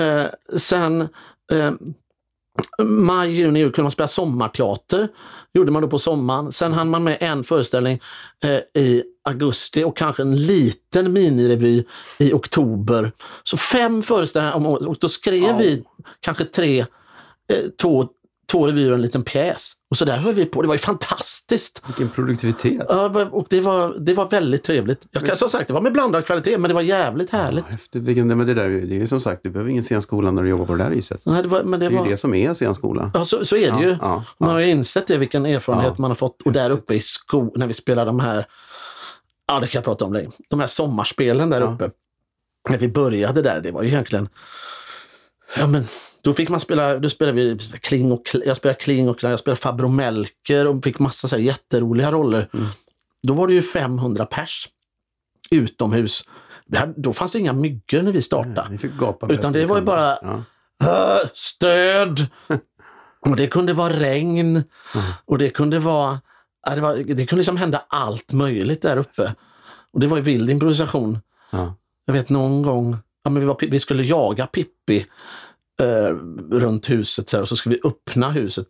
Eh, 0.00 0.24
sen 0.58 1.00
eh, 1.52 1.72
maj, 2.82 3.30
juni, 3.30 3.58
juli 3.58 3.72
kunde 3.72 3.82
man 3.82 3.90
spela 3.90 4.08
sommarteater. 4.08 5.08
gjorde 5.54 5.72
man 5.72 5.82
då 5.82 5.88
på 5.88 5.98
sommaren. 5.98 6.52
Sen 6.52 6.72
hann 6.72 6.90
man 6.90 7.04
med 7.04 7.16
en 7.20 7.44
föreställning 7.44 8.00
eh, 8.44 8.82
i 8.82 9.04
augusti 9.24 9.84
och 9.84 9.96
kanske 9.96 10.22
en 10.22 10.46
liten 10.46 11.12
minirevy 11.12 11.84
i 12.18 12.32
oktober. 12.32 13.12
Så 13.42 13.56
fem 13.56 14.02
föreställningar 14.02 14.56
om 14.56 14.66
året. 14.66 14.86
Och 14.86 14.96
då 15.00 15.08
skrev 15.08 15.42
ja. 15.42 15.56
vi 15.56 15.84
kanske 16.20 16.44
tre, 16.44 16.80
eh, 16.80 16.86
två, 17.80 18.08
två 18.52 18.66
revyer 18.66 18.90
och 18.90 18.94
en 18.94 19.02
liten 19.02 19.22
pjäs. 19.22 19.72
Och 19.92 19.98
så 19.98 20.04
där 20.04 20.16
höll 20.16 20.34
vi 20.34 20.46
på. 20.46 20.62
Det 20.62 20.68
var 20.68 20.74
ju 20.74 20.78
fantastiskt! 20.78 21.82
Vilken 21.86 22.10
produktivitet! 22.10 22.86
Ja, 22.88 23.28
och 23.30 23.46
det 23.50 23.60
var, 23.60 23.96
det 23.98 24.14
var 24.14 24.28
väldigt 24.28 24.62
trevligt. 24.62 25.06
Jag 25.10 25.26
kan 25.26 25.36
som 25.36 25.48
sagt, 25.48 25.68
det 25.68 25.74
var 25.74 25.80
med 25.80 25.92
blandad 25.92 26.26
kvalitet, 26.26 26.58
men 26.58 26.68
det 26.68 26.74
var 26.74 26.82
jävligt 26.82 27.30
härligt. 27.30 27.64
Ja, 27.68 27.74
efter, 27.74 28.24
men 28.24 28.46
det, 28.46 28.54
där, 28.54 28.68
det 28.68 28.94
är 28.94 28.98
ju 28.98 29.06
som 29.06 29.20
sagt, 29.20 29.40
du 29.42 29.50
behöver 29.50 29.70
ingen 29.70 29.82
scenskola 29.82 30.30
när 30.30 30.42
du 30.42 30.48
jobbar 30.48 30.66
på 30.66 30.74
det 30.74 30.82
här 30.82 30.90
viset. 30.90 31.22
Nej, 31.26 31.42
det, 31.42 31.48
var, 31.48 31.62
men 31.62 31.80
det, 31.80 31.88
det 31.88 31.94
är 31.94 31.98
var... 31.98 32.04
ju 32.04 32.10
det 32.10 32.16
som 32.16 32.34
är 32.34 32.54
scenskola. 32.54 33.10
Ja, 33.14 33.24
så, 33.24 33.44
så 33.44 33.56
är 33.56 33.60
det 33.60 33.66
ja, 33.66 33.82
ju. 33.82 33.96
Ja, 34.00 34.24
man 34.38 34.50
har 34.50 34.60
ju 34.60 34.70
insett 34.70 35.06
det, 35.06 35.18
vilken 35.18 35.46
erfarenhet 35.46 35.98
man 35.98 36.10
har 36.10 36.16
fått. 36.16 36.42
Och 36.42 36.52
där 36.52 36.70
uppe 36.70 36.94
i 36.94 37.00
sko, 37.00 37.52
när 37.54 37.66
vi 37.66 37.74
spelar 37.74 38.06
de 38.06 38.20
här, 38.20 38.46
ja 39.48 39.60
det 39.60 39.66
kan 39.66 39.78
jag 39.78 39.84
prata 39.84 40.04
om 40.04 40.12
länge, 40.12 40.30
de 40.50 40.60
här 40.60 40.66
sommarspelen 40.66 41.50
där 41.50 41.60
uppe. 41.60 41.90
När 42.70 42.78
vi 42.78 42.88
började 42.88 43.42
där, 43.42 43.60
det 43.60 43.70
var 43.70 43.82
ju 43.82 43.88
egentligen, 43.88 44.28
ja 45.56 45.66
men 45.66 45.86
då 46.22 46.34
fick 46.34 46.48
man 46.48 46.60
spela, 46.60 46.98
då 46.98 47.08
spelade 47.08 47.42
vi 47.42 47.58
Kling 47.58 48.12
och, 48.12 48.22
jag 48.44 48.56
spelade 48.56 48.80
Kling 48.80 49.08
och 49.08 49.22
jag 49.22 49.38
spelade 49.38 49.60
Fabro 49.60 49.88
Melker 49.88 50.66
och 50.66 50.84
fick 50.84 50.98
massa 50.98 51.28
så 51.28 51.36
här 51.36 51.42
jätteroliga 51.42 52.12
roller. 52.12 52.48
Mm. 52.54 52.66
då 53.22 53.34
var 53.34 53.46
det 53.46 53.54
ju 53.54 53.62
500 53.62 54.26
pers 54.26 54.68
utomhus. 55.50 56.24
Hade, 56.74 56.94
då 56.96 57.12
fanns 57.12 57.32
det 57.32 57.38
inga 57.38 57.52
myggor 57.52 58.02
när 58.02 58.12
vi 58.12 58.22
startade. 58.22 58.68
Nej, 58.68 58.78
Utan 59.28 59.52
det 59.52 59.66
var 59.66 59.76
ju 59.76 59.82
bara 59.82 60.18
ja. 60.78 61.20
stöd. 61.34 62.26
och 63.20 63.36
det 63.36 63.46
kunde 63.46 63.72
vara 63.72 63.92
regn. 63.92 64.56
Mm. 64.94 65.06
Och 65.24 65.38
det 65.38 65.50
kunde 65.50 65.78
vara 65.78 66.20
det, 66.74 66.80
var, 66.80 66.94
det 66.96 67.26
kunde 67.26 67.36
liksom 67.36 67.56
hända 67.56 67.84
allt 67.88 68.32
möjligt 68.32 68.82
där 68.82 68.96
uppe. 68.96 69.34
Och 69.92 70.00
det 70.00 70.06
var 70.06 70.16
ju 70.16 70.22
vild 70.22 70.50
improvisation. 70.50 71.18
Ja. 71.50 71.74
Jag 72.04 72.14
vet 72.14 72.30
någon 72.30 72.62
gång, 72.62 72.96
ja, 73.24 73.30
men 73.30 73.40
vi, 73.40 73.46
var, 73.46 73.56
vi 73.60 73.78
skulle 73.78 74.02
jaga 74.02 74.46
Pippi 74.46 75.06
eh, 75.82 76.14
runt 76.50 76.90
huset 76.90 77.28
så 77.28 77.36
här, 77.36 77.42
och 77.42 77.48
så 77.48 77.56
skulle 77.56 77.74
vi 77.74 77.88
öppna 77.88 78.30
huset. 78.30 78.66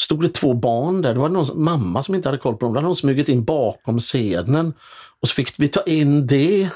Stod 0.00 0.22
det 0.22 0.28
två 0.28 0.54
barn 0.54 1.02
där, 1.02 1.14
det 1.14 1.20
var 1.20 1.28
någon 1.28 1.62
mamma 1.62 2.02
som 2.02 2.14
inte 2.14 2.28
hade 2.28 2.38
koll 2.38 2.56
på 2.56 2.66
dem. 2.66 2.74
Då 2.74 2.78
hade 2.78 2.86
någon 2.86 2.96
smugit 2.96 3.28
in 3.28 3.44
bakom 3.44 3.98
scenen. 3.98 4.74
Och 5.20 5.28
så 5.28 5.34
fick 5.34 5.54
vi 5.58 5.68
ta 5.68 5.82
in 5.82 6.26
det 6.26 6.70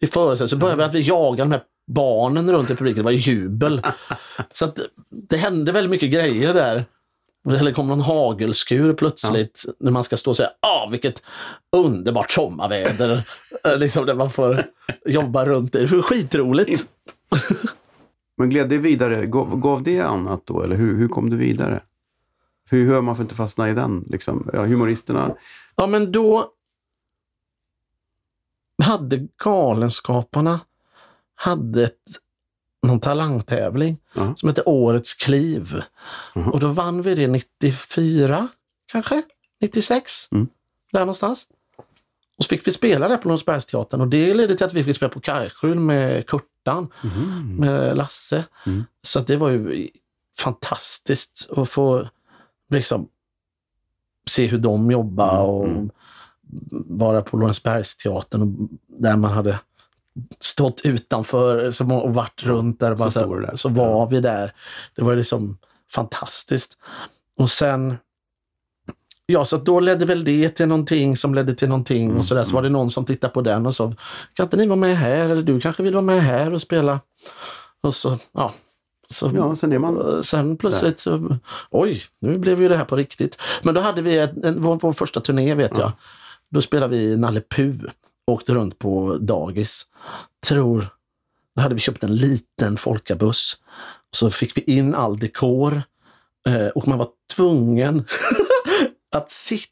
i 0.00 0.06
föreställningen. 0.06 0.48
Så 0.48 0.56
började 0.56 0.76
vi 0.76 0.84
att 0.84 0.94
vi 0.94 1.00
jaga 1.00 1.44
de 1.44 1.52
här 1.52 1.62
barnen 1.86 2.52
runt 2.52 2.70
i 2.70 2.74
publiken. 2.74 2.98
Det 2.98 3.04
var 3.04 3.10
jubel. 3.10 3.82
så 4.52 4.64
att 4.64 4.78
det 5.28 5.36
hände 5.36 5.72
väldigt 5.72 5.90
mycket 5.90 6.10
grejer 6.10 6.54
där. 6.54 6.84
Eller 7.48 7.72
kom 7.72 7.88
någon 7.88 8.00
hagelskur 8.00 8.92
plötsligt 8.92 9.62
ja. 9.66 9.72
när 9.80 9.92
man 9.92 10.04
ska 10.04 10.16
stå 10.16 10.30
och 10.30 10.36
säga 10.36 10.50
ah 10.60 10.88
vilket 10.90 11.22
underbart 11.76 12.30
sommarväder. 12.30 13.22
Liksom 13.76 14.06
där 14.06 14.14
man 14.14 14.30
får 14.30 14.66
jobba 15.06 15.46
runt 15.46 15.72
det. 15.72 15.78
Det 15.78 15.96
är 15.96 16.02
skitroligt. 16.02 16.86
Men 18.36 18.50
gled 18.50 18.68
det 18.68 18.78
vidare, 18.78 19.26
gav, 19.26 19.60
gav 19.60 19.82
det 19.82 20.00
annat 20.00 20.46
då 20.46 20.62
eller 20.62 20.76
hur, 20.76 20.96
hur 20.96 21.08
kom 21.08 21.30
du 21.30 21.36
vidare? 21.36 21.82
Hur 22.70 22.84
gör 22.84 23.00
man 23.00 23.16
för 23.16 23.22
att 23.22 23.24
inte 23.24 23.34
fastna 23.34 23.70
i 23.70 23.74
den? 23.74 24.04
Liksom? 24.10 24.50
Ja, 24.52 24.64
humoristerna? 24.64 25.34
Ja 25.76 25.86
men 25.86 26.12
då 26.12 26.52
hade 28.82 29.28
Galenskaparna 29.44 30.60
hade 31.34 31.84
ett 31.84 32.02
någon 32.86 33.00
talangtävling 33.00 33.98
uh-huh. 34.14 34.34
som 34.36 34.48
heter 34.48 34.68
Årets 34.68 35.14
kliv. 35.14 35.82
Uh-huh. 36.34 36.50
Och 36.50 36.60
då 36.60 36.68
vann 36.68 37.02
vi 37.02 37.14
det 37.14 37.26
94, 37.26 38.48
kanske? 38.86 39.22
96? 39.60 40.32
Mm. 40.32 40.48
Där 40.92 41.00
någonstans. 41.00 41.46
Och 42.38 42.44
så 42.44 42.48
fick 42.48 42.66
vi 42.66 42.72
spela 42.72 43.08
där 43.08 43.16
på 43.16 43.28
Lundsbergsteatern 43.28 44.00
och 44.00 44.08
det 44.08 44.34
ledde 44.34 44.54
till 44.54 44.66
att 44.66 44.74
vi 44.74 44.84
fick 44.84 44.96
spela 44.96 45.08
på 45.08 45.20
Kajskjul 45.20 45.78
med 45.78 46.26
Kurtan, 46.66 46.88
mm. 47.04 47.56
med 47.56 47.96
Lasse. 47.96 48.44
Mm. 48.66 48.84
Så 49.02 49.20
det 49.20 49.36
var 49.36 49.50
ju 49.50 49.88
fantastiskt 50.38 51.48
att 51.56 51.68
få 51.68 52.08
liksom 52.70 53.08
se 54.30 54.46
hur 54.46 54.58
de 54.58 54.90
jobbar 54.90 55.42
och 55.42 55.68
mm. 55.68 55.90
vara 56.70 57.22
på 57.22 57.36
Lorensbergsteatern 57.36 58.68
där 58.86 59.16
man 59.16 59.32
hade 59.32 59.60
stått 60.40 60.80
utanför 60.84 61.82
och 61.92 62.14
varit 62.14 62.42
runt 62.42 62.80
där. 62.80 62.94
Bara 62.94 63.10
så, 63.10 63.20
så, 63.20 63.38
där. 63.38 63.56
så 63.56 63.68
var 63.68 64.10
vi 64.10 64.20
där. 64.20 64.52
Det 64.96 65.04
var 65.04 65.16
liksom 65.16 65.58
fantastiskt. 65.90 66.78
Och 67.38 67.50
sen 67.50 67.96
Ja, 69.26 69.44
så 69.44 69.56
då 69.56 69.80
ledde 69.80 70.04
väl 70.04 70.24
det 70.24 70.48
till 70.48 70.68
någonting 70.68 71.16
som 71.16 71.34
ledde 71.34 71.54
till 71.54 71.68
någonting 71.68 72.16
och 72.16 72.24
sådär. 72.24 72.44
Så 72.44 72.54
var 72.54 72.62
det 72.62 72.68
någon 72.68 72.90
som 72.90 73.04
tittade 73.04 73.32
på 73.32 73.40
den 73.40 73.66
och 73.66 73.74
sa, 73.74 73.92
kan 74.34 74.46
inte 74.46 74.56
ni 74.56 74.66
vara 74.66 74.76
med 74.76 74.96
här? 74.96 75.28
Eller 75.28 75.42
du 75.42 75.60
kanske 75.60 75.82
vill 75.82 75.94
vara 75.94 76.02
med 76.02 76.22
här 76.22 76.52
och 76.52 76.60
spela? 76.60 77.00
Och 77.82 77.94
så, 77.94 78.18
ja. 78.32 78.54
Så, 79.08 79.30
ja, 79.34 79.54
sen 79.54 79.72
är 79.72 79.78
man 79.78 80.24
Sen 80.24 80.56
plötsligt 80.56 81.00
så, 81.00 81.38
oj, 81.70 82.02
nu 82.20 82.38
blev 82.38 82.62
ju 82.62 82.68
det 82.68 82.76
här 82.76 82.84
på 82.84 82.96
riktigt. 82.96 83.38
Men 83.62 83.74
då 83.74 83.80
hade 83.80 84.02
vi 84.02 84.18
ett, 84.18 84.44
en, 84.44 84.62
vår, 84.62 84.78
vår 84.82 84.92
första 84.92 85.20
turné 85.20 85.54
vet 85.54 85.70
ja. 85.74 85.80
jag. 85.80 85.92
Då 86.50 86.62
spelade 86.62 86.96
vi 86.96 87.16
Nalle 87.16 87.40
Puh 87.40 87.78
åkte 88.26 88.54
runt 88.54 88.78
på 88.78 89.18
dagis. 89.20 89.86
Tror, 90.46 90.88
då 91.56 91.62
hade 91.62 91.74
vi 91.74 91.80
köpt 91.80 92.04
en 92.04 92.16
liten 92.16 92.76
folkabuss. 92.76 93.56
Så 94.10 94.30
fick 94.30 94.56
vi 94.56 94.60
in 94.60 94.94
all 94.94 95.18
dekor 95.18 95.82
eh, 96.48 96.66
och 96.66 96.88
man 96.88 96.98
var 96.98 97.08
tvungen 97.36 98.04
att 99.14 99.30
sitta 99.30 99.70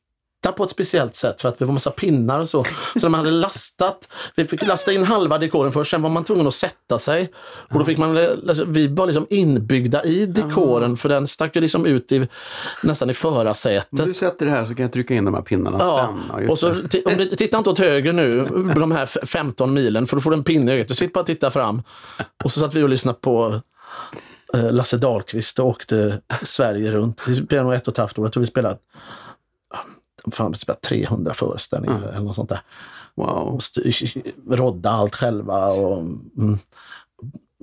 på 0.56 0.64
ett 0.64 0.70
speciellt 0.70 1.16
sätt 1.16 1.40
för 1.40 1.48
att 1.48 1.60
vi 1.60 1.64
var 1.64 1.72
massa 1.72 1.90
pinnar 1.90 2.40
och 2.40 2.48
så. 2.48 2.64
Så 2.96 3.00
de 3.00 3.14
hade 3.14 3.30
lastat, 3.30 4.08
vi 4.36 4.46
fick 4.46 4.66
lasta 4.66 4.92
in 4.92 5.04
halva 5.04 5.38
dekoren 5.38 5.72
först, 5.72 5.90
sen 5.90 6.02
var 6.02 6.10
man 6.10 6.24
tvungen 6.24 6.46
att 6.46 6.54
sätta 6.54 6.98
sig. 6.98 7.32
Och 7.70 7.78
då 7.78 7.84
fick 7.84 7.98
man, 7.98 8.14
vi 8.66 8.86
var 8.86 9.06
liksom 9.06 9.26
inbyggda 9.30 10.04
i 10.04 10.26
dekoren 10.26 10.96
för 10.96 11.08
den 11.08 11.26
stack 11.26 11.56
ju 11.56 11.60
liksom 11.60 11.86
ut 11.86 12.12
i, 12.12 12.28
nästan 12.82 13.10
i 13.10 13.14
förarsätet. 13.14 14.00
Om 14.00 14.06
du 14.06 14.14
sätter 14.14 14.46
det 14.46 14.52
här 14.52 14.64
så 14.64 14.74
kan 14.74 14.82
jag 14.82 14.92
trycka 14.92 15.14
in 15.14 15.24
de 15.24 15.34
här 15.34 15.42
pinnarna 15.42 15.76
ja. 15.80 16.12
sen. 16.12 16.42
Ja, 16.44 16.52
och 16.52 16.58
så, 16.58 16.70
om 17.04 17.16
du 17.16 17.26
tittar 17.26 17.58
inte 17.58 17.70
åt 17.70 17.78
höger 17.78 18.12
nu, 18.12 18.44
de 18.74 18.92
här 18.92 19.06
15 19.06 19.74
milen, 19.74 20.06
för 20.06 20.16
då 20.16 20.20
får 20.20 20.30
du 20.30 20.36
en 20.36 20.44
pinne 20.44 20.72
i 20.72 20.74
ögat. 20.74 20.88
Du 20.88 20.94
sitter 20.94 21.14
bara 21.14 21.20
och 21.20 21.26
tittar 21.26 21.50
fram. 21.50 21.82
Och 22.44 22.52
så 22.52 22.60
satt 22.60 22.74
vi 22.74 22.82
och 22.82 22.88
lyssnade 22.88 23.18
på 23.20 23.60
eh, 24.54 24.72
Lasse 24.72 24.96
Dahlqvist 24.96 25.58
och 25.58 25.66
åkte 25.66 26.20
Sverige 26.42 26.92
runt. 26.92 27.22
Vi 27.26 27.34
spelade 27.34 27.64
nog 27.64 27.74
ett 27.74 27.88
och 27.88 27.94
ett 27.94 27.98
halvt 27.98 28.18
år. 28.18 28.24
Jag 28.24 28.32
tror 28.32 28.40
vi 28.40 28.46
spelade 28.46 28.78
fan, 30.32 30.54
spelat 30.54 30.82
300 30.82 31.34
föreställningar 31.34 31.96
mm. 31.96 32.08
eller 32.08 32.20
något 32.20 32.36
sånt 32.36 32.48
där. 32.48 32.60
Wow. 33.14 33.60
Rodda 34.50 34.90
allt 34.90 35.14
själva 35.14 35.66
och 35.66 35.98
mm, 35.98 36.58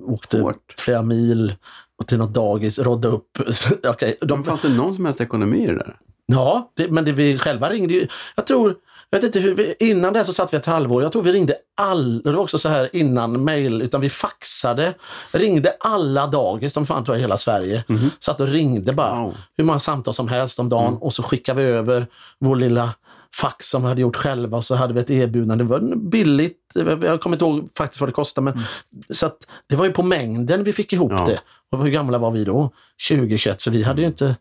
åkte 0.02 0.40
Hårt. 0.40 0.74
flera 0.78 1.02
mil 1.02 1.54
och 1.98 2.06
till 2.06 2.18
något 2.18 2.34
dagis, 2.34 2.78
rodda 2.78 3.08
upp. 3.08 3.38
okay, 3.88 4.14
de, 4.20 4.44
fanns 4.44 4.62
det 4.62 4.68
någon 4.68 4.94
som 4.94 5.04
helst 5.04 5.20
ekonomi 5.20 5.64
i 5.64 5.66
det 5.66 5.74
där? 5.74 5.96
Ja, 6.26 6.72
det, 6.74 6.90
men 6.90 7.04
det, 7.04 7.12
vi 7.12 7.38
själva 7.38 7.70
ringde 7.70 7.94
ju. 7.94 8.06
Jag 8.36 8.46
tror 8.46 8.76
jag 9.12 9.18
vet 9.18 9.24
inte 9.24 9.40
hur 9.40 9.54
vi, 9.54 9.74
innan 9.78 10.12
det 10.12 10.24
så 10.24 10.32
satt 10.32 10.52
vi 10.52 10.56
ett 10.56 10.66
halvår. 10.66 11.02
Jag 11.02 11.12
tror 11.12 11.22
vi 11.22 11.32
ringde 11.32 11.54
all, 11.76 12.22
det 12.22 12.32
var 12.32 12.42
också 12.42 12.58
så 12.58 12.68
här 12.68 12.88
innan 12.92 13.44
mail, 13.44 13.82
utan 13.82 14.00
vi 14.00 14.10
faxade. 14.10 14.94
Ringde 15.32 15.76
alla 15.80 16.26
dagis, 16.26 16.72
de 16.72 16.86
fann 16.86 17.04
tror 17.04 17.16
jag 17.16 17.20
hela 17.20 17.36
Sverige. 17.36 17.84
Mm. 17.88 18.10
Satt 18.20 18.40
och 18.40 18.48
ringde 18.48 18.92
bara 18.92 19.20
wow. 19.20 19.36
hur 19.56 19.64
många 19.64 19.78
samtal 19.78 20.14
som 20.14 20.28
helst 20.28 20.58
om 20.58 20.68
dagen 20.68 20.88
mm. 20.88 21.02
och 21.02 21.12
så 21.12 21.22
skickade 21.22 21.62
vi 21.62 21.68
över 21.68 22.06
vår 22.40 22.56
lilla 22.56 22.94
fax 23.36 23.68
som 23.68 23.82
vi 23.82 23.88
hade 23.88 24.00
gjort 24.00 24.16
själva 24.16 24.56
och 24.56 24.64
så 24.64 24.74
hade 24.74 24.94
vi 24.94 25.00
ett 25.00 25.10
erbjudande. 25.10 25.64
Det 25.64 25.70
var 25.70 25.96
billigt, 25.96 26.58
jag 27.02 27.20
kommer 27.20 27.36
inte 27.36 27.44
ihåg 27.44 27.68
faktiskt 27.76 28.00
vad 28.00 28.08
det 28.08 28.14
kostade 28.14 28.44
men 28.44 28.54
mm. 28.54 28.64
så 29.10 29.26
att 29.26 29.38
det 29.68 29.76
var 29.76 29.84
ju 29.84 29.92
på 29.92 30.02
mängden 30.02 30.64
vi 30.64 30.72
fick 30.72 30.92
ihop 30.92 31.12
ja. 31.12 31.24
det. 31.24 31.40
Och 31.72 31.84
hur 31.84 31.90
gamla 31.90 32.18
var 32.18 32.30
vi 32.30 32.44
då? 32.44 32.70
20, 32.98 33.38
21, 33.38 33.60
så 33.60 33.70
vi 33.70 33.82
hade 33.82 34.00
ju 34.00 34.06
inte 34.06 34.36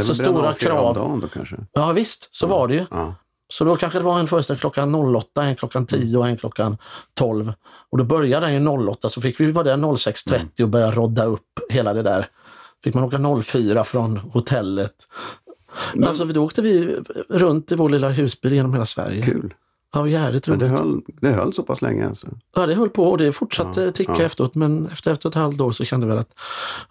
så 0.00 0.14
stora 0.14 0.52
krav. 0.52 0.94
Dagen 0.94 1.20
då 1.20 1.28
kanske? 1.28 1.56
Ja 1.72 1.92
visst, 1.92 2.28
så 2.34 2.46
ja. 2.46 2.50
var 2.50 2.68
det 2.68 2.74
ju. 2.74 2.86
Ja. 2.90 3.14
Så 3.52 3.64
då 3.64 3.76
kanske 3.76 3.98
det 3.98 4.04
var 4.04 4.18
en 4.18 4.28
föreställning 4.28 4.60
klockan 4.60 4.94
08, 4.94 5.42
en 5.42 5.56
klockan 5.56 5.86
10 5.86 6.18
och 6.18 6.28
en 6.28 6.36
klockan 6.36 6.76
12. 7.14 7.52
Och 7.90 7.98
då 7.98 8.04
började 8.04 8.46
den 8.46 8.64
ju 8.64 8.68
08 8.68 9.08
så 9.08 9.20
fick 9.20 9.40
vi 9.40 9.50
vara 9.50 9.64
där 9.64 9.76
06.30 9.76 10.34
mm. 10.34 10.48
och 10.62 10.68
börja 10.68 10.90
rodda 10.90 11.24
upp 11.24 11.60
hela 11.70 11.94
det 11.94 12.02
där. 12.02 12.26
Fick 12.84 12.94
man 12.94 13.04
åka 13.04 13.42
04 13.42 13.84
från 13.84 14.16
hotellet. 14.16 14.94
Men 15.94 16.08
alltså, 16.08 16.24
då 16.24 16.44
åkte 16.44 16.62
vi 16.62 16.96
runt 17.28 17.72
i 17.72 17.74
vår 17.74 17.88
lilla 17.88 18.08
husbil 18.08 18.52
genom 18.52 18.72
hela 18.72 18.86
Sverige. 18.86 19.22
Kul. 19.22 19.54
Ja, 19.94 20.08
jävligt 20.08 20.48
roligt. 20.48 20.60
Men 20.60 20.70
det 20.70 20.78
höll, 20.78 21.02
det 21.20 21.30
höll 21.30 21.52
så 21.52 21.62
pass 21.62 21.82
länge 21.82 22.06
alltså? 22.06 22.26
Ja, 22.56 22.66
det 22.66 22.74
höll 22.74 22.90
på 22.90 23.04
och 23.04 23.18
det 23.18 23.32
fortsatte 23.32 23.82
ja, 23.82 23.90
ticka 23.90 24.14
ja. 24.18 24.22
efteråt. 24.22 24.54
Men 24.54 24.86
efter, 24.86 25.12
efter 25.12 25.28
ett 25.28 25.34
halvt 25.34 25.60
år 25.60 25.72
så 25.72 25.84
kände 25.84 26.06
vi 26.06 26.12
att 26.12 26.34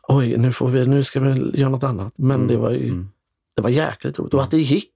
oj, 0.07 0.37
nu, 0.37 0.53
får 0.53 0.69
vi, 0.69 0.85
nu 0.85 1.03
ska 1.03 1.19
vi 1.19 1.59
göra 1.59 1.69
något 1.69 1.83
annat. 1.83 2.13
Men 2.15 2.35
mm. 2.35 2.47
det 2.47 2.57
var 2.57 2.71
ju 2.71 2.87
mm. 2.87 3.09
det 3.55 3.61
var 3.61 3.69
jäkligt 3.69 4.19
roligt. 4.19 4.33
Och 4.33 4.43
att 4.43 4.51
det 4.51 4.57
gick 4.57 4.91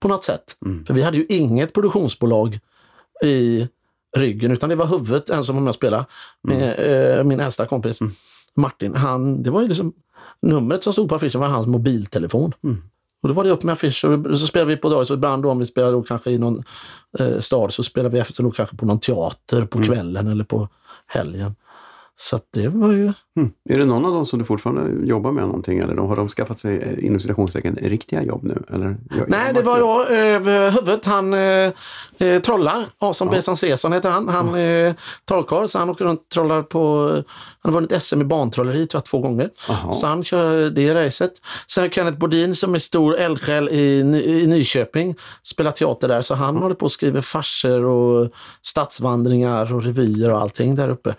på 0.00 0.08
något 0.08 0.24
sätt. 0.24 0.56
Mm. 0.66 0.84
För 0.84 0.94
vi 0.94 1.02
hade 1.02 1.16
ju 1.16 1.26
inget 1.28 1.72
produktionsbolag 1.72 2.58
i 3.24 3.68
ryggen 4.16 4.50
utan 4.50 4.68
det 4.68 4.76
var 4.76 4.86
huvudet, 4.86 5.30
en 5.30 5.44
som 5.44 5.54
var 5.54 5.62
med 5.62 5.68
och 5.68 5.74
spelade. 5.74 6.04
Mm. 6.48 6.58
Min, 6.58 6.68
äh, 6.68 7.24
min 7.24 7.40
äldsta 7.40 7.66
kompis 7.66 8.00
mm. 8.00 8.12
Martin, 8.56 8.94
han, 8.94 9.42
det 9.42 9.50
var 9.50 9.62
ju 9.62 9.68
liksom 9.68 9.92
numret 10.42 10.84
som 10.84 10.92
stod 10.92 11.08
på 11.08 11.14
affischen 11.14 11.40
var 11.40 11.48
hans 11.48 11.66
mobiltelefon. 11.66 12.52
Mm. 12.64 12.82
Och 13.22 13.28
då 13.28 13.34
var 13.34 13.44
det 13.44 13.50
upp 13.50 13.62
med 13.62 13.72
affischer 13.72 14.26
och 14.30 14.38
så 14.38 14.46
spelade 14.46 14.74
vi 14.74 14.76
på 14.76 14.88
dagis 14.88 15.10
och 15.10 15.16
ibland 15.16 15.42
då 15.42 15.50
om 15.50 15.58
vi 15.58 15.66
spelade 15.66 15.92
då 15.92 16.02
kanske 16.02 16.30
i 16.30 16.38
någon 16.38 16.62
eh, 17.18 17.38
stad 17.38 17.72
så 17.72 17.82
spelade 17.82 18.14
vi 18.14 18.20
efter 18.20 18.42
då 18.42 18.50
kanske 18.50 18.76
på 18.76 18.86
någon 18.86 19.00
teater 19.00 19.64
på 19.64 19.78
mm. 19.78 19.90
kvällen 19.90 20.28
eller 20.28 20.44
på 20.44 20.68
helgen. 21.06 21.54
Så 22.16 22.38
det 22.52 22.68
var 22.68 22.92
ju... 22.92 23.12
Mm. 23.36 23.50
Är 23.70 23.78
det 23.78 23.84
någon 23.84 24.04
av 24.04 24.12
dem 24.12 24.26
som 24.26 24.38
du 24.38 24.44
fortfarande 24.44 25.06
jobbar 25.06 25.32
med 25.32 25.46
någonting 25.46 25.78
eller 25.78 25.96
har 25.96 26.16
de 26.16 26.28
skaffat 26.28 26.58
sig 26.58 26.78
eh, 26.78 27.06
inom 27.06 27.20
citationstecken 27.20 27.78
riktiga 27.82 28.22
jobb 28.22 28.44
nu? 28.44 28.62
Eller, 28.74 28.96
Nej, 29.26 29.54
det 29.54 29.62
var 29.62 29.78
jag 29.78 30.10
över 30.10 30.70
huvudet. 30.70 31.06
Han 31.06 31.34
eh, 31.34 31.72
eh 32.18 32.40
trollar. 32.42 32.86
Ason 32.98 33.28
ja. 33.28 33.36
Besan 33.36 33.56
Cesson 33.56 33.92
heter 33.92 34.10
han. 34.10 34.28
Han 34.28 34.48
ja. 34.48 34.58
är 34.58 34.88
eh, 34.88 34.94
trollkarl 35.28 35.66
så 35.66 35.78
han 35.78 35.90
åker 35.90 36.04
runt 36.04 36.20
och 36.20 36.28
trollar 36.28 36.62
på... 36.62 37.10
Han 37.62 37.74
har 37.74 37.80
vunnit 37.80 38.02
SM 38.02 38.20
i 38.20 38.24
bantrolleri 38.24 38.86
tror 38.86 38.98
jag, 38.98 39.04
två 39.04 39.18
gånger. 39.18 39.50
Aha. 39.68 39.92
Så 39.92 40.06
han 40.06 40.24
kör 40.24 40.70
det 40.70 40.94
racet. 40.94 41.32
Sen 41.66 41.82
har 41.82 41.88
Kenneth 41.88 42.18
Bodin 42.18 42.54
som 42.54 42.74
är 42.74 42.78
stor 42.78 43.18
eldsjäl 43.18 43.68
i, 43.68 44.00
i 44.42 44.46
Nyköping. 44.46 45.14
Spelar 45.42 45.70
teater 45.70 46.08
där 46.08 46.22
så 46.22 46.34
han 46.34 46.54
ja. 46.54 46.60
håller 46.60 46.74
på 46.74 46.86
att 46.86 46.92
skriva 46.92 47.22
farser 47.22 47.84
och 47.84 48.30
stadsvandringar 48.62 49.74
och 49.74 49.82
revyer 49.82 50.30
och 50.30 50.40
allting 50.40 50.74
där 50.74 50.88
uppe. 50.88 51.14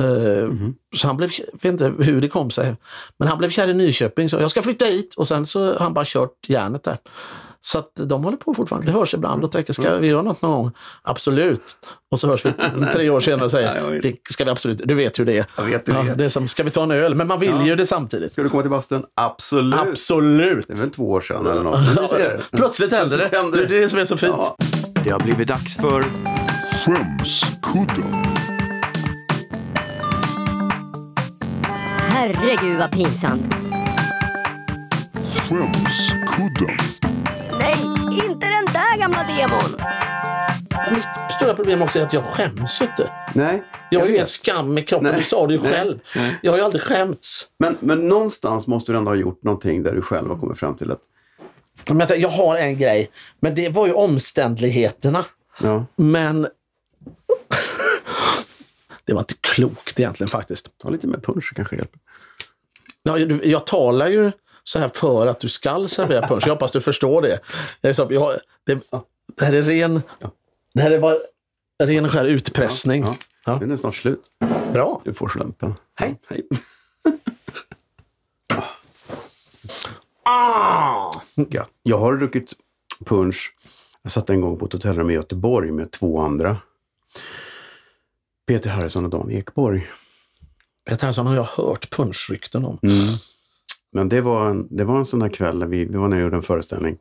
Uh, 0.00 0.35
Mm. 0.44 0.74
Så 0.96 1.06
han 1.06 1.16
blev, 1.16 1.30
jag 1.38 1.46
vet 1.52 1.64
inte 1.64 1.92
hur 2.04 2.20
det 2.20 2.28
kom 2.28 2.50
sig, 2.50 2.76
men 3.18 3.28
han 3.28 3.38
blev 3.38 3.50
kär 3.50 3.68
i 3.68 3.74
Nyköping 3.74 4.28
så 4.28 4.36
jag 4.36 4.50
ska 4.50 4.62
flytta 4.62 4.84
hit 4.84 5.14
och 5.16 5.28
sen 5.28 5.46
så 5.46 5.72
har 5.72 5.78
han 5.78 5.94
bara 5.94 6.04
kört 6.08 6.30
järnet 6.46 6.84
där. 6.84 6.98
Så 7.60 7.78
att 7.78 7.92
de 7.94 8.24
håller 8.24 8.36
på 8.36 8.54
fortfarande. 8.54 8.86
Det 8.86 8.92
hörs 8.98 9.14
ibland 9.14 9.44
och 9.44 9.52
tänker, 9.52 9.72
ska 9.72 9.96
vi 9.96 10.08
göra 10.08 10.22
något 10.22 10.42
någon 10.42 10.50
gång? 10.62 10.70
Absolut. 11.02 11.76
Och 12.10 12.20
så 12.20 12.28
hörs 12.28 12.44
vi 12.44 12.52
tre 12.92 13.10
år 13.10 13.20
senare 13.20 13.44
och 13.44 13.50
säger, 13.50 14.00
det 14.02 14.16
ska 14.30 14.44
vi 14.44 14.50
absolut. 14.50 14.80
Du 14.84 14.94
vet 14.94 15.18
hur 15.18 15.24
det 15.24 15.38
är. 15.38 15.46
Jag 15.56 15.64
vet 15.64 15.88
hur 15.88 15.92
det 15.94 16.00
är. 16.00 16.04
Ja, 16.04 16.14
det 16.14 16.24
är 16.24 16.28
som, 16.28 16.48
ska 16.48 16.62
vi 16.62 16.70
ta 16.70 16.82
en 16.82 16.90
öl? 16.90 17.14
Men 17.14 17.26
man 17.28 17.40
vill 17.40 17.50
Ja. 17.50 17.66
ju 17.66 17.76
det 17.76 17.86
samtidigt. 17.86 18.32
Ska 18.32 18.42
du 18.42 18.48
komma 18.48 18.62
till 18.62 18.70
bastun? 18.70 19.04
Absolut. 19.16 19.74
Absolut. 19.80 20.66
Det 20.68 20.72
är 20.74 20.76
väl 20.78 20.90
två 20.90 21.10
år 21.10 21.20
sedan 21.20 21.46
eller 21.46 21.62
något. 21.62 22.10
Ser. 22.10 22.44
Plötsligt 22.52 22.92
händer 22.92 23.18
det. 23.18 23.66
Det 23.66 23.76
är 23.76 23.80
det 23.80 23.88
som 23.88 23.98
är 23.98 24.04
så 24.04 24.16
fint. 24.16 24.34
Ja. 24.38 24.56
Det 25.04 25.10
har 25.10 25.20
blivit 25.20 25.48
dags 25.48 25.76
för 25.76 26.04
Skämskudden. 26.84 28.35
Herregud 32.16 32.78
vad 32.78 32.90
pinsamt. 32.92 33.54
Skämskudden. 35.34 36.76
Nej, 37.60 37.74
inte 38.10 38.46
den 38.46 38.64
där 38.72 38.98
gamla 38.98 39.18
demon. 39.18 39.80
Mitt 40.94 41.04
stora 41.36 41.54
problem 41.54 41.82
också 41.82 41.98
är 41.98 42.02
att 42.02 42.12
jag 42.12 42.24
skäms 42.24 42.80
ju 42.80 42.84
inte. 42.84 43.10
Nej, 43.34 43.62
Jag 43.90 44.00
har 44.00 44.06
ju 44.06 44.14
ingen 44.14 44.26
skam 44.26 44.78
i 44.78 44.82
kroppen. 44.82 45.08
Nej. 45.08 45.16
Du 45.18 45.22
sa 45.24 45.46
det 45.46 45.54
ju 45.54 45.60
Nej. 45.60 45.72
själv. 45.72 45.98
Nej. 46.16 46.38
Jag 46.42 46.52
har 46.52 46.58
ju 46.58 46.64
aldrig 46.64 46.82
skämts. 46.82 47.46
Men, 47.58 47.76
men 47.80 48.08
någonstans 48.08 48.66
måste 48.66 48.92
du 48.92 48.98
ändå 48.98 49.10
ha 49.10 49.16
gjort 49.16 49.42
någonting 49.42 49.82
där 49.82 49.92
du 49.94 50.02
själv 50.02 50.28
har 50.28 50.36
kommit 50.36 50.58
fram 50.58 50.76
till 50.76 50.90
att 50.90 51.00
jag 52.18 52.28
har 52.28 52.56
en 52.56 52.78
grej. 52.78 53.10
Men 53.40 53.54
det 53.54 53.68
var 53.68 53.86
ju 53.86 53.92
omständigheterna. 53.92 55.24
ja, 55.62 55.86
Men 55.96 56.46
det 59.06 59.12
var 59.12 59.20
inte 59.20 59.34
klokt 59.40 60.00
egentligen 60.00 60.28
faktiskt. 60.28 60.78
ta 60.78 60.88
lite 60.88 61.06
mer 61.06 61.18
punch 61.18 61.52
kanske 61.56 61.76
hjälper. 61.76 62.00
Ja, 63.02 63.18
jag, 63.18 63.44
jag 63.46 63.66
talar 63.66 64.08
ju 64.08 64.32
så 64.62 64.78
här 64.78 64.88
för 64.94 65.26
att 65.26 65.40
du 65.40 65.48
skall 65.48 65.88
servera 65.88 66.28
punsch. 66.28 66.42
Jag 66.46 66.52
hoppas 66.54 66.70
du 66.72 66.80
förstår 66.80 67.22
det. 67.22 67.40
Är 67.82 67.92
så- 67.92 68.06
jag, 68.10 68.36
det, 68.64 68.90
det 69.38 69.44
här 69.44 69.52
är 69.52 69.62
ren, 69.62 70.02
det 70.74 70.80
här 70.82 70.90
är 70.90 70.98
bara, 71.00 71.16
ren 71.84 72.04
och 72.04 72.12
skär 72.12 72.24
utpressning. 72.24 73.02
Ja, 73.04 73.16
Ja. 73.44 73.54
Den 73.60 73.70
är 73.70 73.76
snart 73.76 73.96
slut. 73.96 74.22
Bra. 74.72 75.00
Du 75.04 75.14
får 75.14 75.28
slumpen. 75.28 75.74
Hej. 75.94 76.20
Hej. 76.28 76.42
Ah! 80.28 81.20
Jag 81.82 81.98
har 81.98 82.16
druckit 82.16 82.52
punch. 83.04 83.54
Jag 84.02 84.12
satt 84.12 84.30
en 84.30 84.40
gång 84.40 84.58
på 84.58 84.66
ett 84.66 84.72
hotellrum 84.72 85.10
i 85.10 85.14
Göteborg 85.14 85.72
med 85.72 85.90
två 85.90 86.20
andra. 86.20 86.56
Peter 88.46 88.70
Harrison 88.70 89.04
och 89.04 89.10
Dan 89.10 89.30
Ekborg. 89.30 89.86
Peter 90.88 91.06
Hansson 91.06 91.26
har 91.26 91.34
jag 91.34 91.44
hört 91.44 91.90
punschrykten 91.90 92.64
om. 92.64 92.78
Men 93.92 94.08
det 94.08 94.20
var 94.20 94.50
en, 94.50 94.76
det 94.76 94.84
var 94.84 94.98
en 94.98 95.04
sån 95.04 95.22
här 95.22 95.28
kväll 95.28 95.58
när 95.58 95.66
vi, 95.66 95.84
vi 95.84 95.96
var 95.96 96.08
nere 96.08 96.20
och 96.20 96.24
gjorde 96.24 96.36
en 96.36 96.42
föreställning. 96.42 96.98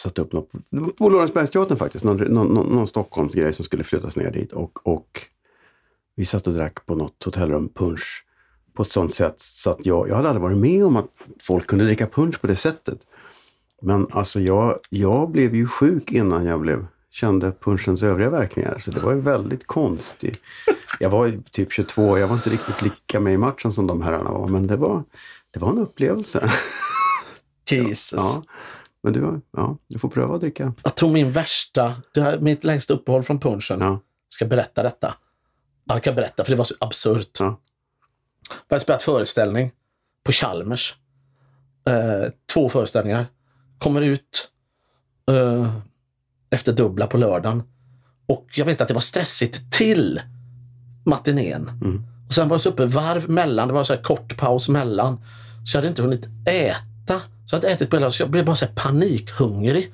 Satte 0.00 0.22
upp 0.22 0.32
något, 0.32 0.50
på 0.98 1.08
Lorensbergsteatern 1.08 1.78
faktiskt, 1.78 2.04
någon, 2.04 2.16
någon, 2.16 2.74
någon 2.74 2.86
Stockholmsgrej 2.86 3.52
som 3.52 3.64
skulle 3.64 3.84
flyttas 3.84 4.16
ner 4.16 4.30
dit. 4.30 4.52
Och, 4.52 4.86
och 4.86 5.20
vi 6.14 6.24
satt 6.24 6.46
och 6.46 6.54
drack 6.54 6.86
på 6.86 6.94
något 6.94 7.24
hotellrum 7.24 7.68
punch 7.68 8.24
på 8.74 8.82
ett 8.82 8.90
sånt 8.90 9.14
sätt 9.14 9.34
så 9.36 9.70
att 9.70 9.86
jag, 9.86 10.08
jag 10.08 10.16
hade 10.16 10.28
aldrig 10.28 10.42
varit 10.42 10.58
med 10.58 10.84
om 10.84 10.96
att 10.96 11.10
folk 11.40 11.66
kunde 11.66 11.84
dricka 11.84 12.06
punch 12.06 12.40
på 12.40 12.46
det 12.46 12.56
sättet. 12.56 13.06
Men 13.82 14.06
alltså 14.10 14.40
jag, 14.40 14.78
jag 14.90 15.30
blev 15.30 15.54
ju 15.54 15.66
sjuk 15.68 16.12
innan 16.12 16.46
jag 16.46 16.60
blev, 16.60 16.86
kände 17.10 17.52
punchens 17.52 18.02
övriga 18.02 18.30
verkningar. 18.30 18.78
Så 18.78 18.90
det 18.90 19.00
var 19.00 19.12
ju 19.12 19.20
väldigt 19.20 19.66
konstigt. 19.66 20.40
Jag 21.00 21.10
var 21.10 21.40
typ 21.50 21.72
22, 21.72 22.18
jag 22.18 22.28
var 22.28 22.36
inte 22.36 22.50
riktigt 22.50 22.82
lika 22.82 23.20
med 23.20 23.34
i 23.34 23.36
matchen 23.36 23.72
som 23.72 23.86
de 23.86 24.02
herrarna 24.02 24.30
var. 24.30 24.48
Men 24.48 24.66
det 24.66 24.76
var, 24.76 25.04
det 25.50 25.60
var 25.60 25.70
en 25.70 25.78
upplevelse. 25.78 26.52
Jesus. 27.70 28.12
Ja. 28.12 28.42
Men 29.02 29.12
du, 29.12 29.40
ja, 29.50 29.76
du 29.88 29.98
får 29.98 30.08
pröva 30.08 30.34
att 30.34 30.40
dricka. 30.40 30.74
Jag 30.82 30.94
tog 30.94 31.12
min 31.12 31.30
värsta, 31.30 31.94
mitt 32.40 32.64
längsta 32.64 32.94
uppehåll 32.94 33.22
från 33.22 33.40
punchen. 33.40 33.80
Ja. 33.80 34.00
Ska 34.28 34.44
berätta 34.44 34.82
detta. 34.82 35.14
Jag 35.84 36.02
kan 36.02 36.14
berätta 36.14 36.44
för 36.44 36.50
det 36.50 36.56
var 36.56 36.64
så 36.64 36.74
absurt. 36.80 37.36
Ja. 37.38 37.60
Jag 38.68 38.74
hade 38.74 38.80
spelat 38.80 39.02
föreställning 39.02 39.72
på 40.24 40.32
Chalmers. 40.32 40.94
Eh, 41.88 42.30
två 42.54 42.68
föreställningar. 42.68 43.26
Kommer 43.78 44.02
ut 44.02 44.48
eh, 45.30 45.74
efter 46.50 46.72
dubbla 46.72 47.06
på 47.06 47.16
lördagen. 47.16 47.62
Och 48.28 48.46
jag 48.54 48.64
vet 48.64 48.80
att 48.80 48.88
det 48.88 48.94
var 48.94 49.00
stressigt 49.00 49.72
till 49.72 50.20
matinén. 51.04 51.68
Mm. 51.68 52.04
Och 52.26 52.34
sen 52.34 52.48
var 52.48 52.54
jag 52.54 52.60
så 52.60 52.68
uppe 52.68 52.86
varv 52.86 53.30
mellan, 53.30 53.68
det 53.68 53.74
var 53.74 53.84
så 53.84 53.94
här 53.94 54.02
kort 54.02 54.36
paus 54.36 54.68
mellan. 54.68 55.20
Så 55.64 55.76
jag 55.76 55.78
hade 55.78 55.88
inte 55.88 56.02
hunnit 56.02 56.28
äta. 56.46 57.20
Så 57.46 57.54
jag 57.54 57.62
hade 57.62 57.68
ätit 57.68 57.90
på 57.90 57.96
hela, 57.96 58.10
så 58.10 58.22
jag 58.22 58.30
blev 58.30 58.44
bara 58.44 58.56
så 58.56 58.66
panikhungrig. 58.74 59.92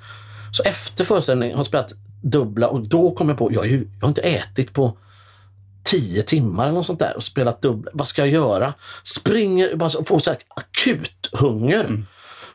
Så 0.52 0.62
efter 0.62 1.04
föreställningen 1.04 1.56
har 1.56 1.58
jag 1.58 1.66
spelat 1.66 1.92
dubbla 2.22 2.68
och 2.68 2.88
då 2.88 3.10
kom 3.10 3.28
jag 3.28 3.38
på, 3.38 3.52
jag, 3.52 3.66
ju, 3.66 3.88
jag 3.94 4.00
har 4.00 4.08
inte 4.08 4.20
ätit 4.20 4.72
på 4.72 4.98
tio 5.84 6.22
timmar 6.22 6.64
eller 6.64 6.74
något 6.74 6.86
sånt 6.86 6.98
där 6.98 7.16
och 7.16 7.24
spelat 7.24 7.62
dubbla. 7.62 7.90
Vad 7.94 8.06
ska 8.06 8.22
jag 8.22 8.28
göra? 8.28 8.74
Springer, 9.02 9.76
bara 9.76 9.88
så, 9.88 10.04
får 10.04 10.18
så 10.18 10.30
här 10.30 10.38
akut 10.48 11.28
hunger. 11.32 12.06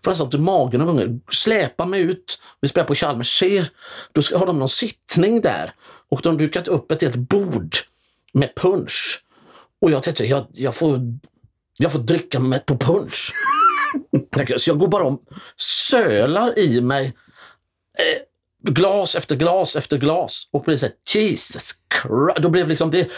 Får 0.03 0.11
nästan 0.11 0.25
ont 0.25 0.33
i 0.33 0.37
magen 0.37 0.81
av 0.81 0.89
ungar, 0.89 1.19
Släpar 1.31 1.85
mig 1.85 2.01
ut. 2.01 2.41
Vi 2.61 2.67
spelar 2.67 2.87
på 2.87 2.95
Chalmers. 2.95 3.39
Ser, 3.39 3.69
då 4.11 4.21
ska, 4.21 4.37
har 4.37 4.45
de 4.45 4.59
någon 4.59 4.69
sittning 4.69 5.41
där. 5.41 5.73
Och 6.09 6.21
de 6.23 6.29
har 6.29 6.39
dukat 6.39 6.67
upp 6.67 6.91
ett 6.91 7.01
helt 7.01 7.15
bord 7.15 7.75
med 8.33 8.55
punch. 8.55 9.23
Och 9.81 9.91
jag 9.91 10.03
tänkte, 10.03 10.25
jag, 10.25 10.47
jag, 10.53 10.75
får, 10.75 10.99
jag 11.77 11.91
får 11.91 11.99
dricka 11.99 12.39
mig 12.39 12.59
på 12.59 12.77
punch. 12.77 13.33
Så 14.57 14.69
jag 14.69 14.79
går 14.79 14.87
bara 14.87 15.03
om, 15.03 15.21
sölar 15.57 16.59
i 16.59 16.81
mig 16.81 17.05
eh, 17.99 18.21
glas 18.71 19.15
efter 19.15 19.35
glas 19.35 19.75
efter 19.75 19.97
glas 19.97 20.47
och 20.51 20.63
blir 20.63 20.77
så 20.77 20.85
här, 20.85 20.95
Jesus 21.13 21.71
Christ. 22.01 22.41
Då 22.41 22.49
blev 22.49 22.67
liksom 22.67 22.91
det, 22.91 23.09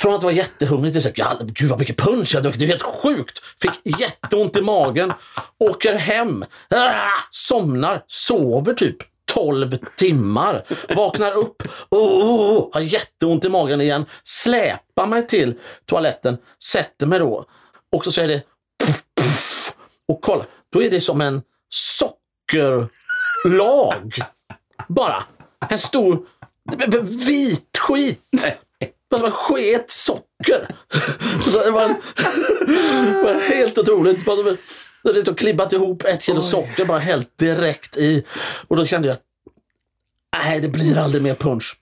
från 0.00 0.14
att 0.14 0.22
vara 0.22 0.32
jättehungrig 0.32 0.92
till 0.92 1.02
så 1.02 1.10
gud 1.46 1.70
vad 1.70 1.78
mycket 1.78 1.96
punch 1.96 2.34
jag 2.34 2.42
druckit, 2.42 2.58
det 2.58 2.64
är 2.64 2.68
helt 2.68 2.82
sjukt. 2.82 3.42
Fick 3.62 4.00
jätteont 4.00 4.56
i 4.56 4.60
magen, 4.60 5.12
åker 5.58 5.94
hem, 5.94 6.44
ah, 6.70 7.00
somnar, 7.30 8.04
sover 8.06 8.74
typ 8.74 8.96
12 9.32 9.76
timmar. 9.96 10.64
Vaknar 10.96 11.32
upp, 11.32 11.62
oh, 11.90 12.68
har 12.72 12.80
jätteont 12.80 13.44
i 13.44 13.48
magen 13.48 13.80
igen, 13.80 14.06
släpar 14.24 15.06
mig 15.06 15.26
till 15.26 15.54
toaletten, 15.86 16.38
sätter 16.64 17.06
mig 17.06 17.18
då. 17.18 17.44
Och 17.92 18.04
så 18.04 18.12
säger 18.12 18.28
det 18.28 18.42
puff, 18.84 19.02
puff, 19.20 19.74
och 20.08 20.20
kolla, 20.22 20.44
då 20.72 20.82
är 20.82 20.90
det 20.90 21.00
som 21.00 21.20
en 21.20 21.42
sockerlag. 21.68 22.90
Bara. 24.88 25.24
En 25.68 25.78
stor 25.78 26.26
vit 27.26 27.78
skit. 27.78 28.44
Bara 29.10 29.20
som 29.20 29.30
sket 29.30 29.90
socker. 29.90 30.68
Det, 31.64 31.70
var 31.70 31.82
en, 31.82 31.94
det 33.14 33.22
var 33.22 33.40
helt 33.40 33.78
otroligt. 33.78 34.24
Bara 34.24 34.36
som 34.36 34.46
en- 34.46 34.58
Det 35.02 35.08
hade 35.16 35.34
klibbat 35.34 35.72
ihop 35.72 36.04
ett 36.04 36.22
kilo 36.22 36.40
socker 36.40 36.84
bara 36.84 36.98
helt 36.98 37.38
direkt 37.38 37.96
i. 37.96 38.24
Och 38.68 38.76
då 38.76 38.86
kände 38.86 39.08
jag 39.08 39.14
att 39.14 39.22
nej, 40.36 40.60
det 40.60 40.68
blir 40.68 40.98
aldrig 40.98 41.22
mer 41.22 41.34
punch. 41.34 41.76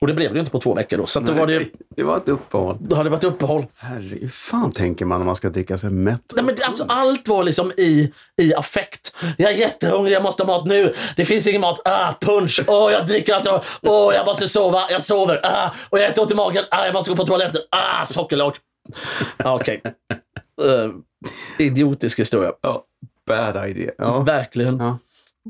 Och 0.00 0.06
det 0.06 0.14
blev 0.14 0.30
det 0.30 0.34
ju 0.34 0.40
inte 0.40 0.50
på 0.52 0.60
två 0.60 0.74
veckor 0.74 0.96
då. 0.98 1.06
Så 1.06 1.20
då 1.20 1.32
var 1.32 1.46
det, 1.46 1.66
det 1.96 2.02
var 2.02 2.16
ett 2.16 2.28
uppehåll. 2.28 2.76
då 2.80 2.96
hade 2.96 3.06
det 3.08 3.10
varit 3.10 3.24
uppehåll. 3.24 3.66
Herre, 3.76 4.18
hur 4.20 4.28
fan 4.28 4.72
tänker 4.72 5.04
man 5.04 5.20
om 5.20 5.26
man 5.26 5.36
ska 5.36 5.50
dricka 5.50 5.78
sig 5.78 5.90
mätt? 5.90 6.22
Nej, 6.36 6.44
men 6.44 6.56
alltså, 6.62 6.84
allt 6.88 7.28
var 7.28 7.44
liksom 7.44 7.72
i, 7.76 8.12
i 8.42 8.54
affekt. 8.54 9.16
Jag 9.38 9.52
är 9.52 9.56
jättehungrig, 9.56 10.12
jag 10.14 10.22
måste 10.22 10.42
ha 10.42 10.56
mat 10.58 10.66
nu. 10.66 10.94
Det 11.16 11.24
finns 11.24 11.46
ingen 11.46 11.60
mat. 11.60 11.80
Ah, 11.84 12.14
punch. 12.20 12.60
Åh, 12.66 12.92
jag 12.92 13.06
dricker 13.06 13.34
allt 13.34 13.44
jag. 13.44 13.62
Åh, 13.82 14.14
jag 14.14 14.26
måste 14.26 14.48
sova. 14.48 14.90
Jag 14.90 15.02
sover. 15.02 15.40
Ah, 15.46 15.70
och 15.90 15.98
jag 15.98 16.08
äter 16.10 16.22
ont 16.22 16.32
i 16.32 16.34
magen. 16.34 16.64
Ah, 16.70 16.84
jag 16.84 16.94
måste 16.94 17.10
gå 17.10 17.16
på 17.16 17.26
toaletten. 17.26 17.60
Ah, 17.70 18.06
sockerlag. 18.06 18.56
Ah, 19.36 19.54
Okej. 19.54 19.82
Eh, 20.62 20.90
idiotisk 21.58 22.18
historia. 22.20 22.52
Ja, 22.60 22.84
bad 23.26 23.68
idea. 23.70 23.92
Ja. 23.98 24.20
Verkligen. 24.20 24.78
Ja. 24.78 24.98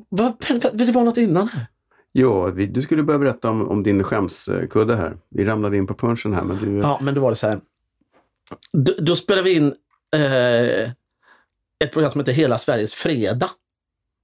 Vad, 0.09 0.32
det 0.72 0.93
var 0.93 1.05
något 1.05 1.16
innan 1.16 1.49
här. 1.49 1.66
Jo, 2.13 2.51
vi, 2.51 2.67
du 2.67 2.83
skulle 2.83 3.03
börja 3.03 3.19
berätta 3.19 3.51
om, 3.51 3.69
om 3.69 3.83
din 3.83 4.05
skämskudde 4.05 4.97
här. 4.97 5.17
Vi 5.29 5.45
ramlade 5.45 5.77
in 5.77 5.87
på 5.87 5.95
punchen 5.95 6.35
här, 6.35 6.43
men 6.43 6.57
du... 6.57 6.79
Ja, 6.79 6.99
men 7.03 7.15
då 7.15 7.21
var 7.21 7.31
det 7.31 7.37
så 7.37 7.49
här. 7.49 7.61
Då, 8.73 8.93
då 8.99 9.17
spelade 9.17 9.43
vi 9.43 9.55
in 9.55 9.75
eh, 10.17 10.91
ett 11.85 11.93
program 11.93 12.11
som 12.11 12.21
heter 12.21 12.33
Hela 12.33 12.59
Sveriges 12.59 12.95
fredag. 12.95 13.51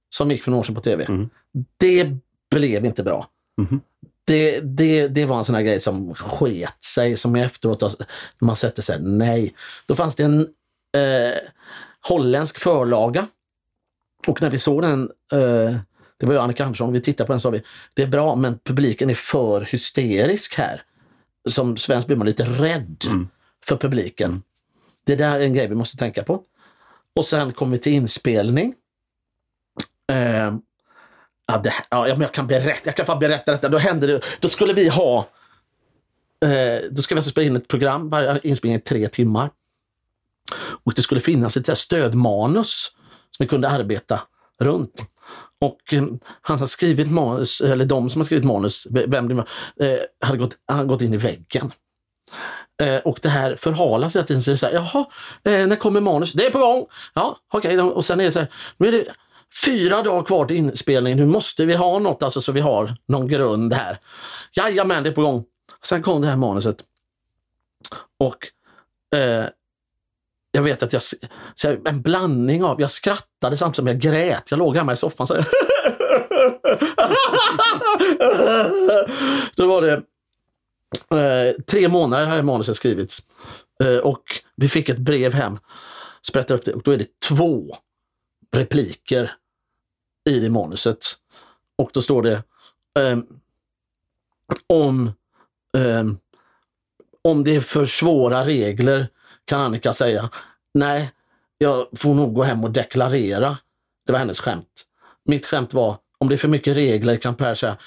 Som 0.09 0.31
gick 0.31 0.43
för 0.43 0.51
några 0.51 0.59
år 0.59 0.63
sedan 0.63 0.75
på 0.75 0.81
tv. 0.81 1.05
Mm. 1.05 1.29
Det 1.77 2.11
blev 2.51 2.85
inte 2.85 3.03
bra. 3.03 3.27
Mhm. 3.57 3.81
Det, 4.25 4.59
det, 4.59 5.07
det 5.07 5.25
var 5.25 5.37
en 5.37 5.45
sån 5.45 5.55
här 5.55 5.61
grej 5.61 5.79
som 5.79 6.15
sket 6.15 6.83
sig, 6.83 7.17
som 7.17 7.35
efteråt, 7.35 8.01
man 8.39 8.55
sätter 8.55 8.81
sig 8.81 9.01
nej. 9.01 9.53
Då 9.85 9.95
fanns 9.95 10.15
det 10.15 10.23
en 10.23 10.39
eh, 10.39 11.37
holländsk 12.07 12.59
förlaga. 12.59 13.27
Och 14.27 14.41
när 14.41 14.49
vi 14.49 14.59
såg 14.59 14.81
den, 14.81 15.11
eh, 15.33 15.75
det 16.17 16.25
var 16.25 16.33
ju 16.33 16.39
Annika 16.39 16.65
Andersson, 16.65 16.93
vi 16.93 17.01
tittade 17.01 17.27
på 17.27 17.33
den 17.33 17.35
och 17.37 17.41
sa 17.41 17.49
vi, 17.49 17.61
det 17.93 18.03
är 18.03 18.07
bra 18.07 18.35
men 18.35 18.59
publiken 18.63 19.09
är 19.09 19.13
för 19.15 19.61
hysterisk 19.61 20.55
här. 20.57 20.83
Som 21.49 21.77
svensk 21.77 22.07
blir 22.07 22.17
man 22.17 22.27
lite 22.27 22.43
rädd 22.43 23.03
Mm. 23.07 23.27
för 23.65 23.77
publiken. 23.77 24.43
Det 25.05 25.15
där 25.15 25.35
är 25.39 25.43
en 25.43 25.53
grej 25.53 25.67
vi 25.67 25.75
måste 25.75 25.97
tänka 25.97 26.23
på. 26.23 26.41
Och 27.15 27.25
sen 27.25 27.53
kom 27.53 27.71
vi 27.71 27.77
till 27.77 27.93
inspelning. 27.93 28.73
Eh, 30.11 30.55
Ja, 31.49 31.57
det, 31.57 31.73
ja, 31.89 32.05
men 32.07 32.21
jag 32.21 32.31
kan 32.33 32.47
berätta, 32.47 32.81
jag 32.83 32.95
kan 32.95 33.05
fan 33.05 33.19
berätta 33.19 33.51
detta. 33.51 33.69
Då 33.69 33.77
hände 33.77 34.07
det, 34.07 34.21
då 34.39 34.47
skulle 34.47 34.73
vi 34.73 34.89
ha, 34.89 35.29
eh, 36.45 36.89
då 36.91 37.01
ska 37.01 37.15
vi 37.15 37.19
alltså 37.19 37.31
spela 37.31 37.47
in 37.47 37.55
ett 37.55 37.67
program, 37.67 38.09
varje 38.09 38.39
inspelning 38.43 38.77
i 38.77 38.81
tre 38.81 39.07
timmar. 39.07 39.49
Och 40.83 40.93
det 40.95 41.01
skulle 41.01 41.21
finnas 41.21 41.57
ett 41.57 41.77
stödmanus 41.77 42.95
som 43.31 43.43
vi 43.43 43.47
kunde 43.47 43.69
arbeta 43.69 44.21
runt. 44.59 45.03
Och 45.61 45.93
eh, 45.93 46.03
han 46.41 46.59
har 46.59 46.67
skrivit 46.67 47.11
manus, 47.11 47.61
eller 47.61 47.85
de 47.85 48.09
som 48.09 48.21
har 48.21 48.25
skrivit 48.25 48.45
manus, 48.45 48.87
vem 48.89 49.27
det 49.27 49.33
var, 49.33 49.47
eh, 49.81 49.99
hade 50.25 50.37
gått, 50.37 50.57
han 50.67 50.87
gått 50.87 51.01
in 51.01 51.13
i 51.13 51.17
väggen. 51.17 51.71
Eh, 52.83 52.97
och 52.97 53.19
det 53.21 53.29
här 53.29 53.55
förhalas 53.55 54.15
hela 54.15 54.25
tiden. 54.25 54.43
Så 54.43 54.49
det 54.49 54.55
är 54.55 54.57
så 54.57 54.65
här, 54.65 54.73
jaha, 54.73 55.05
eh, 55.43 55.67
när 55.67 55.75
kommer 55.75 56.01
manus? 56.01 56.33
Det 56.33 56.45
är 56.45 56.49
på 56.49 56.59
gång! 56.59 56.85
Ja, 57.13 57.37
okej. 57.53 57.79
Okay. 57.79 57.89
Och 57.89 58.05
sen 58.05 58.19
är 58.19 58.23
det 58.23 58.31
så 58.31 58.39
här, 58.39 58.47
nu 58.77 58.87
är 58.87 58.91
det 58.91 59.05
fyra 59.65 60.01
dagar 60.01 60.23
kvar 60.23 60.45
till 60.45 60.55
inspelningen. 60.55 61.19
Nu 61.19 61.25
måste 61.25 61.65
vi 61.65 61.75
ha 61.75 61.99
något 61.99 62.23
alltså, 62.23 62.41
så 62.41 62.51
vi 62.51 62.61
har 62.61 62.95
någon 63.07 63.27
grund 63.27 63.73
här. 63.73 63.99
Jajamän, 64.53 65.03
det 65.03 65.09
är 65.09 65.13
på 65.13 65.21
gång. 65.21 65.43
Sen 65.83 66.01
kom 66.01 66.21
det 66.21 66.27
här 66.27 66.37
manuset. 66.37 66.83
Och 68.19 68.47
eh, 69.19 69.45
jag 70.51 70.63
vet 70.63 70.83
att 70.83 70.93
jag, 70.93 71.01
så 71.55 71.77
en 71.85 72.01
blandning 72.01 72.63
av, 72.63 72.81
jag 72.81 72.91
skrattade 72.91 73.57
samtidigt 73.57 73.75
som 73.75 73.87
jag 73.87 73.99
grät. 73.99 74.51
Jag 74.51 74.57
låg 74.57 74.77
hemma 74.77 74.93
i 74.93 74.97
soffan 74.97 75.27
så 75.27 75.33
Då 79.55 79.67
var 79.67 79.81
det 79.81 79.93
eh, 81.15 81.61
tre 81.61 81.87
månader 81.87 82.25
har 82.25 82.41
manuset 82.41 82.75
skrivits. 82.75 83.19
Eh, 83.83 83.97
och 83.97 84.23
vi 84.55 84.69
fick 84.69 84.89
ett 84.89 84.97
brev 84.97 85.33
hem, 85.33 85.59
sprättar 86.21 86.55
upp 86.55 86.65
det 86.65 86.73
och 86.73 86.83
då 86.83 86.91
är 86.91 86.97
det 86.97 87.19
två 87.19 87.75
repliker 88.55 89.31
i 90.29 90.39
det 90.39 90.49
manuset. 90.49 90.99
Och 91.75 91.89
då 91.93 92.01
står 92.01 92.21
det 92.21 92.43
eh, 92.99 93.17
om, 94.67 95.11
eh, 95.77 96.03
om 97.21 97.43
det 97.43 97.55
är 97.55 97.61
för 97.61 97.85
svåra 97.85 98.45
regler 98.45 99.07
kan 99.47 99.61
Annika 99.61 99.93
säga. 99.93 100.29
Nej, 100.73 101.11
jag 101.57 101.87
får 101.95 102.15
nog 102.15 102.33
gå 102.33 102.43
hem 102.43 102.63
och 102.63 102.71
deklarera. 102.71 103.57
Det 104.05 104.11
var 104.11 104.19
hennes 104.19 104.39
skämt. 104.39 104.85
Mitt 105.25 105.45
skämt 105.45 105.73
var, 105.73 105.97
om 106.17 106.29
det 106.29 106.35
är 106.35 106.37
för 106.37 106.47
mycket 106.47 106.77
regler 106.77 107.17
kan 107.17 107.35
Per 107.35 107.55
säga, 107.55 107.77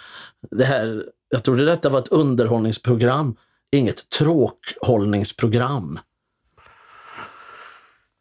det 0.51 0.65
här, 0.65 1.05
jag 1.29 1.45
trodde 1.45 1.65
detta 1.65 1.89
var 1.89 1.99
ett 1.99 2.09
underhållningsprogram, 2.09 3.37
inget 3.73 4.11
tråkhållningsprogram. 4.11 5.99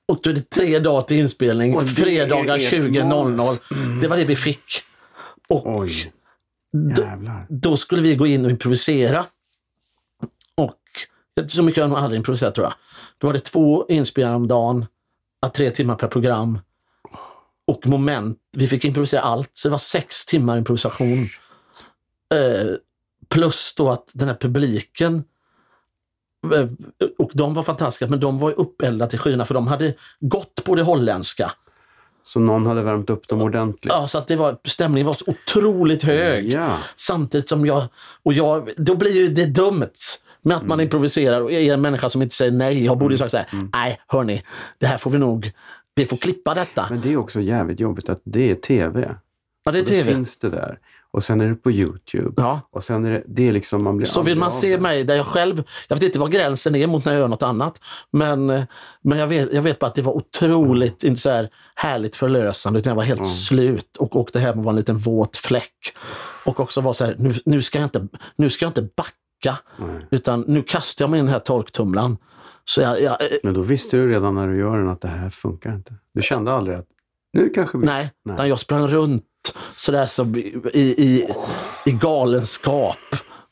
Och 0.07 0.19
då 0.23 0.29
är 0.29 0.33
det 0.33 0.49
tre 0.49 0.79
dagar 0.79 1.01
till 1.01 1.17
inspelning, 1.17 1.81
fredagar 1.81 2.57
20.00. 2.57 4.01
Det 4.01 4.07
var 4.07 4.17
det 4.17 4.25
vi 4.25 4.35
fick. 4.35 4.81
Och 5.47 5.79
Oj. 5.79 6.13
Då, 6.71 7.03
då, 7.49 7.77
skulle 7.77 8.01
vi 8.01 8.15
gå 8.15 8.27
in 8.27 8.45
och 8.45 8.51
improvisera. 8.51 9.25
Och 10.55 10.79
så 11.47 11.63
mycket 11.63 11.77
har 11.77 11.83
jag 11.83 11.89
nog 11.89 11.99
aldrig 11.99 12.17
improviserat 12.17 12.55
tror 12.55 12.67
jag. 12.67 12.73
Då 13.19 13.27
var 13.27 13.33
det 13.33 13.39
två 13.39 13.85
inspelningar 13.87 14.35
om 14.35 14.47
dagen, 14.47 14.85
tre 15.55 15.69
timmar 15.71 15.95
per 15.95 16.07
program. 16.07 16.59
Och 17.67 17.87
moment, 17.87 18.37
vi 18.51 18.67
fick 18.67 18.85
improvisera 18.85 19.21
allt, 19.21 19.49
så 19.53 19.67
det 19.67 19.71
var 19.71 19.77
sex 19.77 20.25
timmar 20.25 20.57
improvisation. 20.57 21.27
Eh, 22.33 22.75
plus 23.29 23.73
då 23.77 23.89
att 23.89 24.11
den 24.13 24.27
här 24.27 24.35
publiken 24.35 25.23
eh, 26.53 26.67
och 27.17 27.31
de 27.33 27.53
var 27.53 27.63
fantastiska, 27.63 28.07
men 28.07 28.19
de 28.19 28.37
var 28.37 28.59
uppeldade 28.59 29.09
till 29.09 29.19
skyarna 29.19 29.45
för 29.45 29.53
de 29.53 29.67
hade 29.67 29.93
gått 30.19 30.63
på 30.63 30.75
det 30.75 30.83
holländska. 30.83 31.51
Så 32.23 32.39
någon 32.39 32.65
hade 32.65 32.81
värmt 32.81 33.09
upp 33.09 33.27
dem 33.27 33.41
ordentligt? 33.41 33.93
Ja, 33.93 34.07
så 34.07 34.17
att 34.17 34.27
det 34.27 34.35
var, 34.35 34.57
stämningen 34.63 35.05
var 35.05 35.13
så 35.13 35.25
otroligt 35.27 36.03
hög. 36.03 36.51
Ja. 36.51 36.77
Samtidigt 36.95 37.49
som 37.49 37.65
jag, 37.65 37.87
och 38.23 38.33
jag, 38.33 38.69
då 38.77 38.95
blir 38.95 39.11
ju 39.11 39.27
det 39.27 39.45
dumt 39.45 39.91
med 40.41 40.55
att 40.55 40.61
mm. 40.61 40.69
man 40.69 40.79
improviserar 40.79 41.41
och 41.41 41.51
är 41.51 41.73
en 41.73 41.81
människa 41.81 42.09
som 42.09 42.21
inte 42.21 42.35
säger 42.35 42.51
nej. 42.51 42.85
Jag 42.85 42.97
borde 42.97 43.13
ju 43.13 43.17
sagt 43.17 43.31
så 43.31 43.37
här, 43.37 43.49
mm. 43.51 43.69
nej 43.73 43.99
hörni, 44.07 44.43
det 44.77 44.87
här 44.87 44.97
får 44.97 45.11
vi 45.11 45.17
nog, 45.17 45.51
vi 45.95 46.05
får 46.05 46.17
klippa 46.17 46.53
detta. 46.53 46.87
Men 46.89 47.01
det 47.01 47.13
är 47.13 47.17
också 47.17 47.41
jävligt 47.41 47.79
jobbigt 47.79 48.09
att 48.09 48.21
det 48.23 48.51
är 48.51 48.55
tv. 48.55 49.15
Ja, 49.65 49.71
det 49.71 49.79
är 49.79 49.83
tv. 49.83 50.13
Finns 50.13 50.37
det 50.37 50.49
där. 50.49 50.79
Och 51.11 51.23
sen 51.23 51.41
är 51.41 51.47
det 51.47 51.55
på 51.55 51.71
Youtube. 51.71 52.33
Ja. 52.41 52.61
Och 52.71 52.83
sen 52.83 53.05
är 53.05 53.11
det, 53.11 53.23
det 53.27 53.47
är 53.47 53.51
liksom, 53.51 53.83
man 53.83 53.97
blir 53.97 54.05
Så 54.05 54.21
vill 54.21 54.37
man 54.37 54.51
se 54.51 54.79
mig 54.79 55.03
där 55.03 55.15
jag 55.15 55.25
själv, 55.25 55.63
jag 55.87 55.95
vet 55.95 56.03
inte 56.03 56.19
vad 56.19 56.31
gränsen 56.31 56.75
är 56.75 56.87
mot 56.87 57.05
när 57.05 57.11
jag 57.11 57.19
gör 57.19 57.27
något 57.27 57.43
annat. 57.43 57.81
Men, 58.11 58.45
men 59.01 59.19
jag, 59.19 59.27
vet, 59.27 59.53
jag 59.53 59.61
vet 59.61 59.79
bara 59.79 59.87
att 59.87 59.95
det 59.95 60.01
var 60.01 60.13
otroligt, 60.13 61.03
inte 61.03 61.21
så 61.21 61.29
här 61.29 61.49
härligt 61.75 62.15
förlösande, 62.15 62.79
utan 62.79 62.89
jag 62.89 62.95
var 62.95 63.03
helt 63.03 63.19
mm. 63.19 63.31
slut 63.31 63.97
och 63.97 64.15
åkte 64.15 64.39
hem 64.39 64.59
och 64.59 64.63
var 64.63 64.71
en 64.71 64.75
liten 64.75 64.97
våt 64.97 65.37
fläck. 65.37 65.93
Och 66.45 66.59
också 66.59 66.81
var 66.81 66.93
så 66.93 67.05
här, 67.05 67.15
nu, 67.19 67.33
nu, 67.45 67.61
ska, 67.61 67.77
jag 67.77 67.85
inte, 67.85 68.07
nu 68.35 68.49
ska 68.49 68.65
jag 68.65 68.69
inte 68.69 68.81
backa, 68.81 69.11
Nej. 69.77 70.07
utan 70.11 70.43
nu 70.47 70.63
kastar 70.63 71.03
jag 71.03 71.09
mig 71.09 71.19
i 71.19 71.21
den 71.21 71.31
här 71.31 71.39
torktumlaren. 71.39 72.17
Så 72.65 72.81
jag, 72.81 73.01
jag, 73.01 73.21
eh, 73.21 73.27
men 73.43 73.53
då 73.53 73.61
visste 73.61 73.97
du 73.97 74.09
redan 74.09 74.35
när 74.35 74.47
du 74.47 74.57
gör 74.59 74.77
den 74.77 74.89
att 74.89 75.01
det 75.01 75.07
här 75.07 75.29
funkar 75.29 75.75
inte? 75.75 75.93
Du 76.13 76.21
kände 76.21 76.53
aldrig 76.53 76.77
att 76.77 76.87
nu 77.33 77.49
kanske 77.49 77.77
vi... 77.77 77.85
Nej, 77.85 78.11
Nej. 78.25 78.49
jag 78.49 78.59
sprang 78.59 78.87
runt 78.87 79.25
sådär 79.75 80.05
som 80.05 80.35
i, 80.35 80.59
i, 80.73 81.29
i 81.85 81.91
galenskap 81.91 82.97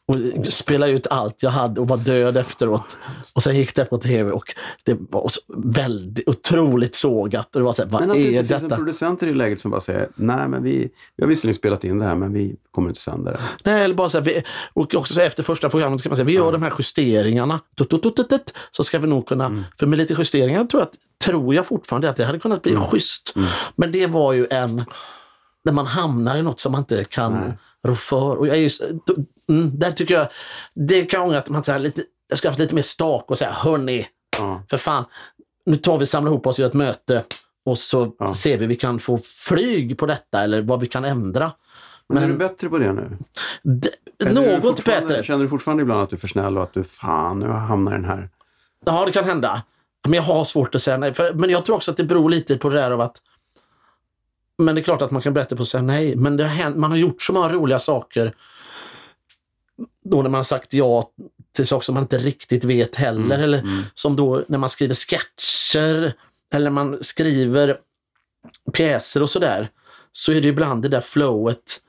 och 0.07 0.47
spelade 0.47 0.91
ut 0.91 1.07
allt 1.07 1.43
jag 1.43 1.49
hade 1.49 1.81
och 1.81 1.87
var 1.87 1.97
död 1.97 2.37
efteråt. 2.37 2.97
Och 3.35 3.43
sen 3.43 3.55
gick 3.55 3.75
det 3.75 3.85
på 3.85 3.97
tv 3.97 4.31
och 4.31 4.55
det 4.83 4.97
var 5.09 5.31
väldigt 5.55 6.27
otroligt 6.27 6.95
sågat. 6.95 7.55
Och 7.55 7.61
det 7.61 7.65
var 7.65 7.73
så 7.73 7.81
här, 7.81 7.89
vad 7.89 8.01
men 8.01 8.11
att 8.11 8.17
är 8.17 8.21
det 8.21 8.37
inte 8.37 8.59
finns 8.59 8.63
en 8.63 8.69
producent 8.69 9.23
i 9.23 9.25
det 9.25 9.33
läget 9.33 9.59
som 9.59 9.71
bara 9.71 9.81
säger, 9.81 10.09
nej 10.15 10.47
men 10.47 10.63
vi, 10.63 10.89
vi 11.17 11.23
har 11.23 11.27
visserligen 11.27 11.55
spelat 11.55 11.83
in 11.83 11.99
det 11.99 12.05
här 12.05 12.15
men 12.15 12.33
vi 12.33 12.55
kommer 12.71 12.89
inte 12.89 13.01
sända 13.01 13.31
det. 13.31 13.39
Nej, 13.63 13.83
eller 13.83 13.95
bara 13.95 14.09
så 14.09 14.17
här, 14.17 14.25
vi, 14.25 14.43
och 14.73 14.95
också 14.95 15.13
så 15.13 15.21
efter 15.21 15.43
första 15.43 15.69
programmet 15.69 16.03
kan 16.03 16.09
man 16.09 16.15
säga, 16.15 16.25
vi 16.25 16.33
gör 16.33 16.49
mm. 16.49 16.61
de 16.61 16.63
här 16.63 16.73
justeringarna. 16.77 17.59
Tut, 17.77 17.89
tut, 17.89 18.01
tut, 18.01 18.29
tut, 18.29 18.53
så 18.71 18.83
ska 18.83 18.99
vi 18.99 19.07
nog 19.07 19.27
kunna, 19.27 19.45
mm. 19.45 19.63
för 19.79 19.87
med 19.87 19.99
lite 19.99 20.15
justeringar 20.17 20.65
tror 20.65 20.81
jag, 20.81 20.89
tror 21.25 21.55
jag 21.55 21.65
fortfarande 21.65 22.09
att 22.09 22.15
det 22.15 22.25
hade 22.25 22.39
kunnat 22.39 22.61
bli 22.61 22.71
mm. 22.71 22.83
schysst. 22.83 23.33
Mm. 23.35 23.47
Men 23.75 23.91
det 23.91 24.07
var 24.07 24.33
ju 24.33 24.47
en 24.49 24.85
när 25.65 25.73
man 25.73 25.85
hamnar 25.85 26.37
i 26.37 26.41
något 26.41 26.59
som 26.59 26.71
man 26.71 26.81
inte 26.81 27.03
kan 27.03 27.33
Nej. 27.33 27.57
Rå 27.87 27.95
för. 27.95 28.37
Och 28.37 28.47
jag 28.47 28.57
är 28.57 28.61
just, 28.61 28.81
mm, 29.49 29.79
där 29.79 29.91
tycker 29.91 30.13
jag, 30.13 30.27
det 30.73 31.05
kan 31.05 31.19
jag 31.19 31.27
ångra 31.27 31.39
att 31.39 31.49
man 31.49 31.63
säger 31.63 31.79
lite, 31.79 32.03
jag 32.27 32.37
ska 32.37 32.47
ha 32.47 32.51
haft 32.51 32.59
lite 32.59 32.75
mer 32.75 32.81
stak 32.81 33.31
och 33.31 33.37
säga 33.37 33.51
hörni, 33.51 34.07
ja. 34.37 34.63
för 34.69 34.77
fan, 34.77 35.05
nu 35.65 35.75
tar 35.75 35.97
vi 35.97 36.05
samlar 36.05 36.31
ihop 36.31 36.47
oss 36.47 36.55
och 36.55 36.59
gör 36.59 36.67
ett 36.67 36.73
möte 36.73 37.23
och 37.65 37.77
så 37.77 38.15
ja. 38.19 38.33
ser 38.33 38.57
vi 38.57 38.67
vi 38.67 38.75
kan 38.75 38.99
få 38.99 39.17
flyg 39.47 39.97
på 39.97 40.05
detta 40.05 40.43
eller 40.43 40.61
vad 40.61 40.79
vi 40.79 40.87
kan 40.87 41.05
ändra. 41.05 41.51
Men, 42.09 42.15
Men 42.15 42.23
är 42.23 42.27
du 42.27 42.37
bättre 42.37 42.69
på 42.69 42.77
det 42.77 42.93
nu? 42.93 43.17
Det, 43.63 43.89
något 44.31 44.85
bättre. 44.85 45.23
Känner 45.23 45.43
du 45.43 45.49
fortfarande 45.49 45.81
ibland 45.81 46.01
att 46.01 46.09
du 46.09 46.15
är 46.15 46.19
för 46.19 46.27
snäll 46.27 46.57
och 46.57 46.63
att 46.63 46.73
du 46.73 46.83
fan, 46.83 47.39
nu 47.39 47.47
hamnar 47.47 47.91
den 47.91 48.05
här? 48.05 48.29
Ja, 48.85 49.05
det 49.05 49.11
kan 49.11 49.25
hända. 49.25 49.63
Men 50.03 50.13
jag 50.13 50.23
har 50.23 50.43
svårt 50.43 50.75
att 50.75 50.81
säga 50.81 50.97
nej. 50.97 51.13
För, 51.13 51.33
men 51.33 51.49
jag 51.49 51.65
tror 51.65 51.75
också 51.75 51.91
att 51.91 51.97
det 51.97 52.03
beror 52.03 52.29
lite 52.29 52.57
på 52.57 52.69
det 52.69 52.75
där 52.75 52.91
av 52.91 53.01
att 53.01 53.21
men 54.57 54.75
det 54.75 54.81
är 54.81 54.83
klart 54.83 55.01
att 55.01 55.11
man 55.11 55.21
kan 55.21 55.33
berätta 55.33 55.55
på 55.55 55.65
säga 55.65 55.81
nej. 55.81 56.15
Men 56.15 56.39
har 56.39 56.47
hänt, 56.47 56.77
man 56.77 56.91
har 56.91 56.97
gjort 56.97 57.21
så 57.21 57.33
många 57.33 57.49
roliga 57.49 57.79
saker 57.79 58.33
då 60.05 60.21
när 60.21 60.29
man 60.29 60.39
har 60.39 60.43
sagt 60.43 60.73
ja 60.73 61.09
till 61.55 61.67
saker 61.67 61.85
som 61.85 61.93
man 61.93 62.03
inte 62.03 62.17
riktigt 62.17 62.63
vet 62.63 62.95
heller. 62.95 63.35
Mm, 63.35 63.41
eller 63.41 63.59
mm. 63.59 63.83
som 63.93 64.15
då 64.15 64.43
när 64.47 64.57
man 64.57 64.69
skriver 64.69 64.95
sketcher 64.95 66.13
eller 66.53 66.69
man 66.69 66.97
skriver 67.01 67.77
pjäser 68.73 69.21
och 69.21 69.29
sådär. 69.29 69.69
Så 70.11 70.31
är 70.31 70.41
det 70.41 70.47
ibland 70.47 70.81
det 70.81 70.89
där 70.89 71.01
flowet, 71.01 71.79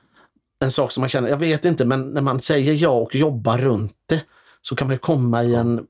en 0.63 0.71
sak 0.71 0.91
som 0.91 1.01
man 1.01 1.09
känner, 1.09 1.29
jag 1.29 1.37
vet 1.37 1.65
inte, 1.65 1.85
men 1.85 2.09
när 2.09 2.21
man 2.21 2.39
säger 2.39 2.73
ja 2.73 2.89
och 2.89 3.15
jobbar 3.15 3.57
runt 3.57 3.95
det 4.05 4.21
så 4.61 4.75
kan 4.75 4.87
man 4.87 4.97
komma 4.97 5.43
i 5.43 5.55
en 5.55 5.85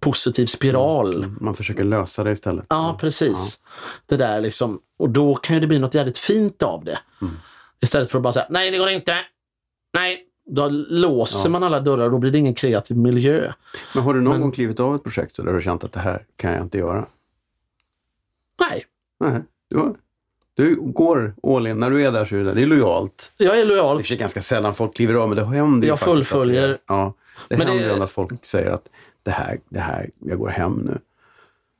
positiv 0.00 0.46
spiral. 0.46 1.16
Mm. 1.16 1.38
Man 1.40 1.54
försöker 1.54 1.84
lösa 1.84 2.24
det 2.24 2.32
istället. 2.32 2.66
Ja, 2.68 2.96
precis. 3.00 3.60
Ja. 3.62 3.70
Det 4.06 4.16
där 4.16 4.40
liksom. 4.40 4.80
Och 4.98 5.10
då 5.10 5.34
kan 5.34 5.56
ju 5.56 5.60
det 5.60 5.66
bli 5.66 5.78
något 5.78 5.94
jävligt 5.94 6.18
fint 6.18 6.62
av 6.62 6.84
det. 6.84 6.98
Mm. 7.22 7.34
Istället 7.80 8.10
för 8.10 8.18
att 8.18 8.22
bara 8.22 8.32
säga 8.32 8.46
nej, 8.50 8.70
det 8.70 8.78
går 8.78 8.88
inte. 8.88 9.16
Nej, 9.94 10.22
då 10.46 10.68
låser 10.68 11.48
ja. 11.48 11.50
man 11.50 11.62
alla 11.62 11.80
dörrar 11.80 12.04
och 12.04 12.10
då 12.10 12.18
blir 12.18 12.30
det 12.30 12.38
ingen 12.38 12.54
kreativ 12.54 12.96
miljö. 12.96 13.52
Men 13.94 14.02
har 14.02 14.14
du 14.14 14.20
någon 14.20 14.32
Men... 14.32 14.40
gång 14.40 14.52
klivit 14.52 14.80
av 14.80 14.94
ett 14.94 15.02
projekt 15.02 15.36
så 15.36 15.42
där 15.42 15.52
du 15.52 15.62
känt 15.62 15.84
att 15.84 15.92
det 15.92 16.00
här 16.00 16.24
kan 16.36 16.52
jag 16.52 16.62
inte 16.62 16.78
göra? 16.78 17.06
Nej. 18.60 18.84
Nej. 19.20 19.42
Du, 19.68 19.78
har, 19.78 19.96
du 20.54 20.76
går 20.80 21.34
all 21.42 21.66
in. 21.66 21.80
När 21.80 21.90
du 21.90 22.06
är 22.06 22.12
där 22.12 22.24
så 22.24 22.36
är 22.36 22.44
det, 22.44 22.52
det 22.52 22.62
är 22.62 22.66
lojalt. 22.66 23.32
Jag 23.36 23.60
är 23.60 23.64
lojal. 23.64 23.96
Det 23.96 24.10
är 24.10 24.16
ganska 24.16 24.40
sällan 24.40 24.74
folk 24.74 24.96
kliver 24.96 25.14
av, 25.14 25.28
men 25.28 25.36
det 25.38 25.44
händer 25.44 25.88
Jag 25.88 26.00
fullföljer. 26.00 26.68
Det, 26.68 26.78
ja, 26.86 27.14
det 27.48 27.56
men 27.56 27.66
händer 27.66 27.96
det... 27.96 28.04
att 28.04 28.10
folk 28.10 28.44
säger 28.44 28.70
att 28.70 28.88
det 29.26 29.32
här, 29.32 29.58
det 29.68 29.80
här, 29.80 30.10
jag 30.18 30.38
går 30.38 30.48
hem 30.48 30.72
nu. 30.72 30.98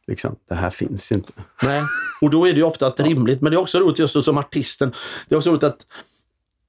Liksom, 0.07 0.37
det 0.49 0.55
här 0.55 0.71
finns 0.71 1.13
inte. 1.13 1.33
Nej, 1.63 1.83
och 2.21 2.31
då 2.31 2.49
är 2.49 2.53
det 2.53 2.63
oftast 2.63 3.01
rimligt. 3.09 3.41
Men 3.41 3.51
det 3.51 3.57
är 3.57 3.61
också 3.61 3.79
roligt 3.79 3.99
just 3.99 4.25
som 4.25 4.39
artisten. 4.39 4.93
Det 5.29 5.35
är 5.35 5.37
också 5.37 5.51
roligt 5.51 5.65
att 5.65 5.87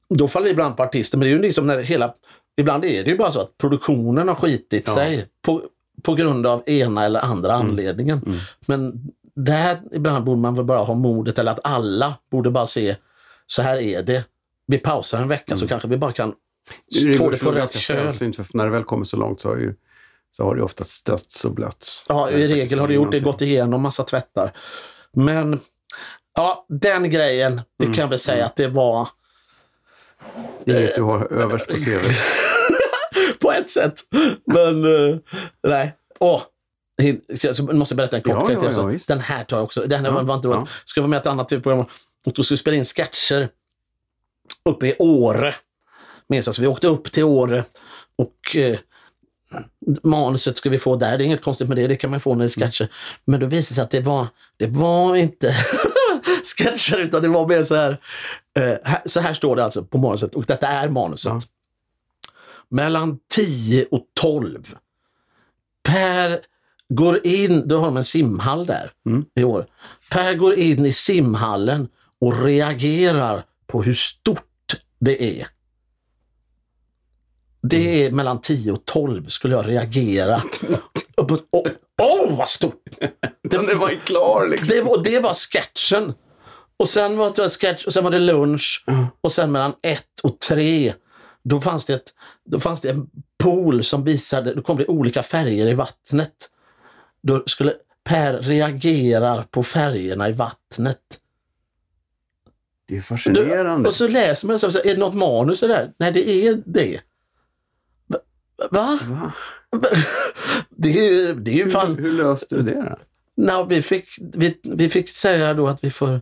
då 0.09 0.27
faller 0.27 0.45
det 0.45 0.51
ibland 0.51 0.77
på 0.77 0.83
artisten, 0.83 1.19
men 1.19 1.25
det 1.25 1.31
är 1.31 1.35
ju 1.35 1.41
liksom 1.41 1.67
när 1.67 1.79
hela... 1.79 2.13
Ibland 2.57 2.85
är 2.85 3.03
det 3.03 3.11
ju 3.11 3.17
bara 3.17 3.31
så 3.31 3.41
att 3.41 3.57
produktionen 3.57 4.27
har 4.27 4.35
skitit 4.35 4.83
ja. 4.87 4.95
sig 4.95 5.27
på, 5.41 5.63
på 6.03 6.13
grund 6.15 6.47
av 6.47 6.63
ena 6.65 7.05
eller 7.05 7.19
andra 7.19 7.55
mm. 7.55 7.67
anledningen. 7.67 8.21
Mm. 8.25 8.37
Men 8.65 9.11
där 9.35 9.81
ibland 9.93 10.25
borde 10.25 10.41
man 10.41 10.55
väl 10.55 10.65
bara 10.65 10.79
ha 10.79 10.93
modet, 10.93 11.39
eller 11.39 11.51
att 11.51 11.59
alla 11.63 12.13
borde 12.31 12.51
bara 12.51 12.65
se, 12.65 12.95
så 13.47 13.61
här 13.61 13.77
är 13.77 14.03
det. 14.03 14.23
vi 14.67 14.77
pausar 14.77 15.21
en 15.21 15.27
vecka 15.27 15.57
så 15.57 15.63
Mm. 15.63 15.69
kanske 15.69 15.87
vi 15.87 15.97
bara 15.97 16.11
kan 16.11 16.33
Det 17.03 17.13
få 17.13 17.29
det 17.29 17.37
så 17.37 17.45
på 17.45 17.51
rätt 17.51 17.71
köl. 17.71 18.11
när 18.53 18.65
det 18.65 18.71
väl 18.71 18.83
kommer 18.83 19.05
så 19.05 19.17
långt 19.17 19.41
så 19.41 19.49
har, 19.49 19.57
ju, 19.57 19.75
så 20.37 20.43
har 20.43 20.55
det 20.55 20.63
ofta 20.63 20.83
stötts 20.83 21.45
och 21.45 21.51
blötts. 21.53 22.05
Ja, 22.09 22.29
i 22.29 22.31
faktiskt 22.33 22.51
regel 22.53 22.79
har 22.79 22.87
det 22.87 22.93
gjort 22.93 23.11
det, 23.11 23.19
gått 23.19 23.41
igenom 23.41 23.81
massa 23.81 24.03
tvättar. 24.03 24.57
Men 25.13 25.59
ja, 26.35 26.65
den 26.69 27.09
grejen, 27.11 27.61
det 27.79 27.85
Mm, 27.85 27.97
kan 27.97 28.09
väl 28.09 28.19
säga 28.19 28.45
att 28.45 28.55
det 28.55 28.67
var 28.67 29.07
Det 30.65 30.79
inget 30.79 30.95
du 30.95 31.01
har 31.01 31.33
överst 31.33 31.67
på 31.67 31.73
CV. 31.75 31.99
på 33.41 33.51
ett 33.51 33.69
sätt. 33.69 33.93
Men 34.45 34.85
eh, 34.85 35.17
nej. 35.67 35.95
Åh, 36.19 36.41
jag 37.43 37.73
måste 37.75 37.95
berätta 37.95 38.15
en 38.17 38.23
kort 38.23 38.33
Ja, 38.33 38.45
grej 38.45 38.57
ja, 38.75 38.91
ja. 38.91 38.97
Den 39.07 39.19
här 39.19 39.43
tar 39.43 39.57
jag 39.57 39.63
också. 39.63 39.81
Den 39.81 40.05
här 40.05 40.11
Ja, 40.11 40.21
var 40.21 40.35
inte 40.35 40.47
ja. 40.47 40.67
Ska 40.85 41.01
vara 41.01 41.09
med 41.09 41.17
i 41.17 41.19
ett 41.19 41.27
annat 41.27 41.49
tv-program. 41.49 41.79
Och 42.25 42.33
då 42.35 42.43
skulle 42.43 42.55
vi 42.55 42.57
spela 42.57 42.75
in 42.77 42.85
sketcher 42.85 43.49
uppe 44.69 44.87
i 44.87 44.95
Åre. 44.99 45.55
Minns 46.29 46.45
jag. 46.45 46.55
Så 46.55 46.61
vi 46.61 46.67
åkte 46.67 46.87
upp 46.87 47.11
till 47.11 47.23
Åre 47.23 47.63
och 48.17 48.55
eh, 48.55 48.77
manuset 50.03 50.57
ska 50.57 50.69
vi 50.69 50.77
få 50.79 50.95
där. 50.95 51.17
Det 51.17 51.23
är 51.23 51.25
inget 51.25 51.41
konstigt 51.43 51.67
med 51.67 51.77
det, 51.77 51.87
det 51.87 51.95
kan 51.95 52.09
man 52.11 52.19
få 52.19 52.35
när 52.35 52.39
det 52.39 52.57
är 52.57 52.61
sketcher. 52.61 52.91
Men 53.25 53.39
då 53.39 53.45
visade 53.45 53.59
det 53.71 53.75
sig 53.75 53.83
att 53.83 53.91
det 53.91 53.99
var, 54.01 54.27
det 54.57 54.67
var 54.67 55.15
inte 55.15 55.53
sketcher 56.57 56.97
utan 56.97 57.21
det 57.21 57.27
var 57.27 57.47
mer 57.47 57.63
så 57.63 57.75
här. 57.75 57.91
Eh, 58.59 58.73
här- 58.83 59.01
så 59.05 59.19
här 59.19 59.33
står 59.33 59.55
det 59.55 59.63
alltså 59.63 59.83
på 59.83 59.97
manuset 59.97 60.35
och 60.35 60.43
detta 60.47 60.67
är 60.67 60.89
manuset. 60.89 61.31
Ja. 61.31 61.41
Mellan 62.69 63.19
10 63.31 63.85
och 63.91 64.01
12. 64.19 64.75
Per 65.83 66.39
går 66.89 67.25
in, 67.27 67.67
då 67.67 67.77
har 67.79 67.85
de 67.85 67.97
en 67.97 68.03
simhall 68.03 68.65
där 68.65 68.91
Mm. 69.05 69.25
i 69.35 69.43
år. 69.43 69.65
Per 70.09 70.33
går 70.33 70.53
in 70.55 70.85
i 70.85 70.93
simhallen 70.93 71.87
och 72.21 72.43
reagerar 72.43 73.43
på 73.67 73.83
hur 73.83 73.93
stort 73.93 74.75
det 74.99 75.41
är. 75.41 75.47
Det 77.61 78.05
är 78.05 78.11
mellan 78.11 78.41
10 78.41 78.71
och 78.71 78.85
12 78.85 79.27
skulle 79.27 79.55
jag 79.55 79.67
reagera. 79.67 80.41
Åh, 81.17 81.33
oh, 81.51 81.67
oh, 82.01 82.37
vad 82.37 82.49
stort! 82.49 82.83
Det 83.49 83.75
var 83.75 83.89
ju 83.89 83.99
klar 83.99 84.47
liksom. 84.47 84.75
Det 84.75 84.81
var, 84.81 85.03
det 85.03 85.19
var 85.19 85.33
sketchen. 85.33 86.13
Och 86.77 86.89
sen 86.89 87.17
var 87.17 87.33
det 87.35 87.49
sketch 87.49 87.85
och 87.85 87.93
sen 87.93 88.03
var 88.03 88.11
det 88.11 88.19
lunch. 88.19 88.85
Och 89.21 89.31
sen 89.31 89.51
mellan 89.51 89.73
ett 89.81 90.19
och 90.23 90.39
tre 90.39 90.93
då 91.49 91.59
fanns 91.59 91.85
det, 91.85 91.93
ett, 91.93 92.13
då 92.45 92.59
fanns 92.59 92.81
det 92.81 92.89
en 92.89 93.09
pool 93.37 93.83
som 93.83 94.03
visade, 94.03 94.53
då 94.53 94.61
kom 94.61 94.77
det 94.77 94.87
olika 94.87 95.23
färger 95.23 95.67
i 95.67 95.73
vattnet. 95.73 96.49
Då 97.21 97.43
skulle 97.45 97.73
Per 98.03 98.37
reagera 98.37 99.43
på 99.43 99.63
färgerna 99.63 100.29
i 100.29 100.31
vattnet. 100.31 101.01
Det 102.87 102.95
är 102.95 102.99
Då, 102.99 103.03
fascinerande. 103.03 103.89
och 103.89 103.95
så 103.95 104.07
läser 104.07 104.47
man 104.47 104.59
så, 104.59 104.71
så, 104.71 104.79
är 104.79 104.93
det 104.93 104.99
något 104.99 105.13
manus 105.13 105.59
det 105.59 105.67
där? 105.67 105.91
Nej, 105.97 106.11
det 106.11 106.29
är 106.29 106.61
det. 106.65 107.01
Va? 108.71 108.99
Va? 109.03 109.31
Det 110.69 110.99
är 110.99 111.11
ju, 111.11 111.33
det 111.33 111.51
är 111.51 111.55
ju 111.55 111.69
fan... 111.69 111.95
Hur, 111.95 112.03
hur 112.03 112.11
löste 112.11 112.55
du 112.55 112.61
det? 112.61 112.73
Då? 112.89 112.97
Nej, 113.37 113.65
vi, 113.69 113.81
fick, 113.81 114.05
vi, 114.33 114.59
vi 114.63 114.89
fick 114.89 115.09
säga 115.09 115.53
då 115.53 115.67
att 115.67 115.83
vi 115.83 115.91
får, 115.91 116.21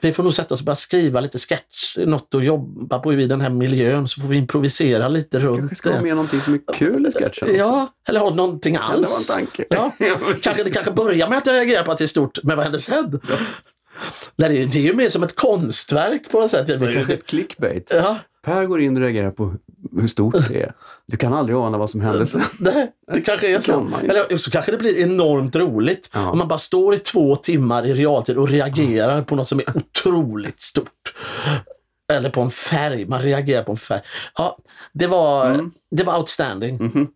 vi 0.00 0.12
får 0.12 0.22
nog 0.22 0.34
sätta 0.34 0.54
oss 0.54 0.60
och 0.60 0.64
börja 0.66 0.76
skriva 0.76 1.20
lite 1.20 1.38
sketch, 1.38 1.96
något 1.96 2.34
att 2.34 2.44
jobba 2.44 2.98
på 2.98 3.12
i 3.12 3.26
den 3.26 3.40
här 3.40 3.50
miljön, 3.50 4.08
så 4.08 4.20
får 4.20 4.28
vi 4.28 4.36
improvisera 4.36 5.08
lite 5.08 5.40
kanske 5.40 5.62
runt 5.62 5.76
ska 5.76 5.90
ha 5.90 5.96
det. 5.96 6.02
med 6.02 6.16
någonting 6.16 6.40
som 6.40 6.54
är 6.54 6.74
kul 6.74 7.06
i 7.06 7.10
sketchen 7.10 7.48
också. 7.48 7.56
Ja, 7.56 7.92
eller 8.08 8.20
ha 8.20 8.30
någonting 8.34 8.76
Kan 8.76 8.82
det 8.84 8.88
vara 8.88 8.96
en 8.98 9.04
alls. 9.04 9.26
tanke? 9.26 9.64
Ja. 9.70 9.92
Kanske, 10.42 10.64
det 10.64 10.70
kanske 10.70 10.92
börjar 10.92 11.28
med 11.28 11.38
att 11.38 11.46
jag 11.46 11.54
reagerar 11.54 11.82
på 11.84 11.92
att 11.92 11.98
det 11.98 12.04
är 12.04 12.08
stort, 12.08 12.38
men 12.42 12.56
vad 12.56 12.64
händer 12.64 12.78
sen? 12.78 13.20
Nej, 14.36 14.48
det, 14.48 14.62
är, 14.62 14.66
det 14.66 14.78
är 14.78 14.82
ju 14.82 14.94
mer 14.94 15.08
som 15.08 15.22
ett 15.22 15.36
konstverk 15.36 16.30
på 16.30 16.40
något 16.40 16.50
sätt. 16.50 16.66
Det 16.66 16.74
är 16.74 16.92
kanske 16.94 17.14
ett 17.14 17.26
clickbait. 17.26 17.90
Ja, 17.94 18.18
Per 18.42 18.64
går 18.66 18.80
in 18.80 18.96
och 18.96 19.02
reagerar 19.02 19.30
på 19.30 19.54
hur 19.96 20.06
stort 20.06 20.34
det 20.48 20.62
är. 20.62 20.72
Du 21.06 21.16
kan 21.16 21.34
aldrig 21.34 21.56
ana 21.58 21.78
vad 21.78 21.90
som 21.90 22.00
händer 22.00 22.24
sen. 22.24 22.42
nej, 22.58 22.92
det 23.12 23.20
kanske 23.20 23.54
är 23.56 23.60
så. 23.60 23.72
kan. 23.72 23.94
Eller 23.94 24.36
så 24.36 24.50
kanske 24.50 24.70
det 24.72 24.78
blir 24.78 25.00
enormt 25.00 25.56
roligt 25.56 26.10
Ja. 26.12 26.30
om 26.30 26.38
man 26.38 26.48
bara 26.48 26.58
står 26.58 26.94
i 26.94 26.98
två 26.98 27.36
timmar 27.36 27.86
i 27.86 27.94
realtid 27.94 28.36
och 28.38 28.48
reagerar 28.48 29.22
på 29.22 29.36
något 29.36 29.48
som 29.48 29.58
är 29.60 29.64
otroligt 29.76 30.60
stort. 30.60 31.14
Eller 32.12 32.30
på 32.30 32.40
en 32.40 32.50
färg, 32.50 33.06
man 33.06 33.22
reagerar 33.22 33.62
på 33.62 33.72
en 33.72 33.78
färg. 33.78 34.00
Ja, 34.36 34.58
det 34.92 35.06
var, 35.06 35.50
Mm. 35.50 35.70
det 35.90 36.04
var 36.04 36.18
outstanding. 36.18 36.76
Mhm. 36.84 37.08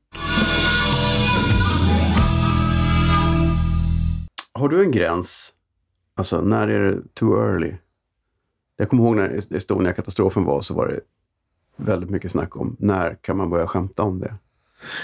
Har 4.54 4.68
du 4.68 4.82
en 4.82 4.90
gräns? 4.90 5.52
Alltså, 6.16 6.40
när 6.40 6.68
är 6.68 6.80
det 6.80 7.14
too 7.14 7.36
early? 7.48 7.72
Jag 8.76 8.88
kommer 8.90 9.02
ihåg 9.04 9.16
när 9.16 9.54
Estonia-katastrofen 9.56 10.44
var 10.44 10.60
så 10.60 10.74
var 10.74 10.86
det 10.88 11.00
väldigt 11.76 12.10
mycket 12.10 12.30
snack 12.30 12.56
om 12.56 12.76
när 12.78 13.14
kan 13.20 13.36
man 13.36 13.50
börja 13.50 13.66
skämta 13.66 14.02
om 14.02 14.20
det? 14.20 14.34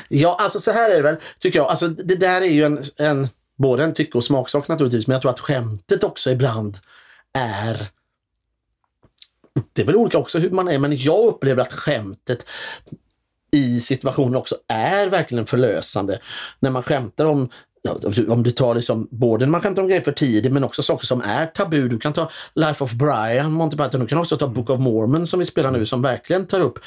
Ja, 0.09 0.37
alltså 0.41 0.61
så 0.61 0.73
här 0.73 0.91
är 0.91 0.97
det 0.97 1.03
väl, 1.03 1.17
tycker 1.39 1.59
jag. 1.59 1.69
Alltså, 1.69 1.89
det 1.89 2.17
där 2.17 2.41
är 2.41 2.47
ju 2.51 2.65
en, 2.65 2.85
en, 2.97 3.29
både 3.57 3.85
en 3.85 3.95
tycke 3.95 4.19
och 4.19 4.25
smaksak 4.25 4.69
naturligtvis, 4.69 5.07
men 5.07 5.15
jag 5.15 5.23
tror 5.23 5.31
att 5.31 5.41
skämtet 5.41 6.05
också 6.05 6.31
ibland 6.31 6.79
är 7.33 7.89
det 9.73 9.83
är 9.83 9.87
väl 9.87 9.97
olika 9.97 10.19
också 10.19 10.39
hur 10.39 10.51
man 10.51 10.69
är, 10.69 10.79
men 10.79 10.97
jag 10.97 11.27
upplever 11.27 11.63
att 11.63 11.73
skämtet 11.73 12.47
i 13.51 13.81
situationen 13.81 14.37
också 14.37 14.57
är 14.69 15.07
verkligen 15.07 15.47
förlösande. 15.47 16.19
När 16.61 16.71
man 16.71 16.83
skämtar 16.83 17.27
om 17.27 17.51
om 18.29 18.43
du 18.43 18.51
tar 18.51 18.75
liksom 18.75 19.09
både 19.11 19.47
när 19.47 19.51
man 19.51 19.61
skämtar 19.61 19.83
om 19.83 19.89
grejer 19.89 20.03
för 20.03 20.13
tidigt 20.13 20.53
men 20.53 20.65
också 20.65 20.83
saker 20.83 21.07
som 21.07 21.21
är 21.21 21.47
tabu. 21.47 21.89
Du 21.89 21.99
kan 21.99 22.13
ta 22.13 22.31
Life 22.55 22.85
of 22.85 22.93
Brian, 22.93 23.53
Monty 23.53 23.77
Python, 23.77 24.01
du 24.01 24.07
kan 24.07 24.19
också 24.19 24.37
ta 24.37 24.49
Book 24.49 24.71
of 24.71 24.81
Mormon 24.81 25.27
som 25.27 25.39
vi 25.39 25.45
spelar 25.45 25.71
nu 25.71 25.87
som 25.87 26.03
verkligen 26.03 26.47
tar 26.47 26.61
upp 26.61 26.79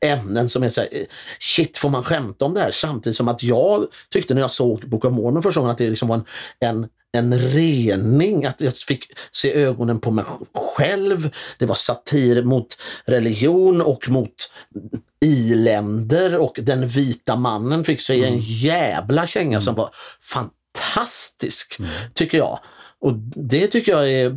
ämnen 0.00 0.48
som 0.48 0.62
är 0.62 0.68
så 0.68 0.80
här, 0.80 0.88
eh, 0.92 1.04
shit 1.38 1.78
får 1.78 1.90
man 1.90 2.02
skämta 2.02 2.44
om 2.44 2.54
det 2.54 2.60
här? 2.60 2.70
Samtidigt 2.70 3.16
som 3.16 3.28
att 3.28 3.42
jag 3.42 3.84
tyckte 4.10 4.34
när 4.34 4.40
jag 4.40 4.50
såg 4.50 4.88
Book 4.88 5.04
of 5.04 5.12
Mormon 5.12 5.42
första 5.42 5.60
gången 5.60 5.72
att 5.72 5.78
det 5.78 5.90
liksom 5.90 6.08
var 6.08 6.16
en, 6.16 6.24
en 6.60 6.88
en 7.16 7.38
rening, 7.38 8.44
att 8.44 8.60
jag 8.60 8.76
fick 8.76 9.04
se 9.32 9.54
ögonen 9.54 10.00
på 10.00 10.10
mig 10.10 10.24
själv. 10.76 11.30
Det 11.58 11.66
var 11.66 11.74
satir 11.74 12.42
mot 12.42 12.66
religion 13.04 13.80
och 13.80 14.08
mot 14.08 14.50
i-länder 15.26 16.38
och 16.38 16.58
den 16.62 16.86
vita 16.86 17.36
mannen 17.36 17.84
fick 17.84 18.00
sig 18.00 18.24
en 18.24 18.38
jävla 18.38 19.26
känga 19.26 19.60
som 19.60 19.74
var 19.74 19.90
fantastisk, 20.22 21.80
tycker 22.14 22.38
jag. 22.38 22.58
Och 22.98 23.12
det 23.34 23.66
tycker 23.66 23.92
jag 23.92 24.10
är 24.10 24.36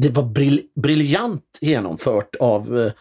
det 0.00 0.10
var 0.10 0.22
brill, 0.22 0.62
briljant 0.74 1.58
genomfört 1.60 2.36
av 2.36 2.78
eh, 2.78 2.92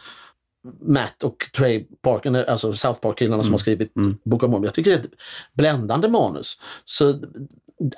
Matt 0.82 1.24
och 1.24 1.50
Trey 1.58 1.86
Parker, 2.02 2.50
alltså 2.50 2.74
South 2.74 3.00
Park-killarna 3.00 3.44
som 3.44 3.54
har 3.54 3.60
skrivit 3.60 3.94
Book 4.24 4.44
of 4.44 4.50
Mormon. 4.50 4.64
Jag 4.64 4.74
tycker 4.74 4.92
det 4.92 4.98
är 4.98 5.02
ett 5.02 5.14
bländande 5.54 6.08
manus. 6.08 6.62
Så 6.86 7.20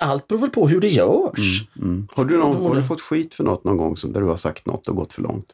allt 0.00 0.28
beror 0.28 0.40
väl 0.40 0.50
på 0.50 0.68
hur 0.68 0.80
det 0.80 0.88
görs. 0.88 1.68
Mm. 1.76 2.08
Har, 2.12 2.24
du 2.24 2.38
någon, 2.38 2.62
har 2.62 2.74
du 2.74 2.82
fått 2.82 3.00
skit 3.00 3.34
för 3.34 3.44
något 3.44 3.64
någon 3.64 3.76
gång 3.76 3.96
som, 3.96 4.12
där 4.12 4.20
du 4.20 4.26
har 4.26 4.36
sagt 4.36 4.66
något 4.66 4.88
och 4.88 4.96
gått 4.96 5.12
för 5.12 5.22
långt? 5.22 5.46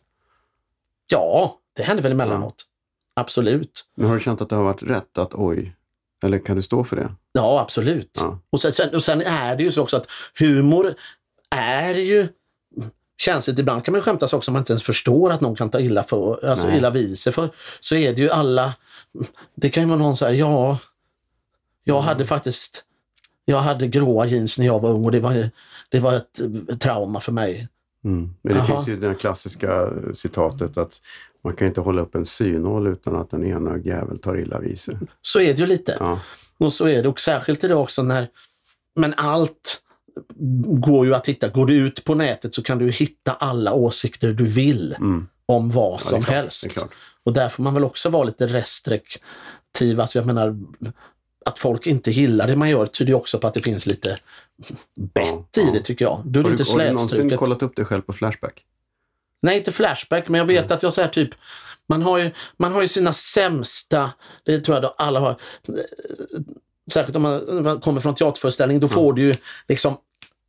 Ja, 1.06 1.58
det 1.76 1.82
händer 1.82 2.02
väl 2.02 2.12
emellanåt. 2.12 2.66
Absolut. 3.14 3.84
Men 3.96 4.06
har 4.08 4.14
du 4.14 4.20
känt 4.20 4.40
att 4.40 4.48
det 4.48 4.56
har 4.56 4.62
varit 4.64 4.82
rätt 4.82 5.18
att 5.18 5.34
oj, 5.34 5.76
eller 6.24 6.38
kan 6.38 6.56
du 6.56 6.62
stå 6.62 6.84
för 6.84 6.96
det? 6.96 7.12
Ja, 7.32 7.60
absolut. 7.60 8.10
Ja. 8.20 8.38
Och, 8.50 8.60
sen, 8.60 8.94
och 8.94 9.02
sen 9.02 9.20
är 9.22 9.56
det 9.56 9.62
ju 9.62 9.72
så 9.72 9.82
också 9.82 9.96
att 9.96 10.06
humor 10.38 10.94
är 11.56 11.94
ju 11.94 12.28
känsligt. 13.18 13.58
Ibland 13.58 13.84
kan 13.84 13.92
man 13.92 14.00
skämta 14.02 14.26
saker 14.26 14.44
som 14.44 14.52
man 14.52 14.60
inte 14.60 14.72
ens 14.72 14.82
förstår 14.82 15.30
att 15.30 15.40
någon 15.40 15.56
kan 15.56 15.70
ta 15.70 15.80
illa, 15.80 16.02
för, 16.02 16.46
alltså 16.46 16.66
Nej. 16.66 16.76
illa 16.76 16.90
vid 16.90 17.18
sig 17.18 17.32
för. 17.32 17.50
Så 17.80 17.94
är 17.94 18.12
det 18.14 18.22
ju 18.22 18.30
alla... 18.30 18.74
Det 19.54 19.70
kan 19.70 19.82
ju 19.82 19.88
vara 19.88 19.98
någon 19.98 20.16
så 20.16 20.24
här, 20.26 20.32
ja, 20.32 20.78
jag 21.84 21.96
Mm. 21.96 22.06
hade 22.08 22.26
faktiskt 22.26 22.84
jag 23.44 23.58
hade 23.60 23.86
gråa 23.86 24.26
jeans 24.26 24.58
när 24.58 24.66
jag 24.66 24.80
var 24.80 24.90
ung 24.90 25.04
och 25.04 25.12
det 25.12 25.20
var, 25.20 25.50
det 25.88 26.00
var 26.00 26.14
ett 26.14 26.40
trauma 26.80 27.20
för 27.20 27.32
mig. 27.32 27.68
Mm. 28.04 28.34
Men 28.42 28.52
det 28.52 28.58
Jaha. 28.58 28.66
finns 28.66 28.88
ju 28.88 28.96
det 28.96 29.14
klassiska 29.14 29.90
citatet 30.14 30.78
att 30.78 31.00
man 31.44 31.56
kan 31.56 31.66
inte 31.68 31.80
hålla 31.80 32.02
upp 32.02 32.14
en 32.14 32.26
synål 32.26 32.86
utan 32.86 33.16
att 33.16 33.30
den 33.30 33.44
ena 33.44 33.78
jävel 33.78 34.18
tar 34.18 34.36
illa 34.38 34.58
vid 34.58 34.78
sig. 34.80 34.96
Så 35.22 35.40
är 35.40 35.54
det 35.54 35.60
ju 35.60 35.66
lite. 35.66 35.96
Ja. 36.00 36.20
Och 36.58 36.72
så 36.72 36.88
är 36.88 37.02
det 37.02 37.08
och 37.08 37.20
särskilt 37.20 37.64
idag 37.64 37.80
också 37.82 38.02
när, 38.02 38.28
men 38.96 39.14
allt 39.16 39.82
går 40.80 41.06
ju 41.06 41.14
att 41.14 41.28
hitta. 41.28 41.48
Går 41.48 41.66
du 41.66 41.74
ut 41.74 42.04
på 42.04 42.14
nätet 42.14 42.54
så 42.54 42.62
kan 42.62 42.78
du 42.78 42.90
hitta 42.90 43.32
alla 43.32 43.72
åsikter 43.72 44.32
du 44.32 44.44
vill 44.44 44.94
Mm. 44.98 45.26
om 45.46 45.70
vad 45.70 45.92
Ja, 45.92 45.98
som 45.98 46.22
klart, 46.22 46.34
helst. 46.34 46.66
Och 47.24 47.32
där 47.32 47.48
får 47.48 47.62
man 47.62 47.74
väl 47.74 47.84
också 47.84 48.08
vara 48.08 48.24
lite 48.24 48.46
restriktiv. 48.46 50.00
Alltså 50.00 50.18
jag 50.18 50.26
menar, 50.26 50.56
att 51.46 51.58
folk 51.58 51.86
inte 51.86 52.10
gillar 52.10 52.46
det 52.46 52.56
man 52.56 52.70
gör 52.70 52.86
tyder 52.86 53.08
ju 53.12 53.14
också 53.16 53.38
på 53.38 53.46
att 53.46 53.54
det 53.54 53.62
finns 53.62 53.86
lite 53.86 54.18
bett 55.14 55.46
Ja, 55.56 55.62
i 55.62 55.70
det 55.72 55.80
tycker 55.80 56.04
jag. 56.04 56.22
Då 56.24 56.40
är 56.40 56.44
Har 56.44 56.50
inte 56.50 56.62
du, 56.62 56.70
har 56.72 56.78
du 56.78 56.84
någonsin 56.92 57.36
kollat 57.36 57.62
upp 57.62 57.76
dig 57.76 57.84
själv 57.84 58.02
på 58.02 58.12
Flashback? 58.12 58.64
Nej, 59.42 59.58
inte 59.58 59.72
Flashback, 59.72 60.28
men 60.28 60.38
jag 60.38 60.44
vet 60.46 60.64
Mm. 60.64 60.76
att 60.76 60.82
jag 60.82 60.92
så 60.92 61.00
här 61.00 61.08
typ 61.08 61.30
man 61.88 62.02
har, 62.02 62.18
ju, 62.18 62.30
man 62.56 62.72
har 62.72 62.82
ju 62.82 62.88
sina 62.88 63.12
sämsta, 63.12 64.10
det 64.44 64.60
tror 64.60 64.74
jag 64.76 64.82
då 64.82 64.94
alla 64.98 65.20
har, 65.20 65.40
särskilt 66.92 67.16
om 67.16 67.22
man, 67.22 67.48
om 67.58 67.62
man 67.64 67.80
kommer 67.80 68.00
från 68.00 68.14
teaterföreställning, 68.14 68.80
då 68.80 68.88
får 68.88 69.12
du 69.12 69.22
ju 69.22 69.36
liksom 69.68 69.96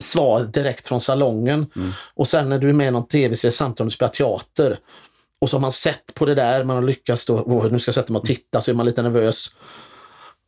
svar 0.04 0.44
direkt 0.44 0.88
från 0.88 1.02
salongen. 1.02 1.72
Mm. 1.76 1.92
Och 2.14 2.28
sen 2.28 2.50
när 2.50 2.60
du 2.60 2.70
är 2.70 2.74
med 2.74 2.88
i 2.88 2.92
någon 2.92 3.08
tv-serie 3.08 3.52
samtidigt 3.52 3.78
som 3.78 3.88
du 3.88 3.92
spelar 3.92 4.12
teater 4.12 4.78
Och 5.42 5.50
så 5.50 5.58
har 5.58 5.62
man 5.62 5.72
sett 5.72 6.14
på 6.14 6.26
det 6.26 6.36
där, 6.36 6.64
man 6.64 6.76
har 6.76 6.84
lyckats 6.84 7.26
då, 7.26 7.44
"Åh, 7.46 7.72
nu 7.72 7.80
ska 7.80 7.90
jag 7.90 7.94
sätta 7.96 8.14
mig 8.14 8.20
och 8.20 8.26
titta, 8.26 8.62
så 8.62 8.72
är 8.72 8.76
man 8.76 8.86
lite 8.86 9.02
nervös. 9.02 9.48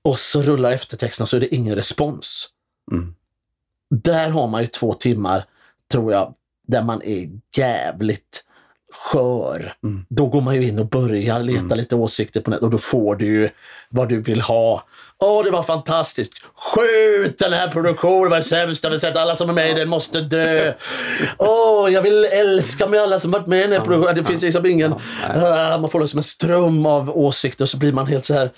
Och 0.03 0.19
så 0.19 0.41
rullar 0.41 0.71
eftertexterna 0.71 1.27
så 1.27 1.35
är 1.35 1.39
det 1.39 1.55
ingen 1.55 1.75
respons. 1.75 2.49
Mm. 2.91 3.15
Där 4.03 4.29
har 4.29 4.47
man 4.47 4.61
ju 4.61 4.67
två 4.67 4.93
timmar, 4.93 5.45
tror 5.91 6.11
jag, 6.13 6.33
där 6.67 6.83
man 6.83 7.01
är 7.03 7.29
jävligt 7.57 8.43
skör. 8.93 9.73
Mm. 9.83 10.05
Då 10.09 10.25
går 10.25 10.41
man 10.41 10.55
ju 10.55 10.67
in 10.67 10.79
och 10.79 10.89
börjar 10.89 11.39
leta 11.39 11.75
lite 11.75 11.95
åsikter 11.95 12.41
på 12.41 12.49
nätet 12.49 12.63
och 12.63 12.69
då 12.69 12.77
får 12.77 13.15
du 13.15 13.25
ju 13.25 13.49
vad 13.89 14.09
du 14.09 14.21
vill 14.21 14.41
ha. 14.41 14.83
Åh, 15.19 15.43
det 15.43 15.51
var 15.51 15.63
fantastiskt! 15.63 16.33
Skjut 16.55 17.39
den 17.39 17.53
här 17.53 17.67
produktionen, 17.67 18.29
var 18.29 18.37
det 18.37 18.43
sämsta 18.43 18.89
vi 18.89 18.99
sett. 18.99 19.17
Alla 19.17 19.35
som 19.35 19.49
är 19.49 19.53
med 19.53 19.71
i 19.71 19.73
den 19.73 19.89
måste 19.89 20.21
dö. 20.21 20.73
Åh, 21.37 21.89
jag 21.93 22.01
vill 22.01 22.25
älska 22.25 22.87
med 22.87 22.99
alla 22.99 23.19
som 23.19 23.31
varit 23.31 23.47
med 23.47 23.59
i 23.59 23.61
den 23.61 23.71
här 23.71 23.79
produktionen. 23.79 24.15
Det 24.15 24.23
finns 24.23 24.41
liksom 24.41 24.65
ingen... 24.65 24.93
Ah, 25.29 25.77
man 25.77 25.89
får 25.89 26.01
liksom 26.01 26.17
en 26.17 26.23
ström 26.23 26.85
av 26.85 27.17
åsikter 27.17 27.63
och 27.63 27.69
så 27.69 27.77
blir 27.77 27.93
man 27.93 28.07
helt 28.07 28.25
så 28.25 28.33
här... 28.33 28.51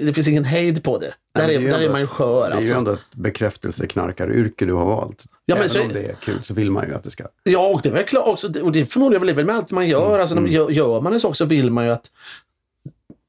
Det 0.00 0.14
finns 0.14 0.28
ingen 0.28 0.44
hejd 0.44 0.82
på 0.84 0.98
det. 0.98 1.14
Där, 1.34 1.46
det 1.48 1.54
är, 1.54 1.58
är 1.58 1.60
ju 1.60 1.70
där 1.70 1.80
är 1.80 1.90
man 1.90 2.00
ju 2.00 2.06
skör. 2.06 2.40
Det 2.40 2.46
är 2.46 2.50
ju 2.56 2.56
Alltså. 2.62 2.74
ändå 2.76 2.92
ett 2.92 3.00
bekräftelseknarkaryrke 3.12 4.64
du 4.64 4.72
har 4.72 4.84
valt. 4.86 5.24
Ja, 5.44 5.54
men 5.54 5.58
Även 5.58 5.68
så- 5.68 5.82
om 5.82 5.88
det 5.92 6.00
är 6.06 6.14
kul 6.14 6.42
så 6.42 6.54
vill 6.54 6.70
man 6.70 6.88
ju 6.88 6.94
att 6.94 7.04
det 7.04 7.10
ska... 7.10 7.24
Ja, 7.42 7.66
och 7.68 7.80
det 7.82 7.88
är 7.88 7.92
väl 7.92 8.04
klart 8.04 8.26
också, 8.28 8.62
och 8.62 8.72
det 8.72 8.86
förmodar 8.86 9.12
jag 9.14 9.20
väl 9.20 9.38
är 9.38 9.44
med 9.44 9.56
allt 9.56 9.72
man 9.72 9.88
gör. 9.88 10.18
Alltså, 10.18 10.34
när 10.34 10.42
man 10.42 10.50
gör, 10.50 10.70
gör 10.70 11.00
man 11.00 11.12
en 11.12 11.20
sak 11.20 11.36
så 11.36 11.44
vill 11.44 11.70
man 11.70 11.84
ju 11.84 11.90
att 11.90 12.10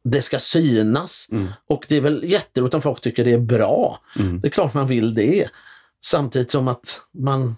det 0.04 0.22
ska 0.22 0.40
synas. 0.40 1.28
Och 1.70 1.86
det 1.90 1.98
är 1.98 2.02
väl 2.02 2.24
jätteroligt 2.24 2.74
om 2.76 2.82
folk 2.82 3.02
tycker 3.02 3.26
det 3.26 3.34
är 3.34 3.40
bra. 3.40 4.00
Det 4.42 4.48
är 4.48 4.52
klart 4.52 4.74
man 4.74 4.88
vill 4.88 5.14
det. 5.14 5.48
Samtidigt 6.06 6.52
som 6.52 6.68
att 6.68 7.02
man 7.18 7.56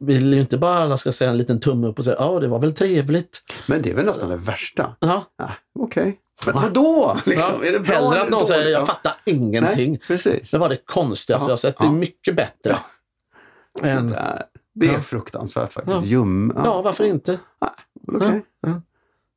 vill 0.00 0.34
ju 0.34 0.40
inte 0.40 0.58
bara 0.58 0.74
alla 0.78 0.96
ska 0.96 1.12
säga 1.12 1.30
en 1.30 1.38
liten 1.38 1.60
tumme 1.60 1.86
upp 1.86 1.98
och 1.98 2.04
säga 2.04 2.16
ja, 2.18 2.40
det 2.40 2.48
var 2.48 2.58
väl 2.58 2.74
trevligt. 2.74 3.42
Men 3.66 3.82
det 3.82 3.90
är 3.90 3.94
väl 3.94 4.04
nästan 4.04 4.30
det 4.30 4.36
värsta. 4.36 4.96
Ja. 5.00 5.24
Ah, 5.38 5.50
Okej. 5.78 6.18
Men 6.46 6.54
vadå? 6.54 7.16
Liksom, 7.26 7.54
Ja, 7.62 7.68
är 7.68 7.72
det 7.72 7.80
bra 7.80 7.94
Hellre 7.94 8.22
att 8.22 8.30
någon 8.30 8.46
säger 8.46 8.68
jag 8.70 8.82
Ja. 8.82 8.86
fattar 8.86 9.14
ingenting. 9.24 9.90
Nej, 9.90 10.00
precis. 10.06 10.50
Det 10.50 10.58
var 10.58 10.68
det 10.68 10.86
konstigaste 10.86 11.46
Ja, 11.46 11.50
jag 11.52 11.58
sett. 11.58 11.78
Det 11.78 11.84
är 11.84 11.86
ja. 11.86 11.92
mycket 11.92 12.36
bättre. 12.36 12.76
Så 13.80 13.86
än, 13.86 14.08
där. 14.08 14.42
Det 14.74 14.88
är 14.88 14.92
Ja. 14.92 15.00
fruktansvärt 15.00 15.72
faktiskt. 15.72 15.96
Ja. 15.96 16.02
Ljum. 16.04 16.52
ja, 16.56 16.82
varför 16.82 17.04
inte? 17.04 17.38
Ja, 17.60 17.74
ja. 18.60 18.80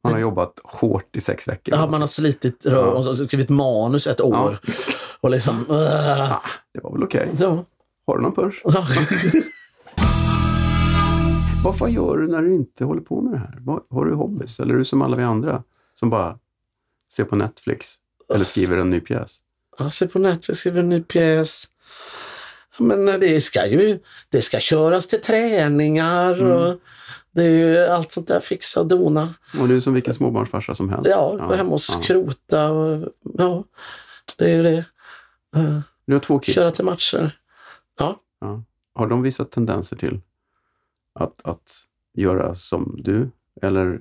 Man 0.04 0.14
har 0.14 0.20
jobbat 0.20 0.60
hårt 0.64 1.16
i 1.16 1.20
sex 1.22 1.48
veckor. 1.48 1.76
Ja, 1.76 1.88
man 1.88 2.02
har 2.02 2.08
slitit 2.08 2.66
rör 2.66 2.86
och 2.94 3.04
så 3.04 3.16
skrivit 3.28 3.50
manus 3.50 4.08
ett 4.08 4.22
år. 4.22 4.60
Ja. 4.68 4.74
Och 5.22 5.30
liksom... 5.30 5.66
Ah, 5.70 6.42
det 6.74 6.80
var 6.84 6.92
väl 6.94 7.04
okej. 7.04 7.30
ja. 7.40 7.66
Har 8.08 8.18
du 8.18 8.24
någon 8.24 8.36
punch? 8.36 8.62
Ja. 8.64 8.86
Vad 11.64 11.78
fan 11.78 11.92
gör 11.94 12.18
du 12.18 12.28
när 12.28 12.42
du 12.42 12.56
inte 12.56 12.86
håller 12.86 13.02
på 13.02 13.22
med 13.22 13.34
det 13.34 13.38
här? 13.38 13.60
Har 13.90 14.06
du 14.06 14.14
hobbys? 14.14 14.60
Eller 14.60 14.74
är 14.74 14.78
du 14.78 14.86
som 14.86 15.02
alla 15.02 15.16
vi 15.18 15.24
andra 15.24 15.64
som 15.94 16.10
bara 16.10 16.38
ser 17.12 17.24
på 17.24 17.36
Netflix? 17.36 17.96
Eller 18.34 18.46
skriver 18.46 18.78
en 18.78 18.90
ny 18.90 19.00
pjäs? 19.00 19.38
Jag 19.80 19.94
ser 19.94 20.08
på 20.08 20.20
Netflix, 20.20 20.60
skriver 20.60 20.80
en 20.80 20.90
ny 20.90 21.02
pjäs. 21.04 21.70
Ja, 22.78 22.86
Men 22.86 23.06
det 23.20 23.42
ska 23.42 23.68
ju 23.68 24.00
det 24.30 24.42
ska 24.42 24.60
köras 24.60 25.08
till 25.08 25.22
träningar 25.22 26.44
och 26.44 26.80
det 27.32 27.44
är 27.44 27.50
ju 27.50 27.78
allt 27.86 28.12
sånt 28.12 28.28
där 28.28 28.40
fixa 28.40 28.80
och 28.80 28.88
dona. 28.88 29.34
Och 29.60 29.68
du 29.68 29.76
är 29.76 29.80
som 29.80 29.94
vilken 29.94 30.14
småbarnsfarsa 30.14 30.76
som 30.76 30.90
helst. 30.90 31.10
Ja, 31.10 31.48
gå 31.50 31.56
hem 31.56 31.70
och 31.72 31.82
skrota 31.82 32.72
och 32.72 33.10
ja, 33.38 33.64
det 34.38 34.46
är 34.52 34.56
ju 34.58 34.64
det. 34.64 34.86
Eh, 35.56 35.80
Du 36.06 36.14
har 36.14 36.20
två 36.20 36.40
kids. 36.40 36.56
Köra 36.56 36.72
till 36.72 36.86
matcher. 36.86 37.40
Ja, 38.00 38.22
Ja. 38.42 38.64
Har 38.96 39.08
de 39.08 39.22
visat 39.22 39.52
tendenser 39.52 39.96
till 39.96 40.22
att, 41.20 41.42
att 41.46 41.72
göra 42.14 42.56
som 42.56 42.96
du? 43.04 43.30
Eller 43.62 44.00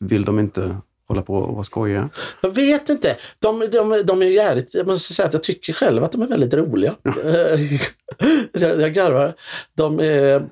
vill 0.00 0.24
de 0.24 0.38
inte 0.38 0.76
hålla 1.08 1.22
på 1.22 1.34
och 1.34 1.54
vara 1.54 1.64
skojiga? 1.64 2.10
Jag 2.40 2.50
vet 2.50 2.88
inte. 2.88 3.16
De, 3.38 3.68
de, 3.72 4.02
de 4.06 4.22
är 4.22 4.26
jävligt, 4.26 4.74
jag 4.74 4.86
måste 4.86 5.14
säga 5.14 5.26
att 5.26 5.32
jag 5.32 5.42
tycker 5.42 5.72
själv 5.72 6.04
att 6.04 6.12
de 6.12 6.22
är 6.22 6.26
väldigt 6.26 6.54
roliga. 6.54 6.94
jag, 8.52 8.80
jag 8.80 8.92
garvar. 8.92 9.34
De, 9.76 10.00
är, 10.00 10.48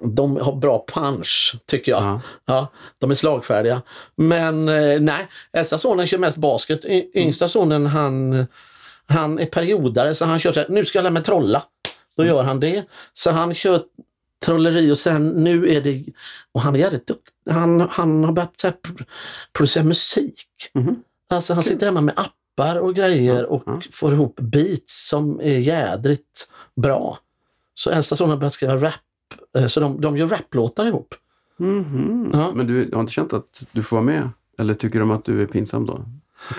de 0.00 0.36
har 0.36 0.56
bra 0.56 0.84
punch, 0.94 1.54
tycker 1.66 1.92
jag. 1.92 2.02
Ja. 2.02 2.20
Ja, 2.46 2.72
de 2.98 3.10
är 3.10 3.14
slagfärdiga. 3.14 3.82
Men 4.16 4.68
eh, 4.68 5.00
nej, 5.00 5.28
äldsta 5.52 5.78
sonen 5.78 6.06
kör 6.06 6.18
mest 6.18 6.36
basket. 6.36 6.84
Y- 6.84 7.10
Yngsta 7.14 7.48
sonen 7.48 7.86
han, 7.86 8.46
han 9.06 9.38
är 9.38 9.46
periodare 9.46 10.14
så 10.14 10.24
han 10.24 10.38
kör 10.38 10.52
så 10.52 10.60
här, 10.60 10.68
nu 10.68 10.84
ska 10.84 10.98
jag 10.98 11.02
lära 11.02 11.12
mig 11.12 11.22
trolla. 11.22 11.62
Då 12.16 12.24
gör 12.24 12.42
han 12.42 12.60
det. 12.60 12.84
Så 13.14 13.30
han 13.30 13.54
kör 13.54 13.80
trolleri 14.44 14.92
och 14.92 14.98
sen 14.98 15.28
nu 15.28 15.74
är 15.74 15.80
det, 15.80 16.04
och 16.52 16.60
han 16.60 16.74
är 16.74 16.78
jävligt 16.80 17.06
duktig. 17.06 17.34
Han, 17.50 17.80
han 17.80 18.24
har 18.24 18.32
börjat 18.32 18.60
här, 18.62 18.70
pro- 18.72 19.04
producera 19.52 19.84
musik. 19.84 20.44
Mhm. 20.74 21.02
Alltså 21.30 21.54
han 21.54 21.62
sitter 21.62 21.86
hemma 21.86 22.00
med 22.00 22.14
appar 22.16 22.76
och 22.76 22.94
grejer 22.94 23.44
och 23.46 23.62
ja. 23.66 23.80
får 23.92 24.12
ihop 24.12 24.40
beats 24.40 25.08
som 25.08 25.40
är 25.40 25.58
jädrigt 25.58 26.48
bra. 26.76 27.18
Så 27.74 27.90
äldsta 27.90 28.16
sonen 28.16 28.30
har 28.30 28.36
börjat 28.38 28.52
skriva 28.52 28.76
rap. 28.76 28.94
eh, 29.58 29.66
Så 29.66 29.80
de, 29.80 30.00
de 30.00 30.16
gör 30.16 30.28
raplåtar 30.28 30.86
ihop. 30.86 31.14
Mhm. 31.56 32.30
Ja. 32.32 32.52
Men 32.54 32.66
du 32.66 32.90
har 32.92 33.00
inte 33.00 33.12
känt 33.12 33.32
att 33.32 33.62
du 33.72 33.82
får 33.82 33.96
vara 33.96 34.04
med? 34.04 34.30
Eller 34.58 34.74
tycker 34.74 35.00
de 35.00 35.10
att 35.10 35.24
du 35.24 35.42
är 35.42 35.46
pinsam 35.46 35.86
då? 35.86 36.04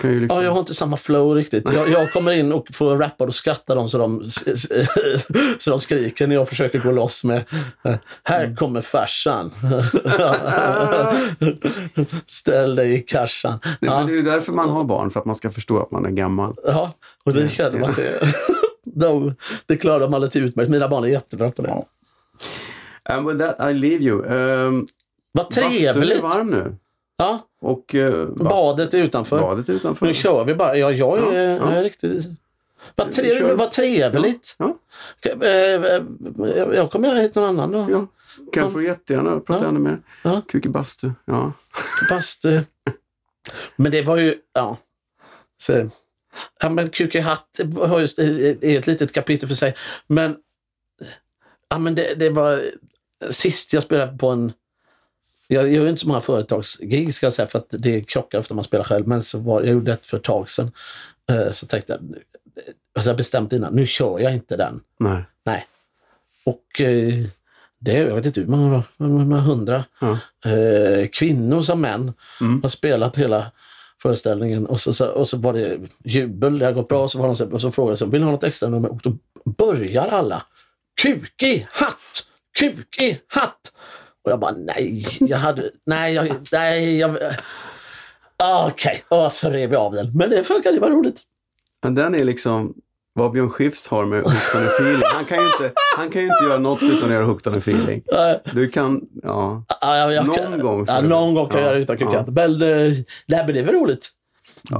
Liksom... 0.02 0.28
Ja, 0.38 0.42
jag 0.42 0.50
har 0.50 0.58
inte 0.58 0.74
samma 0.74 0.96
flow 0.96 1.34
riktigt. 1.34 1.72
Jag, 1.72 1.90
jag 1.90 2.12
kommer 2.12 2.32
in 2.32 2.52
och 2.52 2.66
får 2.74 2.96
rappa 2.96 3.24
och 3.24 3.28
då 3.28 3.32
skrattar 3.32 3.76
de 3.76 3.88
så 3.88 3.98
de, 3.98 4.24
så 5.58 5.70
de 5.70 5.80
skriker 5.80 6.26
när 6.26 6.34
jag 6.34 6.48
försöker 6.48 6.78
gå 6.78 6.90
loss 6.90 7.24
med 7.24 7.44
Här 8.24 8.56
kommer 8.56 8.80
farsan. 8.80 9.52
Ställ 12.26 12.74
dig 12.74 12.94
i 12.94 12.98
kassan. 12.98 13.58
Nej, 13.64 13.76
Ja, 13.80 14.00
det 14.02 14.12
är 14.12 14.16
ju 14.16 14.22
därför 14.22 14.52
man 14.52 14.68
har 14.68 14.84
barn, 14.84 15.10
för 15.10 15.20
att 15.20 15.26
man 15.26 15.34
ska 15.34 15.50
förstå 15.50 15.82
att 15.82 15.90
man 15.90 16.06
är 16.06 16.10
gammal. 16.10 16.54
ja 16.64 16.92
och 17.24 17.32
det 17.32 17.48
känner 17.48 17.78
man 17.78 17.92
sig. 17.92 18.20
De, 18.84 19.34
det 19.66 19.76
klarar 19.76 20.00
de 20.00 20.14
alldeles 20.14 20.36
utmärkt. 20.36 20.70
Mina 20.70 20.88
barn 20.88 21.04
är 21.04 21.08
jättebra 21.08 21.50
på 21.50 21.62
det. 21.62 21.84
And 23.14 23.28
with 23.28 23.38
that 23.38 23.70
I 23.70 23.74
leave 23.74 24.04
you. 24.04 24.24
Um, 24.24 24.88
Vad 25.32 25.46
Bastun 25.46 25.64
är 25.64 25.92
trevligt! 25.92 26.22
varm 26.22 26.50
nu. 26.50 26.76
Ja, 27.20 27.46
Och 27.60 27.94
uh, 27.94 28.26
badet 28.28 28.94
är 28.94 28.98
utanför. 28.98 29.40
badet 29.40 29.68
är 29.68 29.72
utanför. 29.72 30.06
Nu 30.06 30.14
kör 30.14 30.44
vi 30.44 30.54
bara. 30.54 30.76
Ja, 30.76 30.90
jag 30.92 31.18
är, 31.18 31.22
Ja, 31.34 31.56
ja. 31.56 31.70
är 31.72 31.82
riktigt... 31.84 32.26
Vad, 32.94 33.12
trevligt, 33.12 33.58
vad 33.58 33.72
trevligt! 33.72 34.54
Ja, 34.58 34.76
Eh, 35.42 35.74
eh, 35.84 36.02
Jag 36.74 36.90
kommer 36.90 37.14
hit 37.14 37.34
någon 37.34 37.44
annan 37.44 37.72
då. 37.72 37.86
ja. 37.90 38.06
Kan 38.52 38.72
få 38.72 38.82
jättegärna 38.82 39.40
prata 39.40 39.64
Ja. 39.64 39.68
ännu 39.68 39.78
mer. 39.80 40.00
Ja. 40.22 40.42
Kuk 40.48 40.66
i 40.66 40.68
bastu. 40.68 41.10
Ja. 41.24 41.52
Bastu. 42.10 42.60
Men 43.76 43.92
det 43.92 44.02
var 44.02 44.16
ju, 44.16 44.34
ja. 44.52 44.76
Så, 45.62 45.90
ja 46.62 46.68
men 46.68 46.88
Kuk 46.88 47.14
i 47.14 47.20
hatt 47.20 47.58
är 47.58 48.78
ett 48.78 48.86
litet 48.86 49.12
kapitel 49.12 49.48
för 49.48 49.56
sig. 49.56 49.74
Men, 50.06 50.36
ja, 51.68 51.78
men 51.78 51.94
det, 51.94 52.14
det 52.14 52.30
var 52.30 52.60
sist 53.30 53.72
jag 53.72 53.82
spelade 53.82 54.18
på 54.18 54.28
en 54.28 54.52
jag 55.50 55.72
gör 55.72 55.88
inte 55.88 56.00
så 56.00 56.08
många 56.08 56.20
företagsgig 56.20 57.14
ska 57.14 57.26
jag 57.26 57.32
säga 57.32 57.48
för 57.48 57.58
att 57.58 57.66
det 57.70 58.00
krockar 58.00 58.38
ofta 58.38 58.54
när 58.54 58.56
man 58.56 58.64
spelar 58.64 58.84
själv. 58.84 59.06
Men 59.08 59.22
så 59.22 59.38
var, 59.38 59.60
jag 59.62 59.70
gjorde 59.72 59.92
ett 59.92 60.06
för 60.06 60.16
ett 60.16 60.22
tag 60.24 60.50
sedan. 60.50 60.72
Eh, 61.30 61.52
Så 61.52 61.66
tänkte 61.66 61.92
jag, 61.92 62.14
alltså 62.96 63.10
jag 63.10 63.16
bestämt 63.16 63.52
innan, 63.52 63.74
nu 63.74 63.86
kör 63.86 64.18
jag 64.20 64.34
inte 64.34 64.56
den. 64.56 64.80
Nej. 64.98 65.22
Nej. 65.44 65.66
Och 66.44 66.80
eh, 66.80 67.14
det, 67.80 67.92
jag 67.92 68.14
vet 68.14 68.26
inte 68.26 68.40
hur 68.40 68.46
många, 68.98 69.36
hundra 69.40 69.84
Ja. 70.00 70.18
eh, 70.50 71.08
kvinnor 71.12 71.62
som 71.62 71.80
män 71.80 72.12
Mm. 72.40 72.62
har 72.62 72.68
spelat 72.68 73.16
hela 73.18 73.52
föreställningen 74.02 74.66
och 74.66 74.80
så, 74.80 75.06
och 75.06 75.28
så 75.28 75.36
var 75.36 75.52
det 75.52 75.78
jubel, 76.04 76.58
det 76.58 76.64
har 76.64 76.72
gått 76.72 76.88
bra 76.88 77.02
och 77.02 77.10
så, 77.10 77.18
var 77.18 77.26
de 77.26 77.36
så, 77.36 77.50
och 77.50 77.60
så 77.60 77.70
frågade 77.70 77.98
de, 77.98 78.10
vill 78.10 78.20
ni 78.20 78.24
ha 78.24 78.32
något 78.32 78.44
extra 78.44 78.68
nummer? 78.68 78.88
Och 78.90 79.00
då 79.02 79.16
börjar 79.44 80.08
alla. 80.08 80.42
Kuk 81.02 81.42
i 81.42 81.66
hatt! 81.70 82.26
Kuk 82.58 82.98
i 83.02 83.20
hatt! 83.26 83.72
Och 84.24 84.30
jag 84.30 84.40
bara 84.40 84.52
nej, 84.52 85.06
jag 85.20 85.38
hade, 85.38 85.70
nej, 85.86 86.14
jag, 86.14 86.28
nej, 86.52 86.98
jag, 86.98 87.16
ah, 88.36 88.68
okej, 88.68 89.04
och 89.08 89.32
så 89.32 89.50
rev 89.50 89.72
jag 89.72 89.82
av 89.82 89.92
den. 89.92 90.12
Men 90.16 90.30
det 90.30 90.44
funkade, 90.44 90.76
det 90.76 90.80
var 90.80 90.90
roligt. 90.90 91.22
Men 91.82 91.94
den 91.94 92.14
är 92.14 92.24
liksom 92.24 92.74
vad 93.12 93.32
Björn 93.32 93.50
Skifs 93.50 93.88
har 93.88 94.04
med 94.04 94.22
hooked 94.22 94.60
on 94.60 94.66
feeling. 94.66 95.02
Han 95.12 95.24
kan 95.24 95.38
ju 95.38 95.44
inte, 95.44 95.72
han 95.96 96.10
kan 96.10 96.22
inte 96.22 96.44
göra 96.44 96.58
något 96.58 96.82
utan 96.82 97.04
att 97.04 97.14
göra 97.14 97.24
hooked 97.24 97.52
on 97.52 97.58
feeling. 97.58 98.02
Du 98.54 98.68
kan, 98.68 99.00
ja. 99.22 99.64
Ja, 99.80 100.12
jag, 100.12 100.26
Någon 100.26 100.36
kan, 100.36 100.58
gång 100.58 100.84
ja, 100.88 101.00
någon 101.00 101.34
gång 101.34 101.48
kan 101.48 101.58
jag 101.60 101.62
Ja, 101.62 101.66
göra 101.66 101.76
det 101.76 101.82
utan 101.82 101.96
ja. 102.00 102.06
kukatt. 102.06 102.28
Men, 102.28 102.52
eh, 102.62 102.92
nej, 103.26 103.44
men 103.44 103.46
det 103.54 103.60
är 103.60 103.64
väl 103.64 103.74
roligt. 103.74 104.08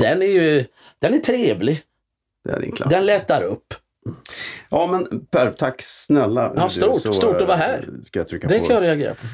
Den 0.00 0.22
är 0.22 0.26
ju 0.26 0.64
den 0.98 1.14
är 1.14 1.18
trevlig. 1.18 1.80
Det 2.44 2.50
är 2.50 2.76
klass. 2.76 2.90
Den 2.90 3.06
lättar 3.06 3.42
upp. 3.42 3.74
Ja 4.68 4.86
men 4.86 5.26
Per, 5.26 5.50
tack 5.52 5.82
snälla. 5.82 6.52
Ja, 6.56 6.68
stort, 6.68 7.02
Så, 7.02 7.12
stort 7.12 7.34
att 7.40 7.48
vara 7.48 7.52
eh, 7.58 7.62
här. 7.64 7.88
Ska 8.04 8.18
jag 8.18 8.28
trycka 8.28 8.48
Det 8.48 8.58
på. 8.58 8.66
kan 8.66 8.74
jag 8.74 8.82
reagera 8.82 9.14
på. 9.14 9.26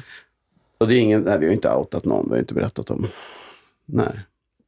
Och 0.77 0.87
det 0.87 0.95
är 0.95 0.99
ingen, 0.99 1.21
nej, 1.21 1.37
vi 1.39 1.45
har 1.45 1.53
inte 1.53 1.71
outat 1.73 2.05
någon, 2.05 2.25
vi 2.25 2.31
har 2.31 2.39
inte 2.39 2.53
berättat 2.53 2.89
om. 2.91 3.07
Nej, 3.85 4.19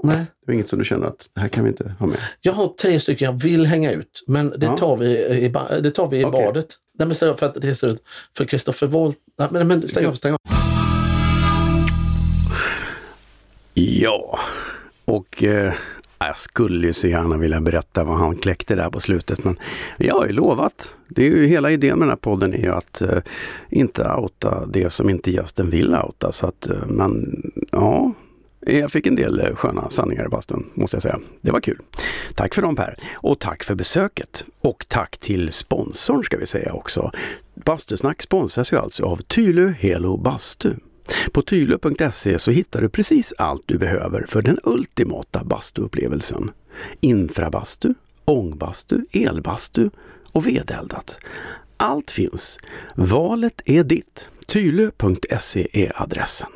Nej. 0.04 0.26
det 0.46 0.52
är 0.52 0.54
inget 0.54 0.70
som 0.70 0.80
du 0.80 0.86
känner 0.86 1.08
att 1.08 1.30
det 1.34 1.42
här 1.42 1.48
kan 1.48 1.64
vi 1.64 1.70
inte 1.70 1.96
ha 2.00 2.06
med. 2.06 2.18
Jag 2.42 2.54
har 2.54 2.68
tre 2.68 3.00
stycken 3.00 3.26
jag 3.26 3.42
vill 3.44 3.66
hänga 3.66 3.92
ut, 3.92 4.24
men 4.28 4.50
det 4.50 4.66
Ja. 4.66 4.78
tar 4.78 4.98
vi 4.98 5.06
i, 5.46 5.50
det 5.82 5.92
tar 5.92 6.08
vi 6.08 6.20
i 6.22 6.26
Okej. 6.26 6.46
badet. 6.46 6.68
Nej, 7.00 7.08
men 7.08 7.16
stäng 7.16 7.30
av 7.30 7.36
för 7.36 7.46
att 7.46 7.54
det 7.62 7.70
är 7.70 7.74
slut. 7.74 8.04
För 8.38 8.46
Kristoffer. 8.46 8.88
Nej, 9.38 9.48
men, 9.52 9.68
men 9.68 9.88
stäng 9.88 10.06
av, 10.06 10.14
stäng 10.14 10.32
av. 10.34 10.38
Ja, 13.74 14.40
och 15.06 15.44
eh, 15.44 15.74
jag 16.28 16.38
skulle 16.38 16.88
ju 16.88 16.94
så 16.94 17.08
gärna 17.08 17.38
vilja 17.38 17.62
berätta 17.62 18.04
vad 18.04 18.18
han 18.18 18.36
kläckte 18.36 18.76
där 18.76 18.90
på 18.90 19.00
slutet, 19.00 19.44
men 19.44 19.60
jag 19.98 20.16
har 20.16 20.26
ju 20.26 20.32
lovat. 20.32 20.98
Det 21.10 21.28
är 21.28 21.30
ju 21.30 21.48
hela 21.48 21.72
idén 21.72 22.00
med 22.00 22.08
den 22.08 22.10
här 22.10 22.16
podden 22.16 22.54
är 22.54 22.58
ju 22.58 22.72
att 22.72 23.02
eh, 23.02 23.18
inte 23.70 24.14
outa 24.14 24.66
det 24.66 24.90
som 24.90 25.10
inte 25.10 25.32
gästen 25.32 25.70
vill 25.70 25.96
outa. 25.96 26.32
Så 26.32 26.48
att, 26.48 26.70
eh, 26.70 26.88
men 26.88 27.42
ja, 27.72 28.14
jag 28.60 28.92
fick 28.92 29.08
en 29.08 29.16
del 29.16 29.40
eh, 29.40 29.56
sköna 29.56 29.90
sanningar 29.90 30.26
i 30.26 30.30
bastun, 30.30 30.70
måste 30.74 30.96
jag 30.96 31.02
säga. 31.02 31.20
Det 31.42 31.52
var 31.52 31.62
kul. 31.62 31.80
Tack 32.36 32.56
för 32.56 32.62
dem 32.62 32.76
Per! 32.76 32.96
Och 33.16 33.40
tack 33.40 33.64
för 33.64 33.76
besöket! 33.76 34.46
Och 34.62 34.86
tack 34.88 35.18
till 35.18 35.52
sponsorn 35.52 36.24
ska 36.24 36.38
vi 36.38 36.46
säga 36.46 36.74
också. 36.74 37.12
Bastusnack 37.66 38.22
sponsras 38.22 38.74
ju 38.74 38.78
alltså 38.78 39.04
av 39.04 39.18
Tylö 39.18 39.74
Helo 39.80 40.18
Bastu. 40.18 40.74
På 41.32 41.42
tylö.se 41.42 42.40
så 42.40 42.52
hittar 42.52 42.82
du 42.82 42.90
precis 42.90 43.34
allt 43.38 43.64
du 43.66 43.78
behöver 43.78 44.26
för 44.28 44.42
den 44.42 44.60
ultimata 44.64 45.44
bastuupplevelsen. 45.44 46.52
Infrabastu, 47.00 47.94
ångbastu, 48.26 49.02
elbastu 49.12 49.90
och 50.32 50.48
vedeldat. 50.48 51.18
Allt 51.78 52.12
finns. 52.12 52.58
Valet 52.96 53.62
är 53.66 53.84
ditt. 53.84 54.28
Tylö.se 54.48 55.68
är 55.74 56.02
adressen. 56.02 56.50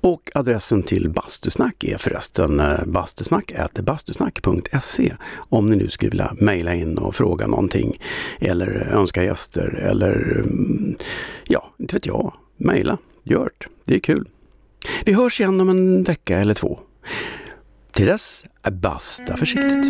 Och 0.00 0.30
adressen 0.34 0.82
till 0.82 1.10
Bastusnack 1.10 1.84
är 1.84 1.98
förresten 1.98 2.60
eh, 2.60 2.84
bastusnack.bastusnack.se 2.86 5.14
om 5.48 5.70
ni 5.70 5.76
nu 5.76 5.88
skulle 5.88 6.10
vilja 6.10 6.36
mejla 6.40 6.74
in 6.74 6.98
och 6.98 7.14
fråga 7.14 7.46
någonting 7.46 8.00
eller 8.40 8.88
önska 8.92 9.24
gäster 9.24 9.78
eller 9.90 10.38
mm, 10.38 10.96
ja, 11.44 11.74
inte 11.78 11.96
vet 11.96 12.06
jag, 12.06 12.34
mejla. 12.56 12.98
Gör 13.30 13.50
det, 13.58 13.66
det 13.84 13.94
är 13.94 13.98
kul. 13.98 14.28
Vi 15.04 15.12
hörs 15.12 15.40
igen 15.40 15.60
om 15.60 15.68
en 15.68 16.02
vecka 16.02 16.38
eller 16.38 16.54
två. 16.54 16.80
Till 17.92 18.06
dess, 18.06 18.44
basta 18.70 19.36
försiktigt. 19.36 19.86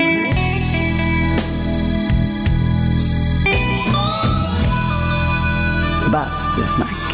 Bastusnack. 6.12 7.07